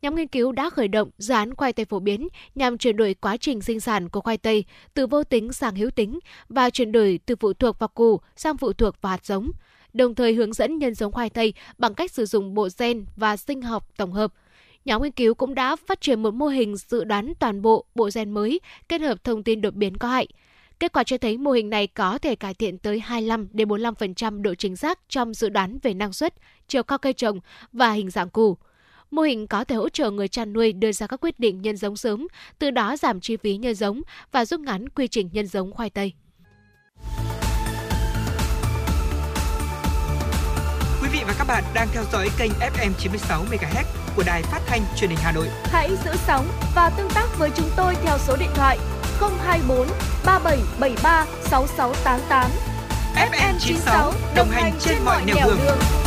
nhóm 0.05 0.14
nghiên 0.14 0.28
cứu 0.28 0.52
đã 0.52 0.70
khởi 0.70 0.89
động 0.89 1.10
dự 1.18 1.35
án 1.35 1.55
khoai 1.55 1.72
tây 1.72 1.85
phổ 1.85 1.98
biến 1.98 2.28
nhằm 2.55 2.78
chuyển 2.78 2.97
đổi 2.97 3.14
quá 3.14 3.36
trình 3.36 3.60
sinh 3.60 3.81
sản 3.81 4.09
của 4.09 4.20
khoai 4.20 4.39
tây 4.39 4.64
từ 4.94 5.06
vô 5.06 5.24
tính 5.24 5.52
sang 5.52 5.76
hữu 5.76 5.90
tính 5.90 6.18
và 6.48 6.70
chuyển 6.70 6.93
đổi 6.93 7.20
từ 7.26 7.36
phụ 7.36 7.52
thuộc 7.52 7.78
vào 7.78 7.89
củ 7.89 8.20
sang 8.36 8.56
phụ 8.56 8.72
thuộc 8.72 9.02
vào 9.02 9.10
hạt 9.10 9.26
giống, 9.26 9.51
đồng 9.93 10.14
thời 10.14 10.35
hướng 10.35 10.52
dẫn 10.52 10.78
nhân 10.78 10.94
giống 10.94 11.12
khoai 11.12 11.31
tây 11.31 11.55
bằng 11.78 11.94
cách 11.94 12.10
sử 12.10 12.26
dụng 12.26 12.55
bộ 12.55 12.68
gen 12.78 13.06
và 13.16 13.36
sinh 13.36 13.62
học 13.62 13.89
tổng 13.97 14.12
hợp. 14.12 14.32
Nhóm 14.85 15.02
nghiên 15.02 15.12
cứu 15.12 15.35
cũng 15.35 15.55
đã 15.55 15.76
phát 15.76 16.01
triển 16.01 16.22
một 16.22 16.35
mô 16.35 16.47
hình 16.47 16.76
dự 16.76 17.05
đoán 17.05 17.32
toàn 17.39 17.62
bộ 17.62 17.85
bộ 17.94 18.10
gen 18.14 18.31
mới 18.31 18.60
kết 18.89 19.01
hợp 19.01 19.24
thông 19.24 19.43
tin 19.43 19.60
đột 19.60 19.74
biến 19.74 19.97
có 19.97 20.09
hại. 20.09 20.26
Kết 20.81 20.93
quả 20.93 21.05
cho 21.05 21.18
thấy 21.18 21.39
mô 21.39 21.51
hình 21.51 21.70
này 21.70 21.86
có 21.86 22.18
thể 22.18 22.35
cải 22.35 22.55
thiện 22.55 22.78
tới 22.78 23.01
25 23.01 23.48
đến 23.52 23.68
45% 23.68 24.43
độ 24.43 24.55
chính 24.55 24.76
xác 24.76 24.98
trong 25.09 25.35
dự 25.35 25.48
đoán 25.48 25.78
về 25.82 25.94
năng 25.94 26.12
suất, 26.12 26.35
chiều 26.68 26.82
cao 26.82 26.98
cây 26.98 27.12
trồng 27.12 27.40
và 27.72 27.93
hình 27.93 28.10
dạng 28.10 28.31
củ. 28.31 28.56
Mô 29.10 29.22
hình 29.22 29.47
có 29.47 29.64
thể 29.64 29.76
hỗ 29.76 29.89
trợ 29.89 30.10
người 30.10 30.28
chăn 30.28 30.52
nuôi 30.52 30.72
đưa 30.72 30.93
ra 30.93 31.06
các 31.06 31.20
quyết 31.20 31.40
định 31.40 31.62
nhân 31.62 31.76
giống 31.76 31.97
sớm, 31.97 32.26
từ 32.59 32.70
đó 32.70 32.97
giảm 32.97 33.20
chi 33.20 33.36
phí 33.36 33.56
nhân 33.56 33.74
giống 33.74 34.02
và 34.32 34.44
rút 34.44 34.60
ngắn 34.60 34.89
quy 34.89 35.09
trình 35.09 35.31
nhân 35.32 35.47
giống 35.47 35.72
khoai 35.72 35.90
tây. 35.90 36.12
Quý 41.02 41.09
vị 41.12 41.20
và 41.26 41.35
các 41.39 41.44
bạn 41.44 41.64
đang 41.74 41.89
theo 41.93 42.05
dõi 42.12 42.28
kênh 42.39 42.51
FM 42.52 42.90
96 42.98 43.44
MHz 43.44 43.85
của 44.16 44.22
đài 44.26 44.43
phát 44.43 44.60
thanh 44.66 44.81
truyền 44.97 45.10
hình 45.10 45.18
Hà 45.22 45.32
Nội. 45.32 45.47
Hãy 45.64 45.90
giữ 46.05 46.10
sóng 46.26 46.47
và 46.74 46.90
tương 46.97 47.10
tác 47.14 47.26
với 47.39 47.51
chúng 47.56 47.68
tôi 47.76 47.94
theo 48.05 48.18
số 48.18 48.36
điện 48.36 48.51
thoại 48.55 48.78
024 49.20 49.86
3773 50.24 51.26
6688. 51.43 52.51
FM 53.14 53.59
96 53.59 54.12
đồng 54.36 54.48
hành 54.51 54.72
trên 54.81 54.97
mọi 55.05 55.24
nẻo 55.24 55.36
đường. 55.47 55.59
đường. 55.64 56.03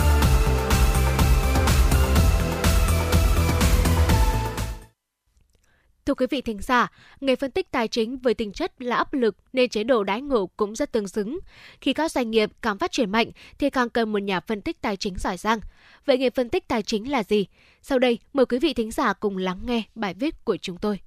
Thưa 6.07 6.13
quý 6.13 6.25
vị 6.29 6.41
thính 6.41 6.61
giả, 6.61 6.88
nghề 7.21 7.35
phân 7.35 7.51
tích 7.51 7.71
tài 7.71 7.88
chính 7.88 8.17
với 8.17 8.34
tính 8.34 8.51
chất 8.51 8.81
là 8.81 8.95
áp 8.95 9.13
lực 9.13 9.38
nên 9.53 9.69
chế 9.69 9.84
độ 9.84 10.03
đãi 10.03 10.21
ngộ 10.21 10.45
cũng 10.57 10.75
rất 10.75 10.91
tương 10.91 11.07
xứng. 11.07 11.39
Khi 11.81 11.93
các 11.93 12.11
doanh 12.11 12.31
nghiệp 12.31 12.51
càng 12.61 12.77
phát 12.77 12.91
triển 12.91 13.11
mạnh 13.11 13.31
thì 13.59 13.69
càng 13.69 13.89
cần 13.89 14.11
một 14.11 14.19
nhà 14.19 14.39
phân 14.39 14.61
tích 14.61 14.81
tài 14.81 14.97
chính 14.97 15.17
giỏi 15.17 15.38
giang. 15.38 15.59
Vậy 16.05 16.17
nghề 16.17 16.29
phân 16.29 16.49
tích 16.49 16.67
tài 16.67 16.84
chính 16.84 17.11
là 17.11 17.23
gì? 17.23 17.45
Sau 17.81 17.99
đây, 17.99 18.19
mời 18.34 18.45
quý 18.45 18.59
vị 18.59 18.73
thính 18.73 18.91
giả 18.91 19.13
cùng 19.13 19.38
lắng 19.38 19.59
nghe 19.65 19.84
bài 19.95 20.13
viết 20.13 20.45
của 20.45 20.57
chúng 20.57 20.77
tôi. 20.77 20.99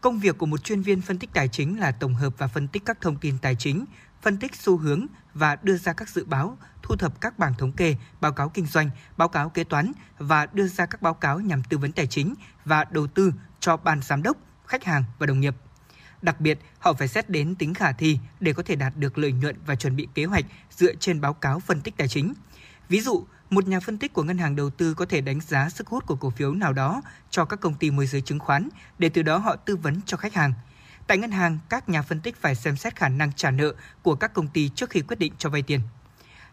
Công 0.00 0.18
việc 0.18 0.38
của 0.38 0.46
một 0.46 0.64
chuyên 0.64 0.82
viên 0.82 1.00
phân 1.00 1.18
tích 1.18 1.30
tài 1.34 1.48
chính 1.48 1.80
là 1.80 1.92
tổng 1.92 2.14
hợp 2.14 2.32
và 2.38 2.46
phân 2.46 2.68
tích 2.68 2.82
các 2.86 3.00
thông 3.00 3.16
tin 3.16 3.34
tài 3.42 3.56
chính, 3.58 3.84
phân 4.22 4.36
tích 4.36 4.54
xu 4.54 4.76
hướng 4.76 5.06
và 5.34 5.56
đưa 5.62 5.76
ra 5.76 5.92
các 5.92 6.08
dự 6.08 6.24
báo, 6.24 6.58
thu 6.82 6.96
thập 6.96 7.20
các 7.20 7.38
bảng 7.38 7.54
thống 7.58 7.72
kê, 7.72 7.96
báo 8.20 8.32
cáo 8.32 8.48
kinh 8.48 8.66
doanh, 8.66 8.90
báo 9.16 9.28
cáo 9.28 9.48
kế 9.48 9.64
toán 9.64 9.92
và 10.18 10.46
đưa 10.46 10.66
ra 10.66 10.86
các 10.86 11.02
báo 11.02 11.14
cáo 11.14 11.40
nhằm 11.40 11.62
tư 11.70 11.78
vấn 11.78 11.92
tài 11.92 12.06
chính 12.06 12.34
và 12.64 12.84
đầu 12.84 13.06
tư 13.06 13.32
cho 13.62 13.76
ban 13.76 14.02
giám 14.02 14.22
đốc, 14.22 14.36
khách 14.66 14.84
hàng 14.84 15.04
và 15.18 15.26
đồng 15.26 15.40
nghiệp. 15.40 15.56
Đặc 16.22 16.40
biệt, 16.40 16.58
họ 16.78 16.92
phải 16.92 17.08
xét 17.08 17.30
đến 17.30 17.54
tính 17.54 17.74
khả 17.74 17.92
thi 17.92 18.18
để 18.40 18.52
có 18.52 18.62
thể 18.62 18.76
đạt 18.76 18.96
được 18.96 19.18
lợi 19.18 19.32
nhuận 19.32 19.56
và 19.66 19.74
chuẩn 19.74 19.96
bị 19.96 20.08
kế 20.14 20.24
hoạch 20.24 20.44
dựa 20.70 20.94
trên 20.94 21.20
báo 21.20 21.34
cáo 21.34 21.60
phân 21.60 21.80
tích 21.80 21.96
tài 21.96 22.08
chính. 22.08 22.34
Ví 22.88 23.00
dụ, 23.00 23.26
một 23.50 23.68
nhà 23.68 23.80
phân 23.80 23.98
tích 23.98 24.12
của 24.12 24.22
ngân 24.22 24.38
hàng 24.38 24.56
đầu 24.56 24.70
tư 24.70 24.94
có 24.94 25.06
thể 25.06 25.20
đánh 25.20 25.40
giá 25.40 25.68
sức 25.68 25.86
hút 25.86 26.06
của 26.06 26.16
cổ 26.16 26.30
phiếu 26.30 26.54
nào 26.54 26.72
đó 26.72 27.02
cho 27.30 27.44
các 27.44 27.60
công 27.60 27.74
ty 27.74 27.90
môi 27.90 28.06
giới 28.06 28.20
chứng 28.20 28.38
khoán 28.38 28.68
để 28.98 29.08
từ 29.08 29.22
đó 29.22 29.38
họ 29.38 29.56
tư 29.56 29.76
vấn 29.76 30.00
cho 30.06 30.16
khách 30.16 30.34
hàng. 30.34 30.52
Tại 31.06 31.18
ngân 31.18 31.30
hàng, 31.30 31.58
các 31.68 31.88
nhà 31.88 32.02
phân 32.02 32.20
tích 32.20 32.36
phải 32.36 32.54
xem 32.54 32.76
xét 32.76 32.96
khả 32.96 33.08
năng 33.08 33.32
trả 33.32 33.50
nợ 33.50 33.74
của 34.02 34.14
các 34.14 34.34
công 34.34 34.48
ty 34.48 34.68
trước 34.68 34.90
khi 34.90 35.00
quyết 35.00 35.18
định 35.18 35.32
cho 35.38 35.50
vay 35.50 35.62
tiền. 35.62 35.80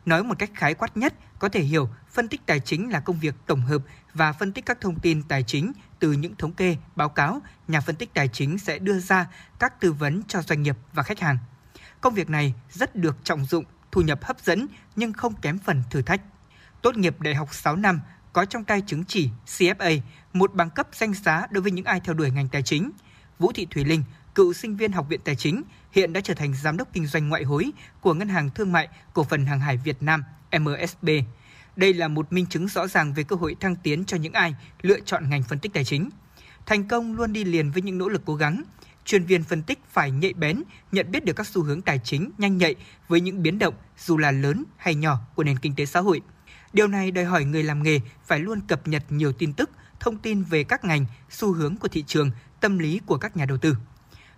Nói 0.06 0.24
một 0.24 0.40
cách 0.40 0.52
khái 0.56 0.74
quát 0.74 0.98
nhất, 0.98 1.14
có 1.40 1.50
thể 1.50 1.62
hiểu 1.62 1.90
phân 2.12 2.28
tích 2.28 2.42
tài 2.46 2.60
chính 2.60 2.90
là 2.90 3.00
công 3.00 3.20
việc 3.20 3.36
tổng 3.46 3.62
hợp 3.62 3.82
và 4.14 4.34
phân 4.34 4.52
tích 4.52 4.66
các 4.66 4.82
thông 4.82 5.00
tin 5.00 5.24
tài 5.24 5.44
chính 5.44 5.72
từ 6.00 6.12
những 6.12 6.36
thống 6.36 6.54
kê, 6.54 6.78
báo 6.96 7.10
cáo, 7.10 7.42
nhà 7.68 7.82
phân 7.82 7.96
tích 7.96 8.14
tài 8.14 8.28
chính 8.28 8.58
sẽ 8.58 8.80
đưa 8.80 9.00
ra 9.00 9.28
các 9.60 9.80
tư 9.80 9.94
vấn 9.94 10.22
cho 10.28 10.42
doanh 10.42 10.64
nghiệp 10.64 10.78
và 10.94 11.04
khách 11.04 11.20
hàng. 11.20 11.38
Công 12.02 12.14
việc 12.14 12.30
này 12.30 12.54
rất 12.72 12.96
được 12.96 13.18
trọng 13.24 13.46
dụng, 13.46 13.66
thu 13.92 14.02
nhập 14.02 14.24
hấp 14.24 14.40
dẫn 14.40 14.68
nhưng 14.96 15.14
không 15.14 15.36
kém 15.36 15.60
phần 15.60 15.84
thử 15.90 16.02
thách. 16.02 16.22
Tốt 16.82 16.98
nghiệp 16.98 17.22
đại 17.22 17.36
học 17.36 17.54
6 17.54 17.76
năm, 17.76 18.02
có 18.34 18.46
trong 18.46 18.64
tay 18.64 18.82
chứng 18.88 19.06
chỉ 19.06 19.30
CFA, 19.48 20.00
một 20.34 20.54
bằng 20.54 20.70
cấp 20.70 20.88
danh 20.94 21.14
giá 21.14 21.48
đối 21.52 21.62
với 21.62 21.72
những 21.72 21.86
ai 21.86 22.00
theo 22.00 22.14
đuổi 22.14 22.32
ngành 22.32 22.48
tài 22.48 22.64
chính. 22.64 22.92
Vũ 23.40 23.52
Thị 23.52 23.68
Thùy 23.72 23.86
Linh, 23.86 24.04
cựu 24.36 24.54
sinh 24.54 24.76
viên 24.76 24.92
Học 24.92 25.06
viện 25.10 25.20
Tài 25.24 25.36
chính, 25.36 25.64
hiện 25.92 26.14
đã 26.14 26.22
trở 26.22 26.34
thành 26.34 26.54
giám 26.54 26.78
đốc 26.78 26.88
kinh 26.94 27.08
doanh 27.08 27.30
ngoại 27.30 27.44
hối 27.44 27.72
của 28.02 28.14
Ngân 28.14 28.30
hàng 28.30 28.50
Thương 28.50 28.72
mại 28.72 28.88
Cổ 29.14 29.24
phần 29.24 29.46
Hàng 29.46 29.60
hải 29.60 29.78
Việt 29.78 30.04
Nam 30.04 30.24
MSB. 30.60 31.10
Đây 31.80 31.94
là 31.94 32.08
một 32.08 32.34
minh 32.34 32.46
chứng 32.46 32.68
rõ 32.68 32.88
ràng 32.88 33.14
về 33.14 33.24
cơ 33.24 33.36
hội 33.36 33.56
thăng 33.60 33.76
tiến 33.76 34.06
cho 34.06 34.18
những 34.18 34.34
ai 34.34 34.56
lựa 34.82 35.00
chọn 35.00 35.30
ngành 35.30 35.44
phân 35.44 35.60
tích 35.60 35.74
tài 35.74 35.86
chính. 35.86 36.10
Thành 36.66 36.88
công 36.88 37.16
luôn 37.16 37.34
đi 37.34 37.44
liền 37.44 37.72
với 37.72 37.82
những 37.82 37.98
nỗ 37.98 38.10
lực 38.10 38.22
cố 38.26 38.36
gắng. 38.36 38.64
Chuyên 39.06 39.24
viên 39.24 39.44
phân 39.44 39.64
tích 39.64 39.80
phải 39.90 40.12
nhạy 40.12 40.34
bén, 40.34 40.64
nhận 40.92 41.12
biết 41.12 41.26
được 41.26 41.34
các 41.34 41.48
xu 41.48 41.64
hướng 41.64 41.82
tài 41.82 42.00
chính 42.04 42.32
nhanh 42.38 42.58
nhạy 42.58 42.76
với 43.08 43.22
những 43.22 43.44
biến 43.44 43.60
động 43.60 43.74
dù 43.98 44.18
là 44.18 44.32
lớn 44.32 44.64
hay 44.78 44.96
nhỏ 44.96 45.20
của 45.36 45.44
nền 45.44 45.60
kinh 45.60 45.76
tế 45.76 45.86
xã 45.86 46.00
hội. 46.00 46.22
Điều 46.74 46.88
này 46.88 47.12
đòi 47.12 47.26
hỏi 47.26 47.46
người 47.46 47.64
làm 47.64 47.84
nghề 47.84 48.00
phải 48.26 48.40
luôn 48.40 48.60
cập 48.68 48.88
nhật 48.88 49.04
nhiều 49.10 49.32
tin 49.32 49.54
tức, 49.54 49.70
thông 50.00 50.18
tin 50.18 50.44
về 50.44 50.64
các 50.64 50.86
ngành, 50.86 51.06
xu 51.30 51.54
hướng 51.54 51.78
của 51.78 51.88
thị 51.88 52.04
trường, 52.08 52.32
tâm 52.60 52.80
lý 52.80 53.00
của 53.06 53.18
các 53.18 53.38
nhà 53.38 53.46
đầu 53.46 53.58
tư. 53.58 53.76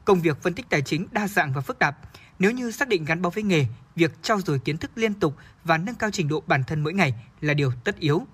Công 0.05 0.21
việc 0.21 0.43
phân 0.43 0.53
tích 0.53 0.65
tài 0.69 0.81
chính 0.81 1.07
đa 1.11 1.27
dạng 1.27 1.53
và 1.53 1.61
phức 1.61 1.79
tạp. 1.79 1.97
Nếu 2.39 2.51
như 2.51 2.71
xác 2.71 2.87
định 2.87 3.05
gắn 3.05 3.21
bó 3.21 3.29
với 3.29 3.43
nghề, 3.43 3.65
việc 3.95 4.23
trau 4.23 4.41
dồi 4.41 4.59
kiến 4.59 4.77
thức 4.77 4.91
liên 4.95 5.13
tục 5.13 5.33
và 5.63 5.77
nâng 5.77 5.95
cao 5.95 6.09
trình 6.13 6.27
độ 6.27 6.43
bản 6.47 6.63
thân 6.67 6.83
mỗi 6.83 6.93
ngày 6.93 7.13
là 7.41 7.53
điều 7.53 7.71
tất 7.83 7.99
yếu. 7.99 8.25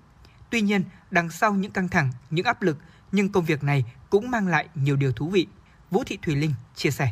Tuy 0.50 0.60
nhiên, 0.60 0.84
đằng 1.10 1.30
sau 1.30 1.54
những 1.54 1.72
căng 1.72 1.88
thẳng, 1.88 2.12
những 2.30 2.44
áp 2.44 2.62
lực, 2.62 2.76
nhưng 3.12 3.32
công 3.32 3.44
việc 3.44 3.62
này 3.62 3.84
cũng 4.10 4.30
mang 4.30 4.48
lại 4.48 4.68
nhiều 4.74 4.96
điều 4.96 5.12
thú 5.12 5.28
vị. 5.28 5.46
Vũ 5.90 6.04
Thị 6.04 6.18
Thùy 6.22 6.36
Linh 6.36 6.52
chia 6.76 6.90
sẻ. 6.90 7.08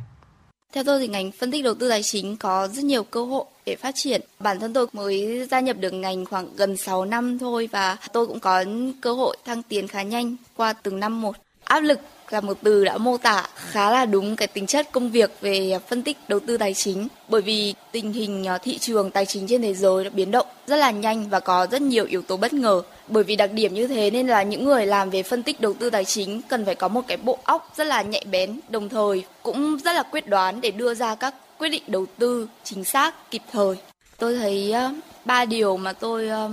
Theo 0.73 0.85
tôi 0.85 1.01
thì 1.01 1.09
ngành 1.09 1.33
phân 1.33 1.51
tích 1.51 1.65
đầu 1.65 1.75
tư 1.75 1.89
tài 1.89 2.03
chính 2.03 2.37
có 2.37 2.69
rất 2.69 2.85
nhiều 2.85 3.05
cơ 3.05 3.25
hội 3.25 3.45
để 3.67 3.77
phát 3.77 3.95
triển. 3.95 4.21
Bản 4.39 4.61
thân 4.61 4.73
tôi 4.73 4.87
mới 4.93 5.47
gia 5.51 5.61
nhập 5.61 5.77
được 5.81 5.91
ngành 5.91 6.25
khoảng 6.25 6.57
gần 6.57 6.77
6 6.77 7.05
năm 7.05 7.39
thôi 7.39 7.69
và 7.73 7.97
tôi 8.13 8.27
cũng 8.27 8.41
có 8.41 8.65
cơ 9.03 9.13
hội 9.13 9.37
thăng 9.45 9.63
tiến 9.63 9.89
khá 9.89 10.03
nhanh 10.03 10.37
qua 10.57 10.73
từng 10.73 11.01
năm 11.01 11.23
một. 11.23 11.37
Áp 11.65 11.81
lực 11.81 12.01
là 12.33 12.41
một 12.41 12.59
từ 12.63 12.85
đã 12.85 12.99
mô 12.99 13.19
tả 13.19 13.47
khá 13.55 13.91
là 13.91 14.07
đúng 14.07 14.37
cái 14.37 14.49
tính 14.49 14.67
chất 14.67 14.93
công 14.93 15.11
việc 15.11 15.31
về 15.41 15.79
phân 15.89 16.03
tích 16.03 16.17
đầu 16.29 16.41
tư 16.41 16.57
tài 16.57 16.75
chính. 16.75 17.09
Bởi 17.29 17.43
vì 17.43 17.75
tình 17.93 18.13
hình 18.13 18.45
ờ, 18.45 18.59
thị 18.59 18.79
trường 18.79 19.11
tài 19.11 19.27
chính 19.27 19.47
trên 19.47 19.63
thế 19.63 19.75
giới 19.75 20.05
đã 20.05 20.11
biến 20.11 20.31
động 20.31 20.47
rất 20.67 20.77
là 20.77 20.91
nhanh 20.91 21.29
và 21.29 21.41
có 21.41 21.67
rất 21.71 21.83
nhiều 21.83 22.05
yếu 22.05 22.23
tố 22.23 22.37
bất 22.37 22.53
ngờ. 22.53 22.83
Bởi 23.09 23.25
vì 23.25 23.37
đặc 23.37 23.53
điểm 23.53 23.75
như 23.75 23.87
thế 23.87 24.11
nên 24.11 24.27
là 24.27 24.43
những 24.43 24.65
người 24.65 24.87
làm 24.87 25.11
về 25.11 25.23
phân 25.23 25.43
tích 25.43 25.61
đầu 25.61 25.75
tư 25.75 25.91
tài 25.91 26.05
chính 26.05 26.43
cần 26.43 26.65
phải 26.65 26.75
có 26.75 26.89
một 26.89 27.03
cái 27.07 27.17
bộ 27.17 27.39
óc 27.45 27.73
rất 27.77 27.87
là 27.87 28.03
nhạy 28.03 28.25
bén, 28.31 28.61
đồng 28.69 28.89
thời 28.89 29.25
cũng 29.43 29.79
rất 29.85 29.93
là 29.93 30.03
quyết 30.03 30.29
đoán 30.29 30.61
để 30.61 30.71
đưa 30.71 30.95
ra 30.95 31.15
các 31.15 31.35
quyết 31.59 31.69
định 31.69 31.83
đầu 31.87 32.07
tư 32.19 32.49
chính 32.65 32.85
xác 32.85 33.31
kịp 33.31 33.43
thời. 33.53 33.77
Tôi 34.19 34.35
thấy 34.35 34.73
ờ, 34.73 34.93
ba 35.25 35.45
điều 35.45 35.77
mà 35.77 35.93
tôi 35.93 36.29
ờ, 36.29 36.51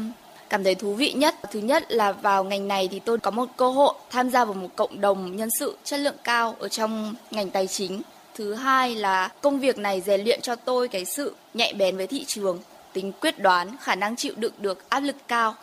cảm 0.54 0.64
thấy 0.64 0.76
thú 0.76 0.94
vị 0.94 1.12
nhất. 1.12 1.36
Thứ 1.52 1.60
nhất 1.60 1.92
là 1.92 2.12
vào 2.12 2.44
ngành 2.44 2.68
này 2.68 2.90
thì 2.92 3.00
tôi 3.00 3.18
có 3.18 3.32
một 3.32 3.46
cơ 3.58 3.70
hội 3.70 3.94
tham 4.10 4.30
gia 4.30 4.46
vào 4.46 4.54
một 4.54 4.68
cộng 4.76 5.02
đồng 5.02 5.36
nhân 5.36 5.50
sự 5.60 5.78
chất 5.84 6.00
lượng 6.00 6.16
cao 6.24 6.56
ở 6.60 6.68
trong 6.68 7.16
ngành 7.32 7.50
tài 7.50 7.68
chính. 7.68 8.02
Thứ 8.36 8.54
hai 8.54 8.96
là 8.96 9.30
công 9.42 9.60
việc 9.60 9.78
này 9.78 10.02
rèn 10.02 10.24
luyện 10.24 10.42
cho 10.42 10.56
tôi 10.56 10.88
cái 10.88 11.06
sự 11.06 11.36
nhạy 11.54 11.74
bén 11.74 11.98
với 11.98 12.08
thị 12.08 12.26
trường, 12.26 12.60
tính 12.94 13.12
quyết 13.22 13.40
đoán, 13.40 13.76
khả 13.82 13.96
năng 13.96 14.16
chịu 14.16 14.34
đựng 14.38 14.54
được 14.58 14.90
áp 14.90 15.00
lực 15.00 15.16
cao. 15.28 15.56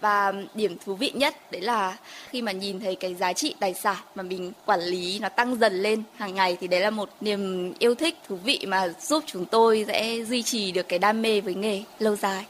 Và 0.00 0.32
điểm 0.54 0.76
thú 0.84 0.94
vị 0.94 1.12
nhất 1.14 1.52
đấy 1.52 1.62
là 1.62 1.96
khi 2.30 2.42
mà 2.42 2.52
nhìn 2.52 2.80
thấy 2.80 2.94
cái 2.94 3.14
giá 3.14 3.32
trị 3.32 3.54
tài 3.60 3.74
sản 3.74 3.96
mà 4.14 4.22
mình 4.22 4.52
quản 4.66 4.80
lý 4.80 5.18
nó 5.18 5.28
tăng 5.28 5.56
dần 5.56 5.82
lên 5.82 6.02
hàng 6.16 6.34
ngày 6.34 6.56
thì 6.60 6.66
đấy 6.66 6.80
là 6.80 6.90
một 6.90 7.08
niềm 7.20 7.72
yêu 7.78 7.94
thích 7.94 8.18
thú 8.28 8.36
vị 8.44 8.60
mà 8.66 8.88
giúp 9.00 9.24
chúng 9.26 9.44
tôi 9.44 9.84
sẽ 9.88 10.24
duy 10.28 10.42
trì 10.42 10.72
được 10.72 10.88
cái 10.88 10.98
đam 10.98 11.22
mê 11.22 11.40
với 11.40 11.54
nghề 11.54 11.82
lâu 11.98 12.16
dài. 12.16 12.44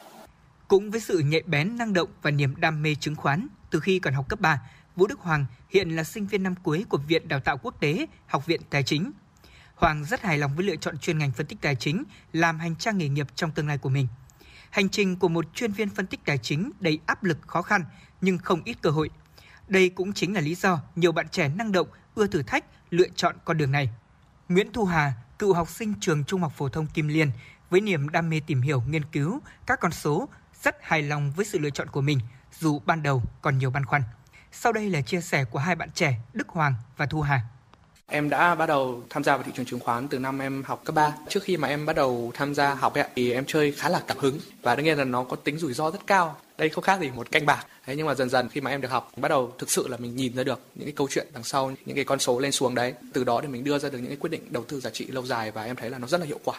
Cũng 0.68 0.90
với 0.90 1.00
sự 1.00 1.18
nhạy 1.18 1.42
bén, 1.46 1.76
năng 1.76 1.92
động 1.92 2.08
và 2.22 2.30
niềm 2.30 2.54
đam 2.56 2.82
mê 2.82 2.94
chứng 3.00 3.16
khoán 3.16 3.48
từ 3.70 3.80
khi 3.80 3.98
còn 3.98 4.14
học 4.14 4.28
cấp 4.28 4.40
3, 4.40 4.60
Vũ 4.96 5.06
Đức 5.06 5.20
Hoàng 5.20 5.46
hiện 5.68 5.96
là 5.96 6.04
sinh 6.04 6.26
viên 6.26 6.42
năm 6.42 6.54
cuối 6.62 6.84
của 6.88 6.98
Viện 6.98 7.28
Đào 7.28 7.40
tạo 7.40 7.58
Quốc 7.58 7.80
tế, 7.80 8.06
Học 8.26 8.46
viện 8.46 8.60
Tài 8.70 8.82
chính. 8.82 9.12
Hoàng 9.74 10.04
rất 10.04 10.22
hài 10.22 10.38
lòng 10.38 10.56
với 10.56 10.66
lựa 10.66 10.76
chọn 10.76 10.98
chuyên 10.98 11.18
ngành 11.18 11.32
phân 11.32 11.46
tích 11.46 11.58
tài 11.60 11.76
chính 11.76 12.04
làm 12.32 12.58
hành 12.58 12.76
trang 12.76 12.98
nghề 12.98 13.08
nghiệp 13.08 13.26
trong 13.34 13.50
tương 13.50 13.68
lai 13.68 13.78
của 13.78 13.88
mình. 13.88 14.08
Hành 14.70 14.88
trình 14.88 15.16
của 15.16 15.28
một 15.28 15.44
chuyên 15.54 15.72
viên 15.72 15.88
phân 15.88 16.06
tích 16.06 16.20
tài 16.24 16.38
chính 16.38 16.70
đầy 16.80 16.98
áp 17.06 17.24
lực 17.24 17.38
khó 17.46 17.62
khăn 17.62 17.84
nhưng 18.20 18.38
không 18.38 18.62
ít 18.64 18.76
cơ 18.82 18.90
hội. 18.90 19.10
Đây 19.68 19.88
cũng 19.88 20.12
chính 20.12 20.34
là 20.34 20.40
lý 20.40 20.54
do 20.54 20.80
nhiều 20.96 21.12
bạn 21.12 21.28
trẻ 21.28 21.48
năng 21.48 21.72
động, 21.72 21.88
ưa 22.14 22.26
thử 22.26 22.42
thách 22.42 22.64
lựa 22.90 23.08
chọn 23.14 23.36
con 23.44 23.58
đường 23.58 23.72
này. 23.72 23.88
Nguyễn 24.48 24.72
Thu 24.72 24.84
Hà, 24.84 25.12
cựu 25.38 25.54
học 25.54 25.68
sinh 25.70 25.94
trường 26.00 26.24
Trung 26.24 26.40
học 26.40 26.52
phổ 26.56 26.68
thông 26.68 26.86
Kim 26.86 27.08
Liên, 27.08 27.30
với 27.70 27.80
niềm 27.80 28.08
đam 28.08 28.30
mê 28.30 28.40
tìm 28.46 28.60
hiểu, 28.60 28.82
nghiên 28.88 29.04
cứu 29.04 29.40
các 29.66 29.80
con 29.80 29.92
số 29.92 30.28
rất 30.64 30.76
hài 30.80 31.02
lòng 31.02 31.32
với 31.36 31.44
sự 31.44 31.58
lựa 31.58 31.70
chọn 31.70 31.88
của 31.88 32.00
mình 32.00 32.18
dù 32.60 32.80
ban 32.86 33.02
đầu 33.02 33.22
còn 33.42 33.58
nhiều 33.58 33.70
băn 33.70 33.84
khoăn. 33.86 34.02
Sau 34.52 34.72
đây 34.72 34.90
là 34.90 35.00
chia 35.00 35.20
sẻ 35.20 35.44
của 35.44 35.58
hai 35.58 35.74
bạn 35.74 35.90
trẻ 35.94 36.14
Đức 36.32 36.48
Hoàng 36.48 36.74
và 36.96 37.06
Thu 37.06 37.20
Hà. 37.20 37.40
Em 38.06 38.30
đã 38.30 38.54
bắt 38.54 38.66
đầu 38.66 39.02
tham 39.10 39.24
gia 39.24 39.36
vào 39.36 39.42
thị 39.42 39.52
trường 39.54 39.66
chứng 39.66 39.80
khoán 39.80 40.08
từ 40.08 40.18
năm 40.18 40.38
em 40.38 40.62
học 40.66 40.82
cấp 40.84 40.94
3. 40.94 41.12
Trước 41.28 41.42
khi 41.42 41.56
mà 41.56 41.68
em 41.68 41.86
bắt 41.86 41.96
đầu 41.96 42.32
tham 42.34 42.54
gia 42.54 42.74
học 42.74 42.94
ấy, 42.94 43.04
thì 43.16 43.32
em 43.32 43.44
chơi 43.46 43.72
khá 43.72 43.88
là 43.88 44.02
cảm 44.06 44.18
hứng 44.18 44.38
và 44.62 44.74
đương 44.74 44.84
nhiên 44.84 44.98
là 44.98 45.04
nó 45.04 45.24
có 45.24 45.36
tính 45.36 45.58
rủi 45.58 45.72
ro 45.72 45.90
rất 45.90 46.06
cao. 46.06 46.36
Đây 46.58 46.68
không 46.68 46.84
khác 46.84 47.00
gì 47.00 47.10
một 47.10 47.30
canh 47.30 47.46
bạc. 47.46 47.66
Thế 47.86 47.96
nhưng 47.96 48.06
mà 48.06 48.14
dần 48.14 48.30
dần 48.30 48.48
khi 48.48 48.60
mà 48.60 48.70
em 48.70 48.80
được 48.80 48.90
học, 48.90 49.10
bắt 49.16 49.28
đầu 49.28 49.52
thực 49.58 49.70
sự 49.70 49.88
là 49.88 49.96
mình 49.96 50.16
nhìn 50.16 50.36
ra 50.36 50.44
được 50.44 50.60
những 50.74 50.86
cái 50.86 50.94
câu 50.96 51.08
chuyện 51.10 51.26
đằng 51.32 51.44
sau 51.44 51.72
những 51.84 51.96
cái 51.96 52.04
con 52.04 52.18
số 52.18 52.38
lên 52.38 52.52
xuống 52.52 52.74
đấy. 52.74 52.94
Từ 53.12 53.24
đó 53.24 53.40
thì 53.42 53.48
mình 53.48 53.64
đưa 53.64 53.78
ra 53.78 53.88
được 53.88 53.98
những 53.98 54.08
cái 54.08 54.16
quyết 54.16 54.30
định 54.30 54.52
đầu 54.52 54.64
tư 54.68 54.80
giá 54.80 54.90
trị 54.90 55.06
lâu 55.06 55.26
dài 55.26 55.50
và 55.50 55.64
em 55.64 55.76
thấy 55.76 55.90
là 55.90 55.98
nó 55.98 56.06
rất 56.06 56.20
là 56.20 56.26
hiệu 56.26 56.40
quả. 56.44 56.58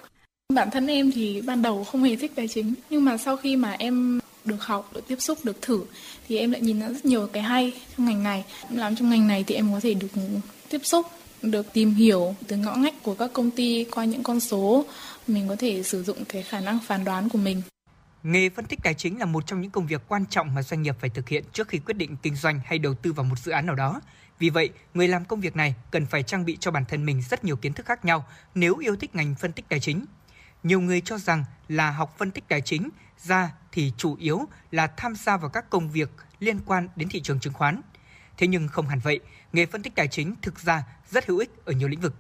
Bản 0.54 0.72
thân 0.72 0.88
em 0.88 1.12
thì 1.12 1.42
ban 1.42 1.62
đầu 1.62 1.84
không 1.84 2.04
hề 2.04 2.16
thích 2.16 2.32
tài 2.36 2.48
chính, 2.48 2.74
nhưng 2.90 3.06
mà 3.06 3.18
sau 3.18 3.38
khi 3.38 3.56
mà 3.56 3.72
em 3.72 4.20
được 4.46 4.64
học, 4.64 4.90
được 4.94 5.08
tiếp 5.08 5.16
xúc, 5.20 5.40
được 5.44 5.62
thử 5.62 5.86
thì 6.28 6.38
em 6.38 6.52
lại 6.52 6.62
nhìn 6.62 6.80
ra 6.80 6.90
rất 6.90 7.06
nhiều 7.06 7.28
cái 7.34 7.44
hay 7.44 7.74
trong 7.98 8.06
ngành 8.06 8.24
này. 8.24 8.46
Làm 8.70 8.96
trong 8.96 9.10
ngành 9.10 9.28
này 9.28 9.44
thì 9.48 9.56
em 9.56 9.74
có 9.74 9.80
thể 9.80 9.94
được 9.94 10.08
tiếp 10.70 10.82
xúc, 10.84 11.06
được 11.42 11.74
tìm 11.74 11.94
hiểu 11.94 12.36
từ 12.48 12.58
ngõ 12.58 12.76
ngách 12.76 13.04
của 13.04 13.16
các 13.16 13.34
công 13.34 13.52
ty 13.52 13.86
qua 13.92 14.06
những 14.06 14.24
con 14.24 14.40
số, 14.40 14.86
mình 15.28 15.48
có 15.48 15.56
thể 15.60 15.84
sử 15.84 16.04
dụng 16.04 16.26
cái 16.26 16.44
khả 16.44 16.60
năng 16.60 16.80
phán 16.80 17.04
đoán 17.04 17.30
của 17.30 17.38
mình. 17.38 17.62
Nghề 18.24 18.50
phân 18.50 18.66
tích 18.66 18.80
tài 18.84 18.94
chính 18.94 19.20
là 19.20 19.26
một 19.26 19.48
trong 19.48 19.62
những 19.62 19.72
công 19.72 19.88
việc 19.88 20.02
quan 20.08 20.26
trọng 20.30 20.56
mà 20.56 20.62
doanh 20.62 20.82
nghiệp 20.82 20.96
phải 21.00 21.10
thực 21.10 21.30
hiện 21.30 21.44
trước 21.54 21.68
khi 21.68 21.80
quyết 21.80 21.98
định 21.98 22.18
kinh 22.24 22.36
doanh 22.36 22.60
hay 22.66 22.80
đầu 22.80 22.94
tư 22.94 23.14
vào 23.14 23.24
một 23.24 23.40
dự 23.40 23.52
án 23.52 23.66
nào 23.66 23.76
đó. 23.76 24.02
Vì 24.40 24.50
vậy, 24.50 24.70
người 24.94 25.08
làm 25.08 25.26
công 25.26 25.42
việc 25.42 25.56
này 25.56 25.76
cần 25.92 26.06
phải 26.06 26.24
trang 26.24 26.46
bị 26.46 26.58
cho 26.60 26.72
bản 26.72 26.86
thân 26.90 27.06
mình 27.06 27.22
rất 27.30 27.46
nhiều 27.46 27.56
kiến 27.56 27.74
thức 27.74 27.86
khác 27.86 28.06
nhau 28.06 28.26
nếu 28.56 28.78
yêu 28.78 28.96
thích 28.96 29.16
ngành 29.16 29.36
phân 29.40 29.52
tích 29.52 29.66
tài 29.70 29.80
chính. 29.80 30.06
Nhiều 30.66 30.82
người 30.82 31.02
cho 31.02 31.18
rằng 31.18 31.44
là 31.68 31.92
học 31.92 32.16
phân 32.18 32.32
tích 32.32 32.44
tài 32.48 32.62
chính 32.62 32.90
ra 33.18 33.54
thì 33.72 33.92
chủ 33.98 34.16
yếu 34.20 34.46
là 34.72 34.88
tham 34.88 35.16
gia 35.16 35.38
vào 35.38 35.50
các 35.50 35.70
công 35.70 35.90
việc 35.90 36.10
liên 36.40 36.60
quan 36.66 36.88
đến 36.96 37.10
thị 37.10 37.22
trường 37.22 37.40
chứng 37.40 37.54
khoán. 37.54 37.82
Thế 38.38 38.48
nhưng 38.48 38.68
không 38.68 38.88
hẳn 38.88 39.00
vậy, 39.04 39.20
nghề 39.54 39.66
phân 39.66 39.82
tích 39.82 39.96
tài 39.96 40.08
chính 40.08 40.36
thực 40.42 40.60
ra 40.60 40.84
rất 41.10 41.26
hữu 41.26 41.38
ích 41.38 41.50
ở 41.66 41.74
nhiều 41.74 41.88
lĩnh 41.88 42.02
vực. 42.02 42.14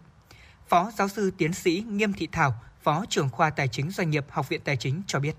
Phó 0.67 0.91
giáo 0.97 1.07
sư 1.07 1.31
tiến 1.37 1.53
sĩ 1.53 1.83
Nghiêm 1.89 2.13
Thị 2.13 2.27
Thảo, 2.31 2.53
Phó 2.83 3.05
trưởng 3.09 3.29
khoa 3.29 3.49
Tài 3.49 3.67
chính 3.67 3.91
Doanh 3.91 4.09
nghiệp 4.09 4.25
Học 4.29 4.49
viện 4.49 4.61
Tài 4.63 4.77
chính 4.77 5.01
cho 5.07 5.19
biết. 5.19 5.35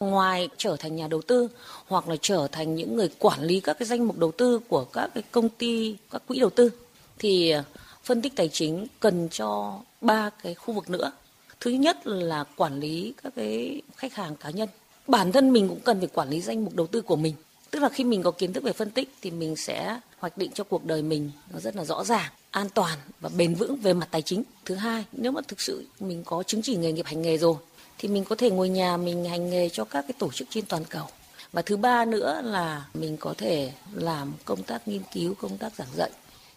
Ngoài 0.00 0.48
trở 0.56 0.76
thành 0.78 0.96
nhà 0.96 1.08
đầu 1.08 1.22
tư 1.28 1.48
hoặc 1.86 2.08
là 2.08 2.16
trở 2.20 2.48
thành 2.52 2.74
những 2.74 2.96
người 2.96 3.10
quản 3.18 3.40
lý 3.40 3.60
các 3.60 3.78
cái 3.78 3.86
danh 3.86 4.06
mục 4.06 4.18
đầu 4.18 4.32
tư 4.38 4.60
của 4.68 4.84
các 4.84 5.10
cái 5.14 5.22
công 5.30 5.48
ty, 5.48 5.96
các 6.10 6.22
quỹ 6.28 6.40
đầu 6.40 6.50
tư 6.50 6.70
thì 7.18 7.50
ờ, 7.50 7.64
phân 8.04 8.22
tích 8.22 8.32
tài 8.36 8.48
chính 8.48 8.86
cần 9.00 9.28
cho 9.30 9.80
ba 10.00 10.30
cái 10.42 10.54
khu 10.54 10.74
vực 10.74 10.90
nữa 10.90 11.12
thứ 11.60 11.70
nhất 11.70 12.06
là 12.06 12.44
quản 12.56 12.80
lý 12.80 13.14
các 13.22 13.32
cái 13.36 13.82
khách 13.96 14.14
hàng 14.14 14.36
cá 14.36 14.50
nhân. 14.50 14.68
Bản 15.06 15.32
thân 15.32 15.52
mình 15.52 15.68
cũng 15.68 15.80
cần 15.80 15.98
phải 15.98 16.08
quản 16.08 16.30
lý 16.30 16.40
danh 16.40 16.64
mục 16.64 16.74
đầu 16.74 16.86
tư 16.86 17.02
của 17.02 17.16
mình. 17.16 17.34
Tức 17.70 17.78
là 17.78 17.88
khi 17.88 18.04
mình 18.04 18.22
có 18.22 18.30
kiến 18.30 18.52
thức 18.52 18.62
về 18.62 18.72
phân 18.72 18.90
tích 18.90 19.14
thì 19.22 19.30
mình 19.30 19.56
sẽ 19.56 20.00
hoạch 20.18 20.38
định 20.38 20.50
cho 20.54 20.64
cuộc 20.64 20.84
đời 20.84 21.02
mình 21.02 21.30
nó 21.52 21.60
rất 21.60 21.76
là 21.76 21.84
rõ 21.84 22.04
ràng, 22.04 22.30
an 22.50 22.68
toàn 22.74 22.98
và 23.20 23.30
bền 23.36 23.54
vững 23.54 23.76
về 23.76 23.92
mặt 23.92 24.08
tài 24.10 24.22
chính. 24.22 24.42
Thứ 24.64 24.74
hai, 24.74 25.04
nếu 25.12 25.32
mà 25.32 25.40
thực 25.48 25.60
sự 25.60 25.86
mình 26.00 26.22
có 26.24 26.42
chứng 26.42 26.62
chỉ 26.62 26.76
nghề 26.76 26.92
nghiệp 26.92 27.06
hành 27.06 27.22
nghề 27.22 27.38
rồi, 27.38 27.54
thì 27.98 28.08
mình 28.08 28.24
có 28.24 28.36
thể 28.36 28.50
ngồi 28.50 28.68
nhà 28.68 28.96
mình 28.96 29.24
hành 29.24 29.50
nghề 29.50 29.68
cho 29.68 29.84
các 29.84 30.02
cái 30.02 30.14
tổ 30.18 30.32
chức 30.32 30.48
trên 30.50 30.64
toàn 30.66 30.84
cầu. 30.84 31.06
Và 31.52 31.62
thứ 31.62 31.76
ba 31.76 32.04
nữa 32.04 32.40
là 32.44 32.86
mình 32.94 33.16
có 33.16 33.34
thể 33.38 33.72
làm 33.94 34.32
công 34.44 34.62
tác 34.62 34.88
nghiên 34.88 35.02
cứu, 35.12 35.34
công 35.34 35.58
tác 35.58 35.74
giảng 35.74 35.88
dạy. 35.96 36.10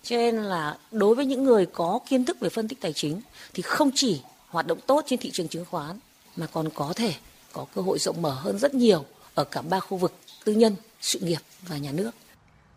Cho 0.03 0.18
nên 0.18 0.36
là 0.36 0.78
đối 0.91 1.15
với 1.15 1.26
những 1.26 1.44
người 1.44 1.65
có 1.65 1.99
kiến 2.10 2.26
thức 2.26 2.40
về 2.40 2.49
phân 2.49 2.68
tích 2.68 2.82
tài 2.82 2.94
chính 2.94 3.22
thì 3.53 3.61
không 3.61 3.91
chỉ 3.95 4.22
hoạt 4.52 4.68
động 4.68 4.80
tốt 4.88 5.03
trên 5.07 5.19
thị 5.19 5.32
trường 5.32 5.48
chứng 5.48 5.65
khoán 5.65 5.99
mà 6.36 6.48
còn 6.53 6.69
có 6.76 6.94
thể 6.95 7.14
có 7.53 7.65
cơ 7.76 7.82
hội 7.82 7.99
rộng 7.99 8.22
mở 8.22 8.34
hơn 8.34 8.60
rất 8.60 8.73
nhiều 8.73 9.06
ở 9.36 9.44
cả 9.44 9.61
ba 9.61 9.80
khu 9.80 9.98
vực 9.98 10.14
tư 10.45 10.53
nhân, 10.53 10.76
sự 11.02 11.19
nghiệp 11.19 11.40
và 11.68 11.78
nhà 11.78 11.91
nước. 11.91 12.11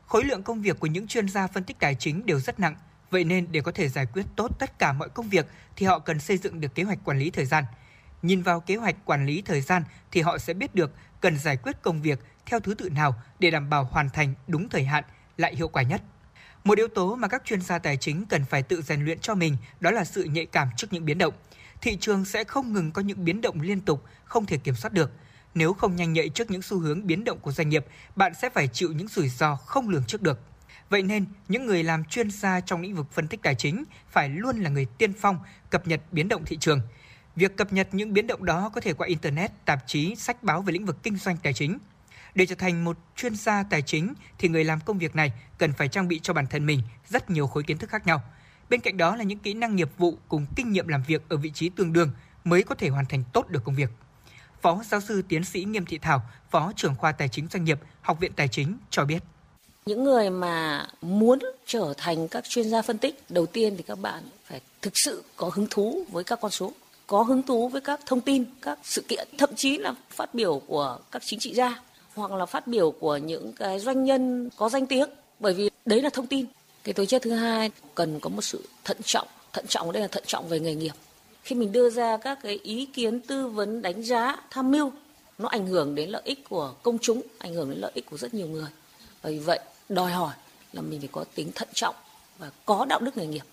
Khối 0.07 0.25
lượng 0.25 0.43
công 0.43 0.63
việc 0.63 0.81
của 0.81 0.87
những 0.87 1.07
chuyên 1.07 1.29
gia 1.29 1.47
phân 1.47 1.65
tích 1.65 1.77
tài 1.81 1.95
chính 1.95 2.27
đều 2.27 2.41
rất 2.41 2.61
nặng, 2.61 2.77
vậy 3.11 3.25
nên 3.25 3.47
để 3.51 3.61
có 3.61 3.73
thể 3.73 3.89
giải 3.89 4.07
quyết 4.13 4.27
tốt 4.37 4.59
tất 4.59 4.79
cả 4.79 4.93
mọi 4.93 5.09
công 5.09 5.29
việc 5.29 5.47
thì 5.77 5.87
họ 5.87 5.99
cần 5.99 6.21
xây 6.21 6.39
dựng 6.39 6.61
được 6.61 6.75
kế 6.75 6.83
hoạch 6.83 6.99
quản 7.05 7.19
lý 7.19 7.31
thời 7.31 7.47
gian. 7.47 7.65
Nhìn 8.23 8.43
vào 8.43 8.61
kế 8.61 8.77
hoạch 8.77 8.97
quản 9.05 9.27
lý 9.27 9.43
thời 9.43 9.61
gian 9.61 9.83
thì 10.11 10.21
họ 10.21 10.39
sẽ 10.39 10.55
biết 10.55 10.75
được 10.75 10.91
cần 11.21 11.39
giải 11.39 11.57
quyết 11.57 11.83
công 11.83 12.03
việc 12.03 12.19
theo 12.47 12.61
thứ 12.61 12.75
tự 12.75 12.91
nào 12.91 13.15
để 13.39 13.51
đảm 13.51 13.71
bảo 13.71 13.85
hoàn 13.85 14.11
thành 14.11 14.35
đúng 14.47 14.69
thời 14.69 14.85
hạn 14.85 15.05
lại 15.37 15.57
hiệu 15.57 15.69
quả 15.69 15.83
nhất. 15.83 16.03
Một 16.65 16.79
yếu 16.79 16.89
tố 16.89 17.15
mà 17.15 17.29
các 17.29 17.43
chuyên 17.45 17.61
gia 17.61 17.79
tài 17.79 17.97
chính 17.97 18.27
cần 18.27 18.45
phải 18.45 18.63
tự 18.63 18.83
rèn 18.83 19.05
luyện 19.05 19.19
cho 19.19 19.35
mình 19.35 19.57
đó 19.81 19.91
là 19.91 20.05
sự 20.05 20.25
nhạy 20.25 20.47
cảm 20.47 20.69
trước 20.77 20.87
những 20.91 21.05
biến 21.05 21.19
động 21.19 21.35
thị 21.85 21.97
trường 22.01 22.25
sẽ 22.25 22.45
không 22.45 22.73
ngừng 22.73 22.93
có 22.93 23.03
những 23.03 23.25
biến 23.25 23.41
động 23.41 23.61
liên 23.61 23.81
tục, 23.81 24.05
không 24.25 24.47
thể 24.47 24.57
kiểm 24.57 24.75
soát 24.75 24.93
được. 24.93 25.11
Nếu 25.55 25.73
không 25.73 25.97
nhanh 25.97 26.13
nhạy 26.13 26.29
trước 26.29 26.51
những 26.51 26.63
xu 26.63 26.79
hướng 26.79 27.07
biến 27.07 27.25
động 27.25 27.39
của 27.39 27.53
doanh 27.53 27.69
nghiệp, 27.69 27.87
bạn 28.17 28.33
sẽ 28.35 28.51
phải 28.51 28.69
chịu 28.69 28.93
những 28.93 29.09
rủi 29.09 29.29
ro 29.29 29.57
không 29.57 29.89
lường 29.89 30.05
trước 30.05 30.23
được. 30.23 30.41
Vậy 30.89 31.03
nên, 31.03 31.25
những 31.49 31.67
người 31.67 31.83
làm 31.83 32.05
chuyên 32.05 32.31
gia 32.31 32.61
trong 32.61 32.81
lĩnh 32.81 32.95
vực 32.95 33.07
phân 33.13 33.29
tích 33.29 33.43
tài 33.43 33.55
chính 33.55 33.85
phải 34.11 34.29
luôn 34.29 34.59
là 34.59 34.71
người 34.71 34.85
tiên 34.99 35.13
phong 35.13 35.39
cập 35.71 35.87
nhật 35.87 36.01
biến 36.13 36.29
động 36.29 36.45
thị 36.45 36.57
trường. 36.57 36.81
Việc 37.37 37.57
cập 37.57 37.73
nhật 37.73 37.89
những 37.93 38.13
biến 38.13 38.27
động 38.27 38.45
đó 38.45 38.71
có 38.75 38.81
thể 38.81 38.93
qua 38.93 39.07
internet, 39.07 39.51
tạp 39.65 39.87
chí, 39.87 40.15
sách 40.17 40.43
báo 40.43 40.63
về 40.63 40.73
lĩnh 40.73 40.87
vực 40.87 41.03
kinh 41.03 41.17
doanh 41.17 41.37
tài 41.37 41.53
chính. 41.53 41.79
Để 42.35 42.47
trở 42.47 42.55
thành 42.55 42.85
một 42.85 42.99
chuyên 43.17 43.35
gia 43.35 43.63
tài 43.63 43.83
chính 43.83 44.15
thì 44.39 44.49
người 44.49 44.65
làm 44.65 44.81
công 44.81 44.99
việc 44.99 45.17
này 45.17 45.33
cần 45.59 45.73
phải 45.73 45.89
trang 45.89 46.09
bị 46.09 46.21
cho 46.23 46.33
bản 46.33 46.47
thân 46.47 46.67
mình 46.67 46.81
rất 47.09 47.31
nhiều 47.31 47.47
khối 47.47 47.63
kiến 47.63 47.79
thức 47.79 47.91
khác 47.91 48.07
nhau. 48.07 48.23
Bên 48.71 48.81
cạnh 48.81 48.97
đó 48.97 49.17
là 49.17 49.25
những 49.25 49.39
kỹ 49.39 49.55
năng 49.55 49.77
nghiệp 49.77 49.91
vụ 49.99 50.15
cùng 50.29 50.47
kinh 50.57 50.73
nghiệm 50.73 50.89
làm 50.89 51.03
việc 51.07 51.23
ở 51.29 51.37
vị 51.37 51.51
trí 51.55 51.69
tương 51.69 51.93
đương 51.93 52.11
mới 52.45 52.63
có 52.63 52.75
thể 52.75 52.89
hoàn 52.89 53.05
thành 53.07 53.25
tốt 53.33 53.49
được 53.49 53.61
công 53.65 53.75
việc. 53.75 53.91
Phó 54.63 54.83
giáo 54.91 55.01
sư 55.01 55.23
tiến 55.29 55.45
sĩ 55.45 55.65
Nghiêm 55.65 55.87
Thị 55.87 55.99
Thảo, 55.99 56.23
Phó 56.51 56.73
trưởng 56.77 56.95
khoa 56.95 57.13
Tài 57.13 57.29
chính 57.29 57.49
Doanh 57.53 57.65
nghiệp, 57.65 57.79
Học 58.01 58.21
viện 58.21 58.33
Tài 58.37 58.49
chính 58.49 58.77
cho 58.91 59.05
biết. 59.05 59.23
Những 59.87 60.05
người 60.05 60.31
mà 60.31 60.87
muốn 61.03 61.39
trở 61.67 61.95
thành 61.97 62.29
các 62.29 62.45
chuyên 62.49 62.71
gia 62.71 62.83
phân 62.83 62.99
tích, 62.99 63.25
đầu 63.29 63.47
tiên 63.47 63.75
thì 63.77 63.83
các 63.83 63.99
bạn 63.99 64.23
phải 64.45 64.61
thực 64.83 64.93
sự 64.95 65.25
có 65.37 65.51
hứng 65.55 65.67
thú 65.71 66.05
với 66.11 66.25
các 66.25 66.39
con 66.43 66.51
số, 66.51 66.73
có 67.07 67.23
hứng 67.23 67.43
thú 67.43 67.69
với 67.69 67.81
các 67.81 68.01
thông 68.07 68.21
tin, 68.21 68.45
các 68.63 68.79
sự 68.83 69.05
kiện, 69.09 69.29
thậm 69.39 69.51
chí 69.57 69.79
là 69.79 69.95
phát 70.11 70.35
biểu 70.35 70.63
của 70.67 70.99
các 71.11 71.23
chính 71.25 71.39
trị 71.39 71.55
gia 71.55 71.83
hoặc 72.15 72.33
là 72.33 72.47
phát 72.47 72.67
biểu 72.67 72.91
của 72.91 73.17
những 73.17 73.53
cái 73.53 73.81
doanh 73.81 74.05
nhân 74.05 74.51
có 74.57 74.69
danh 74.69 74.87
tiếng, 74.87 75.09
bởi 75.41 75.55
vì 75.55 75.71
đấy 75.85 76.03
là 76.03 76.11
thông 76.11 76.27
tin. 76.27 76.47
Cái 76.85 76.93
tố 76.93 77.05
chất 77.05 77.23
thứ 77.23 77.31
hai 77.31 77.71
cần 77.95 78.21
có 78.21 78.31
một 78.31 78.43
sự 78.43 78.69
thận 78.85 78.97
trọng, 79.05 79.29
thận 79.53 79.67
trọng 79.69 79.87
ở 79.87 79.93
đây 79.93 80.03
là 80.03 80.09
thận 80.09 80.25
trọng 80.27 80.49
về 80.49 80.61
nghề 80.61 80.75
nghiệp. 80.75 80.93
Khi 81.43 81.57
mình 81.57 81.73
đưa 81.73 81.91
ra 81.91 82.17
các 82.17 82.39
cái 82.43 82.59
ý 82.63 82.87
kiến 82.87 83.21
tư 83.21 83.49
vấn 83.49 83.83
đánh 83.83 84.03
giá 84.03 84.37
tham 84.51 84.71
mưu 84.71 84.93
nó 85.39 85.49
ảnh 85.49 85.67
hưởng 85.67 85.95
đến 85.95 86.11
lợi 86.11 86.23
ích 86.25 86.49
của 86.49 86.75
công 86.83 86.99
chúng, 86.99 87.23
ảnh 87.39 87.55
hưởng 87.55 87.71
đến 87.71 87.79
lợi 87.79 87.91
ích 87.95 88.11
của 88.11 88.17
rất 88.17 88.35
nhiều 88.35 88.47
người. 88.47 88.69
Bởi 89.23 89.39
vậy 89.39 89.59
đòi 89.89 90.13
hỏi 90.13 90.35
là 90.73 90.83
mình 90.83 91.01
phải 91.01 91.09
có 91.13 91.25
tính 91.35 91.53
thận 91.55 91.69
trọng 91.75 91.95
và 92.39 92.51
có 92.67 92.85
đạo 92.85 93.01
đức 93.01 93.17
nghề 93.17 93.27
nghiệp. 93.27 93.45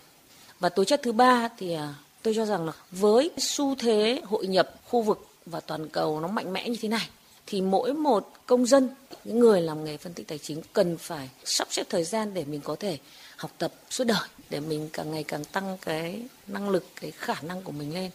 Và 0.60 0.68
tố 0.68 0.84
chất 0.84 1.00
thứ 1.02 1.12
ba 1.12 1.48
thì 1.58 1.72
à, 1.72 1.94
tôi 2.22 2.34
cho 2.34 2.46
rằng 2.46 2.66
là 2.66 2.72
với 2.90 3.30
xu 3.38 3.74
thế 3.74 4.20
hội 4.24 4.46
nhập 4.46 4.74
khu 4.88 5.02
vực 5.02 5.26
và 5.46 5.60
toàn 5.60 5.88
cầu 5.88 6.20
nó 6.20 6.28
mạnh 6.28 6.52
mẽ 6.52 6.68
như 6.68 6.76
thế 6.80 6.88
này 6.88 7.08
thì 7.46 7.60
mỗi 7.60 7.94
một 7.94 8.32
công 8.46 8.66
dân, 8.66 8.90
những 9.24 9.38
người 9.38 9.60
làm 9.60 9.84
nghề 9.84 9.96
phân 9.96 10.14
tích 10.14 10.28
tài 10.28 10.38
chính 10.38 10.62
cần 10.72 10.98
phải 10.98 11.30
sắp 11.44 11.68
xếp 11.70 11.86
thời 11.90 12.04
gian 12.04 12.34
để 12.34 12.44
mình 12.44 12.60
có 12.60 12.76
thể 12.80 12.98
học 13.36 13.50
tập 13.58 13.72
suốt 13.90 14.04
đời 14.04 14.28
để 14.50 14.60
mình 14.60 14.88
càng 14.92 15.10
ngày 15.10 15.24
càng 15.24 15.44
tăng 15.44 15.78
cái 15.82 16.28
năng 16.46 16.70
lực, 16.70 16.86
cái 17.00 17.10
khả 17.10 17.34
năng 17.42 17.62
của 17.62 17.72
mình 17.72 17.94
lên. 17.94 18.10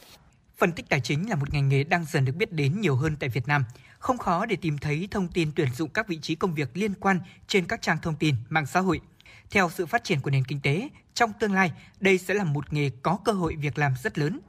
Phân 0.58 0.72
tích 0.72 0.86
tài 0.90 1.02
chính 1.02 1.30
là 1.30 1.36
một 1.36 1.54
ngành 1.54 1.70
nghề 1.70 1.84
đang 1.84 2.06
dần 2.06 2.26
được 2.26 2.36
biết 2.36 2.52
đến 2.52 2.82
nhiều 2.82 2.96
hơn 2.96 3.16
tại 3.20 3.30
Việt 3.30 3.48
Nam. 3.48 3.66
Không 4.00 4.18
khó 4.18 4.46
để 4.46 4.56
tìm 4.56 4.78
thấy 4.78 5.08
thông 5.12 5.28
tin 5.28 5.52
tuyển 5.56 5.68
dụng 5.76 5.90
các 5.90 6.08
vị 6.08 6.20
trí 6.22 6.36
công 6.36 6.56
việc 6.56 6.70
liên 6.74 6.94
quan 6.94 7.20
trên 7.48 7.66
các 7.68 7.82
trang 7.82 7.98
thông 8.02 8.16
tin, 8.16 8.36
mạng 8.50 8.66
xã 8.66 8.80
hội. 8.80 9.02
Theo 9.50 9.70
sự 9.76 9.86
phát 9.86 10.04
triển 10.04 10.22
của 10.22 10.30
nền 10.30 10.44
kinh 10.46 10.60
tế, 10.64 10.90
trong 11.14 11.32
tương 11.40 11.54
lai, 11.54 11.72
đây 12.00 12.18
sẽ 12.18 12.34
là 12.34 12.44
một 12.44 12.74
nghề 12.74 12.92
có 13.02 13.20
cơ 13.26 13.32
hội 13.32 13.56
việc 13.56 13.78
làm 13.78 13.94
rất 14.04 14.18
lớn. 14.18 14.40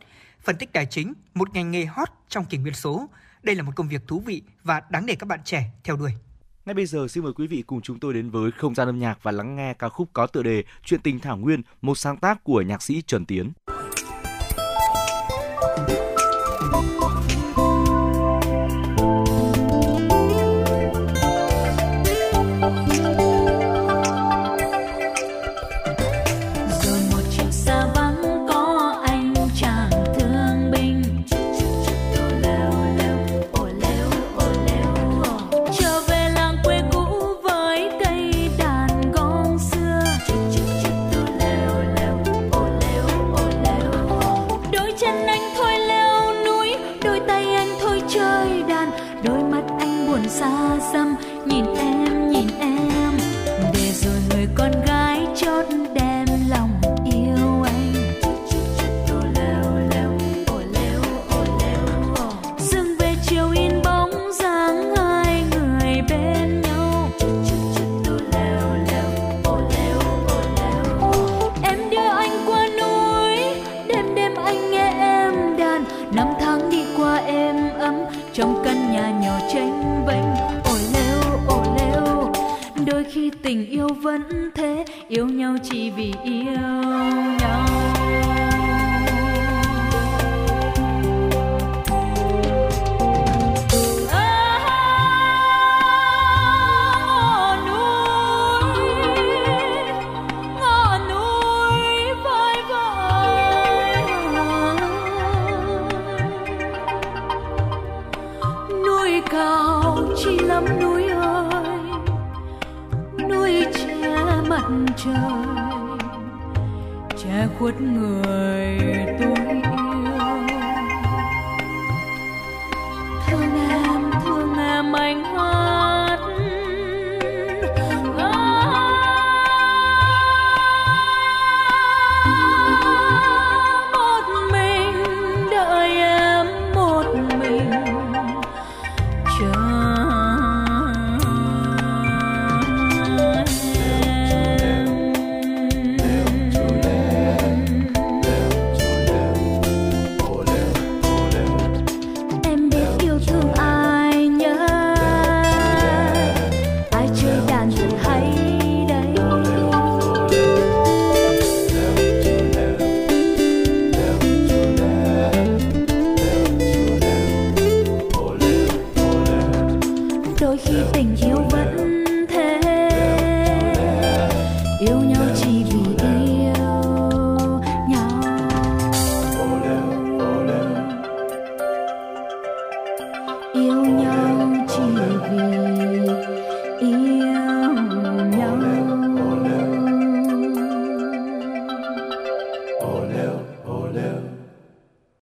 Phân 0.44 0.56
tích 0.56 0.72
tài 0.72 0.86
chính, 0.86 1.12
một 1.34 1.54
ngành 1.54 1.70
nghề 1.70 1.84
hot 1.84 2.08
trong 2.28 2.44
kỷ 2.44 2.58
nguyên 2.58 2.74
số. 2.74 3.06
Đây 3.42 3.54
là 3.56 3.62
một 3.62 3.72
công 3.76 3.88
việc 3.88 4.02
thú 4.06 4.20
vị 4.20 4.42
và 4.64 4.82
đáng 4.90 5.06
để 5.06 5.14
các 5.14 5.26
bạn 5.26 5.40
trẻ 5.44 5.70
theo 5.84 5.96
đuổi. 5.96 6.12
Ngay 6.66 6.74
bây 6.74 6.86
giờ 6.86 7.08
xin 7.08 7.24
mời 7.24 7.32
quý 7.32 7.46
vị 7.46 7.62
cùng 7.66 7.80
chúng 7.80 8.00
tôi 8.00 8.14
đến 8.14 8.30
với 8.30 8.50
không 8.50 8.74
gian 8.74 8.88
âm 8.88 8.98
nhạc 8.98 9.22
và 9.22 9.32
lắng 9.32 9.56
nghe 9.56 9.74
ca 9.74 9.88
khúc 9.88 10.08
có 10.12 10.26
tựa 10.26 10.42
đề 10.42 10.64
Chuyện 10.84 11.00
tình 11.00 11.20
Thảo 11.20 11.36
Nguyên, 11.36 11.62
một 11.82 11.98
sáng 11.98 12.16
tác 12.16 12.44
của 12.44 12.62
nhạc 12.62 12.82
sĩ 12.82 13.02
Trần 13.06 13.26
Tiến. 13.26 13.52